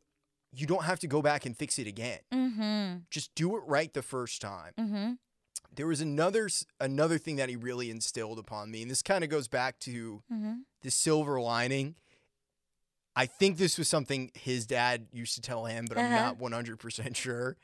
you 0.53 0.67
don't 0.67 0.85
have 0.85 1.01
to 1.01 1.09
go 1.09 1.21
back 1.21 1.45
and 1.47 1.57
fix 1.57 1.79
it 1.79 1.87
again. 1.89 2.21
Mm-hmm. 2.33 2.99
Just 3.11 3.35
do 3.35 3.57
it 3.57 3.63
right 3.67 3.93
the 3.93 4.03
first 4.03 4.41
time. 4.41 5.19
Mm-hmm. 5.75 5.81
There 5.81 5.87
was 5.87 6.01
another 6.01 6.49
another 6.81 7.19
thing 7.19 7.37
that 7.37 7.49
he 7.49 7.57
really 7.57 7.91
instilled 7.91 8.39
upon 8.39 8.71
me, 8.71 8.83
and 8.83 8.91
this 8.91 9.03
kind 9.03 9.25
of 9.25 9.31
goes 9.31 9.49
back 9.49 9.79
to 9.81 10.23
Mm-hmm. 10.33 10.53
the 10.83 10.91
silver 10.91 11.41
lining. 11.41 11.95
I 13.17 13.27
think 13.27 13.59
this 13.59 13.79
was 13.79 13.89
something 13.89 14.31
his 14.35 14.67
dad 14.67 15.07
used 15.13 15.35
to 15.37 15.41
tell 15.41 15.67
him, 15.67 15.87
but 15.89 15.97
I'm 15.99 16.07
Uh-huh. 16.13 16.15
not 16.17 16.39
100% 16.39 17.15
sure. 17.17 17.57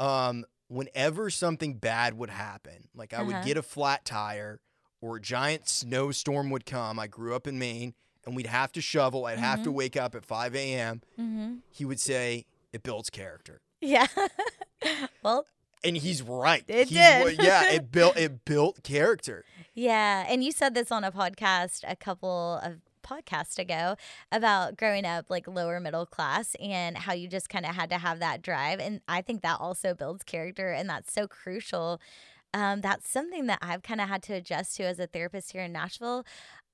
Um, 0.00 0.46
whenever 0.68 1.28
something 1.28 1.74
bad 1.74 2.14
would 2.14 2.30
happen, 2.30 2.88
like 2.94 3.12
I 3.12 3.22
would 3.22 3.34
Uh-huh. 3.36 3.44
get 3.44 3.56
a 3.58 3.62
flat 3.62 4.04
tire 4.06 4.60
or 5.02 5.16
a 5.16 5.20
giant 5.20 5.68
snowstorm 5.68 6.48
would 6.50 6.64
come. 6.64 6.98
I 6.98 7.06
grew 7.06 7.34
up 7.34 7.46
in 7.46 7.58
Maine 7.58 7.94
and 8.24 8.34
we'd 8.34 8.46
have 8.46 8.72
to 8.72 8.80
shovel. 8.80 9.26
I'd 9.26 9.38
have 9.38 9.62
to 9.64 9.70
Mhm. 9.70 9.74
wake 9.74 9.96
up 9.96 10.14
at 10.14 10.24
5 10.24 10.54
a.m. 10.54 11.02
Mm-hmm. 11.18 11.56
He 11.70 11.84
would 11.84 12.00
say, 12.00 12.46
It 12.72 12.82
builds 12.82 13.08
character. 13.10 13.60
Yeah. 13.80 14.06
well, 15.22 15.46
And 15.84 15.96
he's 15.96 16.22
right. 16.22 16.64
It 16.66 16.88
did. 16.88 17.38
yeah, 17.40 17.70
it 17.70 17.90
built 17.92 18.16
it 18.16 18.44
built 18.44 18.82
character. 18.82 19.44
yeah. 19.74 20.24
And 20.28 20.42
you 20.42 20.52
said 20.52 20.74
this 20.74 20.90
on 20.90 21.04
a 21.04 21.12
podcast 21.12 21.84
a 21.86 21.96
couple 21.96 22.60
of 22.62 22.78
podcasts 23.02 23.58
ago 23.58 23.96
about 24.30 24.76
growing 24.76 25.06
up 25.06 25.30
like 25.30 25.48
lower 25.48 25.80
middle 25.80 26.04
class 26.04 26.54
and 26.60 26.98
how 26.98 27.14
you 27.14 27.26
just 27.26 27.48
kind 27.48 27.64
of 27.64 27.74
had 27.74 27.88
to 27.90 27.96
have 27.98 28.18
that 28.18 28.42
drive. 28.42 28.80
And 28.80 29.00
I 29.08 29.22
think 29.22 29.40
that 29.42 29.58
also 29.60 29.94
builds 29.94 30.24
character 30.24 30.72
and 30.72 30.88
that's 30.90 31.12
so 31.12 31.26
crucial. 31.26 32.00
Um, 32.52 32.80
that's 32.82 33.08
something 33.08 33.46
that 33.46 33.58
I've 33.62 33.82
kind 33.82 34.00
of 34.00 34.08
had 34.08 34.22
to 34.24 34.34
adjust 34.34 34.76
to 34.76 34.84
as 34.84 34.98
a 34.98 35.06
therapist 35.06 35.52
here 35.52 35.62
in 35.62 35.72
Nashville. 35.72 36.24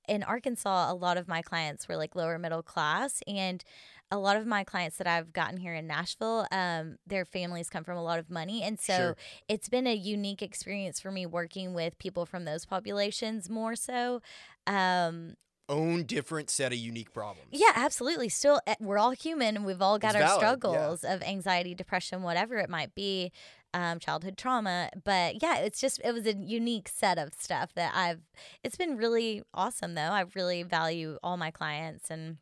In 0.07 0.23
Arkansas, 0.23 0.91
a 0.91 0.93
lot 0.93 1.17
of 1.17 1.27
my 1.27 1.41
clients 1.41 1.87
were 1.87 1.97
like 1.97 2.15
lower 2.15 2.37
middle 2.37 2.63
class 2.63 3.21
and 3.27 3.63
a 4.11 4.17
lot 4.17 4.37
of 4.37 4.45
my 4.45 4.63
clients 4.63 4.97
that 4.97 5.07
I've 5.07 5.33
gotten 5.33 5.57
here 5.57 5.73
in 5.73 5.87
Nashville, 5.87 6.45
um, 6.51 6.97
their 7.07 7.25
families 7.25 7.69
come 7.69 7.83
from 7.83 7.97
a 7.97 8.03
lot 8.03 8.19
of 8.19 8.29
money. 8.29 8.61
And 8.61 8.79
so 8.79 8.95
Sure. 8.95 9.17
it's 9.47 9.67
been 9.67 9.87
a 9.87 9.95
unique 9.95 10.41
experience 10.41 10.99
for 10.99 11.11
me 11.11 11.25
working 11.25 11.73
with 11.73 11.97
people 11.97 12.25
from 12.25 12.45
those 12.45 12.65
populations 12.65 13.49
more 13.49 13.75
so. 13.75 14.21
Um, 14.67 15.35
Own 15.67 16.03
different 16.03 16.51
set 16.51 16.71
of 16.71 16.77
unique 16.77 17.11
problems. 17.11 17.47
yeah, 17.51 17.71
absolutely. 17.75 18.29
Still, 18.29 18.61
eh, 18.67 18.75
we're 18.79 18.99
all 18.99 19.11
human 19.11 19.55
and 19.55 19.65
we've 19.65 19.81
all 19.81 19.97
got 19.97 20.13
It's 20.13 20.23
our 20.23 20.39
valid, 20.39 20.41
yeah. 20.41 20.47
struggles 20.59 21.03
of 21.03 21.23
anxiety, 21.23 21.73
depression, 21.73 22.21
whatever 22.21 22.57
it 22.57 22.69
might 22.69 22.93
be, 22.93 23.31
um, 23.73 23.97
childhood 23.99 24.37
trauma. 24.37 24.91
But 25.03 25.41
yeah, 25.41 25.57
it's 25.57 25.81
just, 25.81 25.99
it 26.05 26.11
was 26.13 26.27
a 26.27 26.35
unique 26.35 26.87
set 26.87 27.17
of 27.17 27.33
stuff 27.33 27.73
that 27.73 27.93
I've, 27.95 28.21
it's 28.63 28.75
been 28.77 28.95
really 28.95 29.41
awesome 29.55 29.95
though. 29.95 30.01
I 30.11 30.23
really 30.35 30.61
value 30.61 31.17
all 31.23 31.35
my 31.35 31.49
clients 31.49 32.11
and 32.11 32.37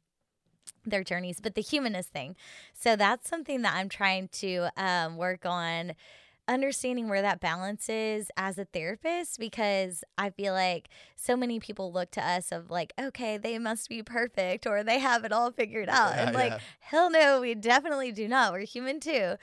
their 0.85 1.03
journeys, 1.03 1.39
but 1.41 1.55
the 1.55 1.61
humanist 1.61 2.09
thing. 2.09 2.35
So 2.73 2.95
that's 2.95 3.29
something 3.29 3.61
that 3.61 3.75
I'm 3.75 3.89
trying 3.89 4.29
to 4.29 4.69
um, 4.77 5.17
work 5.17 5.45
on 5.45 5.93
understanding 6.47 7.07
where 7.07 7.21
that 7.21 7.39
balance 7.39 7.87
is 7.87 8.29
as 8.35 8.57
a 8.57 8.65
therapist 8.65 9.39
because 9.39 10.03
I 10.17 10.29
feel 10.29 10.53
like 10.53 10.89
so 11.15 11.37
many 11.37 11.59
people 11.59 11.91
look 11.91 12.11
to 12.11 12.25
us 12.25 12.51
of 12.51 12.69
like, 12.69 12.93
okay, 12.99 13.37
they 13.37 13.57
must 13.59 13.89
be 13.89 14.03
perfect 14.03 14.67
or 14.67 14.83
they 14.83 14.99
have 14.99 15.23
it 15.23 15.31
all 15.31 15.51
figured 15.51 15.89
out. 15.89 16.15
Yeah, 16.15 16.25
and 16.25 16.35
like, 16.35 16.51
yeah. 16.51 16.59
hell 16.79 17.09
no, 17.09 17.41
we 17.41 17.55
definitely 17.55 18.11
do 18.11 18.27
not. 18.27 18.51
We're 18.51 18.65
human 18.65 18.99
too. 18.99 19.35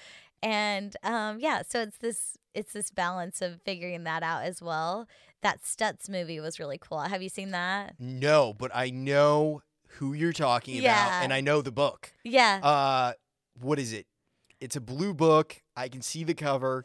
And 0.43 0.97
um, 1.03 1.39
yeah, 1.41 1.63
so 1.67 1.81
it's 1.81 1.99
this 1.99 2.37
it's 2.55 2.73
this 2.73 2.91
balance 2.91 3.43
of 3.43 3.63
figuring 3.63 4.05
that 4.05 4.23
out 4.23 4.45
as 4.45 4.61
well. 4.61 5.07
That 5.43 5.63
Stutz 5.63 6.09
movie 6.09 6.41
was 6.41 6.59
really 6.59 6.79
cool. 6.79 7.01
Have 7.01 7.23
you 7.23 7.29
seen 7.29 7.51
that? 7.51 7.95
No, 7.99 8.53
but 8.53 8.71
I 8.75 8.91
know 8.91 9.63
who 9.99 10.13
you're 10.13 10.33
talking 10.33 10.75
about 10.79 10.85
Yeah. 10.85 11.23
and 11.23 11.33
I 11.33 11.41
know 11.41 11.63
the 11.63 11.73
book. 11.73 12.13
Yeah. 12.25 12.61
Uh 12.63 13.13
what 13.61 13.79
is 13.79 13.93
it? 13.93 14.07
It's 14.61 14.77
a 14.77 14.81
blue 14.81 15.15
book. 15.15 15.63
I 15.77 15.89
can 15.89 16.03
see 16.03 16.25
the 16.25 16.35
cover. 16.35 16.85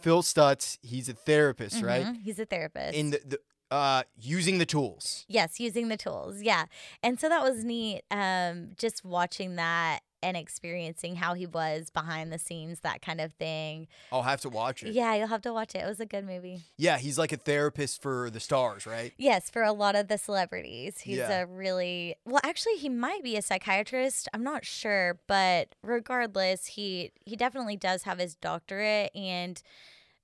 Phil 0.00 0.22
Stutz, 0.22 0.78
he's 0.82 1.08
a 1.08 1.12
therapist, 1.12 1.82
right? 1.82 2.06
Mhm. 2.06 2.22
He's 2.22 2.38
a 2.38 2.46
therapist. 2.46 2.96
In 2.96 3.10
the, 3.10 3.20
the 3.26 3.38
uh 3.70 4.02
using 4.18 4.58
the 4.58 4.66
tools. 4.66 5.24
Yes, 5.28 5.60
using 5.60 5.88
the 5.88 5.96
tools. 5.96 6.42
Yeah. 6.42 6.64
And 7.02 7.20
so 7.20 7.28
that 7.28 7.42
was 7.42 7.64
neat. 7.64 8.02
Um, 8.10 8.70
just 8.76 9.04
watching 9.04 9.56
that 9.56 10.00
and 10.22 10.36
experiencing 10.36 11.16
how 11.16 11.34
he 11.34 11.46
was 11.46 11.90
behind 11.90 12.32
the 12.32 12.38
scenes, 12.38 12.80
that 12.80 13.00
kind 13.02 13.20
of 13.20 13.32
thing. 13.34 13.88
I'll 14.12 14.22
have 14.22 14.40
to 14.42 14.48
watch 14.48 14.82
it. 14.82 14.92
Yeah, 14.92 15.14
you'll 15.14 15.28
have 15.28 15.42
to 15.42 15.52
watch 15.52 15.74
it. 15.74 15.78
It 15.78 15.86
was 15.86 16.00
a 16.00 16.06
good 16.06 16.26
movie. 16.26 16.60
Yeah, 16.76 16.98
he's 16.98 17.18
like 17.18 17.32
a 17.32 17.36
therapist 17.36 18.02
for 18.02 18.30
the 18.30 18.40
stars, 18.40 18.86
right? 18.86 19.12
Yes, 19.16 19.48
for 19.50 19.62
a 19.62 19.72
lot 19.72 19.96
of 19.96 20.08
the 20.08 20.18
celebrities. 20.18 21.00
He's 21.00 21.18
Yeah. 21.18 21.40
a 21.42 21.46
really 21.46 22.16
well 22.24 22.40
actually 22.44 22.76
he 22.76 22.88
might 22.88 23.22
be 23.22 23.36
a 23.36 23.42
psychiatrist. 23.42 24.28
I'm 24.34 24.44
not 24.44 24.64
sure, 24.64 25.18
but 25.26 25.74
regardless, 25.82 26.66
he 26.66 27.12
he 27.24 27.36
definitely 27.36 27.76
does 27.76 28.02
have 28.02 28.18
his 28.18 28.34
doctorate 28.34 29.10
and 29.14 29.60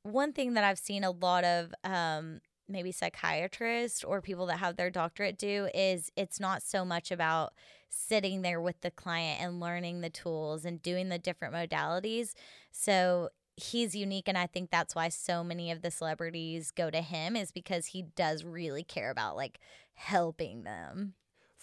one 0.02 0.32
thing 0.32 0.54
that 0.54 0.62
I've 0.62 0.78
seen 0.78 1.02
a 1.04 1.10
lot 1.10 1.44
of 1.44 1.74
um 1.84 2.40
maybe 2.68 2.92
psychiatrists 2.92 4.02
or 4.04 4.20
people 4.20 4.46
that 4.46 4.58
have 4.58 4.76
their 4.76 4.90
doctorate 4.90 5.38
do 5.38 5.68
is 5.74 6.10
it's 6.16 6.40
not 6.40 6.62
so 6.62 6.84
much 6.84 7.10
about 7.10 7.52
sitting 7.88 8.42
there 8.42 8.60
with 8.60 8.80
the 8.80 8.90
client 8.90 9.40
and 9.40 9.60
learning 9.60 10.00
the 10.00 10.10
tools 10.10 10.64
and 10.64 10.82
doing 10.82 11.08
the 11.08 11.18
different 11.18 11.54
modalities. 11.54 12.32
So 12.72 13.30
he's 13.56 13.94
unique 13.94 14.28
and 14.28 14.36
I 14.36 14.46
think 14.46 14.70
that's 14.70 14.94
why 14.94 15.08
so 15.08 15.42
many 15.42 15.70
of 15.70 15.82
the 15.82 15.90
celebrities 15.90 16.70
go 16.70 16.90
to 16.90 17.00
him 17.00 17.36
is 17.36 17.52
because 17.52 17.86
he 17.86 18.02
does 18.02 18.44
really 18.44 18.82
care 18.82 19.10
about 19.10 19.36
like 19.36 19.58
helping 19.94 20.64
them. 20.64 21.14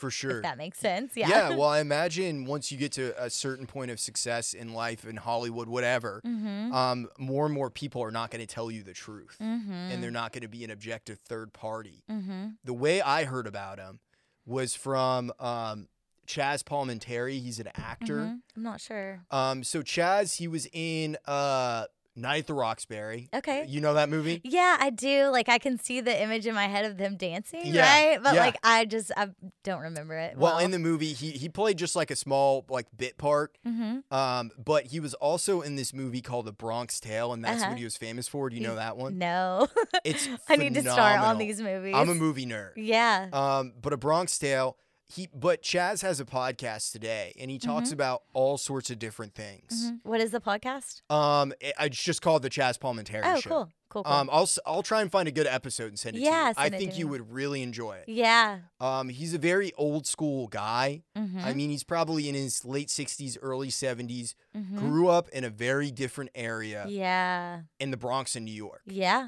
For 0.04 0.12
sure. 0.12 0.41
That 0.41 0.58
makes 0.58 0.80
sense. 0.80 1.14
Yeah. 1.16 1.30
Yeah. 1.30 1.49
Well, 1.56 1.70
I 1.70 1.80
imagine 1.80 2.43
once 2.43 2.74
you 2.74 2.78
get 2.78 2.91
to 2.93 3.14
a 3.24 3.30
certain 3.30 3.66
point 3.66 3.89
of 3.89 4.01
success 4.01 4.54
in 4.54 4.74
life, 4.74 5.06
in 5.06 5.16
Hollywood, 5.16 5.70
whatever, 5.70 6.22
mm-hmm. 6.28 6.74
um, 6.74 7.08
more 7.18 7.45
and 7.45 7.56
more 7.56 7.70
people 7.70 8.04
are 8.04 8.12
not 8.12 8.30
going 8.30 8.45
to 8.45 8.54
tell 8.54 8.70
you 8.70 8.84
the 8.84 8.91
truth. 8.91 9.38
Mm-hmm. 9.41 9.72
And 9.72 10.04
they're 10.04 10.12
not 10.12 10.34
going 10.34 10.41
to 10.41 10.49
be 10.49 10.66
an 10.66 10.72
objective 10.72 11.20
third 11.20 11.54
party. 11.54 12.04
mm-hmm. 12.12 12.47
The 12.66 12.74
way 12.74 13.01
I 13.01 13.24
heard 13.24 13.47
about 13.47 13.80
him 13.80 14.01
was 14.45 14.76
from 14.76 15.32
um, 15.39 15.88
Chaz 16.28 16.64
Palminteri. 16.64 17.41
He's 17.41 17.62
an 17.62 17.70
actor. 17.74 18.18
Mm-hmm. 18.18 18.36
I'm 18.58 18.64
not 18.64 18.82
sure. 18.82 19.22
Um, 19.32 19.64
so 19.64 19.84
Chaz, 19.84 20.36
he 20.36 20.49
was 20.49 20.68
in 20.74 21.16
uh, 21.26 21.86
Night 22.16 22.39
at 22.39 22.47
the 22.47 22.53
Roxbury. 22.53 23.30
Okay. 23.34 23.66
You 23.68 23.82
know 23.82 23.95
that 23.95 24.09
movie? 24.09 24.39
Yeah, 24.43 24.78
I 24.80 24.89
do. 24.91 25.30
Like 25.30 25.49
I 25.49 25.57
can 25.57 25.80
see 25.80 25.99
the 26.01 26.22
image 26.22 26.45
in 26.45 26.53
my 26.53 26.68
head 26.68 26.86
of 26.86 26.97
them 26.97 27.18
dancing, 27.18 27.61
Yeah, 27.66 27.82
right? 28.11 28.24
But 28.24 28.36
yeah. 28.36 28.41
like 28.41 28.57
I 28.64 28.86
just 28.86 29.11
I 29.18 29.30
don't 29.64 29.82
remember 29.82 30.16
it. 30.16 30.38
Well, 30.38 30.59
in 30.59 30.72
the 30.72 30.80
movie, 30.80 31.14
he 31.14 31.32
he 31.32 31.49
played 31.49 31.78
just 31.78 31.95
like 31.95 32.11
a 32.11 32.16
small 32.16 32.66
like 32.70 32.86
bit 32.95 33.18
part. 33.18 33.57
mm-hmm. 33.68 33.99
Um, 34.16 34.51
but 34.64 34.86
he 34.88 34.99
was 34.99 35.14
also 35.16 35.61
in 35.61 35.76
this 35.76 35.93
movie 35.93 36.22
called 36.22 36.45
The 36.45 36.51
Bronx 36.53 36.99
Tale, 36.99 37.34
and 37.34 37.43
that's 37.43 37.61
Uh-huh. 37.61 37.72
what 37.72 37.78
he 37.80 37.84
was 37.84 37.97
famous 37.97 38.28
for. 38.28 38.49
Do 38.49 38.55
you 38.55 38.61
know 38.61 38.76
that 38.76 38.95
one? 38.97 39.18
No. 39.18 39.68
It's 40.03 40.28
I 40.49 40.55
need 40.55 40.74
to 40.76 40.82
start 40.82 41.20
on 41.20 41.38
these 41.38 41.61
movies. 41.61 41.95
I'm 41.95 42.09
a 42.09 42.14
movie 42.16 42.45
nerd. 42.45 42.72
Yeah. 42.76 43.28
Um, 43.34 43.74
but 43.82 43.93
a 43.93 43.97
Bronx 43.97 44.38
Tale. 44.38 44.78
He 45.16 45.28
but 45.34 45.61
Chaz 45.61 46.01
has 46.01 46.20
a 46.20 46.26
podcast 46.26 46.91
today, 46.91 47.34
and 47.39 47.51
he 47.51 47.59
talks 47.59 47.89
Mm-hmm. 47.89 47.93
about 47.93 48.24
all 48.34 48.57
sorts 48.57 48.89
of 48.89 48.97
different 48.99 49.36
things. 49.36 49.91
Mhm. 49.91 49.99
What 50.03 50.22
is 50.22 50.32
the 50.32 50.39
podcast? 50.41 51.01
Um, 51.11 51.53
it, 51.59 51.74
it's 51.80 52.01
just 52.01 52.22
called 52.22 52.41
the 52.41 52.49
Chaz 52.49 52.78
Palminteri 52.80 53.22
Oh, 53.24 53.39
Show. 53.39 53.49
cool. 53.49 53.70
Cool. 53.89 54.03
Cool. 54.03 54.11
Um, 54.11 54.28
I'll 54.32 54.49
I'll 54.66 54.82
try 54.82 55.01
and 55.03 55.11
find 55.11 55.28
a 55.28 55.32
good 55.32 55.45
episode 55.45 55.89
and 55.89 55.99
send 55.99 56.16
it 56.18 56.22
Yeah, 56.24 56.51
to 56.53 56.59
you. 56.61 56.66
I 56.66 56.70
think 56.72 56.97
you 56.97 57.05
me. 57.05 57.11
would 57.11 57.32
really 57.32 57.61
enjoy 57.61 57.97
it. 57.97 58.09
yeah. 58.09 58.59
Um, 58.80 59.09
he's 59.09 59.36
a 59.36 59.38
very 59.38 59.72
old 59.78 60.07
school 60.07 60.47
guy. 60.47 61.03
Mm-hmm. 61.16 61.39
I 61.39 61.53
mean, 61.53 61.70
he's 61.70 61.84
probably 61.84 62.28
in 62.28 62.34
his 62.34 62.66
late 62.66 62.88
60s, 62.89 63.38
early 63.39 63.70
70s. 63.70 64.34
Mhm. 64.57 64.78
Grew 64.80 65.09
up 65.09 65.30
in 65.30 65.43
a 65.43 65.49
very 65.51 65.91
different 65.91 66.32
area 66.34 66.86
Yeah. 66.89 67.61
in 67.80 67.91
the 67.91 67.97
Bronx 67.97 68.36
in 68.36 68.45
New 68.45 68.51
York 68.55 68.82
Yeah. 68.88 69.28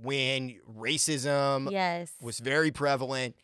when 0.00 0.60
racism 0.70 1.70
yes. 1.72 2.12
was 2.20 2.38
very 2.38 2.70
prevalent. 2.70 3.34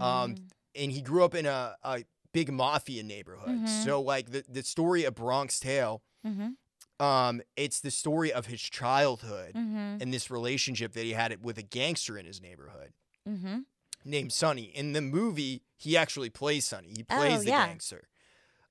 um, 0.00 0.36
Mhm. 0.36 0.38
And 0.74 0.92
he 0.92 1.00
grew 1.00 1.24
up 1.24 1.34
in 1.34 1.46
a, 1.46 1.76
a 1.82 2.04
big 2.32 2.50
mafia 2.52 3.02
neighborhood. 3.02 3.60
Mhm. 3.60 3.84
So, 3.84 4.00
like, 4.00 4.30
the, 4.30 4.44
the 4.48 4.62
story 4.62 5.04
of 5.04 5.14
Bronx 5.14 5.60
Tale, 5.60 6.02
Mhm. 6.26 6.56
um, 6.98 7.42
it's 7.56 7.80
the 7.80 7.90
story 7.90 8.32
of 8.32 8.46
his 8.46 8.60
childhood 8.60 9.54
Mhm. 9.54 10.02
and 10.02 10.12
this 10.12 10.30
relationship 10.30 10.92
that 10.94 11.04
he 11.04 11.12
had 11.12 11.44
with 11.44 11.58
a 11.58 11.62
gangster 11.62 12.18
in 12.18 12.26
his 12.26 12.40
neighborhood. 12.40 12.92
Mhm. 13.28 13.64
named 14.06 14.32
Sonny. 14.34 14.64
In 14.64 14.92
the 14.92 15.00
movie, 15.00 15.62
he 15.78 15.96
actually 15.96 16.28
plays 16.28 16.66
Sonny. 16.66 16.92
He 16.94 17.06
Oh, 17.08 17.16
plays 17.16 17.44
the 17.44 17.48
yeah. 17.50 17.66
gangster. 17.68 18.06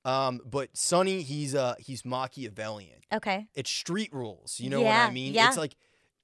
Um, 0.06 0.40
but 0.46 0.78
Sonny, 0.78 1.24
he's 1.24 1.56
uh 1.56 1.74
he's 1.80 2.06
Machiavellian. 2.06 3.02
Okay. 3.12 3.48
It's 3.56 3.72
street 3.72 4.14
rules. 4.14 4.60
You 4.60 4.70
know 4.70 4.82
what 4.82 4.92
I 4.94 5.10
mean? 5.12 5.34
yeah. 5.34 5.48
It's 5.48 5.58
like 5.58 5.76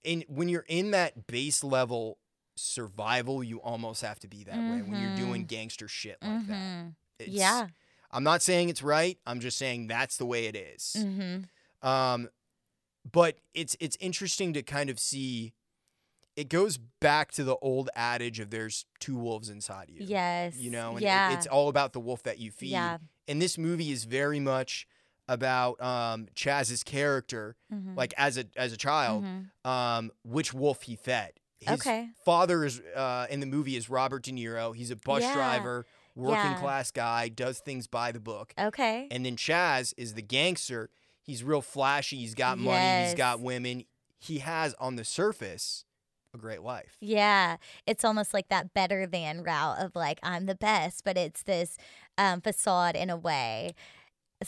in 0.04 0.26
when 0.28 0.48
you're 0.48 0.66
in 0.68 0.92
that 0.92 1.26
base 1.26 1.64
level 1.64 2.20
survival, 2.60 3.44
you 3.44 3.60
almost 3.62 4.02
have 4.02 4.20
to 4.20 4.28
be 4.28 4.44
that 4.44 4.56
way 4.58 4.82
when 4.82 5.00
you're 5.02 5.16
doing 5.16 5.46
gangster 5.46 5.88
shit 5.88 6.18
like 6.22 6.48
that. 6.48 6.54
Mhm. 6.54 6.96
It's, 7.20 7.30
Yeah. 7.30 7.68
I'm 8.12 8.24
not 8.24 8.42
saying 8.42 8.70
it's 8.70 8.82
right. 8.82 9.18
I'm 9.26 9.40
just 9.40 9.58
saying 9.58 9.88
that's 9.88 10.18
the 10.18 10.26
way 10.26 10.46
it 10.48 10.56
is. 10.56 10.96
Mm-hmm. 10.98 11.88
Um, 11.88 12.30
but 13.10 13.38
it's 13.54 13.76
it's 13.80 13.98
interesting 14.00 14.54
to 14.54 14.62
kind 14.64 14.90
of 14.90 15.00
see. 15.00 15.54
It 16.36 16.48
goes 16.50 16.78
back 16.78 17.32
to 17.34 17.44
the 17.44 17.56
old 17.58 17.90
adage 17.96 18.40
of 18.40 18.50
there's 18.50 18.86
two 19.00 19.16
wolves 19.16 19.50
inside 19.50 19.90
you. 19.90 19.98
Yes. 20.06 20.56
You 20.56 20.72
know, 20.72 20.92
and 20.92 21.00
it- 21.02 21.04
yeah. 21.04 21.34
it's 21.34 21.48
all 21.48 21.68
about 21.70 21.92
the 21.94 22.00
wolf 22.00 22.24
that 22.24 22.40
you 22.40 22.50
feed. 22.52 22.70
Yeah. 22.72 22.98
And 23.28 23.42
this 23.42 23.58
movie 23.58 23.92
is 23.92 24.06
very 24.06 24.40
much 24.40 24.88
about 25.28 25.80
um, 25.82 26.28
Chaz's 26.36 26.82
character, 26.84 27.56
Mhm. 27.72 27.96
like 27.96 28.14
as 28.18 28.38
a 28.38 28.46
as 28.56 28.74
a 28.74 28.78
child, 28.78 29.24
Mhm. 29.24 29.50
um, 29.70 30.12
which 30.24 30.54
wolf 30.54 30.84
he 30.84 30.96
fed. 30.96 31.34
His 31.60 31.82
Okay. 31.82 32.10
father 32.24 32.64
is 32.64 32.80
uh, 32.96 33.28
in 33.30 33.40
the 33.42 33.46
movie 33.46 33.76
is 33.76 33.90
Robert 33.90 34.24
De 34.24 34.32
Niro. 34.32 34.76
He's 34.76 34.92
a 34.92 34.96
bus 34.96 35.22
Yeah. 35.24 35.34
driver, 35.34 35.86
working 36.16 36.52
Yeah. 36.52 36.60
class 36.60 36.92
guy, 36.92 37.28
does 37.30 37.60
things 37.60 37.88
by 37.88 38.12
the 38.12 38.20
book. 38.20 38.54
Okay. 38.58 39.08
And 39.12 39.26
then 39.26 39.36
Chaz 39.36 39.94
is 39.98 40.14
the 40.14 40.22
gangster. 40.22 40.90
He's 41.22 41.44
real 41.44 41.62
flashy. 41.62 42.18
He's 42.18 42.34
got 42.36 42.58
money. 42.58 43.04
He's 43.06 43.14
got 43.14 43.40
women. 43.42 43.84
He 44.18 44.40
has 44.40 44.74
on 44.80 44.96
the 44.96 45.04
surface 45.06 45.86
a 46.34 46.38
great 46.38 46.62
life. 46.62 46.96
Yeah, 47.02 47.58
it's 47.88 48.06
almost 48.06 48.34
like 48.34 48.50
that 48.50 48.74
better 48.74 49.06
than 49.08 49.44
route 49.44 49.80
of 49.80 49.96
like 49.96 50.20
I'm 50.24 50.46
the 50.46 50.56
best, 50.56 51.04
but 51.04 51.18
it's 51.18 51.44
this 51.44 51.78
um, 52.18 52.40
facade 52.42 52.96
in 52.96 53.10
a 53.10 53.18
way. 53.18 53.74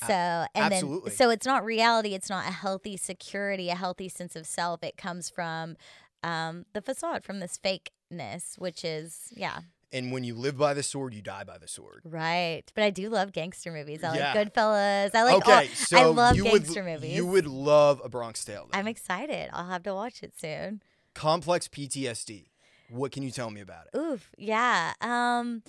So 0.07 0.13
and 0.13 0.47
absolutely. 0.73 1.09
then 1.09 1.17
so 1.17 1.29
it's 1.31 1.45
not 1.45 1.65
reality. 1.65 2.13
It's 2.13 2.29
not 2.29 2.47
a 2.47 2.51
healthy 2.51 2.95
security, 2.95 3.69
a 3.69 3.75
healthy 3.75 4.07
sense 4.07 4.35
of 4.37 4.47
self. 4.47 4.83
It 4.83 4.95
comes 4.95 5.29
from 5.29 5.75
um, 6.23 6.65
the 6.73 6.81
facade, 6.81 7.23
from 7.23 7.39
this 7.39 7.57
fakeness, 7.63 8.57
which 8.59 8.83
is 8.85 9.29
yeah, 9.35 9.61
And 9.93 10.11
when 10.11 10.23
you 10.23 10.35
live 10.35 10.57
by 10.57 10.73
the 10.73 10.83
sword, 10.83 11.13
you 11.13 11.21
die 11.21 11.43
by 11.43 11.57
the 11.57 11.67
sword. 11.67 12.01
right. 12.05 12.63
But 12.75 12.83
I 12.83 12.89
do 12.91 13.09
love 13.09 13.31
gangster 13.33 13.71
movies. 13.71 14.03
I 14.03 14.15
Yeah. 14.15 14.33
like 14.33 14.53
Goodfellas. 14.53 15.11
I 15.15 15.23
like. 15.23 15.35
okay, 15.37 15.67
all, 15.69 15.75
so 15.75 15.97
I 15.97 16.05
love 16.05 16.35
you 16.37 16.43
gangster 16.43 16.83
would 16.83 16.93
movies. 16.93 17.15
you 17.15 17.25
would 17.25 17.47
love 17.47 18.01
a 18.03 18.09
Bronx 18.09 18.45
Tale. 18.45 18.67
then. 18.71 18.79
I'm 18.79 18.87
excited. 18.87 19.49
I'll 19.53 19.67
have 19.67 19.83
to 19.83 19.93
watch 19.93 20.23
it 20.23 20.33
soon. 20.39 20.81
Complex 21.13 21.67
PTSD. 21.67 22.45
What 22.89 23.11
can 23.11 23.23
you 23.23 23.31
tell 23.31 23.49
me 23.49 23.61
about 23.61 23.87
it? 23.93 23.97
Oof, 23.97 24.29
yeah. 24.37 24.93
Um, 25.01 25.63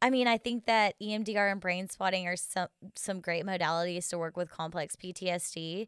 I 0.00 0.10
mean, 0.10 0.28
I 0.28 0.38
think 0.38 0.66
that 0.66 0.94
EMDR 1.02 1.50
and 1.50 1.60
brain 1.60 1.88
spotting 1.88 2.26
are 2.28 2.36
some 2.36 2.68
some 2.94 3.20
great 3.20 3.44
modalities 3.44 4.08
to 4.10 4.18
work 4.18 4.36
with 4.36 4.48
complex 4.50 4.94
PTSD. 4.96 5.86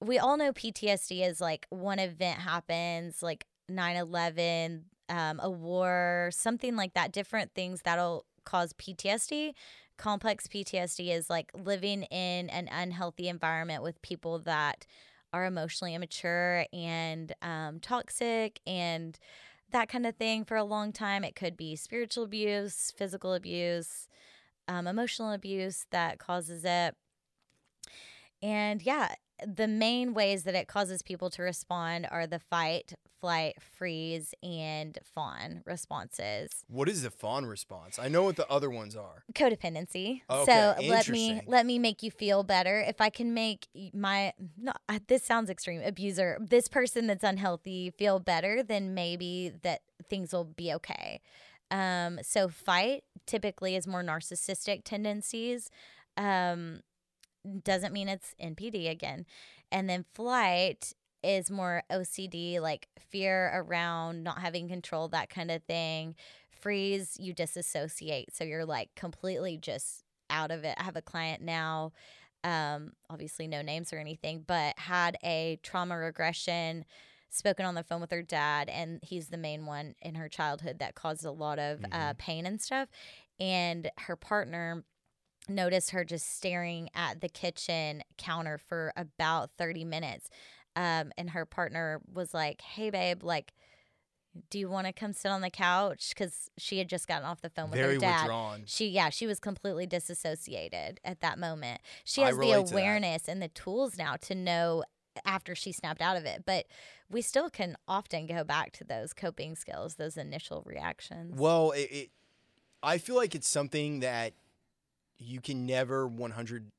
We 0.00 0.18
all 0.18 0.36
know 0.36 0.52
PTSD 0.52 1.26
is 1.26 1.40
like 1.40 1.66
one 1.70 1.98
event 1.98 2.38
happens, 2.38 3.22
like 3.22 3.46
9-11, 3.70 4.82
um, 5.08 5.40
a 5.42 5.50
war, 5.50 6.30
something 6.32 6.76
like 6.76 6.94
that, 6.94 7.12
different 7.12 7.52
things 7.54 7.82
that'll 7.82 8.24
cause 8.44 8.72
PTSD. 8.74 9.52
Complex 9.96 10.46
PTSD 10.46 11.14
is 11.14 11.28
like 11.28 11.50
living 11.54 12.04
in 12.04 12.48
an 12.50 12.68
unhealthy 12.70 13.28
environment 13.28 13.82
with 13.82 14.00
people 14.02 14.38
that 14.40 14.86
are 15.32 15.44
emotionally 15.44 15.94
immature 15.94 16.64
and 16.72 17.34
um, 17.42 17.80
toxic 17.80 18.60
and 18.66 19.18
that 19.70 19.88
kind 19.88 20.06
of 20.06 20.16
thing 20.16 20.44
for 20.44 20.56
a 20.56 20.64
long 20.64 20.92
time. 20.92 21.24
It 21.24 21.36
could 21.36 21.56
be 21.56 21.76
spiritual 21.76 22.24
abuse, 22.24 22.92
physical 22.96 23.34
abuse, 23.34 24.08
um, 24.66 24.86
emotional 24.86 25.32
abuse 25.32 25.86
that 25.90 26.18
causes 26.18 26.64
it. 26.64 26.94
And 28.40 28.80
yeah, 28.82 29.14
the 29.46 29.68
main 29.68 30.14
ways 30.14 30.44
that 30.44 30.54
it 30.54 30.68
causes 30.68 31.02
people 31.02 31.30
to 31.30 31.42
respond 31.42 32.06
are 32.10 32.26
the 32.26 32.38
fight, 32.38 32.94
flight, 33.20 33.56
freeze, 33.60 34.34
and 34.42 34.98
fawn 35.02 35.62
responses. 35.64 36.64
What 36.68 36.88
is 36.88 37.02
the 37.02 37.10
fawn 37.10 37.46
response? 37.46 37.98
I 37.98 38.08
know 38.08 38.22
what 38.22 38.36
the 38.36 38.48
other 38.48 38.70
ones 38.70 38.96
are. 38.96 39.24
Codependency. 39.34 40.22
Okay, 40.30 40.44
so 40.52 40.74
let 40.86 41.08
me 41.08 41.40
let 41.46 41.66
me 41.66 41.78
make 41.78 42.02
you 42.02 42.10
feel 42.10 42.42
better. 42.42 42.80
If 42.80 43.00
I 43.00 43.10
can 43.10 43.34
make 43.34 43.66
my 43.92 44.32
no, 44.56 44.72
this 45.06 45.24
sounds 45.24 45.50
extreme 45.50 45.82
abuser, 45.82 46.38
this 46.40 46.68
person 46.68 47.06
that's 47.06 47.24
unhealthy 47.24 47.90
feel 47.90 48.20
better, 48.20 48.62
then 48.62 48.94
maybe 48.94 49.52
that 49.62 49.82
things 50.08 50.32
will 50.32 50.44
be 50.44 50.72
okay. 50.74 51.20
Um, 51.70 52.20
so 52.22 52.48
fight 52.48 53.04
typically 53.26 53.76
is 53.76 53.86
more 53.86 54.02
narcissistic 54.02 54.82
tendencies. 54.84 55.70
Um, 56.16 56.80
doesn't 57.64 57.92
mean 57.92 58.08
it's 58.08 58.34
NPD 58.42 58.90
again. 58.90 59.26
And 59.70 59.88
then 59.88 60.04
flight 60.14 60.92
is 61.22 61.50
more 61.50 61.82
OCD, 61.90 62.60
like 62.60 62.88
fear 63.10 63.50
around 63.54 64.22
not 64.22 64.38
having 64.38 64.68
control, 64.68 65.08
that 65.08 65.30
kind 65.30 65.50
of 65.50 65.62
thing. 65.64 66.14
Freeze, 66.50 67.16
you 67.18 67.32
disassociate. 67.32 68.34
So 68.34 68.44
you're 68.44 68.64
like 68.64 68.90
completely 68.94 69.56
just 69.56 70.04
out 70.30 70.50
of 70.50 70.64
it. 70.64 70.74
I 70.78 70.82
have 70.82 70.96
a 70.96 71.02
client 71.02 71.42
now, 71.42 71.92
um, 72.44 72.92
obviously 73.10 73.46
no 73.46 73.62
names 73.62 73.92
or 73.92 73.98
anything, 73.98 74.44
but 74.46 74.78
had 74.78 75.16
a 75.24 75.58
trauma 75.62 75.96
regression, 75.96 76.84
spoken 77.30 77.64
on 77.66 77.74
the 77.74 77.82
phone 77.82 78.00
with 78.00 78.10
her 78.10 78.22
dad, 78.22 78.68
and 78.68 79.00
he's 79.02 79.28
the 79.28 79.36
main 79.36 79.66
one 79.66 79.94
in 80.00 80.14
her 80.14 80.28
childhood 80.28 80.78
that 80.78 80.94
caused 80.94 81.24
a 81.24 81.30
lot 81.30 81.58
of 81.58 81.84
uh, 81.92 82.14
pain 82.18 82.46
and 82.46 82.60
stuff. 82.60 82.88
And 83.40 83.90
her 83.98 84.16
partner 84.16 84.84
noticed 85.48 85.90
her 85.90 86.04
just 86.04 86.36
staring 86.36 86.88
at 86.94 87.20
the 87.20 87.28
kitchen 87.28 88.02
counter 88.16 88.58
for 88.58 88.92
about 88.96 89.50
30 89.58 89.84
minutes. 89.84 90.28
Um, 90.76 91.12
and 91.16 91.30
her 91.30 91.44
partner 91.44 92.00
was 92.12 92.32
like, 92.34 92.60
Hey, 92.60 92.90
babe, 92.90 93.22
like, 93.22 93.52
Do 94.50 94.58
you 94.58 94.68
want 94.68 94.86
to 94.86 94.92
come 94.92 95.12
sit 95.12 95.30
on 95.30 95.40
the 95.40 95.50
couch? 95.50 96.10
Because 96.10 96.50
she 96.58 96.78
had 96.78 96.88
just 96.88 97.08
gotten 97.08 97.24
off 97.26 97.40
the 97.40 97.50
phone 97.50 97.70
with 97.70 97.80
Very 97.80 97.94
her 97.94 98.00
dad. 98.00 98.22
withdrawn. 98.22 98.62
She, 98.66 98.86
yeah, 98.88 99.08
she 99.10 99.26
was 99.26 99.40
completely 99.40 99.86
disassociated 99.86 101.00
at 101.04 101.20
that 101.20 101.38
moment. 101.38 101.80
She 102.04 102.20
has 102.20 102.34
the 102.34 102.40
relate 102.40 102.66
to 102.66 102.72
that. 102.72 102.72
awareness 102.72 103.28
and 103.28 103.42
the 103.42 103.48
tools 103.48 103.98
now 103.98 104.16
to 104.22 104.34
know 104.34 104.84
after 105.24 105.56
she 105.56 105.72
snapped 105.72 106.00
out 106.00 106.16
of 106.16 106.24
it. 106.24 106.44
But 106.46 106.66
we 107.10 107.22
still 107.22 107.50
can 107.50 107.76
often 107.88 108.26
go 108.26 108.44
back 108.44 108.70
to 108.74 108.84
those 108.84 109.12
coping 109.12 109.56
skills, 109.56 109.96
those 109.96 110.16
initial 110.16 110.62
reactions. 110.64 111.34
Well, 111.36 111.72
it, 111.72 111.88
it 111.90 112.10
I 112.82 112.98
feel 112.98 113.16
like 113.16 113.34
it's 113.34 113.48
something 113.48 114.00
that 114.00 114.34
you 115.18 115.40
can 115.40 115.66
never 115.66 116.08
100% 116.08 116.70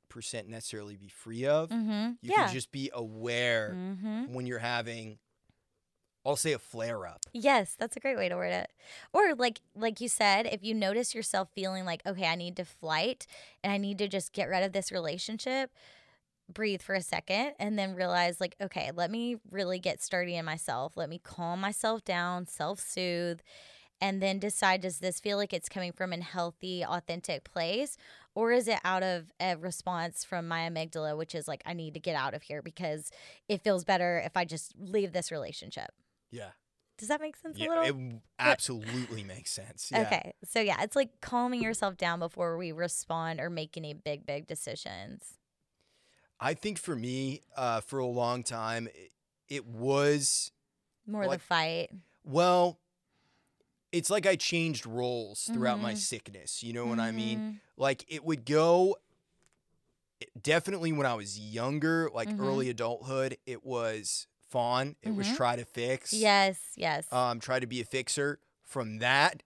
necessarily 0.48 0.96
be 0.96 1.10
free 1.10 1.46
of. 1.46 1.70
mm-hmm. 1.70 2.12
You 2.22 2.32
Yeah. 2.32 2.46
can 2.46 2.54
just 2.54 2.72
be 2.72 2.90
aware 2.94 3.74
mm-hmm. 3.76 4.34
when 4.34 4.46
you're 4.46 4.60
having 4.60 5.20
I'll 6.26 6.36
say 6.36 6.52
a 6.52 6.60
flare 6.60 7.08
up. 7.08 7.26
Yes, 7.34 7.76
that's 7.80 7.96
a 7.96 8.00
great 8.00 8.18
way 8.18 8.28
to 8.28 8.36
word 8.36 8.52
it. 8.52 8.70
Or 9.14 9.34
like 9.36 9.62
like 9.74 10.02
you 10.02 10.10
said, 10.10 10.46
if 10.48 10.64
you 10.64 10.74
notice 10.76 11.16
yourself 11.16 11.48
feeling 11.56 11.86
like, 11.86 12.02
okay, 12.06 12.28
I 12.28 12.36
need 12.36 12.58
to 12.58 12.66
flight 12.66 13.26
and 13.64 13.72
I 13.72 13.78
need 13.78 13.98
to 14.00 14.08
just 14.08 14.34
get 14.34 14.50
rid 14.50 14.64
of 14.64 14.74
this 14.74 14.92
relationship, 14.92 15.72
breathe 16.54 16.82
for 16.82 16.94
a 16.94 17.02
second 17.02 17.54
and 17.58 17.80
then 17.80 17.96
realize 17.96 18.42
like, 18.42 18.56
okay, 18.62 18.92
let 18.94 19.10
me 19.10 19.38
really 19.50 19.80
get 19.80 20.02
sturdy 20.04 20.36
in 20.36 20.46
myself. 20.46 20.98
Let 20.98 21.10
me 21.10 21.20
calm 21.24 21.62
myself 21.62 22.04
down, 22.04 22.48
self-soothe, 22.48 23.40
and 24.02 24.22
then 24.22 24.40
decide 24.40 24.82
does 24.82 25.00
this 25.00 25.20
feel 25.20 25.38
like 25.38 25.54
it's 25.54 25.70
coming 25.70 25.94
from 25.94 26.12
a 26.12 26.22
healthy, 26.22 26.84
authentic 26.86 27.44
place 27.44 27.98
or 28.40 28.52
is 28.52 28.68
it 28.68 28.80
out 28.86 29.04
of 29.04 29.26
a 29.40 29.56
response 29.58 30.24
from 30.24 30.48
my 30.48 30.62
amygdala 30.70 31.18
which 31.18 31.36
is 31.36 31.48
like 31.48 31.62
I 31.66 31.74
need 31.74 31.94
to 31.96 32.00
get 32.00 32.16
out 32.16 32.34
of 32.34 32.42
here 32.44 32.62
because 32.62 33.12
it 33.48 33.62
feels 33.64 33.84
better 33.84 34.22
if 34.26 34.38
I 34.38 34.46
just 34.46 34.74
leave 34.80 35.12
this 35.14 35.32
relationship. 35.32 35.90
Yeah. 36.32 36.52
Does 36.98 37.08
that 37.10 37.22
make 37.22 37.36
sense 37.38 37.58
a 37.58 37.60
Yeah, 37.62 37.70
little? 37.70 37.84
it 38.12 38.22
absolutely 38.40 39.24
makes 39.24 39.52
sense. 39.52 39.90
Yeah. 39.92 40.02
Okay. 40.02 40.34
So 40.44 40.60
yeah, 40.60 40.82
it's 40.84 40.96
like 40.96 41.10
calming 41.22 41.62
yourself 41.62 41.98
down 41.98 42.20
before 42.20 42.58
we 42.58 42.72
respond 42.72 43.40
or 43.40 43.50
make 43.50 43.78
any 43.78 43.94
big, 43.94 44.26
big 44.26 44.48
decisions. 44.48 45.38
I 46.40 46.54
think 46.54 46.78
for 46.80 46.96
me, 46.96 47.42
uh, 47.58 47.82
for 47.82 48.00
a 48.00 48.06
long 48.06 48.44
time, 48.44 48.88
it, 48.94 49.12
it 49.50 49.66
was 49.66 50.52
More 51.06 51.26
Like- 51.28 51.40
the 51.40 51.46
fight. 51.46 51.90
well. 52.24 52.80
It's 53.92 54.10
like 54.10 54.26
I 54.26 54.36
changed 54.36 54.86
roles 54.86 55.46
throughout 55.52 55.80
my 55.80 55.94
Mhm. 55.94 55.98
sickness. 55.98 56.62
You 56.64 56.74
know 56.74 56.86
what 56.86 57.00
I 57.00 57.12
mean? 57.12 57.40
Mhm. 57.40 57.60
Like 57.78 58.06
it 58.08 58.24
would 58.24 58.46
go. 58.46 58.98
Definitely 60.42 60.92
when 60.92 61.06
I 61.06 61.14
was 61.16 61.40
younger, 61.40 62.10
like 62.14 62.30
Mhm. 62.30 62.40
early 62.42 62.70
adulthood, 62.70 63.38
it 63.46 63.64
was 63.66 64.28
fawn. 64.50 64.96
It 65.02 65.12
was 65.16 65.28
Mhm. 65.28 65.36
try 65.38 65.56
to 65.56 65.64
fix. 65.66 66.12
Yes, 66.14 66.60
yes. 66.76 67.12
Um, 67.12 67.40
try 67.40 67.60
to 67.60 67.68
be 67.68 67.80
a 67.82 67.86
fixer. 67.86 68.40
From 68.64 69.00
that, 69.00 69.42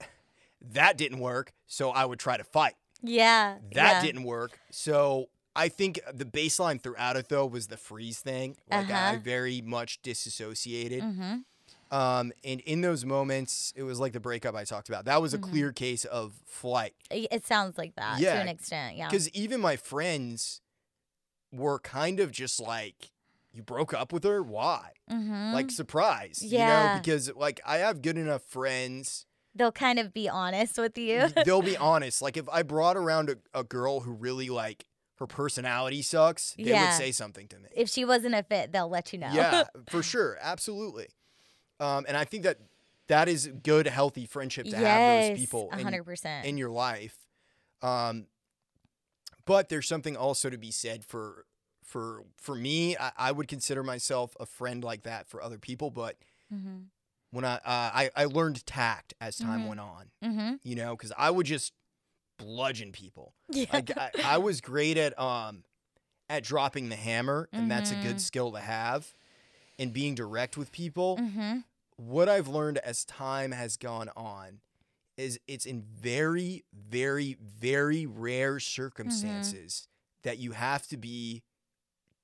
that 0.61 0.98
didn't 0.98 1.20
work. 1.20 1.53
So 1.68 1.91
I 1.91 2.06
would 2.06 2.20
try 2.20 2.38
to 2.38 2.44
fight. 2.44 2.76
yeah. 3.02 3.60
That 3.74 3.94
yeah. 3.95 4.02
didn't 4.02 4.24
work. 4.24 4.60
So 4.72 5.30
I 5.56 5.68
think 5.70 5.99
the 6.14 6.26
baseline 6.26 6.82
throughout 6.82 7.18
it 7.18 7.28
though 7.30 7.45
was 7.45 7.68
the 7.68 7.78
freeze 7.78 8.20
thing. 8.22 8.56
Like 8.70 8.90
I 8.90 9.10
Uh-huh. 9.14 9.20
very 9.20 9.61
much 9.61 10.02
disassociated. 10.02 11.03
Mm-hmm. 11.94 12.20
Um, 12.28 12.32
and 12.44 12.60
in 12.61 12.82
those 12.82 13.06
moments, 13.06 13.72
it 13.76 13.84
was 13.84 13.99
like 13.99 14.14
the 14.14 14.20
breakup 14.20 14.56
I 14.56 14.64
talked 14.64 14.90
about. 14.90 15.06
That 15.06 15.22
was 15.22 15.34
a 15.34 15.38
Mhm. 15.38 15.49
clear 15.52 15.72
case 15.72 16.06
of 16.06 16.34
flight. 16.45 16.95
It 17.11 17.45
sounds 17.45 17.78
like 17.78 17.95
that 17.95 18.20
to 18.20 18.28
an 18.32 18.48
extent. 18.48 18.98
Yeah. 18.98 19.07
Because 19.10 19.30
even 19.30 19.61
my 19.61 19.76
friends 19.78 20.61
were 21.52 21.80
kind 21.80 22.20
of 22.20 22.32
just 22.32 22.60
like, 22.60 23.11
"You 23.52 23.61
broke 23.64 23.94
up 23.94 24.11
with 24.11 24.24
her? 24.24 24.41
Why?" 24.41 24.91
Mm-hmm. 25.10 25.53
Like 25.53 25.70
surprised, 25.72 26.41
you 26.41 26.57
Yeah. 26.57 26.94
know? 26.95 26.99
Because 26.99 27.32
like 27.36 27.61
I 27.65 27.78
have 27.78 28.02
good 28.02 28.18
enough 28.18 28.44
friends. 28.44 29.26
They'll 29.56 29.72
kind 29.72 29.99
of 29.99 30.14
be 30.14 30.28
honest 30.28 30.80
with 30.80 30.98
you. 30.98 31.28
They'll 31.45 31.61
be 31.61 31.78
honest. 31.91 32.22
Like 32.24 32.38
if 32.38 32.49
I 32.49 32.64
brought 32.64 32.98
around 32.98 33.30
a, 33.30 33.36
a 33.53 33.64
girl 33.64 33.99
who 33.99 34.11
really 34.14 34.49
like 34.49 34.86
her 35.20 35.28
personality 35.28 36.02
sucks, 36.02 36.56
they 36.57 36.64
Yeah. 36.64 36.86
would 36.90 36.98
say 36.98 37.11
something 37.11 37.48
to 37.49 37.60
me. 37.60 37.70
if 37.76 37.88
she 37.88 38.03
wasn't 38.03 38.34
a 38.34 38.41
fit, 38.41 38.72
they'll 38.72 38.90
let 38.90 39.14
you 39.14 39.20
know. 39.20 39.30
Yeah, 39.32 39.65
for 39.90 40.02
sure, 40.02 40.40
absolutely. 40.41 41.07
Um, 41.79 42.05
and 42.07 42.15
I 42.15 42.23
think 42.25 42.43
that 42.43 42.59
that 43.07 43.27
is 43.27 43.47
good, 43.63 43.87
healthy 43.87 44.25
friendship 44.25 44.67
to 44.67 44.77
have 44.77 45.01
those 45.29 45.37
people 45.37 45.69
in, 45.73 45.79
hundred 45.83 46.03
percent. 46.05 46.45
in 46.45 46.57
your 46.57 46.69
life. 46.69 47.17
Um, 47.81 48.27
but 49.45 49.69
there's 49.69 49.87
something 49.87 50.15
also 50.15 50.49
to 50.49 50.57
be 50.57 50.71
said 50.71 51.03
for 51.03 51.45
for 51.83 52.23
for 52.37 52.55
me. 52.55 52.95
I, 52.97 53.11
I 53.17 53.31
would 53.31 53.47
consider 53.47 53.83
myself 53.83 54.35
a 54.39 54.45
friend 54.45 54.83
like 54.83 55.03
that 55.03 55.27
for 55.27 55.41
other 55.43 55.57
people, 55.59 55.89
but 55.91 56.15
Mm-hmm. 56.53 56.81
when 57.31 57.45
I 57.45 57.55
uh, 57.55 57.59
I, 57.65 58.09
I 58.15 58.25
learned 58.25 58.63
tact 58.67 59.15
as 59.19 59.37
time 59.37 59.63
Mhm. 59.63 59.67
went 59.69 59.79
on, 59.79 60.05
Mm-hmm. 60.23 60.53
you 60.63 60.75
know, 60.75 60.95
because 60.95 61.11
I 61.17 61.31
would 61.31 61.47
just 61.47 61.73
bludgeon 62.37 62.91
people. 62.91 63.33
Yeah. 63.49 63.65
Like 63.73 63.97
I, 63.97 64.11
I 64.23 64.37
was 64.37 64.61
great 64.61 64.97
at 64.97 65.17
um 65.19 65.63
at 66.29 66.43
dropping 66.43 66.89
the 66.89 66.95
hammer, 66.95 67.49
and 67.51 67.69
that's 67.71 67.91
a 67.91 67.95
good 67.95 68.21
skill 68.21 68.51
to 68.53 68.59
have. 68.59 69.13
And 69.79 69.91
being 69.93 70.15
direct 70.15 70.55
with 70.57 70.71
people. 70.71 71.17
mm-hmm. 71.17 71.59
What 71.97 72.27
I've 72.27 72.47
learned 72.47 72.79
as 72.79 73.05
time 73.05 73.51
has 73.51 73.77
gone 73.77 74.09
on 74.15 74.59
is 75.15 75.39
it's 75.47 75.65
in 75.65 75.81
very, 75.83 76.63
very, 76.73 77.37
very 77.39 78.05
rare 78.07 78.59
circumstances 78.59 79.87
that 80.23 80.39
you 80.39 80.51
have 80.53 80.87
to 80.87 80.97
be 80.97 81.43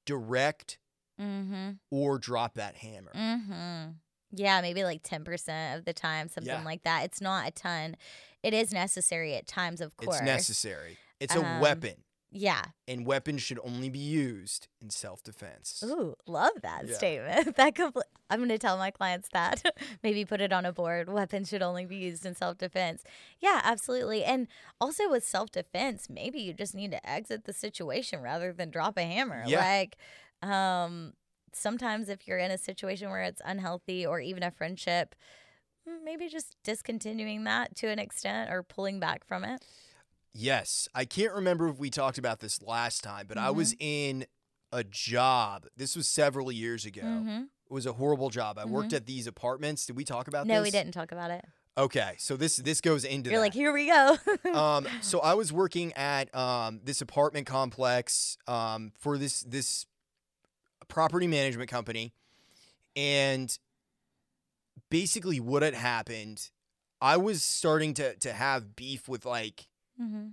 direct 0.06 0.78
Mm-hmm. 1.22 1.72
or 1.92 2.18
drop 2.18 2.54
that 2.54 2.76
hammer. 2.78 3.12
Mm-hmm. 3.14 3.90
Yeah, 4.32 4.62
maybe 4.62 4.86
like 4.86 5.04
10% 5.04 5.78
of 5.78 5.84
the 5.84 5.92
time, 5.92 6.30
something 6.30 6.48
Yeah. 6.50 6.64
like 6.64 6.84
that. 6.84 7.04
It's 7.04 7.20
not 7.20 7.46
a 7.46 7.52
ton. 7.52 7.98
It 8.42 8.54
is 8.54 8.72
necessary 8.72 9.36
at 9.36 9.46
times, 9.46 9.82
of 9.82 9.98
course. 9.98 10.16
It's 10.16 10.26
necessary. 10.26 10.98
It's 11.20 11.36
a 11.36 11.44
Um, 11.46 11.60
weapon, 11.60 11.96
Yeah. 12.32 12.64
and 12.88 13.06
weapons 13.06 13.42
should 13.42 13.60
only 13.64 13.90
be 13.90 14.00
used 14.00 14.68
in 14.82 14.90
self-defense. 14.92 15.84
Ooh, 15.86 16.16
love 16.28 16.52
that 16.62 16.88
Yeah. 16.88 16.96
statement. 16.96 17.56
That 17.58 17.74
compl- 17.76 18.04
I'm 18.30 18.40
going 18.40 18.50
to 18.50 18.58
tell 18.60 18.78
my 18.78 18.92
clients 18.92 19.30
that. 19.34 19.64
maybe 20.04 20.26
put 20.26 20.40
it 20.40 20.54
on 20.54 20.66
a 20.66 20.72
board. 20.72 21.10
Weapons 21.10 21.50
should 21.50 21.64
only 21.64 21.86
be 21.86 21.96
used 21.98 22.26
in 22.26 22.36
self 22.36 22.58
defense. 22.60 23.04
Yeah, 23.40 23.62
absolutely. 23.64 24.24
And 24.24 24.48
also 24.80 25.10
with 25.10 25.24
self 25.26 25.52
defense, 25.52 26.08
maybe 26.10 26.40
you 26.40 26.54
just 26.54 26.76
need 26.76 26.92
to 26.92 27.10
exit 27.10 27.46
the 27.46 27.54
situation 27.54 28.22
rather 28.22 28.54
than 28.54 28.70
drop 28.70 28.98
a 28.98 29.04
hammer. 29.04 29.44
Yeah. 29.48 29.60
Like, 29.66 29.98
um, 30.44 31.14
sometimes 31.52 32.10
if 32.10 32.28
you're 32.28 32.38
in 32.38 32.52
a 32.52 32.58
situation 32.60 33.10
where 33.10 33.24
it's 33.24 33.42
unhealthy 33.44 34.06
or 34.06 34.20
even 34.20 34.44
a 34.44 34.52
friendship, 34.52 35.16
maybe 36.04 36.28
just 36.28 36.56
discontinuing 36.64 37.44
that 37.46 37.76
to 37.78 37.88
an 37.88 37.98
extent 37.98 38.52
or 38.52 38.62
pulling 38.62 39.00
back 39.00 39.26
from 39.26 39.44
it. 39.44 39.66
Yes, 40.34 40.88
I 40.94 41.06
can't 41.06 41.34
remember 41.34 41.68
if 41.68 41.78
we 41.80 41.90
talked 41.90 42.18
about 42.18 42.40
this 42.40 42.62
last 42.62 43.04
time, 43.04 43.26
but 43.28 43.38
I 43.38 43.48
Mm-hmm. 43.48 43.58
was 43.58 43.76
in 43.80 44.26
a 44.72 44.84
job. 44.84 45.66
This 45.76 45.96
was 45.96 46.08
several 46.08 46.52
years 46.52 46.86
ago. 46.86 47.02
Mhm. 47.02 47.44
It 47.46 47.74
was 47.74 47.86
a 47.86 47.94
horrible 47.94 48.30
job. 48.30 48.58
I 48.58 48.66
worked 48.66 48.94
at 48.94 49.06
these 49.06 49.26
apartments. 49.28 49.86
Did 49.86 49.96
we 49.96 50.04
talk 50.04 50.28
about 50.28 50.46
No, 50.48 50.56
this? 50.56 50.60
No, 50.60 50.64
we 50.64 50.72
didn't 50.72 50.94
talk 50.94 51.12
about 51.12 51.32
it. 51.32 51.46
Okay, 51.78 52.16
so 52.18 52.36
this 52.36 52.58
this 52.58 52.82
goes 52.82 53.06
into 53.06 53.30
You're 53.30 53.40
that. 53.40 53.46
like, 53.46 53.54
here 53.54 53.72
we 53.72 53.88
go. 53.88 54.18
um, 54.54 54.88
so 55.02 55.20
I 55.20 55.34
was 55.34 55.54
working 55.54 55.94
at 55.94 56.34
um, 56.36 56.82
this 56.84 57.00
apartment 57.02 57.48
complex 57.48 58.38
um, 58.48 58.92
for 59.00 59.18
this 59.18 59.42
this 59.42 59.86
property 60.90 61.28
management 61.28 61.70
company, 61.70 62.14
and 62.96 63.58
basically 64.90 65.40
what 65.40 65.62
had 65.64 65.74
happened, 65.76 66.50
I 67.00 67.16
was 67.18 67.44
starting 67.44 67.94
to 67.96 68.16
to 68.18 68.34
have 68.34 68.76
beef 68.76 69.08
with 69.08 69.26
like 69.26 69.68
mm-hmm. 70.00 70.28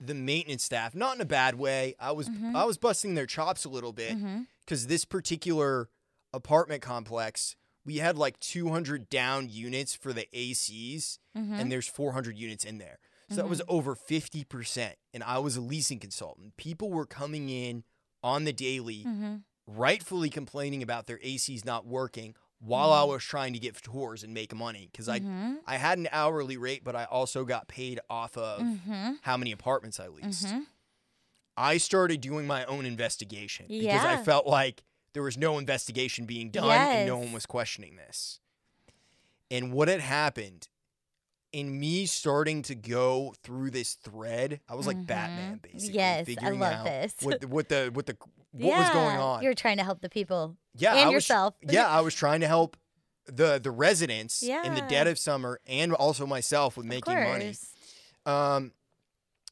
the 0.00 0.14
maintenance 0.14 0.64
staff, 0.64 0.94
not 0.94 1.14
in 1.16 1.20
a 1.20 1.24
bad 1.26 1.54
way. 1.56 1.94
I 2.00 2.12
was 2.12 2.28
Mhm. 2.28 2.54
I 2.56 2.64
was 2.64 2.76
busting 2.78 3.14
their 3.14 3.26
chops 3.26 3.64
a 3.64 3.68
little 3.68 3.92
bit 3.92 4.16
Mm-hmm. 4.16 4.42
because 4.60 4.86
this 4.88 5.04
particular 5.04 5.88
apartment 6.32 6.82
complex, 6.82 7.56
we 7.84 7.96
had 7.98 8.16
like 8.16 8.38
200 8.40 9.08
down 9.08 9.48
units 9.48 9.94
for 9.94 10.12
the 10.12 10.26
ACs, 10.32 11.18
Mm-hmm. 11.36 11.54
and 11.54 11.70
there's 11.72 11.86
400 11.88 12.36
units 12.36 12.64
in 12.64 12.78
there. 12.78 12.98
So 13.30 13.36
that 13.36 13.48
was 13.48 13.62
over 13.66 13.94
50%. 13.96 14.92
And 15.14 15.22
I 15.24 15.38
was 15.38 15.56
a 15.56 15.62
leasing 15.62 15.98
consultant. 15.98 16.54
People 16.58 16.90
were 16.90 17.06
coming 17.06 17.48
in 17.48 17.84
on 18.22 18.44
the 18.44 18.52
daily, 18.52 19.04
mm-hmm. 19.04 19.36
rightfully 19.66 20.28
complaining 20.28 20.82
about 20.82 21.06
their 21.06 21.16
ACs 21.18 21.64
not 21.64 21.86
working 21.86 22.34
while 22.64 22.92
I 22.92 23.02
was 23.02 23.24
trying 23.24 23.52
to 23.54 23.58
get 23.58 23.74
tours 23.82 24.22
and 24.22 24.32
make 24.32 24.54
money. 24.54 24.88
Because 24.92 25.08
I, 25.08 25.18
Mm-hmm. 25.20 25.54
I 25.66 25.76
had 25.78 25.98
an 25.98 26.08
hourly 26.12 26.56
rate, 26.56 26.84
but 26.84 26.94
I 26.94 27.04
also 27.04 27.44
got 27.44 27.66
paid 27.68 27.98
off 28.08 28.36
of 28.36 28.60
Mm-hmm. 28.60 29.12
how 29.22 29.36
many 29.36 29.50
apartments 29.52 29.98
I 29.98 30.08
leased. 30.08 30.46
Mm-hmm. 30.46 30.60
I 31.56 31.76
started 31.78 32.20
doing 32.20 32.46
my 32.46 32.64
own 32.64 32.86
investigation 32.86 33.66
because 33.68 34.04
I 34.04 34.16
felt 34.18 34.46
like 34.46 34.82
there 35.12 35.22
was 35.22 35.36
no 35.36 35.58
investigation 35.58 36.24
being 36.24 36.50
done 36.50 36.70
and 36.70 37.06
no 37.06 37.18
one 37.18 37.32
was 37.32 37.44
questioning 37.46 37.96
this. 37.96 38.40
And 39.50 39.72
what 39.72 39.88
had 39.88 40.00
happened 40.00 40.68
in 41.52 41.78
me 41.78 42.06
starting 42.06 42.62
to 42.62 42.74
go 42.74 43.34
through 43.42 43.70
this 43.70 43.92
thread, 43.94 44.60
I 44.68 44.74
was 44.74 44.86
like 44.86 45.04
Batman 45.06 45.56
Mhm. 45.58 45.62
basically. 45.72 45.96
Yes, 45.96 46.20
I 46.22 46.24
figuring 46.24 46.60
love 46.60 46.72
out 46.72 46.84
this. 46.86 47.14
What 47.20 47.40
the, 47.42 47.48
what 47.48 47.68
the 47.68 47.90
what 47.92 48.06
the 48.06 48.16
what 48.52 48.78
was 48.78 48.90
going 48.90 49.16
on. 49.16 49.42
You 49.42 49.48
were 49.48 49.54
trying 49.54 49.78
to 49.78 49.84
help 49.84 50.00
the 50.00 50.08
people 50.08 50.56
yeah, 50.74 50.92
and 50.92 51.00
I 51.00 51.04
was, 51.06 51.12
yourself. 51.14 51.54
yeah, 51.68 51.88
I 51.88 52.00
was 52.00 52.14
trying 52.14 52.40
to 52.40 52.46
help 52.46 52.76
the 53.26 53.58
the 53.58 53.70
residents 53.70 54.42
in 54.42 54.74
the 54.74 54.84
dead 54.88 55.06
of 55.06 55.18
summer 55.18 55.60
and 55.66 55.92
also 55.92 56.26
myself 56.26 56.76
with 56.76 56.86
making 56.86 57.14
money. 57.14 57.54
Um, 58.26 58.72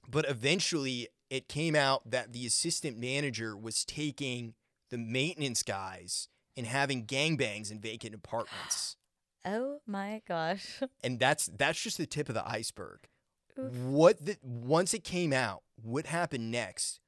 but 0.09 0.29
eventually 0.29 1.09
it 1.29 1.49
came 1.49 1.77
out 1.77 2.11
that 2.11 2.33
the 2.33 2.47
assistant 2.47 2.99
manager 2.99 3.57
was 3.57 3.85
taking 3.85 4.55
the 4.91 4.99
maintenance 4.99 5.63
guys 5.63 6.29
and 6.57 6.67
having 6.67 7.07
gangbangs 7.07 7.71
in 7.71 7.81
vacant 7.81 8.15
apartments. 8.15 8.97
Oh 9.43 9.81
my 9.87 10.21
gosh. 10.29 10.83
And 11.03 11.19
that's 11.19 11.47
that's 11.47 11.81
just 11.81 11.97
the 11.97 12.05
tip 12.05 12.29
of 12.29 12.35
the 12.35 12.47
iceberg. 12.47 13.09
Oof. 13.59 13.73
What 13.73 14.23
the, 14.23 14.37
once 14.43 14.93
it 14.93 15.03
came 15.03 15.33
out, 15.33 15.63
what 15.83 16.05
happened 16.05 16.51
next 16.51 17.00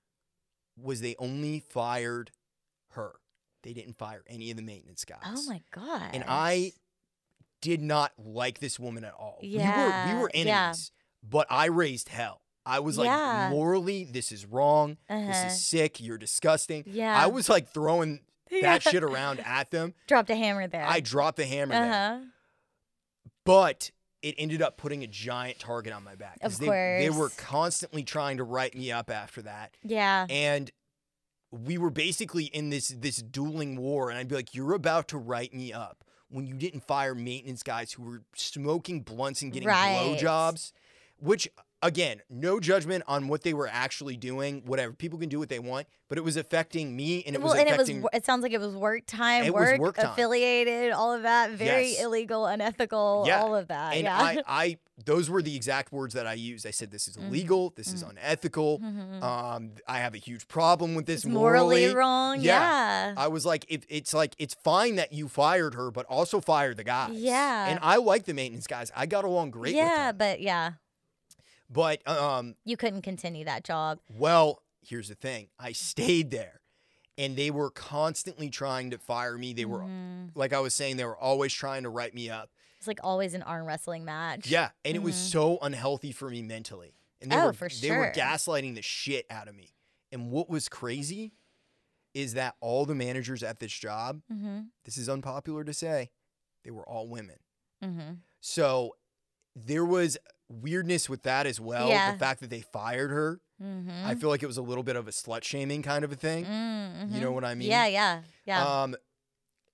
was 0.77 1.01
they 1.01 1.15
only 1.19 1.61
fired 1.61 2.31
her. 2.91 3.13
They 3.63 3.73
didn't 3.73 3.97
fire 3.99 4.23
any 4.27 4.51
of 4.51 4.57
the 4.57 4.63
maintenance 4.63 5.05
guys. 5.05 5.21
Oh 5.25 5.45
my 5.47 5.61
god. 5.73 6.11
And 6.15 6.25
I 6.27 6.73
did 7.61 7.81
not 7.81 8.13
like 8.19 8.59
this 8.59 8.79
woman 8.81 9.05
at 9.05 9.15
all. 9.15 9.39
we 9.41 9.49
were 9.51 9.55
we 9.59 9.59
Yeah, 9.61 10.21
were 10.21 10.31
yeah. 10.35 10.41
enemies, 10.67 10.91
but 11.23 11.47
I 11.51 11.67
raised 11.67 12.09
hell. 12.09 12.41
I 12.67 12.81
was 12.81 12.97
like, 12.99 13.07
Yeah. 13.07 13.49
morally, 13.51 14.05
this 14.05 14.33
is 14.33 14.47
wrong. 14.47 14.97
Uh-huh. 15.09 15.27
This 15.27 15.53
is 15.55 15.67
sick. 15.67 16.01
You're 16.01 16.19
disgusting. 16.19 16.85
Yeah. 16.87 17.17
I 17.17 17.27
was 17.27 17.49
like 17.49 17.69
throwing 17.69 18.21
that 18.63 18.83
shit 18.83 19.03
around 19.05 19.41
at 19.41 19.71
them. 19.71 19.95
dropped 20.09 20.31
a 20.31 20.37
hammer 20.37 20.67
there. 20.69 20.85
I 20.87 21.01
dropped 21.01 21.37
the 21.39 21.47
hammer 21.47 21.75
uh 21.75 21.81
there. 21.81 22.23
But 23.45 23.91
it 24.23 24.35
ended 24.39 24.63
up 24.63 24.77
putting 24.77 25.03
a 25.03 25.07
giant 25.07 25.59
target 25.59 25.93
on 25.93 26.05
my 26.05 26.15
back. 26.15 26.39
Of 26.43 26.59
they, 26.59 26.67
they 27.01 27.11
were 27.11 27.31
constantly 27.31 28.05
trying 28.05 28.37
to 28.39 28.45
write 28.45 28.75
me 28.75 28.93
up 28.93 29.11
after 29.11 29.43
that. 29.43 29.77
Yeah. 29.83 30.27
And 30.31 30.71
we 31.51 31.77
were 31.77 31.91
basically 31.91 32.45
in 32.45 32.71
this 32.71 32.89
this 32.89 33.17
dueling 33.17 33.77
war, 33.77 34.09
and 34.11 34.19
I'd 34.19 34.29
be 34.29 34.35
like, 34.35 34.55
"You're 34.55 34.75
about 34.75 35.09
to 35.09 35.19
write 35.19 35.53
me 35.53 35.73
up 35.73 36.05
when 36.29 36.47
you 36.47 36.55
didn't 36.55 36.87
fire 36.87 37.15
maintenance 37.15 37.63
guys 37.63 37.93
who 37.93 38.03
were 38.05 38.23
smoking 38.35 39.03
blunts 39.03 39.43
and 39.43 39.53
getting 39.53 39.69
Right. 39.69 40.17
blowjobs." 40.19 40.73
Which, 41.23 41.49
again, 41.83 42.21
no 42.29 42.59
judgment 42.59 43.05
on 43.07 43.29
what 43.29 43.43
they 43.43 43.55
were 43.55 43.69
actually 43.71 44.17
doing. 44.17 44.63
Whatever, 44.67 44.93
people 44.93 45.21
can 45.21 45.29
do 45.29 45.39
what 45.39 45.49
they 45.49 45.61
want, 45.61 45.87
but 46.09 46.19
it 46.19 46.23
was 46.25 46.37
affecting 46.37 46.97
me, 46.97 47.23
and 47.25 47.37
it 47.37 47.39
well, 47.41 47.53
was 47.53 47.61
and 47.61 47.69
it 47.69 47.79
was. 47.79 47.89
It 48.13 48.27
sounds 48.27 48.43
like 48.43 48.51
it 48.53 48.59
was 48.59 48.75
work 48.75 49.05
time, 49.07 49.45
It 49.45 49.55
was 49.55 49.63
work, 49.71 49.81
work 49.81 49.97
time. 49.99 50.07
affiliated, 50.11 50.91
all 50.93 51.13
of 51.13 51.23
that. 51.23 51.53
Very 51.53 51.93
Yes. 51.93 52.03
illegal, 52.03 52.47
unethical, 52.47 53.23
Yeah. 53.29 53.41
all 53.41 53.55
of 53.55 53.69
that. 53.69 53.95
and 53.95 54.03
yeah. 54.03 54.17
I, 54.19 54.43
I, 54.49 54.79
those 55.05 55.31
were 55.31 55.43
the 55.43 55.55
exact 55.55 55.93
words 55.93 56.15
that 56.15 56.27
I 56.27 56.35
used. 56.35 56.67
I 56.67 56.71
said, 56.73 56.91
"This 56.91 57.07
is 57.07 57.17
illegal. 57.17 57.73
This 57.77 57.93
is 57.93 58.03
unethical. 58.03 58.81
Mhm. 58.81 59.23
Um, 59.23 59.71
I 59.87 59.99
have 59.99 60.15
a 60.15 60.19
huge 60.19 60.49
problem 60.49 60.97
with 60.97 61.07
this 61.07 61.25
morally, 61.25 61.83
morally 61.87 61.95
wrong. 61.95 62.41
Yeah. 62.41 63.09
Yeah. 63.11 63.15
I 63.17 63.29
was 63.29 63.47
like, 63.47 63.65
if 63.69 63.85
it's 63.89 64.13
like 64.13 64.35
it's 64.39 64.55
fine 64.65 64.97
that 64.97 65.13
you 65.13 65.29
fired 65.29 65.75
her, 65.75 65.91
but 65.93 66.05
also 66.07 66.41
fire 66.41 66.75
the 66.75 66.85
guys. 66.85 67.13
Yeah. 67.15 67.69
And 67.69 67.79
I 67.81 67.97
like 67.97 68.25
the 68.25 68.35
maintenance 68.35 68.67
guys. 68.67 68.91
I 68.97 69.07
got 69.07 69.25
along 69.25 69.53
great 69.53 69.75
yeah, 69.77 70.09
with 70.09 70.19
them. 70.19 70.29
but 70.35 70.41
yeah, 70.41 70.73
But 71.73 72.07
um, 72.09 72.55
you 72.65 72.77
couldn't 72.77 73.03
continue 73.03 73.45
that 73.47 73.65
job. 73.65 73.99
well, 74.09 74.63
here's 74.83 75.09
the 75.09 75.15
thing. 75.15 75.49
I 75.59 75.73
stayed 75.73 76.31
there, 76.31 76.61
and 77.17 77.37
they 77.37 77.51
were 77.51 77.71
constantly 77.71 78.51
trying 78.51 78.91
to 78.91 78.99
fire 78.99 79.39
me. 79.39 79.53
They 79.53 79.65
were, 79.65 79.81
Mhm. 79.81 80.31
like 80.35 80.53
I 80.53 80.61
was 80.61 80.75
saying, 80.75 80.97
they 80.97 81.05
were 81.05 81.17
always 81.17 81.53
trying 81.53 81.85
to 81.85 81.89
write 81.89 82.15
me 82.15 82.29
up. 82.31 82.51
It's 82.79 82.89
like 82.89 82.99
always 83.05 83.33
an 83.35 83.43
arm 83.43 83.65
wrestling 83.67 84.05
match. 84.05 84.49
Yeah, 84.49 84.71
and 84.85 84.97
it 84.97 85.03
was 85.03 85.15
Mhm. 85.15 85.31
so 85.31 85.59
unhealthy 85.63 86.11
for 86.13 86.29
me 86.29 86.43
mentally. 86.43 86.97
And 87.21 87.31
they 87.31 87.37
Oh, 87.37 87.47
were 87.47 87.53
for 87.53 87.69
they 87.69 87.93
were 87.93 88.11
gaslighting 88.15 88.75
the 88.75 88.83
shit 88.83 89.25
out 89.31 89.47
of 89.47 89.55
me. 89.55 89.73
And 90.11 90.31
what 90.33 90.51
was 90.51 90.69
crazy 90.69 91.33
is 92.13 92.35
that 92.35 92.57
all 92.61 92.85
the 92.85 92.95
managers 92.97 93.43
at 93.45 93.61
this 93.61 93.73
job, 93.73 94.21
Mm-hmm. 94.31 94.63
this 94.85 94.99
is 94.99 95.09
unpopular 95.09 95.63
to 95.65 95.73
say, 95.73 96.11
they 96.65 96.71
were 96.73 96.87
all 96.89 97.07
women. 97.09 97.39
Mm-hmm. 97.83 98.15
So 98.41 98.97
there 99.55 99.85
was 99.85 100.19
weirdness 100.61 101.09
with 101.09 101.23
that 101.23 101.47
as 101.47 101.61
well. 101.61 101.89
Yeah. 101.89 102.13
The 102.13 102.19
fact 102.19 102.41
that 102.41 102.51
they 102.51 102.61
fired 102.61 103.11
her. 103.11 103.41
Mm-hmm. 103.63 104.07
I 104.07 104.15
feel 104.17 104.29
like 104.29 104.43
it 104.43 104.47
was 104.47 104.57
a 104.57 104.63
little 104.63 104.83
bit 104.83 104.97
of 104.97 105.07
a 105.07 105.11
slut 105.13 105.45
shaming 105.45 105.83
kind 105.83 106.05
of 106.05 106.13
a 106.13 106.17
thing. 106.17 106.45
mm-hmm. 106.45 107.15
You 107.15 107.21
know 107.21 107.33
what 107.33 107.45
I 107.45 107.55
mean? 107.55 107.69
Yeah, 107.71 107.87
yeah, 107.87 108.23
yeah, 108.45 108.83
Um, 108.83 108.97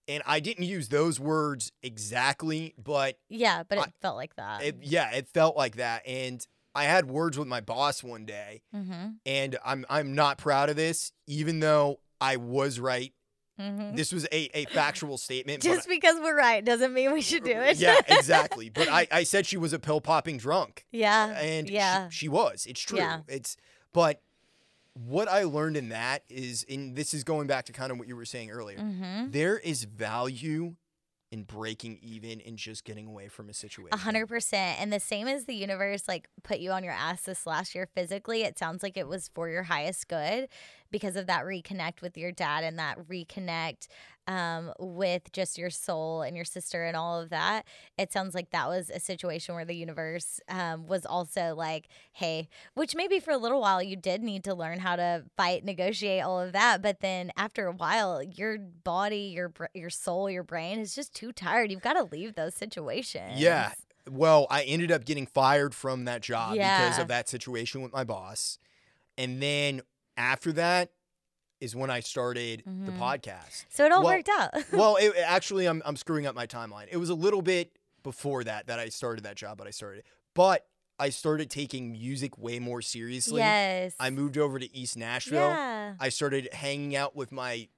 and 0.07 0.23
I 0.27 0.41
didn't 0.41 0.65
use 0.65 0.89
those 0.89 1.19
words 1.19 1.73
exactly, 1.83 2.75
but 2.83 3.19
yeah. 3.29 3.63
But 3.69 3.79
it 3.79 3.85
I- 3.89 3.93
felt 4.03 4.17
like 4.17 4.37
that. 4.37 4.63
it, 4.63 4.77
yeah, 4.83 5.15
it 5.15 5.29
felt 5.29 5.57
like 5.57 5.77
that. 5.77 6.03
And 6.07 6.47
I 6.75 6.85
had 6.85 7.07
words 7.07 7.39
with 7.39 7.49
my 7.49 7.61
boss 7.61 8.03
one 8.05 8.25
day, 8.25 8.63
mm-hmm. 8.75 9.09
and 9.27 9.59
I'm 9.65 9.85
I'm 9.89 10.15
not 10.15 10.39
proud 10.39 10.69
of 10.71 10.77
this, 10.77 11.13
even 11.27 11.61
though 11.61 12.01
I 12.21 12.37
was 12.37 12.79
right. 12.79 13.13
Mm-hmm. 13.59 13.97
This 13.97 14.13
was 14.13 14.25
a, 14.27 14.57
a 14.57 14.65
factual 14.67 15.19
statement. 15.19 15.63
Just 15.63 15.89
because 15.89 16.17
we're 16.21 16.37
right 16.37 16.65
doesn't 16.65 16.93
mean 16.93 17.13
we 17.13 17.23
should 17.23 17.45
do 17.45 17.53
it. 17.53 17.79
yeah, 17.79 17.99
exactly. 18.09 18.71
But 18.71 18.89
I, 18.89 19.07
I 19.11 19.25
said 19.25 19.47
she 19.47 19.57
was 19.57 19.73
a 19.73 19.79
pill 19.79 20.01
popping 20.01 20.39
drunk. 20.39 20.87
yeah. 20.93 21.39
and 21.39 21.69
yeah. 21.69 22.09
she, 22.09 22.19
she 22.19 22.29
was. 22.29 22.67
It's 22.67 22.81
true. 22.81 22.99
Yeah. 22.99 23.21
It's 23.29 23.57
but 23.93 24.23
what 24.95 25.29
I 25.29 25.45
learned 25.45 25.77
in 25.77 25.91
that 25.91 26.23
is, 26.29 26.65
and 26.69 26.97
this 26.97 27.15
is 27.15 27.25
going 27.25 27.47
back 27.47 27.67
to 27.67 27.73
kind 27.73 27.93
of 27.93 27.99
what 27.99 28.09
you 28.09 28.17
were 28.17 28.25
saying 28.25 28.51
earlier. 28.51 28.79
mm-hmm. 28.79 29.31
there 29.31 29.59
is 29.59 29.85
value 29.85 30.75
in 31.31 31.43
breaking 31.43 31.99
even 32.03 32.41
and 32.41 32.57
just 32.57 32.85
getting 32.85 33.07
away 33.07 33.29
from 33.29 33.51
a 33.51 33.53
situation. 33.55 33.93
A 33.93 33.99
hundred 33.99 34.29
percent. 34.29 34.81
And 34.81 34.93
the 34.93 35.01
same 35.01 35.29
as 35.29 35.45
the 35.45 35.55
universe 35.55 36.09
like 36.09 36.29
put 36.43 36.59
you 36.59 36.71
on 36.71 36.83
your 36.83 36.95
ass 36.95 37.23
this 37.23 37.47
last 37.47 37.75
year 37.75 37.87
physically, 37.95 38.43
it 38.43 38.59
sounds 38.59 38.83
like 38.83 38.97
it 38.97 39.07
was 39.07 39.31
for 39.35 39.49
your 39.49 39.65
highest 39.65 40.09
good 40.09 40.49
because 40.91 41.17
of 41.17 41.27
that 41.27 41.45
reconnect 41.45 42.01
with 42.03 42.17
your 42.17 42.33
dad 42.33 42.65
and 42.65 42.79
that 42.79 42.99
reconnect 43.09 43.89
um, 44.29 44.73
with 44.79 45.33
just 45.33 45.57
your 45.57 45.71
soul 45.71 46.23
and 46.23 46.37
your 46.37 46.45
sister 46.45 46.85
and 46.85 46.97
all 46.97 47.21
of 47.21 47.31
that. 47.31 47.65
It 47.97 48.13
sounds 48.13 48.35
like 48.35 48.51
that 48.51 48.69
was 48.69 48.91
a 48.91 49.01
situation 49.01 49.55
where 49.55 49.65
the 49.65 49.75
universe 49.75 50.39
um, 50.49 50.87
was 50.87 51.07
also 51.07 51.55
like, 51.57 51.89
hey, 52.13 52.49
which 52.75 52.95
maybe 52.95 53.21
for 53.21 53.31
a 53.31 53.39
little 53.39 53.61
while 53.61 53.83
you 53.83 53.97
did 53.97 54.23
need 54.23 54.45
to 54.45 54.55
learn 54.55 54.81
how 54.81 54.97
to 54.97 55.25
fight, 55.37 55.65
negotiate, 55.65 56.23
all 56.23 56.41
of 56.41 56.53
that. 56.53 56.83
But 56.83 57.01
then 57.01 57.33
after 57.37 57.67
a 57.67 57.73
while, 57.73 58.23
your 58.23 58.59
body, 58.59 59.33
your 59.35 59.53
your 59.73 59.91
soul, 59.91 60.29
your 60.29 60.43
brain 60.43 60.79
is 60.79 60.95
just 60.95 61.15
too 61.15 61.33
tired. 61.33 61.71
You've 61.71 61.81
got 61.81 61.95
to 61.95 62.05
leave 62.05 62.35
those 62.35 62.55
situations. 62.55 63.41
Yeah. 63.41 63.73
Well, 64.11 64.47
I 64.51 64.63
ended 64.63 64.93
up 64.93 65.05
getting 65.05 65.27
fired 65.27 65.75
from 65.75 66.05
that 66.05 66.23
job 66.23 66.53
because 66.53 66.99
of 66.99 67.09
that 67.09 67.29
situation 67.29 67.83
with 67.83 67.93
my 67.93 68.05
boss. 68.05 68.59
And 69.17 69.43
then 69.43 69.83
after 70.19 70.53
that 70.53 70.91
is 71.61 71.75
when 71.75 71.91
I 71.91 72.01
started 72.01 72.63
the 72.67 72.93
Mhm. 72.93 72.99
podcast. 72.99 73.65
So 73.71 73.85
it 73.87 73.93
all 73.93 74.05
Well- 74.05 74.15
worked 74.17 74.29
out. 74.29 74.53
well, 74.73 74.97
it, 74.97 75.13
actually, 75.17 75.67
I'm, 75.67 75.83
I'm 75.85 75.97
screwing 75.97 76.27
up 76.27 76.35
my 76.35 76.47
timeline. 76.47 76.87
It 76.91 76.99
was 76.99 77.09
a 77.11 77.15
little 77.15 77.43
bit 77.43 77.73
before 78.03 78.45
that 78.45 78.67
that 78.69 78.79
I 78.79 78.91
started 78.91 79.25
that 79.25 79.37
job, 79.37 79.59
but 79.59 79.67
I 79.67 79.71
started 79.71 80.01
it. 80.01 80.07
But 80.35 80.67
I 81.01 81.11
started 81.11 81.51
taking 81.51 81.93
music 81.93 82.37
way 82.39 82.59
more 82.59 82.83
seriously. 82.83 83.41
yes. 83.41 83.95
I 83.99 84.11
moved 84.11 84.37
over 84.39 84.59
to 84.59 84.77
East 84.77 84.97
Nashville. 84.97 85.49
Yeah. 85.51 85.95
I 85.99 86.09
started 86.11 86.49
hanging 86.53 86.95
out 86.97 87.17
with 87.17 87.33
my 87.33 87.69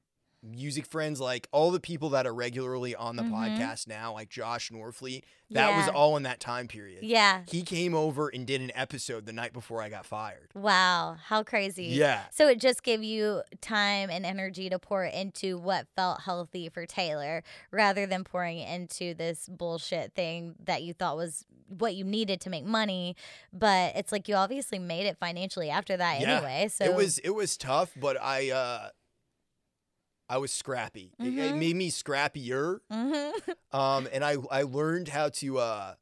music 0.42 0.86
friends, 0.86 1.20
like 1.20 1.46
all 1.52 1.70
the 1.70 1.80
people 1.80 2.08
that 2.10 2.26
are 2.26 2.32
regularly 2.34 2.94
on 2.94 3.16
the 3.16 3.22
Mhm. 3.22 3.30
podcast 3.58 3.86
now, 3.86 4.12
like 4.14 4.28
Josh 4.30 4.70
Norfleet. 4.70 5.22
That 5.52 5.76
was 5.76 5.88
all 5.88 6.16
in 6.16 6.22
that 6.22 6.38
time 6.38 6.68
period. 6.68 7.02
Yeah. 7.02 7.42
He 7.48 7.62
came 7.62 7.92
over 7.92 8.28
and 8.28 8.46
did 8.46 8.60
an 8.60 8.70
episode 8.74 9.26
the 9.26 9.32
night 9.32 9.52
before 9.52 9.82
I 9.82 9.88
got 9.88 10.06
fired. 10.06 10.50
Wow. 10.54 11.16
How 11.20 11.42
crazy. 11.42 11.86
Yeah. 11.86 12.22
So 12.30 12.46
it 12.48 12.60
just 12.60 12.84
gave 12.84 13.02
you 13.02 13.42
time 13.60 14.10
and 14.10 14.24
energy 14.24 14.70
to 14.70 14.78
pour 14.78 15.04
into 15.04 15.58
what 15.58 15.88
felt 15.96 16.20
healthy 16.22 16.68
for 16.68 16.86
Taylor 16.86 17.42
rather 17.72 18.06
than 18.06 18.22
pouring 18.22 18.60
into 18.60 19.12
this 19.12 19.48
bullshit 19.48 20.14
thing 20.14 20.54
that 20.64 20.84
you 20.84 20.94
thought 20.94 21.16
was 21.16 21.44
what 21.66 21.94
you 21.96 22.04
needed 22.04 22.40
to 22.42 22.50
make 22.50 22.64
money. 22.64 23.16
But 23.52 23.96
it's 23.96 24.12
like 24.12 24.28
you 24.28 24.36
obviously 24.36 24.78
made 24.78 25.06
it 25.06 25.18
financially 25.18 25.68
after 25.68 25.96
that 25.96 26.20
Yeah. 26.20 26.36
anyway. 26.36 26.68
So 26.68 26.84
It 26.84 26.94
was 26.94 27.18
it 27.18 27.30
was 27.30 27.56
tough, 27.56 27.90
but 27.96 28.16
I 28.22 28.50
uh 28.50 28.90
I 30.30 30.38
was 30.38 30.52
scrappy. 30.52 31.12
It- 31.18 31.26
It, 31.26 31.54
Mhm. 31.54 31.58
made 31.58 31.76
me 31.76 31.90
scrappier. 31.90 32.78
Mhm. 32.90 33.32
Um 33.72 34.08
and 34.12 34.24
I 34.24 34.36
I 34.50 34.62
learned 34.62 35.08
how 35.08 35.28
to 35.40 35.58
uh 35.58 35.94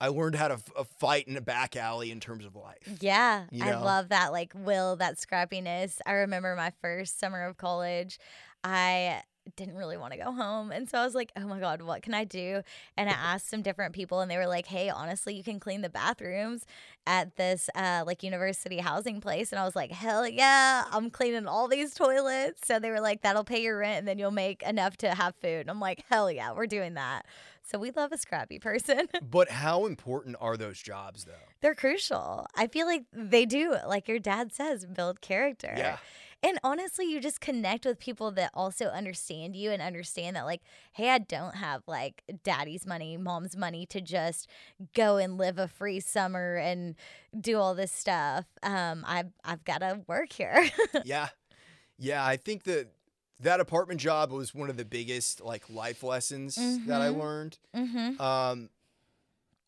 I 0.00 0.08
learned 0.08 0.34
how 0.34 0.48
to 0.48 0.54
f- 0.54 0.72
uh, 0.76 0.84
fight 1.00 1.26
in 1.26 1.36
a 1.38 1.40
back 1.40 1.74
alley 1.74 2.10
in 2.10 2.20
terms 2.20 2.44
of 2.44 2.54
life. 2.54 2.98
Yeah, 3.00 3.46
You 3.50 3.64
I 3.64 3.74
love 3.76 4.10
that 4.10 4.30
like 4.30 4.52
will, 4.54 4.96
that 4.96 5.16
scrappiness. 5.16 5.98
I 6.04 6.12
remember 6.12 6.54
my 6.54 6.72
first 6.82 7.18
summer 7.18 7.42
of 7.46 7.56
college, 7.56 8.18
I 8.62 9.22
didn't 9.54 9.76
really 9.76 9.96
want 9.96 10.12
to 10.12 10.18
go 10.18 10.32
home. 10.32 10.72
And 10.72 10.88
so 10.88 10.98
I 10.98 11.04
was 11.04 11.14
like, 11.14 11.30
oh 11.36 11.46
my 11.46 11.60
God, 11.60 11.82
what 11.82 12.02
can 12.02 12.14
I 12.14 12.24
do? 12.24 12.62
And 12.96 13.08
I 13.08 13.12
asked 13.12 13.48
some 13.48 13.62
different 13.62 13.94
people, 13.94 14.20
and 14.20 14.30
they 14.30 14.36
were 14.36 14.46
like, 14.46 14.66
hey, 14.66 14.88
honestly, 14.88 15.34
you 15.34 15.44
can 15.44 15.60
clean 15.60 15.82
the 15.82 15.88
bathrooms 15.88 16.66
at 17.06 17.36
this 17.36 17.70
uh, 17.74 18.02
like 18.06 18.22
university 18.22 18.78
housing 18.78 19.20
place. 19.20 19.52
And 19.52 19.60
I 19.60 19.64
was 19.64 19.76
like, 19.76 19.92
hell 19.92 20.26
yeah, 20.26 20.84
I'm 20.90 21.10
cleaning 21.10 21.46
all 21.46 21.68
these 21.68 21.94
toilets. 21.94 22.66
So 22.66 22.78
they 22.78 22.90
were 22.90 23.00
like, 23.00 23.22
that'll 23.22 23.44
pay 23.44 23.62
your 23.62 23.78
rent, 23.78 24.00
and 24.00 24.08
then 24.08 24.18
you'll 24.18 24.30
make 24.30 24.62
enough 24.62 24.96
to 24.98 25.14
have 25.14 25.34
food. 25.36 25.60
And 25.60 25.70
I'm 25.70 25.80
like, 25.80 26.04
hell 26.08 26.30
yeah, 26.30 26.52
we're 26.52 26.66
doing 26.66 26.94
that. 26.94 27.26
So 27.62 27.78
we 27.78 27.90
love 27.90 28.12
a 28.12 28.18
scrappy 28.18 28.58
person. 28.58 29.08
But 29.28 29.50
how 29.50 29.86
important 29.86 30.36
are 30.40 30.56
those 30.56 30.80
jobs 30.80 31.24
though? 31.24 31.32
They're 31.60 31.74
crucial. 31.74 32.46
I 32.54 32.68
feel 32.68 32.86
like 32.86 33.04
they 33.12 33.44
do, 33.44 33.76
like 33.86 34.08
your 34.08 34.18
dad 34.18 34.52
says, 34.52 34.86
build 34.86 35.20
character. 35.20 35.74
Yeah. 35.76 35.98
And 36.46 36.58
honestly, 36.62 37.04
you 37.10 37.20
just 37.20 37.40
connect 37.40 37.84
with 37.84 37.98
people 37.98 38.30
that 38.32 38.50
also 38.54 38.86
understand 38.86 39.56
you 39.56 39.70
and 39.72 39.82
understand 39.82 40.36
that, 40.36 40.44
like, 40.44 40.62
hey, 40.92 41.10
I 41.10 41.18
don't 41.18 41.56
have 41.56 41.82
like 41.86 42.22
daddy's 42.44 42.86
money, 42.86 43.16
mom's 43.16 43.56
money 43.56 43.84
to 43.86 44.00
just 44.00 44.48
go 44.94 45.16
and 45.16 45.36
live 45.36 45.58
a 45.58 45.66
free 45.68 46.00
summer 46.00 46.56
and 46.56 46.94
do 47.38 47.58
all 47.58 47.74
this 47.74 47.92
stuff. 47.92 48.44
Um, 48.62 49.04
I've 49.06 49.32
I've 49.44 49.64
got 49.64 49.78
to 49.78 50.02
work 50.06 50.32
here. 50.32 50.70
yeah, 51.04 51.28
yeah. 51.98 52.24
I 52.24 52.36
think 52.36 52.62
that 52.64 52.88
that 53.40 53.60
apartment 53.60 54.00
job 54.00 54.30
was 54.30 54.54
one 54.54 54.70
of 54.70 54.76
the 54.76 54.84
biggest 54.84 55.40
like 55.42 55.68
life 55.68 56.02
lessons 56.02 56.54
that 56.86 57.02
I 57.02 57.08
Mhm. 57.08 57.18
learned. 57.18 57.58
mm-hmm. 57.74 58.20
Um, 58.22 58.70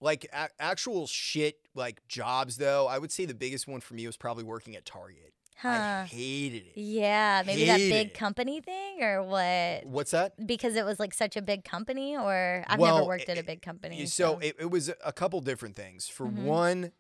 like 0.00 0.26
a- 0.32 0.48
actual 0.60 1.06
shit 1.06 1.59
like 1.74 2.06
jobs 2.09 2.56
though, 2.56 2.86
I 2.86 2.98
would 2.98 3.10
say 3.12 3.24
the 3.26 3.34
biggest 3.34 3.66
one 3.66 3.80
for 3.80 3.94
me 3.94 4.06
was 4.06 4.16
probably 4.16 4.44
working 4.44 4.76
at 4.76 4.84
Target. 4.86 5.34
I 5.62 5.76
Huh. 5.76 6.05
hated 6.05 6.66
it. 6.68 6.72
Yeah, 6.80 7.43
maybe 7.44 7.64
that 7.66 7.78
big 7.78 8.06
it. 8.09 8.14
company 8.14 8.60
thing 8.60 9.02
or 9.02 9.22
what? 9.24 9.85
What's 9.86 10.12
that? 10.12 10.47
Because 10.47 10.76
it 10.76 10.85
was 10.85 11.01
like 11.01 11.12
such 11.12 11.36
a 11.36 11.43
big 11.43 11.64
company, 11.64 12.16
or 12.16 12.64
I've 12.68 12.78
Well, 12.78 12.97
never 12.98 13.06
worked 13.09 13.28
at 13.28 13.39
a 13.39 13.43
big 13.43 13.60
company. 13.62 14.06
So 14.06 14.39
it, 14.39 14.56
it 14.60 14.70
was 14.70 14.90
a 15.05 15.12
couple 15.12 15.40
different 15.40 15.74
things. 15.74 16.09
For 16.09 16.26
Mhm. 16.26 16.43
one, 16.44 16.93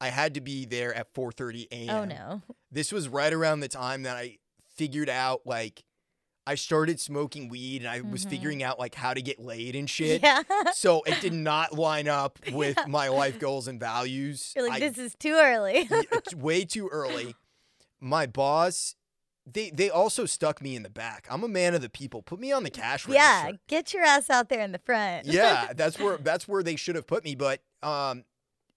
I 0.00 0.08
had 0.08 0.34
to 0.34 0.40
be 0.40 0.64
there 0.64 0.94
at 0.94 1.12
4:30 1.12 1.66
a.m. 1.70 1.90
oh 1.90 2.04
no. 2.04 2.42
This 2.70 2.92
was 2.92 3.08
right 3.08 3.32
around 3.32 3.60
the 3.60 3.68
time 3.68 4.04
that 4.04 4.16
I 4.16 4.38
figured 4.76 5.08
out 5.10 5.42
like 5.46 5.84
I 6.46 6.54
started 6.54 6.98
smoking 6.98 7.50
weed 7.50 7.82
and 7.82 7.90
I 7.90 8.00
was 8.00 8.24
Mhm. 8.24 8.30
figuring 8.30 8.62
out 8.62 8.78
like 8.78 8.94
how 8.94 9.12
to 9.12 9.20
get 9.20 9.38
laid 9.38 9.76
and 9.76 9.90
shit. 9.90 10.22
Yeah. 10.22 10.44
So 10.72 11.02
it 11.02 11.20
did 11.20 11.32
not 11.34 11.74
line 11.74 12.08
up 12.08 12.38
with 12.52 12.76
Yeah. 12.78 12.86
my 12.86 13.08
life 13.08 13.38
goals 13.38 13.68
and 13.68 13.78
values. 13.78 14.54
You're 14.56 14.66
like, 14.66 14.82
I- 14.82 14.88
this 14.88 14.96
is 14.96 15.14
too 15.14 15.34
early. 15.34 15.86
it's 15.90 16.34
way 16.34 16.64
too 16.64 16.88
early. 16.88 17.34
My 18.00 18.26
boss, 18.26 18.94
they 19.50 19.70
they 19.70 19.90
also 19.90 20.24
stuck 20.26 20.60
me 20.62 20.76
in 20.76 20.82
the 20.82 20.90
back. 20.90 21.26
I'm 21.30 21.42
a 21.42 21.48
man 21.48 21.74
of 21.74 21.82
the 21.82 21.88
people. 21.88 22.22
Put 22.22 22.38
me 22.40 22.52
on 22.52 22.62
the 22.64 22.70
cash 22.70 23.06
register. 23.06 23.12
yeah, 23.14 23.50
get 23.66 23.92
your 23.94 24.04
ass 24.04 24.30
out 24.30 24.48
there 24.48 24.60
in 24.60 24.72
the 24.72 24.78
front. 24.78 25.26
yeah, 25.26 25.72
that's 25.76 25.98
where 25.98 26.16
that's 26.18 26.46
where 26.46 26.62
they 26.62 26.76
should 26.76 26.94
have 26.96 27.06
put 27.06 27.24
me. 27.24 27.34
But 27.34 27.60
um, 27.82 28.24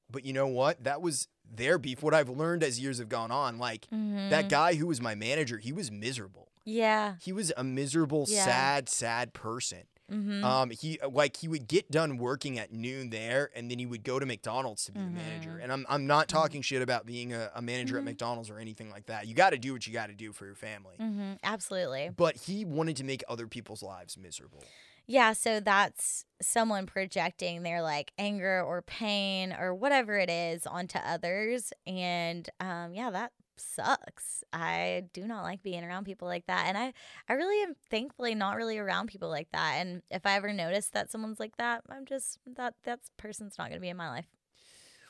but 0.09 0.25
you 0.25 0.33
know 0.33 0.47
what? 0.47 0.83
That 0.83 1.01
was 1.01 1.27
their 1.53 1.77
beef. 1.77 2.01
What 2.01 2.13
I've 2.13 2.29
learned 2.29 2.63
as 2.63 2.79
years 2.79 2.99
have 2.99 3.09
gone 3.09 3.31
on, 3.31 3.57
like 3.57 3.87
that 3.91 4.45
Mhm. 4.45 4.49
guy 4.49 4.75
who 4.75 4.87
was 4.87 5.01
my 5.01 5.15
manager, 5.15 5.57
he 5.57 5.73
was 5.73 5.91
miserable. 5.91 6.47
Yeah. 6.63 7.15
He 7.21 7.33
was 7.33 7.51
a 7.57 7.63
miserable, 7.63 8.25
Yeah. 8.29 8.45
sad, 8.45 8.87
sad 8.89 9.33
person. 9.33 9.83
Mm-hmm. 10.11 10.43
Um, 10.43 10.69
he 10.71 10.99
like 11.09 11.37
he 11.37 11.47
would 11.47 11.67
get 11.67 11.89
done 11.89 12.17
working 12.17 12.59
at 12.59 12.71
noon 12.73 13.09
there, 13.11 13.49
and 13.55 13.71
then 13.71 13.79
he 13.79 13.85
would 13.85 14.03
go 14.03 14.19
to 14.19 14.25
McDonald's 14.25 14.85
to 14.85 14.91
be 14.91 14.99
the 14.99 15.05
manager. 15.05 15.57
And 15.61 15.71
I'm 15.71 15.85
I'm 15.89 16.05
not 16.07 16.27
talking 16.27 16.61
shit 16.61 16.81
about 16.81 17.05
being 17.05 17.33
a, 17.33 17.49
a 17.55 17.61
manager 17.61 17.97
at 17.97 18.01
Mhm. 18.03 18.05
McDonald's 18.05 18.49
or 18.49 18.59
anything 18.59 18.89
like 18.91 19.05
that. 19.05 19.27
You 19.27 19.33
got 19.35 19.51
to 19.51 19.57
do 19.57 19.73
what 19.73 19.87
you 19.87 19.93
got 19.93 20.07
to 20.07 20.13
do 20.15 20.33
for 20.33 20.45
your 20.45 20.55
family. 20.55 20.95
mm-hmm. 20.99 21.33
Absolutely. 21.43 22.09
But 22.15 22.35
he 22.35 22.65
wanted 22.65 22.97
to 22.97 23.03
make 23.03 23.23
other 23.29 23.47
people's 23.47 23.81
lives 23.83 24.17
miserable. 24.17 24.63
Yeah, 25.07 25.33
so 25.33 25.59
that's 25.59 26.25
someone 26.41 26.85
projecting 26.85 27.63
their 27.63 27.81
like 27.81 28.11
anger 28.17 28.61
or 28.61 28.81
pain 28.81 29.51
or 29.51 29.73
whatever 29.73 30.17
it 30.17 30.29
is 30.29 30.65
onto 30.67 30.99
others. 30.99 31.73
And 31.87 32.47
um, 32.59 32.93
yeah, 32.93 33.09
that 33.11 33.31
sucks. 33.61 34.43
I 34.51 35.03
do 35.13 35.25
not 35.27 35.43
like 35.43 35.63
being 35.63 35.83
around 35.83 36.05
people 36.05 36.27
like 36.27 36.47
that. 36.47 36.65
And 36.67 36.77
I, 36.77 36.93
I 37.29 37.33
really 37.33 37.61
am 37.63 37.75
thankfully 37.89 38.35
not 38.35 38.55
really 38.57 38.77
around 38.77 39.07
people 39.07 39.29
like 39.29 39.49
that. 39.51 39.75
And 39.77 40.01
if 40.09 40.25
I 40.25 40.35
ever 40.35 40.51
notice 40.51 40.87
that 40.89 41.11
someone's 41.11 41.39
like 41.39 41.57
that, 41.57 41.83
I'm 41.89 42.05
just 42.05 42.39
that 42.55 42.75
that 42.83 42.99
person's 43.17 43.57
not 43.57 43.69
gonna 43.69 43.79
be 43.81 43.89
in 43.89 43.97
my 43.97 44.09
life. 44.09 44.27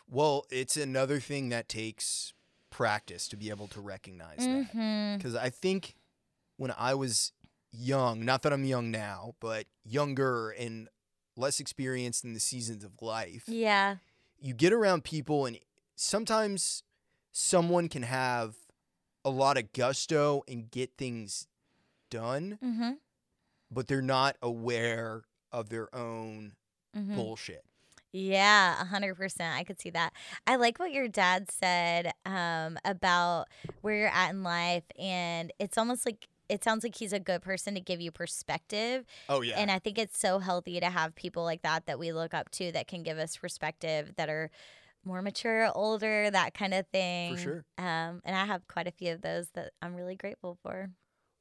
Well, 0.10 0.45
it's 0.52 0.76
another 0.78 1.19
thing 1.19 1.49
that 1.49 1.69
takes 1.69 2.34
practice 2.69 3.28
to 3.30 3.38
be 3.38 3.49
able 3.49 3.68
to 3.69 3.82
recognize 3.82 4.38
that. 4.40 4.73
Mm-hmm. 4.73 5.18
Because 5.18 5.36
I 5.36 5.49
think 5.49 5.95
when 6.57 6.73
I 6.78 6.94
was 6.94 7.32
young, 7.72 8.26
not 8.26 8.41
that 8.44 8.52
I'm 8.53 8.65
young 8.65 8.91
now, 8.91 9.36
but 9.40 9.65
younger 9.86 10.49
and 10.52 10.90
less 11.38 11.60
experienced 11.60 12.23
in 12.26 12.34
the 12.34 12.40
seasons 12.40 12.84
of 12.84 13.02
life, 13.02 13.44
Yeah. 13.48 13.95
you 14.40 14.53
get 14.53 14.73
around 14.73 15.03
people 15.06 15.45
and 15.45 15.57
sometimes 15.95 16.84
someone 17.32 17.90
can 17.90 18.03
have 18.03 18.56
a 19.24 19.30
lot 19.30 19.58
of 19.58 19.72
gusto 19.74 20.44
and 20.48 20.70
get 20.72 20.91
things 20.98 21.48
done, 22.10 22.60
Mm-hmm. 22.64 22.91
but 23.70 23.88
they're 23.88 24.02
not 24.02 24.36
aware 24.41 25.24
of 25.52 25.70
their 25.70 25.94
own 25.95 26.53
mm-hmm. 26.95 27.16
bullshit. 27.16 27.64
Yeah, 28.14 28.82
a 28.82 28.86
hundred 28.86 29.16
percent. 29.16 29.56
I 29.56 29.64
could 29.64 29.80
see 29.80 29.90
that. 29.91 30.12
I 30.45 30.58
like 30.58 30.80
what 30.80 30.91
your 30.91 31.08
dad 31.08 31.49
said 31.49 32.12
um, 32.26 32.78
about 32.84 33.45
where 33.82 33.95
you're 33.95 34.08
at 34.10 34.32
in 34.32 34.44
life, 34.44 34.84
and 34.99 35.53
it's 35.60 35.78
almost 35.78 36.06
like 36.06 36.28
it 36.49 36.62
sounds 36.62 36.84
like 36.84 36.95
he's 36.95 37.14
a 37.14 37.20
good 37.20 37.41
person 37.41 37.74
to 37.76 37.80
give 37.80 38.02
you 38.02 38.12
perspective. 38.12 39.06
Oh 39.30 39.41
yeah. 39.41 39.58
And 39.58 39.72
I 39.72 39.80
think 39.80 39.98
it's 39.98 40.20
so 40.20 40.40
healthy 40.40 40.82
to 40.82 40.88
have 40.88 41.16
people 41.16 41.45
like 41.45 41.62
that 41.62 41.86
that 41.86 41.98
we 41.98 42.12
look 42.12 42.34
up 42.34 42.52
to 42.52 42.74
that 42.74 42.90
can 42.90 43.03
give 43.03 43.18
us 43.18 43.38
perspective 43.38 44.12
that 44.18 44.28
are 44.30 44.52
more 45.03 45.22
mature, 45.22 45.72
older, 45.73 46.30
that 46.30 46.53
kind 46.53 46.73
of 46.73 46.88
thing. 46.88 47.36
For 47.36 47.41
sure. 47.41 47.65
Um, 47.78 48.22
and 48.23 48.36
I 48.36 48.45
have 48.45 48.68
quite 48.68 48.88
a 48.88 48.91
few 48.91 49.14
of 49.14 49.22
those 49.22 49.49
that 49.56 49.72
I'm 49.82 49.95
really 49.95 50.15
grateful 50.15 50.57
for. 50.64 50.90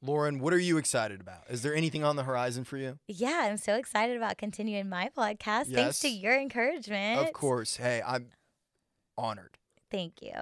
Lauren, 0.03 0.39
what 0.39 0.55
are 0.55 0.59
you 0.59 0.78
excited 0.78 1.20
about? 1.20 1.43
Is 1.51 1.61
there 1.61 1.74
anything 1.74 2.03
on 2.05 2.16
the 2.16 2.23
horizon 2.23 2.65
for 2.65 2.78
you? 2.78 2.99
Yeah, 3.07 3.49
I'm 3.51 3.59
so 3.59 3.74
excited 3.74 4.16
about 4.16 4.39
continuing 4.39 4.89
my 4.89 5.11
podcast. 5.16 5.74
Thanks 5.74 6.01
to 6.01 6.09
your 6.09 6.39
encouragement. 6.41 7.20
Of 7.20 7.35
course. 7.35 7.77
Hey, 7.77 8.01
I'm 8.07 8.28
honored. 9.19 9.59
Thank 9.91 10.23
you. 10.23 10.32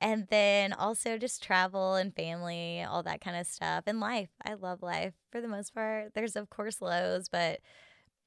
And 0.00 0.28
then 0.30 0.72
also 0.72 1.18
just 1.18 1.42
travel 1.42 1.96
and 1.96 2.14
family, 2.14 2.82
all 2.82 3.02
that 3.02 3.20
kind 3.20 3.36
of 3.36 3.46
stuff. 3.46 3.82
And 3.86 4.00
life. 4.00 4.30
I 4.46 4.54
love 4.54 4.82
life 4.82 5.12
for 5.30 5.42
the 5.42 5.48
most 5.48 5.74
part. 5.74 6.14
There's, 6.14 6.34
of 6.36 6.48
course, 6.48 6.80
lows, 6.80 7.28
but 7.28 7.60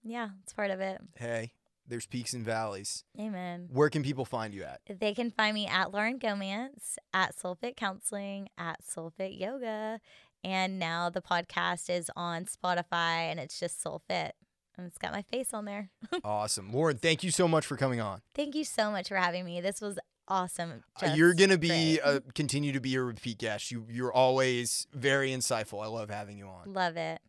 yeah, 0.03 0.29
it's 0.43 0.53
part 0.53 0.69
of 0.69 0.81
it. 0.81 1.01
Hey, 1.15 1.53
there's 1.87 2.05
peaks 2.05 2.33
and 2.33 2.43
valleys. 2.43 3.03
Amen. 3.19 3.69
Where 3.71 3.89
can 3.89 4.03
people 4.03 4.25
find 4.25 4.53
you 4.53 4.63
at? 4.63 4.81
They 4.99 5.13
can 5.13 5.31
find 5.31 5.53
me 5.53 5.67
at 5.67 5.91
Lauren 5.93 6.19
Gomance, 6.19 6.97
at 7.13 7.37
Soul 7.37 7.55
Fit 7.55 7.77
Counseling, 7.77 8.49
at 8.57 8.83
Soul 8.83 9.13
Fit 9.15 9.33
Yoga. 9.33 9.99
And 10.43 10.77
now 10.77 11.09
the 11.09 11.21
podcast 11.21 11.89
is 11.89 12.11
on 12.15 12.45
Spotify 12.45 13.31
and 13.31 13.39
it's 13.39 13.59
just 13.59 13.81
Soul 13.81 14.01
Fit. 14.07 14.35
And 14.77 14.87
it's 14.87 14.97
got 14.97 15.13
my 15.13 15.21
face 15.21 15.53
on 15.53 15.65
there. 15.65 15.89
awesome. 16.23 16.71
Lauren, 16.71 16.97
thank 16.97 17.23
you 17.23 17.31
so 17.31 17.47
much 17.47 17.65
for 17.65 17.77
coming 17.77 18.01
on. 18.01 18.21
Thank 18.33 18.55
you 18.55 18.63
so 18.63 18.91
much 18.91 19.07
for 19.07 19.15
having 19.15 19.45
me. 19.45 19.61
This 19.61 19.79
was 19.79 19.97
awesome. 20.27 20.83
Uh, 21.01 21.13
you're 21.15 21.33
going 21.33 21.49
to 21.49 21.57
be 21.57 21.99
uh, 22.03 22.19
continue 22.33 22.73
to 22.73 22.79
be 22.79 22.95
a 22.95 23.01
repeat 23.01 23.37
guest. 23.37 23.71
You 23.71 23.87
you're 23.89 24.13
always 24.13 24.87
very 24.93 25.31
insightful. 25.31 25.83
I 25.83 25.87
love 25.87 26.09
having 26.09 26.37
you 26.37 26.47
on. 26.47 26.73
Love 26.73 26.97
it. 26.97 27.21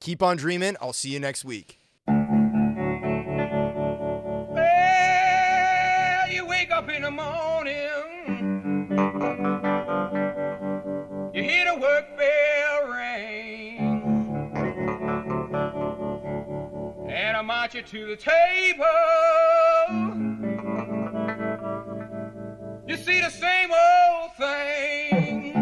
Keep 0.00 0.22
on 0.22 0.36
dreaming. 0.36 0.76
I'll 0.80 0.92
see 0.92 1.10
you 1.10 1.20
next 1.20 1.44
week. 1.44 1.78
The 7.04 7.10
morning, 7.10 8.88
you 11.34 11.42
hear 11.42 11.66
the 11.66 11.76
work 11.78 12.16
bell 12.16 12.88
ring, 12.88 13.78
and 17.10 17.36
I 17.36 17.42
march 17.42 17.74
you 17.74 17.82
to 17.82 18.06
the 18.06 18.16
table. 18.16 18.86
You 22.88 22.96
see 22.96 23.20
the 23.20 23.28
same 23.28 23.70
old 23.70 24.34
thing. 24.38 25.52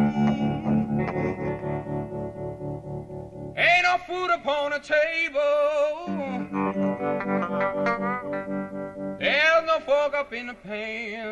Ain't 3.56 3.82
no 3.82 3.98
food 4.06 4.31
upon 4.31 4.70
the 4.70 4.78
table. 4.78 6.21
Up 10.02 10.32
in 10.32 10.48
the 10.48 10.54
pan. 10.54 11.30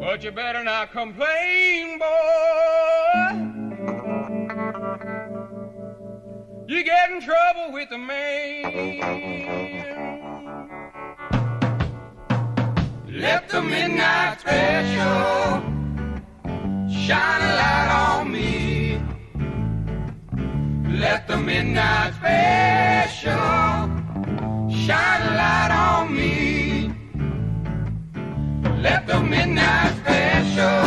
But 0.00 0.24
you 0.24 0.32
better 0.32 0.64
not 0.64 0.90
complain, 0.90 1.98
boy. 2.00 2.04
You 6.66 6.84
get 6.84 7.12
in 7.12 7.20
trouble 7.20 7.72
with 7.72 7.88
the 7.90 7.98
man. 7.98 8.64
Let 13.06 13.48
the 13.48 13.62
midnight 13.62 14.40
special 14.40 15.62
shine 16.90 17.40
a 17.40 17.54
light 17.56 18.18
on 18.18 18.32
me. 18.32 19.00
Let 20.98 21.28
the 21.28 21.36
midnight 21.36 22.14
special 22.14 23.93
shine 24.74 25.22
a 25.22 25.30
light 25.40 25.70
on 25.70 26.14
me. 26.14 26.90
Let 28.82 29.06
the 29.06 29.20
midnight 29.20 29.94
special 30.00 30.84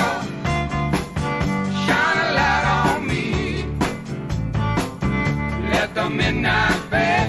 shine 1.86 2.20
a 2.26 2.30
light 2.40 2.66
on 2.80 3.08
me. 3.08 3.66
Let 5.72 5.96
the 5.96 6.10
midnight 6.10 6.74
special 6.88 7.27